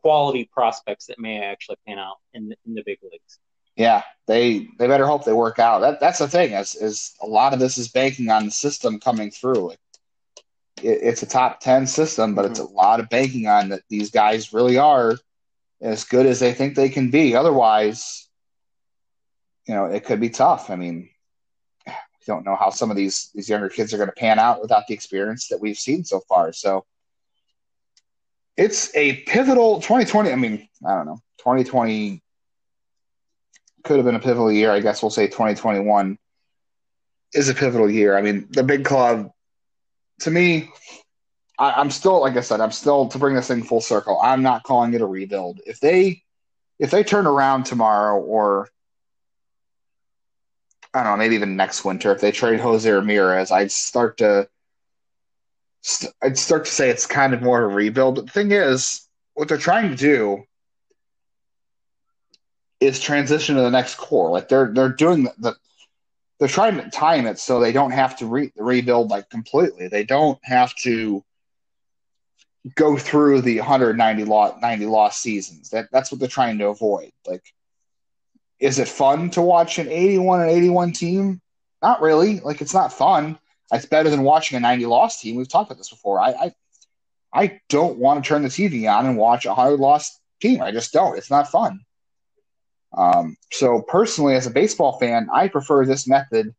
quality 0.00 0.48
prospects 0.52 1.06
that 1.06 1.18
may 1.18 1.42
actually 1.42 1.76
pan 1.86 1.98
out 1.98 2.16
in 2.32 2.48
the, 2.48 2.56
in 2.64 2.74
the 2.74 2.82
big 2.86 2.98
leagues. 3.02 3.38
Yeah, 3.78 4.02
they 4.26 4.68
they 4.76 4.88
better 4.88 5.06
hope 5.06 5.24
they 5.24 5.32
work 5.32 5.60
out. 5.60 5.78
That 5.78 6.00
that's 6.00 6.18
the 6.18 6.26
thing 6.26 6.52
is 6.52 6.74
is 6.74 7.14
a 7.22 7.26
lot 7.26 7.54
of 7.54 7.60
this 7.60 7.78
is 7.78 7.88
banking 7.88 8.28
on 8.28 8.46
the 8.46 8.50
system 8.50 8.98
coming 8.98 9.30
through. 9.30 9.70
It, 9.70 9.78
it, 10.82 10.98
it's 11.02 11.22
a 11.22 11.26
top 11.26 11.60
ten 11.60 11.86
system, 11.86 12.34
but 12.34 12.42
mm-hmm. 12.42 12.50
it's 12.50 12.60
a 12.60 12.64
lot 12.64 12.98
of 12.98 13.08
banking 13.08 13.46
on 13.46 13.68
that 13.68 13.82
these 13.88 14.10
guys 14.10 14.52
really 14.52 14.78
are 14.78 15.16
as 15.80 16.02
good 16.02 16.26
as 16.26 16.40
they 16.40 16.52
think 16.52 16.74
they 16.74 16.88
can 16.88 17.10
be. 17.12 17.36
Otherwise, 17.36 18.28
you 19.66 19.74
know, 19.74 19.84
it 19.84 20.04
could 20.04 20.18
be 20.18 20.30
tough. 20.30 20.70
I 20.70 20.74
mean, 20.74 21.08
we 21.86 21.92
don't 22.26 22.44
know 22.44 22.56
how 22.56 22.70
some 22.70 22.90
of 22.90 22.96
these 22.96 23.30
these 23.32 23.48
younger 23.48 23.68
kids 23.68 23.94
are 23.94 23.98
going 23.98 24.10
to 24.10 24.16
pan 24.16 24.40
out 24.40 24.60
without 24.60 24.88
the 24.88 24.94
experience 24.94 25.46
that 25.48 25.60
we've 25.60 25.78
seen 25.78 26.04
so 26.04 26.18
far. 26.28 26.52
So 26.52 26.84
it's 28.56 28.92
a 28.96 29.22
pivotal 29.22 29.76
2020. 29.76 30.32
I 30.32 30.34
mean, 30.34 30.68
I 30.84 30.96
don't 30.96 31.06
know, 31.06 31.20
2020 31.38 32.24
could 33.88 33.96
have 33.96 34.04
been 34.04 34.14
a 34.14 34.20
pivotal 34.20 34.52
year. 34.52 34.70
I 34.70 34.80
guess 34.80 35.02
we'll 35.02 35.10
say 35.10 35.26
2021 35.26 36.18
is 37.32 37.48
a 37.48 37.54
pivotal 37.54 37.90
year. 37.90 38.16
I 38.16 38.22
mean, 38.22 38.46
the 38.50 38.62
big 38.62 38.84
club, 38.84 39.30
to 40.20 40.30
me, 40.30 40.70
I, 41.58 41.80
am 41.80 41.90
still, 41.90 42.20
like 42.20 42.36
I 42.36 42.42
said, 42.42 42.60
I'm 42.60 42.70
still 42.70 43.08
to 43.08 43.18
bring 43.18 43.34
this 43.34 43.48
thing 43.48 43.62
full 43.62 43.80
circle. 43.80 44.20
I'm 44.22 44.42
not 44.42 44.62
calling 44.62 44.92
it 44.92 45.00
a 45.00 45.06
rebuild. 45.06 45.60
If 45.64 45.80
they, 45.80 46.22
if 46.78 46.90
they 46.90 47.02
turn 47.02 47.26
around 47.26 47.64
tomorrow, 47.64 48.20
or 48.20 48.68
I 50.92 51.02
don't 51.02 51.12
know, 51.12 51.16
maybe 51.16 51.36
even 51.36 51.56
next 51.56 51.82
winter, 51.82 52.12
if 52.12 52.20
they 52.20 52.30
trade 52.30 52.60
Jose 52.60 52.88
Ramirez, 52.88 53.50
I'd 53.50 53.72
start 53.72 54.18
to, 54.18 54.48
I'd 56.22 56.36
start 56.36 56.66
to 56.66 56.70
say 56.70 56.90
it's 56.90 57.06
kind 57.06 57.32
of 57.32 57.40
more 57.40 57.64
of 57.64 57.72
a 57.72 57.74
rebuild. 57.74 58.16
But 58.16 58.26
the 58.26 58.32
thing 58.32 58.52
is, 58.52 59.08
what 59.32 59.48
they're 59.48 59.56
trying 59.56 59.88
to 59.88 59.96
do 59.96 60.44
is 62.80 63.00
transition 63.00 63.56
to 63.56 63.62
the 63.62 63.70
next 63.70 63.96
core. 63.96 64.30
Like 64.30 64.48
they're 64.48 64.72
they're 64.72 64.88
doing 64.88 65.24
the, 65.24 65.34
the 65.38 65.56
they're 66.38 66.48
trying 66.48 66.76
to 66.76 66.88
time 66.90 67.26
it 67.26 67.38
so 67.38 67.58
they 67.58 67.72
don't 67.72 67.90
have 67.90 68.16
to 68.18 68.26
re- 68.26 68.52
rebuild 68.56 69.10
like 69.10 69.28
completely. 69.28 69.88
They 69.88 70.04
don't 70.04 70.38
have 70.44 70.74
to 70.76 71.24
go 72.74 72.96
through 72.96 73.42
the 73.42 73.58
190 73.58 74.24
lot 74.24 74.60
90 74.60 74.86
lost 74.86 75.20
seasons. 75.20 75.70
That 75.70 75.88
that's 75.90 76.10
what 76.10 76.20
they're 76.20 76.28
trying 76.28 76.58
to 76.58 76.68
avoid. 76.68 77.10
Like, 77.26 77.42
is 78.60 78.78
it 78.78 78.88
fun 78.88 79.30
to 79.30 79.42
watch 79.42 79.78
an 79.78 79.88
81 79.88 80.42
and 80.42 80.50
81 80.50 80.92
team? 80.92 81.40
Not 81.82 82.00
really. 82.00 82.40
Like 82.40 82.60
it's 82.60 82.74
not 82.74 82.92
fun. 82.92 83.38
It's 83.72 83.86
better 83.86 84.10
than 84.10 84.22
watching 84.22 84.56
a 84.56 84.60
90 84.60 84.86
loss 84.86 85.20
team. 85.20 85.36
We've 85.36 85.48
talked 85.48 85.70
about 85.70 85.78
this 85.78 85.90
before. 85.90 86.20
I 86.20 86.30
I, 86.30 86.52
I 87.32 87.60
don't 87.68 87.98
want 87.98 88.22
to 88.22 88.28
turn 88.28 88.42
the 88.42 88.48
TV 88.48 88.90
on 88.92 89.06
and 89.06 89.16
watch 89.16 89.44
a 89.44 89.48
100 89.48 89.78
loss 89.78 90.18
team. 90.40 90.62
I 90.62 90.70
just 90.70 90.92
don't. 90.92 91.18
It's 91.18 91.30
not 91.30 91.50
fun. 91.50 91.80
Um, 92.96 93.36
so 93.52 93.82
personally, 93.82 94.34
as 94.34 94.46
a 94.46 94.50
baseball 94.50 94.98
fan, 94.98 95.28
I 95.32 95.48
prefer 95.48 95.84
this 95.84 96.06
method 96.06 96.54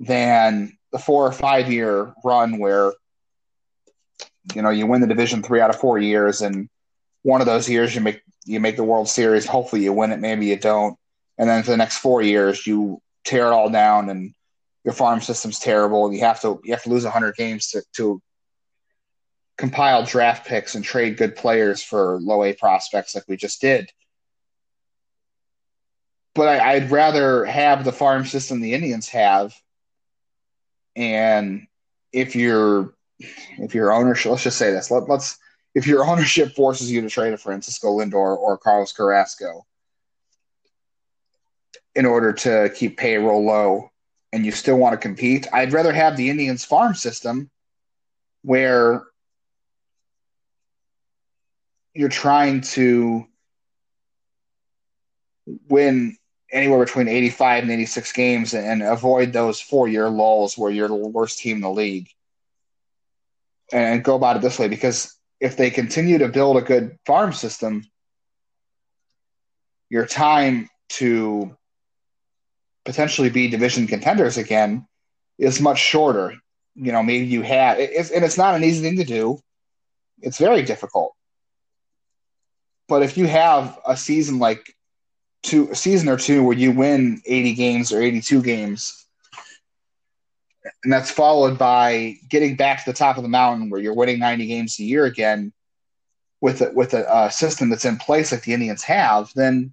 than 0.00 0.76
the 0.92 0.98
four 0.98 1.26
or 1.26 1.32
five 1.32 1.70
year 1.70 2.14
run 2.24 2.58
where 2.58 2.92
you 4.54 4.62
know 4.62 4.70
you 4.70 4.86
win 4.86 5.00
the 5.00 5.06
division 5.06 5.42
three 5.42 5.60
out 5.60 5.70
of 5.70 5.80
four 5.80 5.98
years, 5.98 6.40
and 6.42 6.68
one 7.22 7.40
of 7.40 7.46
those 7.46 7.68
years 7.68 7.94
you 7.94 8.00
make 8.00 8.22
you 8.44 8.60
make 8.60 8.76
the 8.76 8.84
World 8.84 9.08
Series. 9.08 9.46
Hopefully, 9.46 9.82
you 9.82 9.92
win 9.92 10.12
it. 10.12 10.20
Maybe 10.20 10.46
you 10.46 10.56
don't, 10.56 10.96
and 11.38 11.48
then 11.48 11.62
for 11.62 11.70
the 11.70 11.76
next 11.76 11.98
four 11.98 12.22
years 12.22 12.66
you 12.66 13.00
tear 13.24 13.48
it 13.48 13.52
all 13.52 13.70
down, 13.70 14.10
and 14.10 14.34
your 14.84 14.94
farm 14.94 15.20
system's 15.20 15.58
terrible. 15.58 16.06
And 16.06 16.14
you 16.14 16.20
have 16.20 16.40
to 16.42 16.60
you 16.64 16.72
have 16.72 16.82
to 16.84 16.90
lose 16.90 17.04
hundred 17.04 17.36
games 17.36 17.68
to, 17.68 17.82
to 17.94 18.22
compile 19.56 20.04
draft 20.04 20.46
picks 20.46 20.74
and 20.74 20.84
trade 20.84 21.16
good 21.16 21.34
players 21.34 21.82
for 21.82 22.20
low 22.20 22.44
A 22.44 22.52
prospects 22.52 23.14
like 23.14 23.24
we 23.26 23.36
just 23.36 23.60
did 23.60 23.90
but 26.34 26.48
I, 26.48 26.78
would 26.78 26.90
rather 26.90 27.44
have 27.44 27.84
the 27.84 27.92
farm 27.92 28.24
system 28.24 28.60
the 28.60 28.74
Indians 28.74 29.08
have. 29.08 29.54
And 30.96 31.66
if 32.12 32.36
your 32.36 32.94
if 33.18 33.74
your 33.74 33.92
ownership, 33.92 34.30
let's 34.30 34.42
just 34.42 34.58
say 34.58 34.70
this, 34.72 34.90
let, 34.90 35.08
let's 35.08 35.38
if 35.74 35.86
your 35.86 36.04
ownership 36.08 36.54
forces 36.54 36.90
you 36.90 37.00
to 37.00 37.08
trade 37.08 37.32
a 37.32 37.38
Francisco 37.38 37.98
Lindor 37.98 38.36
or 38.36 38.58
Carlos 38.58 38.92
Carrasco 38.92 39.64
in 41.94 42.04
order 42.06 42.32
to 42.32 42.70
keep 42.74 42.96
payroll 42.96 43.44
low, 43.44 43.90
and 44.32 44.44
you 44.44 44.50
still 44.50 44.76
want 44.76 44.92
to 44.92 44.98
compete, 44.98 45.46
I'd 45.52 45.72
rather 45.72 45.92
have 45.92 46.16
the 46.16 46.28
Indians 46.28 46.64
farm 46.64 46.96
system 46.96 47.50
where 48.42 49.04
you're 51.94 52.08
trying 52.08 52.62
to 52.62 53.26
win 55.68 56.16
anywhere 56.54 56.84
between 56.84 57.08
85 57.08 57.64
and 57.64 57.72
86 57.72 58.12
games 58.12 58.54
and 58.54 58.82
avoid 58.82 59.32
those 59.32 59.60
four 59.60 59.88
year 59.88 60.08
lulls 60.08 60.56
where 60.56 60.70
you're 60.70 60.88
the 60.88 60.94
worst 60.94 61.40
team 61.40 61.56
in 61.56 61.62
the 61.62 61.70
league. 61.70 62.08
And 63.72 64.04
go 64.04 64.14
about 64.14 64.36
it 64.36 64.42
this 64.42 64.58
way 64.58 64.68
because 64.68 65.16
if 65.40 65.56
they 65.56 65.70
continue 65.70 66.18
to 66.18 66.28
build 66.28 66.56
a 66.56 66.62
good 66.62 66.96
farm 67.04 67.32
system, 67.32 67.84
your 69.90 70.06
time 70.06 70.70
to 70.90 71.56
potentially 72.84 73.30
be 73.30 73.48
division 73.48 73.86
contenders 73.86 74.38
again 74.38 74.86
is 75.38 75.60
much 75.60 75.80
shorter. 75.80 76.34
You 76.76 76.92
know, 76.92 77.02
maybe 77.02 77.26
you 77.26 77.42
have, 77.42 77.78
it's, 77.80 78.10
and 78.10 78.24
it's 78.24 78.38
not 78.38 78.54
an 78.54 78.62
easy 78.62 78.82
thing 78.82 78.98
to 78.98 79.04
do. 79.04 79.40
It's 80.20 80.38
very 80.38 80.62
difficult. 80.62 81.14
But 82.86 83.02
if 83.02 83.16
you 83.16 83.26
have 83.26 83.78
a 83.84 83.96
season 83.96 84.38
like 84.38 84.74
two 85.44 85.70
a 85.70 85.74
season 85.76 86.08
or 86.08 86.16
two 86.16 86.42
where 86.42 86.56
you 86.56 86.72
win 86.72 87.22
80 87.24 87.54
games 87.54 87.92
or 87.92 88.02
82 88.02 88.42
games 88.42 89.04
and 90.82 90.92
that's 90.92 91.10
followed 91.10 91.58
by 91.58 92.16
getting 92.28 92.56
back 92.56 92.84
to 92.84 92.90
the 92.90 92.96
top 92.96 93.16
of 93.16 93.22
the 93.22 93.28
mountain 93.28 93.70
where 93.70 93.80
you're 93.80 93.94
winning 93.94 94.18
90 94.18 94.46
games 94.46 94.78
a 94.78 94.84
year 94.84 95.04
again 95.04 95.52
with 96.40 96.60
a, 96.60 96.70
with 96.72 96.94
a, 96.94 97.06
a 97.10 97.30
system 97.30 97.70
that's 97.70 97.84
in 97.84 97.96
place 97.96 98.32
like 98.32 98.42
the 98.42 98.52
Indians 98.52 98.82
have, 98.82 99.30
then 99.34 99.72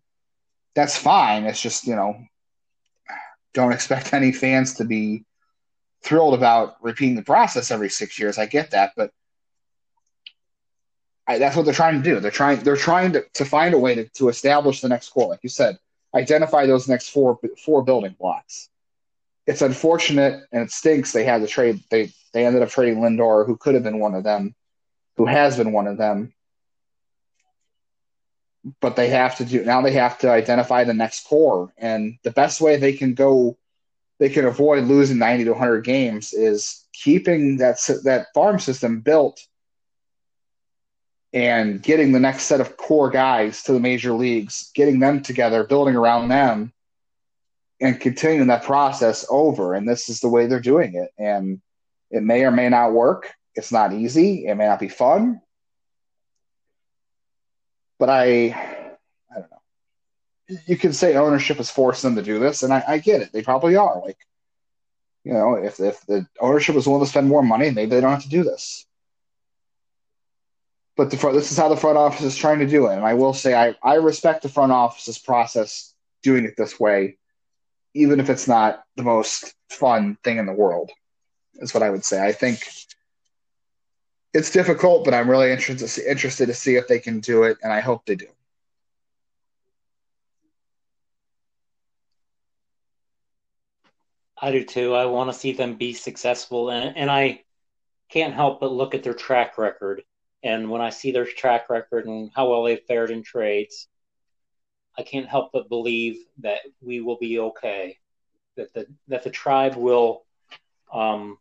that's 0.73 0.97
fine. 0.97 1.43
It's 1.43 1.61
just 1.61 1.85
you 1.85 1.95
know, 1.95 2.17
don't 3.53 3.73
expect 3.73 4.13
any 4.13 4.31
fans 4.31 4.75
to 4.75 4.85
be 4.85 5.25
thrilled 6.03 6.33
about 6.33 6.75
repeating 6.81 7.15
the 7.15 7.23
process 7.23 7.71
every 7.71 7.89
six 7.89 8.17
years. 8.17 8.37
I 8.37 8.45
get 8.45 8.71
that, 8.71 8.93
but 8.95 9.11
I, 11.27 11.37
that's 11.37 11.55
what 11.55 11.65
they're 11.65 11.73
trying 11.73 12.01
to 12.01 12.09
do. 12.09 12.19
They're 12.19 12.31
trying 12.31 12.59
they're 12.61 12.75
trying 12.75 13.13
to, 13.13 13.25
to 13.33 13.45
find 13.45 13.73
a 13.73 13.79
way 13.79 13.95
to, 13.95 14.07
to 14.09 14.29
establish 14.29 14.81
the 14.81 14.89
next 14.89 15.09
core, 15.09 15.29
like 15.29 15.43
you 15.43 15.49
said, 15.49 15.77
identify 16.15 16.65
those 16.65 16.87
next 16.87 17.09
four 17.09 17.39
four 17.63 17.83
building 17.83 18.15
blocks. 18.19 18.69
It's 19.45 19.61
unfortunate 19.61 20.43
and 20.51 20.63
it 20.63 20.71
stinks 20.71 21.11
they 21.11 21.23
had 21.23 21.41
to 21.41 21.47
trade 21.47 21.83
they 21.89 22.11
they 22.33 22.45
ended 22.45 22.61
up 22.61 22.69
trading 22.69 22.99
Lindor, 22.99 23.45
who 23.45 23.57
could 23.57 23.75
have 23.75 23.83
been 23.83 23.99
one 23.99 24.15
of 24.15 24.23
them, 24.23 24.55
who 25.17 25.25
has 25.25 25.57
been 25.57 25.71
one 25.71 25.87
of 25.87 25.97
them. 25.97 26.33
But 28.79 28.95
they 28.95 29.09
have 29.09 29.37
to 29.37 29.45
do 29.45 29.63
now 29.63 29.81
they 29.81 29.93
have 29.93 30.17
to 30.19 30.29
identify 30.29 30.83
the 30.83 30.93
next 30.93 31.27
core. 31.27 31.71
And 31.77 32.17
the 32.23 32.31
best 32.31 32.61
way 32.61 32.77
they 32.77 32.93
can 32.93 33.13
go 33.13 33.57
they 34.19 34.29
can 34.29 34.45
avoid 34.45 34.83
losing 34.83 35.17
90 35.17 35.45
to 35.45 35.51
100 35.51 35.81
games 35.81 36.33
is 36.33 36.85
keeping 36.93 37.57
that 37.57 37.77
that 38.03 38.27
farm 38.33 38.59
system 38.59 39.01
built 39.01 39.47
and 41.33 41.81
getting 41.81 42.11
the 42.11 42.19
next 42.19 42.43
set 42.43 42.59
of 42.59 42.75
core 42.75 43.09
guys 43.09 43.63
to 43.63 43.73
the 43.73 43.79
major 43.79 44.11
leagues, 44.11 44.71
getting 44.75 44.99
them 44.99 45.21
together, 45.21 45.63
building 45.63 45.95
around 45.95 46.27
them, 46.27 46.73
and 47.79 47.99
continuing 47.99 48.47
that 48.47 48.63
process 48.63 49.25
over. 49.29 49.73
And 49.73 49.87
this 49.87 50.09
is 50.09 50.19
the 50.19 50.27
way 50.29 50.45
they're 50.45 50.59
doing 50.59 50.95
it. 50.95 51.09
And 51.17 51.61
it 52.09 52.21
may 52.21 52.43
or 52.43 52.51
may 52.51 52.69
not 52.69 52.91
work. 52.91 53.33
It's 53.55 53.71
not 53.71 53.93
easy. 53.93 54.45
It 54.45 54.55
may 54.55 54.67
not 54.67 54.79
be 54.79 54.89
fun. 54.89 55.41
But 57.97 58.09
I, 58.09 58.25
I 59.31 59.39
don't 59.39 59.51
know. 59.51 60.57
You 60.65 60.75
can 60.75 60.91
say 60.91 61.15
ownership 61.15 61.59
is 61.59 61.71
forcing 61.71 62.13
them 62.13 62.23
to 62.23 62.29
do 62.29 62.39
this, 62.39 62.63
and 62.63 62.73
I, 62.73 62.83
I 62.85 62.97
get 62.97 63.21
it. 63.21 63.31
They 63.31 63.41
probably 63.41 63.75
are. 63.77 64.01
Like, 64.01 64.17
you 65.23 65.33
know, 65.33 65.53
if 65.53 65.79
if 65.79 66.01
the 66.07 66.25
ownership 66.39 66.75
is 66.75 66.87
willing 66.87 67.03
to 67.03 67.09
spend 67.09 67.27
more 67.27 67.43
money, 67.43 67.69
maybe 67.69 67.91
they 67.91 68.01
don't 68.01 68.11
have 68.11 68.23
to 68.23 68.29
do 68.29 68.43
this 68.43 68.85
but 71.01 71.09
the 71.09 71.17
front, 71.17 71.35
this 71.35 71.51
is 71.51 71.57
how 71.57 71.67
the 71.67 71.75
front 71.75 71.97
office 71.97 72.21
is 72.21 72.37
trying 72.37 72.59
to 72.59 72.67
do 72.67 72.85
it. 72.85 72.93
And 72.93 73.03
I 73.03 73.15
will 73.15 73.33
say, 73.33 73.55
I, 73.55 73.75
I 73.81 73.95
respect 73.95 74.43
the 74.43 74.49
front 74.49 74.71
office's 74.71 75.17
process 75.17 75.95
doing 76.21 76.45
it 76.45 76.55
this 76.55 76.79
way 76.79 77.17
even 77.93 78.19
if 78.19 78.29
it's 78.29 78.47
not 78.47 78.83
the 78.95 79.03
most 79.03 79.55
fun 79.69 80.15
thing 80.23 80.37
in 80.37 80.45
the 80.45 80.53
world. 80.53 80.91
Is 81.55 81.73
what 81.73 81.83
I 81.83 81.89
would 81.89 82.05
say. 82.05 82.23
I 82.23 82.31
think 82.31 82.59
it's 84.31 84.51
difficult, 84.51 85.03
but 85.03 85.15
I'm 85.15 85.29
really 85.29 85.51
interested 85.51 86.07
interested 86.07 86.45
to 86.45 86.53
see 86.53 86.75
if 86.75 86.87
they 86.87 86.99
can 86.99 87.19
do 87.19 87.43
it, 87.43 87.57
and 87.63 87.73
I 87.73 87.81
hope 87.81 88.05
they 88.05 88.15
do. 88.15 88.27
I 94.39 94.51
do 94.51 94.63
too. 94.63 94.93
I 94.93 95.05
want 95.05 95.31
to 95.31 95.37
see 95.37 95.53
them 95.53 95.75
be 95.75 95.93
successful, 95.93 96.69
and 96.69 96.95
and 96.95 97.11
I 97.11 97.43
can't 98.09 98.33
help 98.33 98.59
but 98.59 98.71
look 98.71 98.95
at 98.95 99.03
their 99.03 99.13
track 99.13 99.57
record. 99.57 100.03
And 100.43 100.69
when 100.69 100.81
I 100.81 100.89
see 100.89 101.11
their 101.11 101.25
track 101.25 101.69
record 101.69 102.05
and 102.05 102.31
how 102.35 102.49
well 102.49 102.63
they've 102.63 102.83
fared 102.87 103.11
in 103.11 103.23
trades, 103.23 103.87
I 104.97 105.03
can't 105.03 105.27
help 105.27 105.51
but 105.53 105.69
believe 105.69 106.17
that 106.39 106.59
we 106.81 107.01
will 107.01 107.17
be 107.17 107.39
okay. 107.39 107.97
That 108.57 108.73
the 108.73 108.87
that 109.07 109.23
the 109.23 109.29
tribe 109.29 109.75
will, 109.75 110.25
um, 110.91 111.37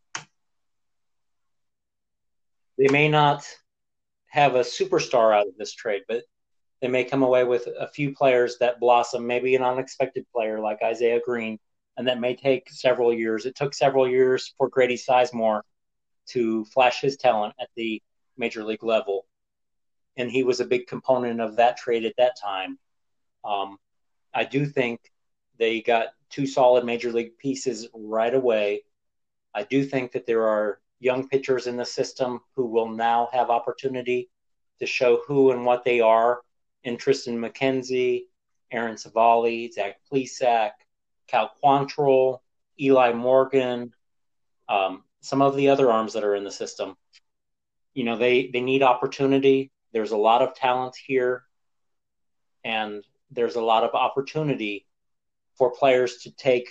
they 2.78 2.89
may 2.89 3.09
not 3.09 3.44
have 4.28 4.55
a 4.55 4.60
superstar 4.60 5.35
out 5.35 5.48
of 5.48 5.56
this 5.59 5.72
trade, 5.72 6.02
but 6.06 6.22
they 6.81 6.89
may 6.89 7.05
come 7.05 7.22
away 7.22 7.44
with 7.44 7.66
a 7.66 7.89
few 7.89 8.14
players 8.14 8.59
that 8.59 8.78
blossom. 8.78 9.27
Maybe 9.27 9.56
an 9.56 9.62
unexpected 9.62 10.24
player 10.32 10.60
like 10.60 10.82
Isaiah 10.82 11.20
Greene 11.24 11.59
and 12.01 12.09
that 12.09 12.18
may 12.18 12.35
take 12.35 12.70
several 12.70 13.12
years. 13.12 13.44
It 13.44 13.55
took 13.55 13.74
several 13.74 14.09
years 14.09 14.55
for 14.56 14.68
Grady 14.70 14.97
Sizemore 14.97 15.60
to 16.28 16.64
flash 16.64 17.02
his 17.02 17.18
talent 17.18 17.55
at 17.60 17.68
the 17.77 18.02
major 18.40 18.64
league 18.64 18.82
level, 18.82 19.26
and 20.16 20.28
he 20.30 20.42
was 20.42 20.58
a 20.58 20.64
big 20.64 20.88
component 20.88 21.40
of 21.40 21.56
that 21.56 21.76
trade 21.76 22.04
at 22.04 22.16
that 22.16 22.34
time. 22.42 22.78
Um, 23.44 23.78
I 24.34 24.44
do 24.44 24.66
think 24.66 25.00
they 25.58 25.80
got 25.80 26.08
two 26.30 26.46
solid 26.46 26.84
major 26.84 27.12
league 27.12 27.38
pieces 27.38 27.88
right 27.94 28.34
away. 28.34 28.82
I 29.54 29.62
do 29.64 29.84
think 29.84 30.12
that 30.12 30.26
there 30.26 30.48
are 30.48 30.80
young 31.00 31.28
pitchers 31.28 31.66
in 31.66 31.76
the 31.76 31.84
system 31.84 32.40
who 32.56 32.66
will 32.66 32.88
now 32.88 33.28
have 33.32 33.50
opportunity 33.50 34.30
to 34.78 34.86
show 34.86 35.20
who 35.26 35.52
and 35.52 35.64
what 35.64 35.84
they 35.84 36.00
are. 36.00 36.40
In 36.82 36.96
Triston 36.96 37.36
McKenzie, 37.36 38.24
Aaron 38.70 38.96
Civale, 38.96 39.70
Zach 39.70 39.96
Plesac, 40.10 40.70
Cal 41.26 41.50
Quantrill, 41.62 42.38
Eli 42.80 43.12
Morgan, 43.12 43.92
um, 44.68 45.04
some 45.20 45.42
of 45.42 45.56
the 45.56 45.68
other 45.68 45.90
arms 45.90 46.14
that 46.14 46.24
are 46.24 46.34
in 46.34 46.44
the 46.44 46.50
system. 46.50 46.96
You 47.94 48.04
know, 48.04 48.16
they 48.16 48.50
they 48.52 48.60
need 48.60 48.82
opportunity. 48.82 49.72
There's 49.92 50.12
a 50.12 50.16
lot 50.16 50.42
of 50.42 50.54
talent 50.54 50.96
here, 50.96 51.44
and 52.64 53.04
there's 53.30 53.56
a 53.56 53.62
lot 53.62 53.84
of 53.84 53.94
opportunity 53.94 54.86
for 55.56 55.72
players 55.72 56.18
to 56.22 56.30
take 56.30 56.68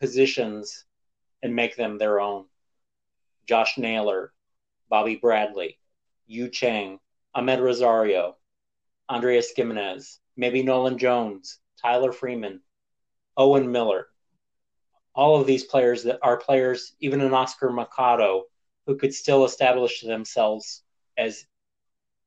positions 0.00 0.84
and 1.42 1.54
make 1.54 1.76
them 1.76 1.98
their 1.98 2.20
own. 2.20 2.46
Josh 3.46 3.76
Naylor, 3.78 4.32
Bobby 4.88 5.16
Bradley, 5.16 5.78
Yu 6.26 6.48
Chang, 6.48 7.00
Amed 7.36 7.60
Rosario, 7.60 8.36
Andres 9.08 9.52
Gimenez, 9.54 10.20
maybe 10.36 10.62
Nolan 10.62 10.98
Jones, 10.98 11.58
Tyler 11.82 12.12
Freeman, 12.12 12.60
Owen 13.36 13.70
Miller, 13.70 14.06
all 15.14 15.40
of 15.40 15.46
these 15.46 15.64
players 15.64 16.04
that 16.04 16.18
are 16.22 16.36
players, 16.36 16.94
even 17.00 17.20
an 17.20 17.34
Oscar 17.34 17.70
Mercado, 17.70 18.44
who 18.90 18.96
could 18.96 19.14
still 19.14 19.44
establish 19.44 20.00
themselves 20.00 20.82
as 21.16 21.46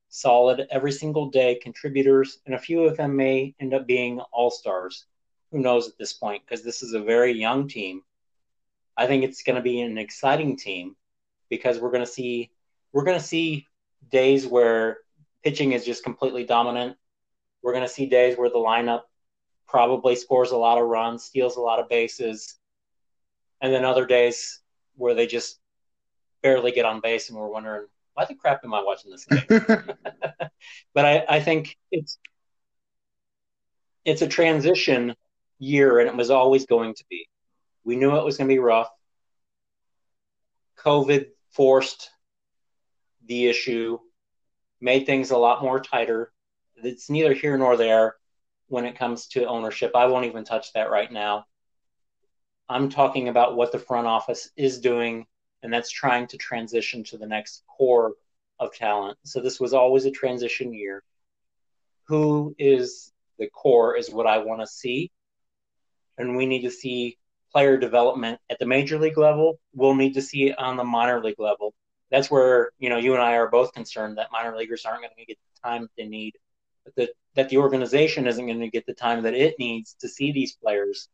solid 0.07 0.65
every 0.71 0.93
single 0.93 1.29
day 1.29 1.59
contributors, 1.61 2.39
and 2.45 2.55
a 2.55 2.57
few 2.57 2.85
of 2.85 2.95
them 2.95 3.17
may 3.17 3.53
end 3.59 3.73
up 3.73 3.85
being 3.85 4.21
all 4.31 4.49
stars. 4.49 5.05
Who 5.51 5.59
knows 5.59 5.89
at 5.89 5.97
this 5.97 6.13
point? 6.13 6.41
Because 6.45 6.63
this 6.63 6.81
is 6.81 6.93
a 6.93 7.01
very 7.01 7.33
young 7.33 7.67
team. 7.67 8.01
I 8.95 9.07
think 9.07 9.25
it's 9.25 9.43
going 9.43 9.57
to 9.57 9.61
be 9.61 9.81
an 9.81 9.97
exciting 9.97 10.55
team 10.55 10.95
because 11.49 11.79
we're 11.79 11.91
going 11.91 12.05
to 12.05 12.09
see 12.09 12.49
we're 12.93 13.03
going 13.03 13.19
to 13.19 13.25
see 13.25 13.67
days 14.09 14.47
where 14.47 14.99
pitching 15.43 15.73
is 15.73 15.83
just 15.83 16.05
completely 16.05 16.45
dominant. 16.45 16.95
We're 17.61 17.73
going 17.73 17.85
to 17.85 17.93
see 17.93 18.05
days 18.05 18.37
where 18.37 18.49
the 18.49 18.55
lineup 18.55 19.01
probably 19.67 20.15
scores 20.15 20.51
a 20.51 20.57
lot 20.57 20.77
of 20.77 20.87
runs, 20.87 21.25
steals 21.25 21.57
a 21.57 21.61
lot 21.61 21.79
of 21.79 21.89
bases, 21.89 22.55
and 23.59 23.73
then 23.73 23.83
other 23.83 24.05
days 24.05 24.61
where 24.95 25.13
they 25.13 25.27
just 25.27 25.59
barely 26.43 26.71
get 26.71 26.85
on 26.85 27.01
base 27.01 27.29
and 27.29 27.37
we're 27.37 27.47
wondering 27.47 27.87
why 28.13 28.25
the 28.25 28.35
crap 28.35 28.61
am 28.63 28.73
I 28.73 28.83
watching 28.83 29.11
this 29.11 29.25
game? 29.25 29.41
but 30.93 31.05
I, 31.05 31.25
I 31.27 31.39
think 31.39 31.75
it's 31.91 32.19
it's 34.05 34.21
a 34.21 34.27
transition 34.27 35.15
year 35.59 35.99
and 35.99 36.09
it 36.09 36.15
was 36.15 36.29
always 36.29 36.65
going 36.65 36.93
to 36.93 37.03
be. 37.09 37.27
We 37.83 37.95
knew 37.95 38.15
it 38.15 38.25
was 38.25 38.37
going 38.37 38.47
to 38.47 38.53
be 38.53 38.59
rough. 38.59 38.89
COVID 40.77 41.27
forced 41.51 42.09
the 43.25 43.47
issue, 43.47 43.99
made 44.81 45.05
things 45.05 45.31
a 45.31 45.37
lot 45.37 45.61
more 45.63 45.79
tighter. 45.79 46.31
It's 46.75 47.09
neither 47.09 47.33
here 47.33 47.57
nor 47.57 47.77
there 47.77 48.15
when 48.67 48.85
it 48.85 48.97
comes 48.97 49.27
to 49.27 49.45
ownership. 49.45 49.91
I 49.95 50.07
won't 50.07 50.25
even 50.25 50.43
touch 50.43 50.73
that 50.73 50.91
right 50.91 51.11
now. 51.11 51.45
I'm 52.67 52.89
talking 52.89 53.29
about 53.29 53.55
what 53.55 53.71
the 53.71 53.79
front 53.79 54.07
office 54.07 54.49
is 54.57 54.79
doing, 54.79 55.25
and 55.63 55.73
that's 55.73 55.89
trying 55.89 56.27
to 56.27 56.37
transition 56.37 57.03
to 57.05 57.17
the 57.17 57.25
next 57.25 57.63
core 57.67 58.13
of 58.59 58.73
talent. 58.73 59.17
So 59.23 59.41
this 59.41 59.59
was 59.59 59.73
always 59.73 60.05
a 60.05 60.11
transition 60.11 60.73
year. 60.73 61.03
Who 62.07 62.55
is 62.59 63.11
the 63.39 63.47
core 63.47 63.97
is 63.97 64.11
what 64.11 64.27
I 64.27 64.39
want 64.39 64.61
to 64.61 64.67
see. 64.67 65.11
And 66.17 66.37
we 66.37 66.45
need 66.45 66.61
to 66.61 66.71
see 66.71 67.17
player 67.51 67.77
development 67.77 68.39
at 68.49 68.59
the 68.59 68.65
major 68.65 68.99
league 68.99 69.17
level. 69.17 69.59
We'll 69.73 69.95
need 69.95 70.13
to 70.13 70.21
see 70.21 70.49
it 70.49 70.59
on 70.59 70.77
the 70.77 70.83
minor 70.83 71.23
league 71.23 71.39
level. 71.39 71.73
That's 72.11 72.29
where, 72.29 72.71
you 72.77 72.89
know, 72.89 72.97
you 72.97 73.13
and 73.13 73.23
I 73.23 73.37
are 73.37 73.49
both 73.49 73.73
concerned 73.73 74.19
that 74.19 74.31
minor 74.31 74.55
leaguers 74.55 74.85
aren't 74.85 75.01
going 75.01 75.11
to 75.17 75.25
get 75.25 75.37
the 75.55 75.67
time 75.67 75.89
they 75.97 76.05
need 76.05 76.33
but 76.83 76.95
that, 76.95 77.09
that 77.35 77.49
the 77.49 77.57
organization 77.57 78.27
isn't 78.27 78.45
going 78.45 78.59
to 78.59 78.69
get 78.69 78.85
the 78.85 78.93
time 78.93 79.23
that 79.23 79.33
it 79.33 79.57
needs 79.59 79.95
to 80.01 80.07
see 80.07 80.31
these 80.31 80.55
players 80.55 81.09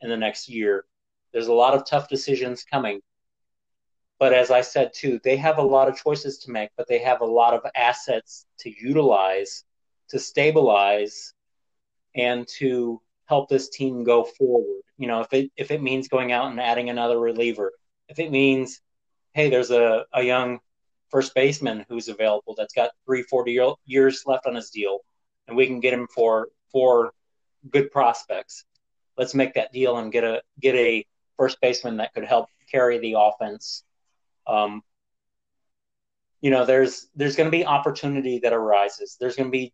in 0.00 0.10
the 0.10 0.16
next 0.16 0.48
year. 0.48 0.84
There's 1.32 1.48
a 1.48 1.52
lot 1.52 1.74
of 1.74 1.86
tough 1.86 2.08
decisions 2.08 2.64
coming. 2.64 3.00
But 4.18 4.32
as 4.32 4.50
I 4.50 4.60
said 4.60 4.92
too, 4.94 5.20
they 5.24 5.36
have 5.36 5.58
a 5.58 5.62
lot 5.62 5.88
of 5.88 5.96
choices 5.96 6.38
to 6.38 6.50
make, 6.50 6.70
but 6.76 6.88
they 6.88 6.98
have 6.98 7.20
a 7.20 7.26
lot 7.26 7.54
of 7.54 7.62
assets 7.74 8.46
to 8.60 8.70
utilize, 8.70 9.64
to 10.10 10.18
stabilize, 10.18 11.34
and 12.14 12.46
to 12.58 13.00
help 13.26 13.48
this 13.48 13.68
team 13.68 14.04
go 14.04 14.24
forward. 14.24 14.82
You 14.96 15.08
know, 15.08 15.20
if 15.20 15.32
it 15.32 15.50
if 15.56 15.70
it 15.70 15.82
means 15.82 16.08
going 16.08 16.32
out 16.32 16.50
and 16.50 16.60
adding 16.60 16.90
another 16.90 17.18
reliever, 17.18 17.72
if 18.08 18.18
it 18.18 18.30
means, 18.30 18.80
hey, 19.32 19.50
there's 19.50 19.70
a, 19.70 20.04
a 20.12 20.22
young 20.22 20.60
first 21.10 21.34
baseman 21.34 21.84
who's 21.88 22.08
available 22.08 22.54
that's 22.56 22.74
got 22.74 22.90
three, 23.06 23.22
40 23.22 23.76
years 23.86 24.22
left 24.26 24.46
on 24.46 24.54
his 24.54 24.70
deal 24.70 25.00
and 25.46 25.56
we 25.56 25.66
can 25.66 25.80
get 25.80 25.94
him 25.94 26.08
for 26.14 26.48
for 26.72 27.12
good 27.70 27.90
prospects. 27.90 28.64
Let's 29.16 29.34
make 29.34 29.54
that 29.54 29.72
deal 29.72 29.96
and 29.98 30.12
get 30.12 30.24
a 30.24 30.42
get 30.60 30.74
a 30.74 31.06
first 31.36 31.60
baseman 31.60 31.98
that 31.98 32.14
could 32.14 32.24
help 32.24 32.48
carry 32.70 32.98
the 32.98 33.14
offense. 33.18 33.84
Um, 34.46 34.82
you 36.40 36.50
know, 36.50 36.66
there's 36.66 37.06
there's 37.16 37.36
going 37.36 37.50
to 37.50 37.56
be 37.56 37.64
opportunity 37.64 38.40
that 38.40 38.52
arises. 38.52 39.16
There's 39.18 39.36
going 39.36 39.48
to 39.48 39.52
be 39.52 39.72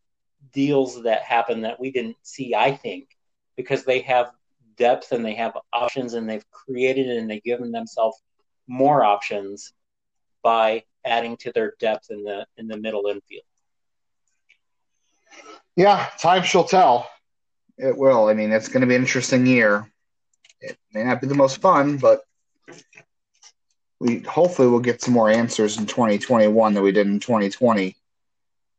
deals 0.53 1.03
that 1.03 1.23
happen 1.23 1.63
that 1.63 1.81
we 1.81 1.91
didn't 1.91 2.17
see. 2.23 2.55
I 2.55 2.73
think 2.77 3.09
because 3.57 3.85
they 3.85 4.01
have 4.01 4.31
depth 4.77 5.13
and 5.13 5.25
they 5.25 5.35
have 5.35 5.57
options 5.73 6.15
and 6.15 6.29
they've 6.29 6.49
created 6.51 7.09
and 7.09 7.29
they've 7.29 7.43
given 7.43 7.73
themselves 7.73 8.23
more 8.67 9.03
options 9.03 9.73
by 10.43 10.85
adding 11.05 11.37
to 11.39 11.53
their 11.53 11.75
depth 11.81 12.11
in 12.11 12.25
the 12.25 12.47
in 12.57 12.69
the 12.69 12.77
middle 12.77 13.07
infield. 13.07 13.45
Yeah, 15.77 16.07
time 16.19 16.43
shall 16.43 16.65
tell. 16.65 17.09
It 17.79 17.97
will. 17.97 18.29
I 18.29 18.35
mean, 18.35 18.53
it's 18.53 18.69
going 18.69 18.83
to 18.83 18.87
be 18.87 18.95
an 18.95 19.03
interesting 19.03 19.47
year. 19.47 19.91
It 20.61 20.77
may 20.93 21.05
not 21.05 21.21
be 21.21 21.27
the 21.27 21.35
most 21.35 21.61
fun, 21.61 21.97
but 21.97 22.23
we 24.01 24.20
hopefully 24.20 24.68
we'll 24.68 24.81
get 24.81 25.02
some 25.02 25.14
more 25.14 25.31
answers 25.31 25.78
in 25.78 25.86
2021 25.86 26.74
than 26.74 26.82
we 26.82 26.90
did 26.90 27.06
in 27.06 27.20
2020. 27.20 27.97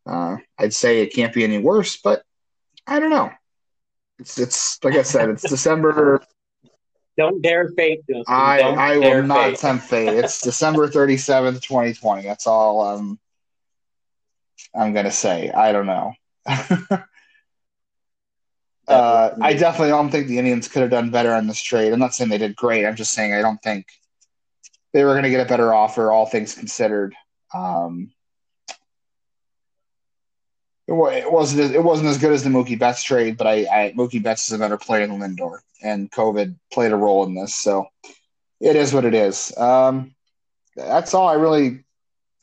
Uh, 0.05 0.37
I'd 0.57 0.73
say 0.73 1.01
it 1.01 1.13
can't 1.13 1.33
be 1.33 1.43
any 1.43 1.59
worse, 1.59 1.97
but 1.97 2.23
I 2.87 2.99
don't 2.99 3.11
know. 3.11 3.31
It's 4.19 4.39
it's 4.39 4.83
like 4.83 4.95
I 4.95 5.03
said, 5.03 5.29
it's 5.29 5.43
December. 5.49 6.21
Don't 7.17 7.41
dare 7.41 7.67
fate. 7.69 8.01
I 8.27 8.57
don't 8.57 8.79
I 8.79 8.97
will 8.97 9.21
not 9.21 9.51
fate. 9.51 9.59
tempt 9.59 9.85
fate. 9.85 10.07
It's 10.23 10.41
December 10.41 10.87
37th, 10.87 11.61
2020. 11.61 12.23
That's 12.23 12.47
all 12.47 12.81
um, 12.81 13.19
I'm 14.73 14.93
gonna 14.93 15.11
say. 15.11 15.51
I 15.51 15.71
don't 15.71 15.85
know. 15.85 16.13
uh, 16.47 16.97
I 19.39 19.53
definitely 19.53 19.89
don't 19.89 20.09
think 20.09 20.27
the 20.27 20.39
Indians 20.39 20.67
could 20.67 20.81
have 20.81 20.89
done 20.89 21.11
better 21.11 21.33
on 21.33 21.45
this 21.45 21.61
trade. 21.61 21.93
I'm 21.93 21.99
not 21.99 22.15
saying 22.15 22.31
they 22.31 22.39
did 22.39 22.55
great. 22.55 22.85
I'm 22.85 22.95
just 22.95 23.13
saying 23.13 23.33
I 23.33 23.41
don't 23.41 23.61
think 23.61 23.85
they 24.93 25.03
were 25.03 25.13
going 25.13 25.23
to 25.23 25.29
get 25.29 25.45
a 25.45 25.49
better 25.49 25.73
offer, 25.73 26.11
all 26.11 26.25
things 26.25 26.55
considered. 26.55 27.15
Um, 27.53 28.11
it, 30.87 31.31
wasn't 31.31 31.73
it 31.73 31.83
wasn't 31.83 32.09
as 32.09 32.17
good 32.17 32.33
as 32.33 32.43
the 32.43 32.49
Mookie 32.49 32.77
Betts 32.77 33.03
trade, 33.03 33.37
but 33.37 33.47
I, 33.47 33.65
I 33.65 33.93
Mookie 33.95 34.21
Betts 34.21 34.47
is 34.47 34.53
a 34.53 34.57
better 34.57 34.77
player 34.77 35.07
than 35.07 35.19
Lindor, 35.19 35.59
and 35.81 36.11
COVID 36.11 36.55
played 36.71 36.91
a 36.91 36.97
role 36.97 37.25
in 37.25 37.33
this, 37.35 37.55
so 37.55 37.87
it 38.59 38.75
is 38.75 38.93
what 38.93 39.05
it 39.05 39.13
is. 39.13 39.55
Um, 39.57 40.13
that's 40.75 41.13
all 41.13 41.27
I 41.27 41.33
really 41.33 41.83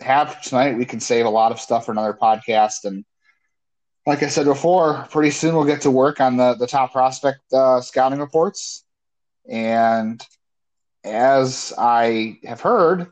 have 0.01 0.41
tonight. 0.43 0.79
We 0.79 0.85
can 0.85 1.01
save 1.01 1.27
a 1.27 1.31
lot 1.31 1.53
of 1.53 1.61
stuff 1.61 1.87
for 1.87 1.93
another 1.93 2.15
podcast, 2.15 2.85
and 2.85 3.05
like 4.07 4.23
I 4.23 4.29
said 4.29 4.47
before, 4.47 5.07
pretty 5.11 5.31
soon 5.31 5.55
we'll 5.55 5.65
get 5.65 5.83
to 5.83 5.91
work 5.91 6.21
on 6.21 6.37
the 6.37 6.55
the 6.55 6.67
top 6.67 6.93
prospect 6.93 7.41
uh, 7.53 7.81
scouting 7.81 8.21
reports, 8.21 8.85
and 9.49 10.25
as 11.05 11.73
I 11.77 12.39
have 12.45 12.61
heard, 12.61 13.09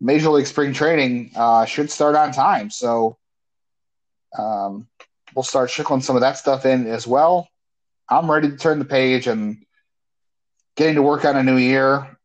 Major 0.00 0.30
League 0.30 0.46
Spring 0.46 0.72
Training 0.72 1.32
uh, 1.34 1.64
should 1.64 1.90
start 1.90 2.16
on 2.16 2.32
time. 2.32 2.70
So 2.70 3.16
um, 4.38 4.86
we'll 5.34 5.42
start 5.42 5.70
trickling 5.70 6.02
some 6.02 6.16
of 6.16 6.20
that 6.20 6.38
stuff 6.38 6.66
in 6.66 6.86
as 6.86 7.06
well. 7.06 7.48
I'm 8.08 8.30
ready 8.30 8.50
to 8.50 8.56
turn 8.56 8.78
the 8.78 8.84
page 8.84 9.26
and 9.26 9.64
getting 10.76 10.96
to 10.96 11.02
work 11.02 11.24
on 11.24 11.36
a 11.36 11.42
new 11.42 11.56
year. 11.56 12.16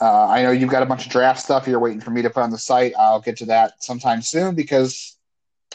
Uh, 0.00 0.26
I 0.26 0.42
know 0.42 0.50
you've 0.50 0.70
got 0.70 0.82
a 0.82 0.86
bunch 0.86 1.06
of 1.06 1.12
draft 1.12 1.40
stuff 1.40 1.68
you're 1.68 1.78
waiting 1.78 2.00
for 2.00 2.10
me 2.10 2.22
to 2.22 2.30
put 2.30 2.42
on 2.42 2.50
the 2.50 2.58
site. 2.58 2.92
I'll 2.98 3.20
get 3.20 3.36
to 3.38 3.46
that 3.46 3.84
sometime 3.84 4.20
soon 4.20 4.56
because 4.56 5.16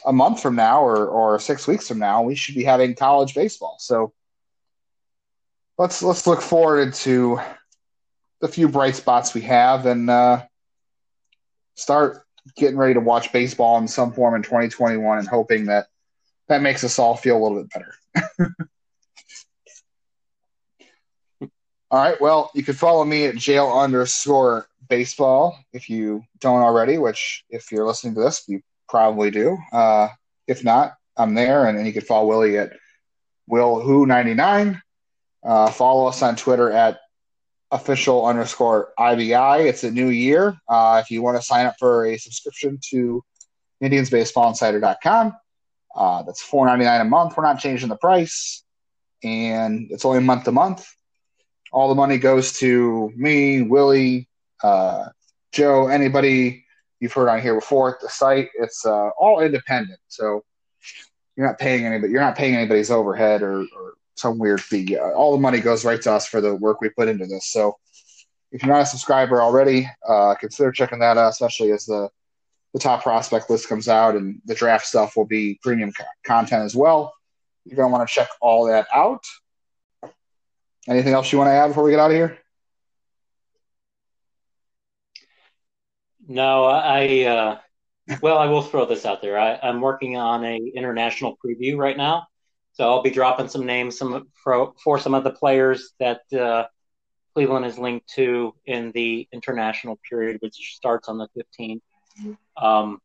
a 0.05 0.11
month 0.11 0.41
from 0.41 0.55
now 0.55 0.83
or, 0.83 1.07
or 1.07 1.39
six 1.39 1.65
weeks 1.67 1.87
from 1.87 1.99
now, 1.99 2.23
we 2.23 2.35
should 2.35 2.55
be 2.55 2.63
having 2.63 2.93
college 2.93 3.33
baseball. 3.33 3.77
So 3.79 4.11
let's 5.77 6.03
let's 6.03 6.27
look 6.27 6.41
forward 6.41 6.93
to 6.95 7.39
the 8.41 8.47
few 8.47 8.67
bright 8.67 8.95
spots 8.95 9.33
we 9.33 9.41
have 9.41 9.85
and 9.85 10.09
uh, 10.09 10.43
start 11.75 12.23
getting 12.55 12.77
ready 12.77 12.93
to 12.93 12.99
watch 12.99 13.31
baseball 13.33 13.77
in 13.77 13.87
some 13.87 14.11
form 14.13 14.35
in 14.35 14.43
2021 14.43 15.19
and 15.19 15.27
hoping 15.27 15.65
that 15.65 15.87
that 16.47 16.61
makes 16.61 16.83
us 16.83 16.99
all 16.99 17.15
feel 17.15 17.37
a 17.37 17.41
little 17.43 17.63
bit 17.63 17.71
better. 17.71 17.93
all 21.91 21.99
right. 21.99 22.19
Well, 22.21 22.51
you 22.53 22.63
can 22.63 22.75
follow 22.75 23.03
me 23.03 23.25
at 23.25 23.35
jail 23.35 23.67
underscore 23.69 24.67
baseball 24.87 25.59
if 25.73 25.89
you 25.89 26.23
don't 26.39 26.61
already, 26.61 26.97
which 26.97 27.43
if 27.49 27.71
you're 27.71 27.85
listening 27.85 28.15
to 28.15 28.21
this, 28.21 28.43
you 28.47 28.61
probably 28.87 29.31
do. 29.31 29.57
Uh, 29.73 30.07
if 30.47 30.63
not, 30.63 30.93
I'm 31.17 31.33
there. 31.33 31.65
And 31.65 31.77
then 31.77 31.85
you 31.85 31.93
can 31.93 32.03
follow 32.03 32.27
Willie 32.27 32.57
at 32.57 32.71
Will 33.47 33.81
Who 33.81 34.05
99. 34.05 34.81
Uh, 35.43 35.69
follow 35.71 36.07
us 36.07 36.21
on 36.21 36.35
Twitter 36.35 36.71
at 36.71 36.99
official 37.71 38.25
underscore 38.25 38.93
IBI. 38.97 39.67
It's 39.67 39.83
a 39.83 39.91
new 39.91 40.09
year. 40.09 40.57
Uh, 40.67 41.01
if 41.03 41.11
you 41.11 41.21
want 41.21 41.37
to 41.37 41.43
sign 41.43 41.65
up 41.65 41.75
for 41.79 42.05
a 42.05 42.17
subscription 42.17 42.79
to 42.89 43.23
IndiansBaseballInsider.com, 43.83 45.33
uh, 45.95 46.23
that's 46.23 46.41
four 46.41 46.65
ninety 46.65 46.85
nine 46.85 47.01
a 47.01 47.05
month. 47.05 47.35
We're 47.35 47.43
not 47.43 47.59
changing 47.59 47.89
the 47.89 47.97
price, 47.97 48.63
and 49.23 49.87
it's 49.89 50.05
only 50.05 50.19
month 50.21 50.45
to 50.45 50.51
month. 50.51 50.87
All 51.71 51.89
the 51.89 51.95
money 51.95 52.17
goes 52.17 52.53
to 52.59 53.11
me, 53.15 53.61
Willie, 53.61 54.29
uh, 54.63 55.05
Joe, 55.51 55.87
anybody 55.87 56.65
you've 56.99 57.13
heard 57.13 57.29
on 57.29 57.41
here 57.41 57.55
before 57.55 57.93
at 57.93 58.01
the 58.01 58.09
site. 58.09 58.49
It's 58.57 58.85
uh, 58.85 59.09
all 59.19 59.41
independent, 59.41 59.99
so 60.07 60.43
you're 61.35 61.47
not 61.47 61.59
paying 61.59 61.85
anybody. 61.85 62.11
You're 62.11 62.21
not 62.21 62.37
paying 62.37 62.55
anybody's 62.55 62.91
overhead 62.91 63.41
or, 63.41 63.59
or 63.61 63.93
some 64.17 64.37
weird 64.37 64.61
fee. 64.61 64.97
Uh, 64.97 65.11
all 65.11 65.31
the 65.31 65.41
money 65.41 65.59
goes 65.59 65.85
right 65.85 66.01
to 66.01 66.11
us 66.11 66.27
for 66.27 66.41
the 66.41 66.55
work 66.55 66.81
we 66.81 66.89
put 66.89 67.07
into 67.07 67.25
this. 67.25 67.51
So 67.51 67.77
if 68.51 68.63
you're 68.63 68.73
not 68.73 68.83
a 68.83 68.85
subscriber 68.85 69.41
already, 69.41 69.89
uh, 70.07 70.35
consider 70.35 70.71
checking 70.71 70.99
that 70.99 71.17
out, 71.17 71.29
especially 71.29 71.71
as 71.71 71.85
the 71.85 72.09
the 72.73 72.79
top 72.79 73.01
prospect 73.01 73.49
list 73.49 73.69
comes 73.69 73.87
out 73.87 74.15
and 74.15 74.41
the 74.45 74.53
draft 74.53 74.85
stuff 74.85 75.15
will 75.15 75.25
be 75.25 75.59
premium 75.63 75.91
co- 75.91 76.03
content 76.25 76.63
as 76.63 76.75
well. 76.75 77.13
You're 77.65 77.77
going 77.77 77.89
to 77.89 77.93
want 77.93 78.07
to 78.07 78.13
check 78.13 78.27
all 78.41 78.67
that 78.67 78.87
out. 78.93 79.23
Anything 80.87 81.13
else 81.13 81.31
you 81.31 81.37
want 81.37 81.49
to 81.49 81.53
add 81.53 81.69
before 81.69 81.83
we 81.83 81.91
get 81.91 81.99
out 81.99 82.11
of 82.11 82.15
here? 82.15 82.37
No, 86.27 86.65
I. 86.65 87.23
Uh, 87.23 87.57
well, 88.21 88.37
I 88.37 88.45
will 88.45 88.61
throw 88.61 88.85
this 88.85 89.05
out 89.05 89.21
there. 89.21 89.37
I, 89.37 89.59
I'm 89.61 89.81
working 89.81 90.15
on 90.15 90.45
a 90.45 90.57
international 90.75 91.37
preview 91.43 91.77
right 91.77 91.97
now, 91.97 92.27
so 92.77 92.87
I'll 92.87 93.01
be 93.01 93.09
dropping 93.09 93.47
some 93.47 93.65
names 93.65 93.97
some 93.97 94.27
for, 94.43 94.73
for 94.83 94.99
some 94.99 95.15
of 95.15 95.23
the 95.23 95.31
players 95.31 95.93
that 95.99 96.21
uh, 96.31 96.65
Cleveland 97.33 97.65
is 97.65 97.79
linked 97.79 98.07
to 98.13 98.53
in 98.67 98.91
the 98.91 99.27
international 99.31 99.99
period, 100.07 100.37
which 100.41 100.75
starts 100.75 101.09
on 101.09 101.17
the 101.17 101.27
15th. 101.35 101.81
Um, 102.55 102.99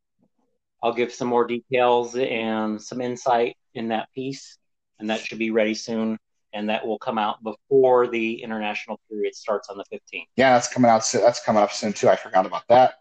I'll 0.82 0.92
give 0.92 1.10
some 1.10 1.28
more 1.28 1.46
details 1.46 2.14
and 2.16 2.82
some 2.82 3.00
insight 3.00 3.56
in 3.72 3.88
that 3.88 4.12
piece, 4.14 4.58
and 4.98 5.08
that 5.08 5.20
should 5.20 5.38
be 5.38 5.50
ready 5.50 5.74
soon. 5.74 6.18
And 6.52 6.68
that 6.68 6.86
will 6.86 6.98
come 6.98 7.16
out 7.16 7.42
before 7.42 8.08
the 8.08 8.42
international 8.42 9.00
period 9.08 9.34
starts 9.34 9.70
on 9.70 9.78
the 9.78 9.84
15th. 9.90 10.26
Yeah, 10.36 10.52
that's 10.52 10.68
coming 10.68 10.90
out. 10.90 11.02
Soon. 11.02 11.22
That's 11.22 11.42
coming 11.42 11.62
up 11.62 11.72
soon 11.72 11.94
too. 11.94 12.10
I 12.10 12.16
forgot 12.16 12.44
about 12.44 12.68
that. 12.68 12.96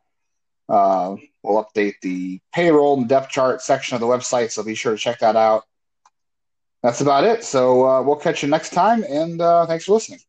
Uh, 0.70 1.18
we'll 1.44 1.66
update 1.66 1.96
the 2.02 2.40
payroll 2.54 2.98
and 2.98 3.10
depth 3.10 3.30
chart 3.30 3.62
section 3.62 3.96
of 3.96 4.00
the 4.00 4.08
website, 4.08 4.52
so 4.52 4.64
be 4.64 4.74
sure 4.74 4.94
to 4.94 4.98
check 4.98 5.20
that 5.20 5.36
out. 5.36 5.66
That's 6.84 7.02
about 7.02 7.24
it. 7.24 7.44
So 7.44 7.88
uh, 7.88 8.02
we'll 8.04 8.16
catch 8.16 8.44
you 8.44 8.50
next 8.50 8.72
time, 8.72 9.04
and 9.04 9.42
uh, 9.42 9.66
thanks 9.66 9.86
for 9.86 9.94
listening. 9.94 10.20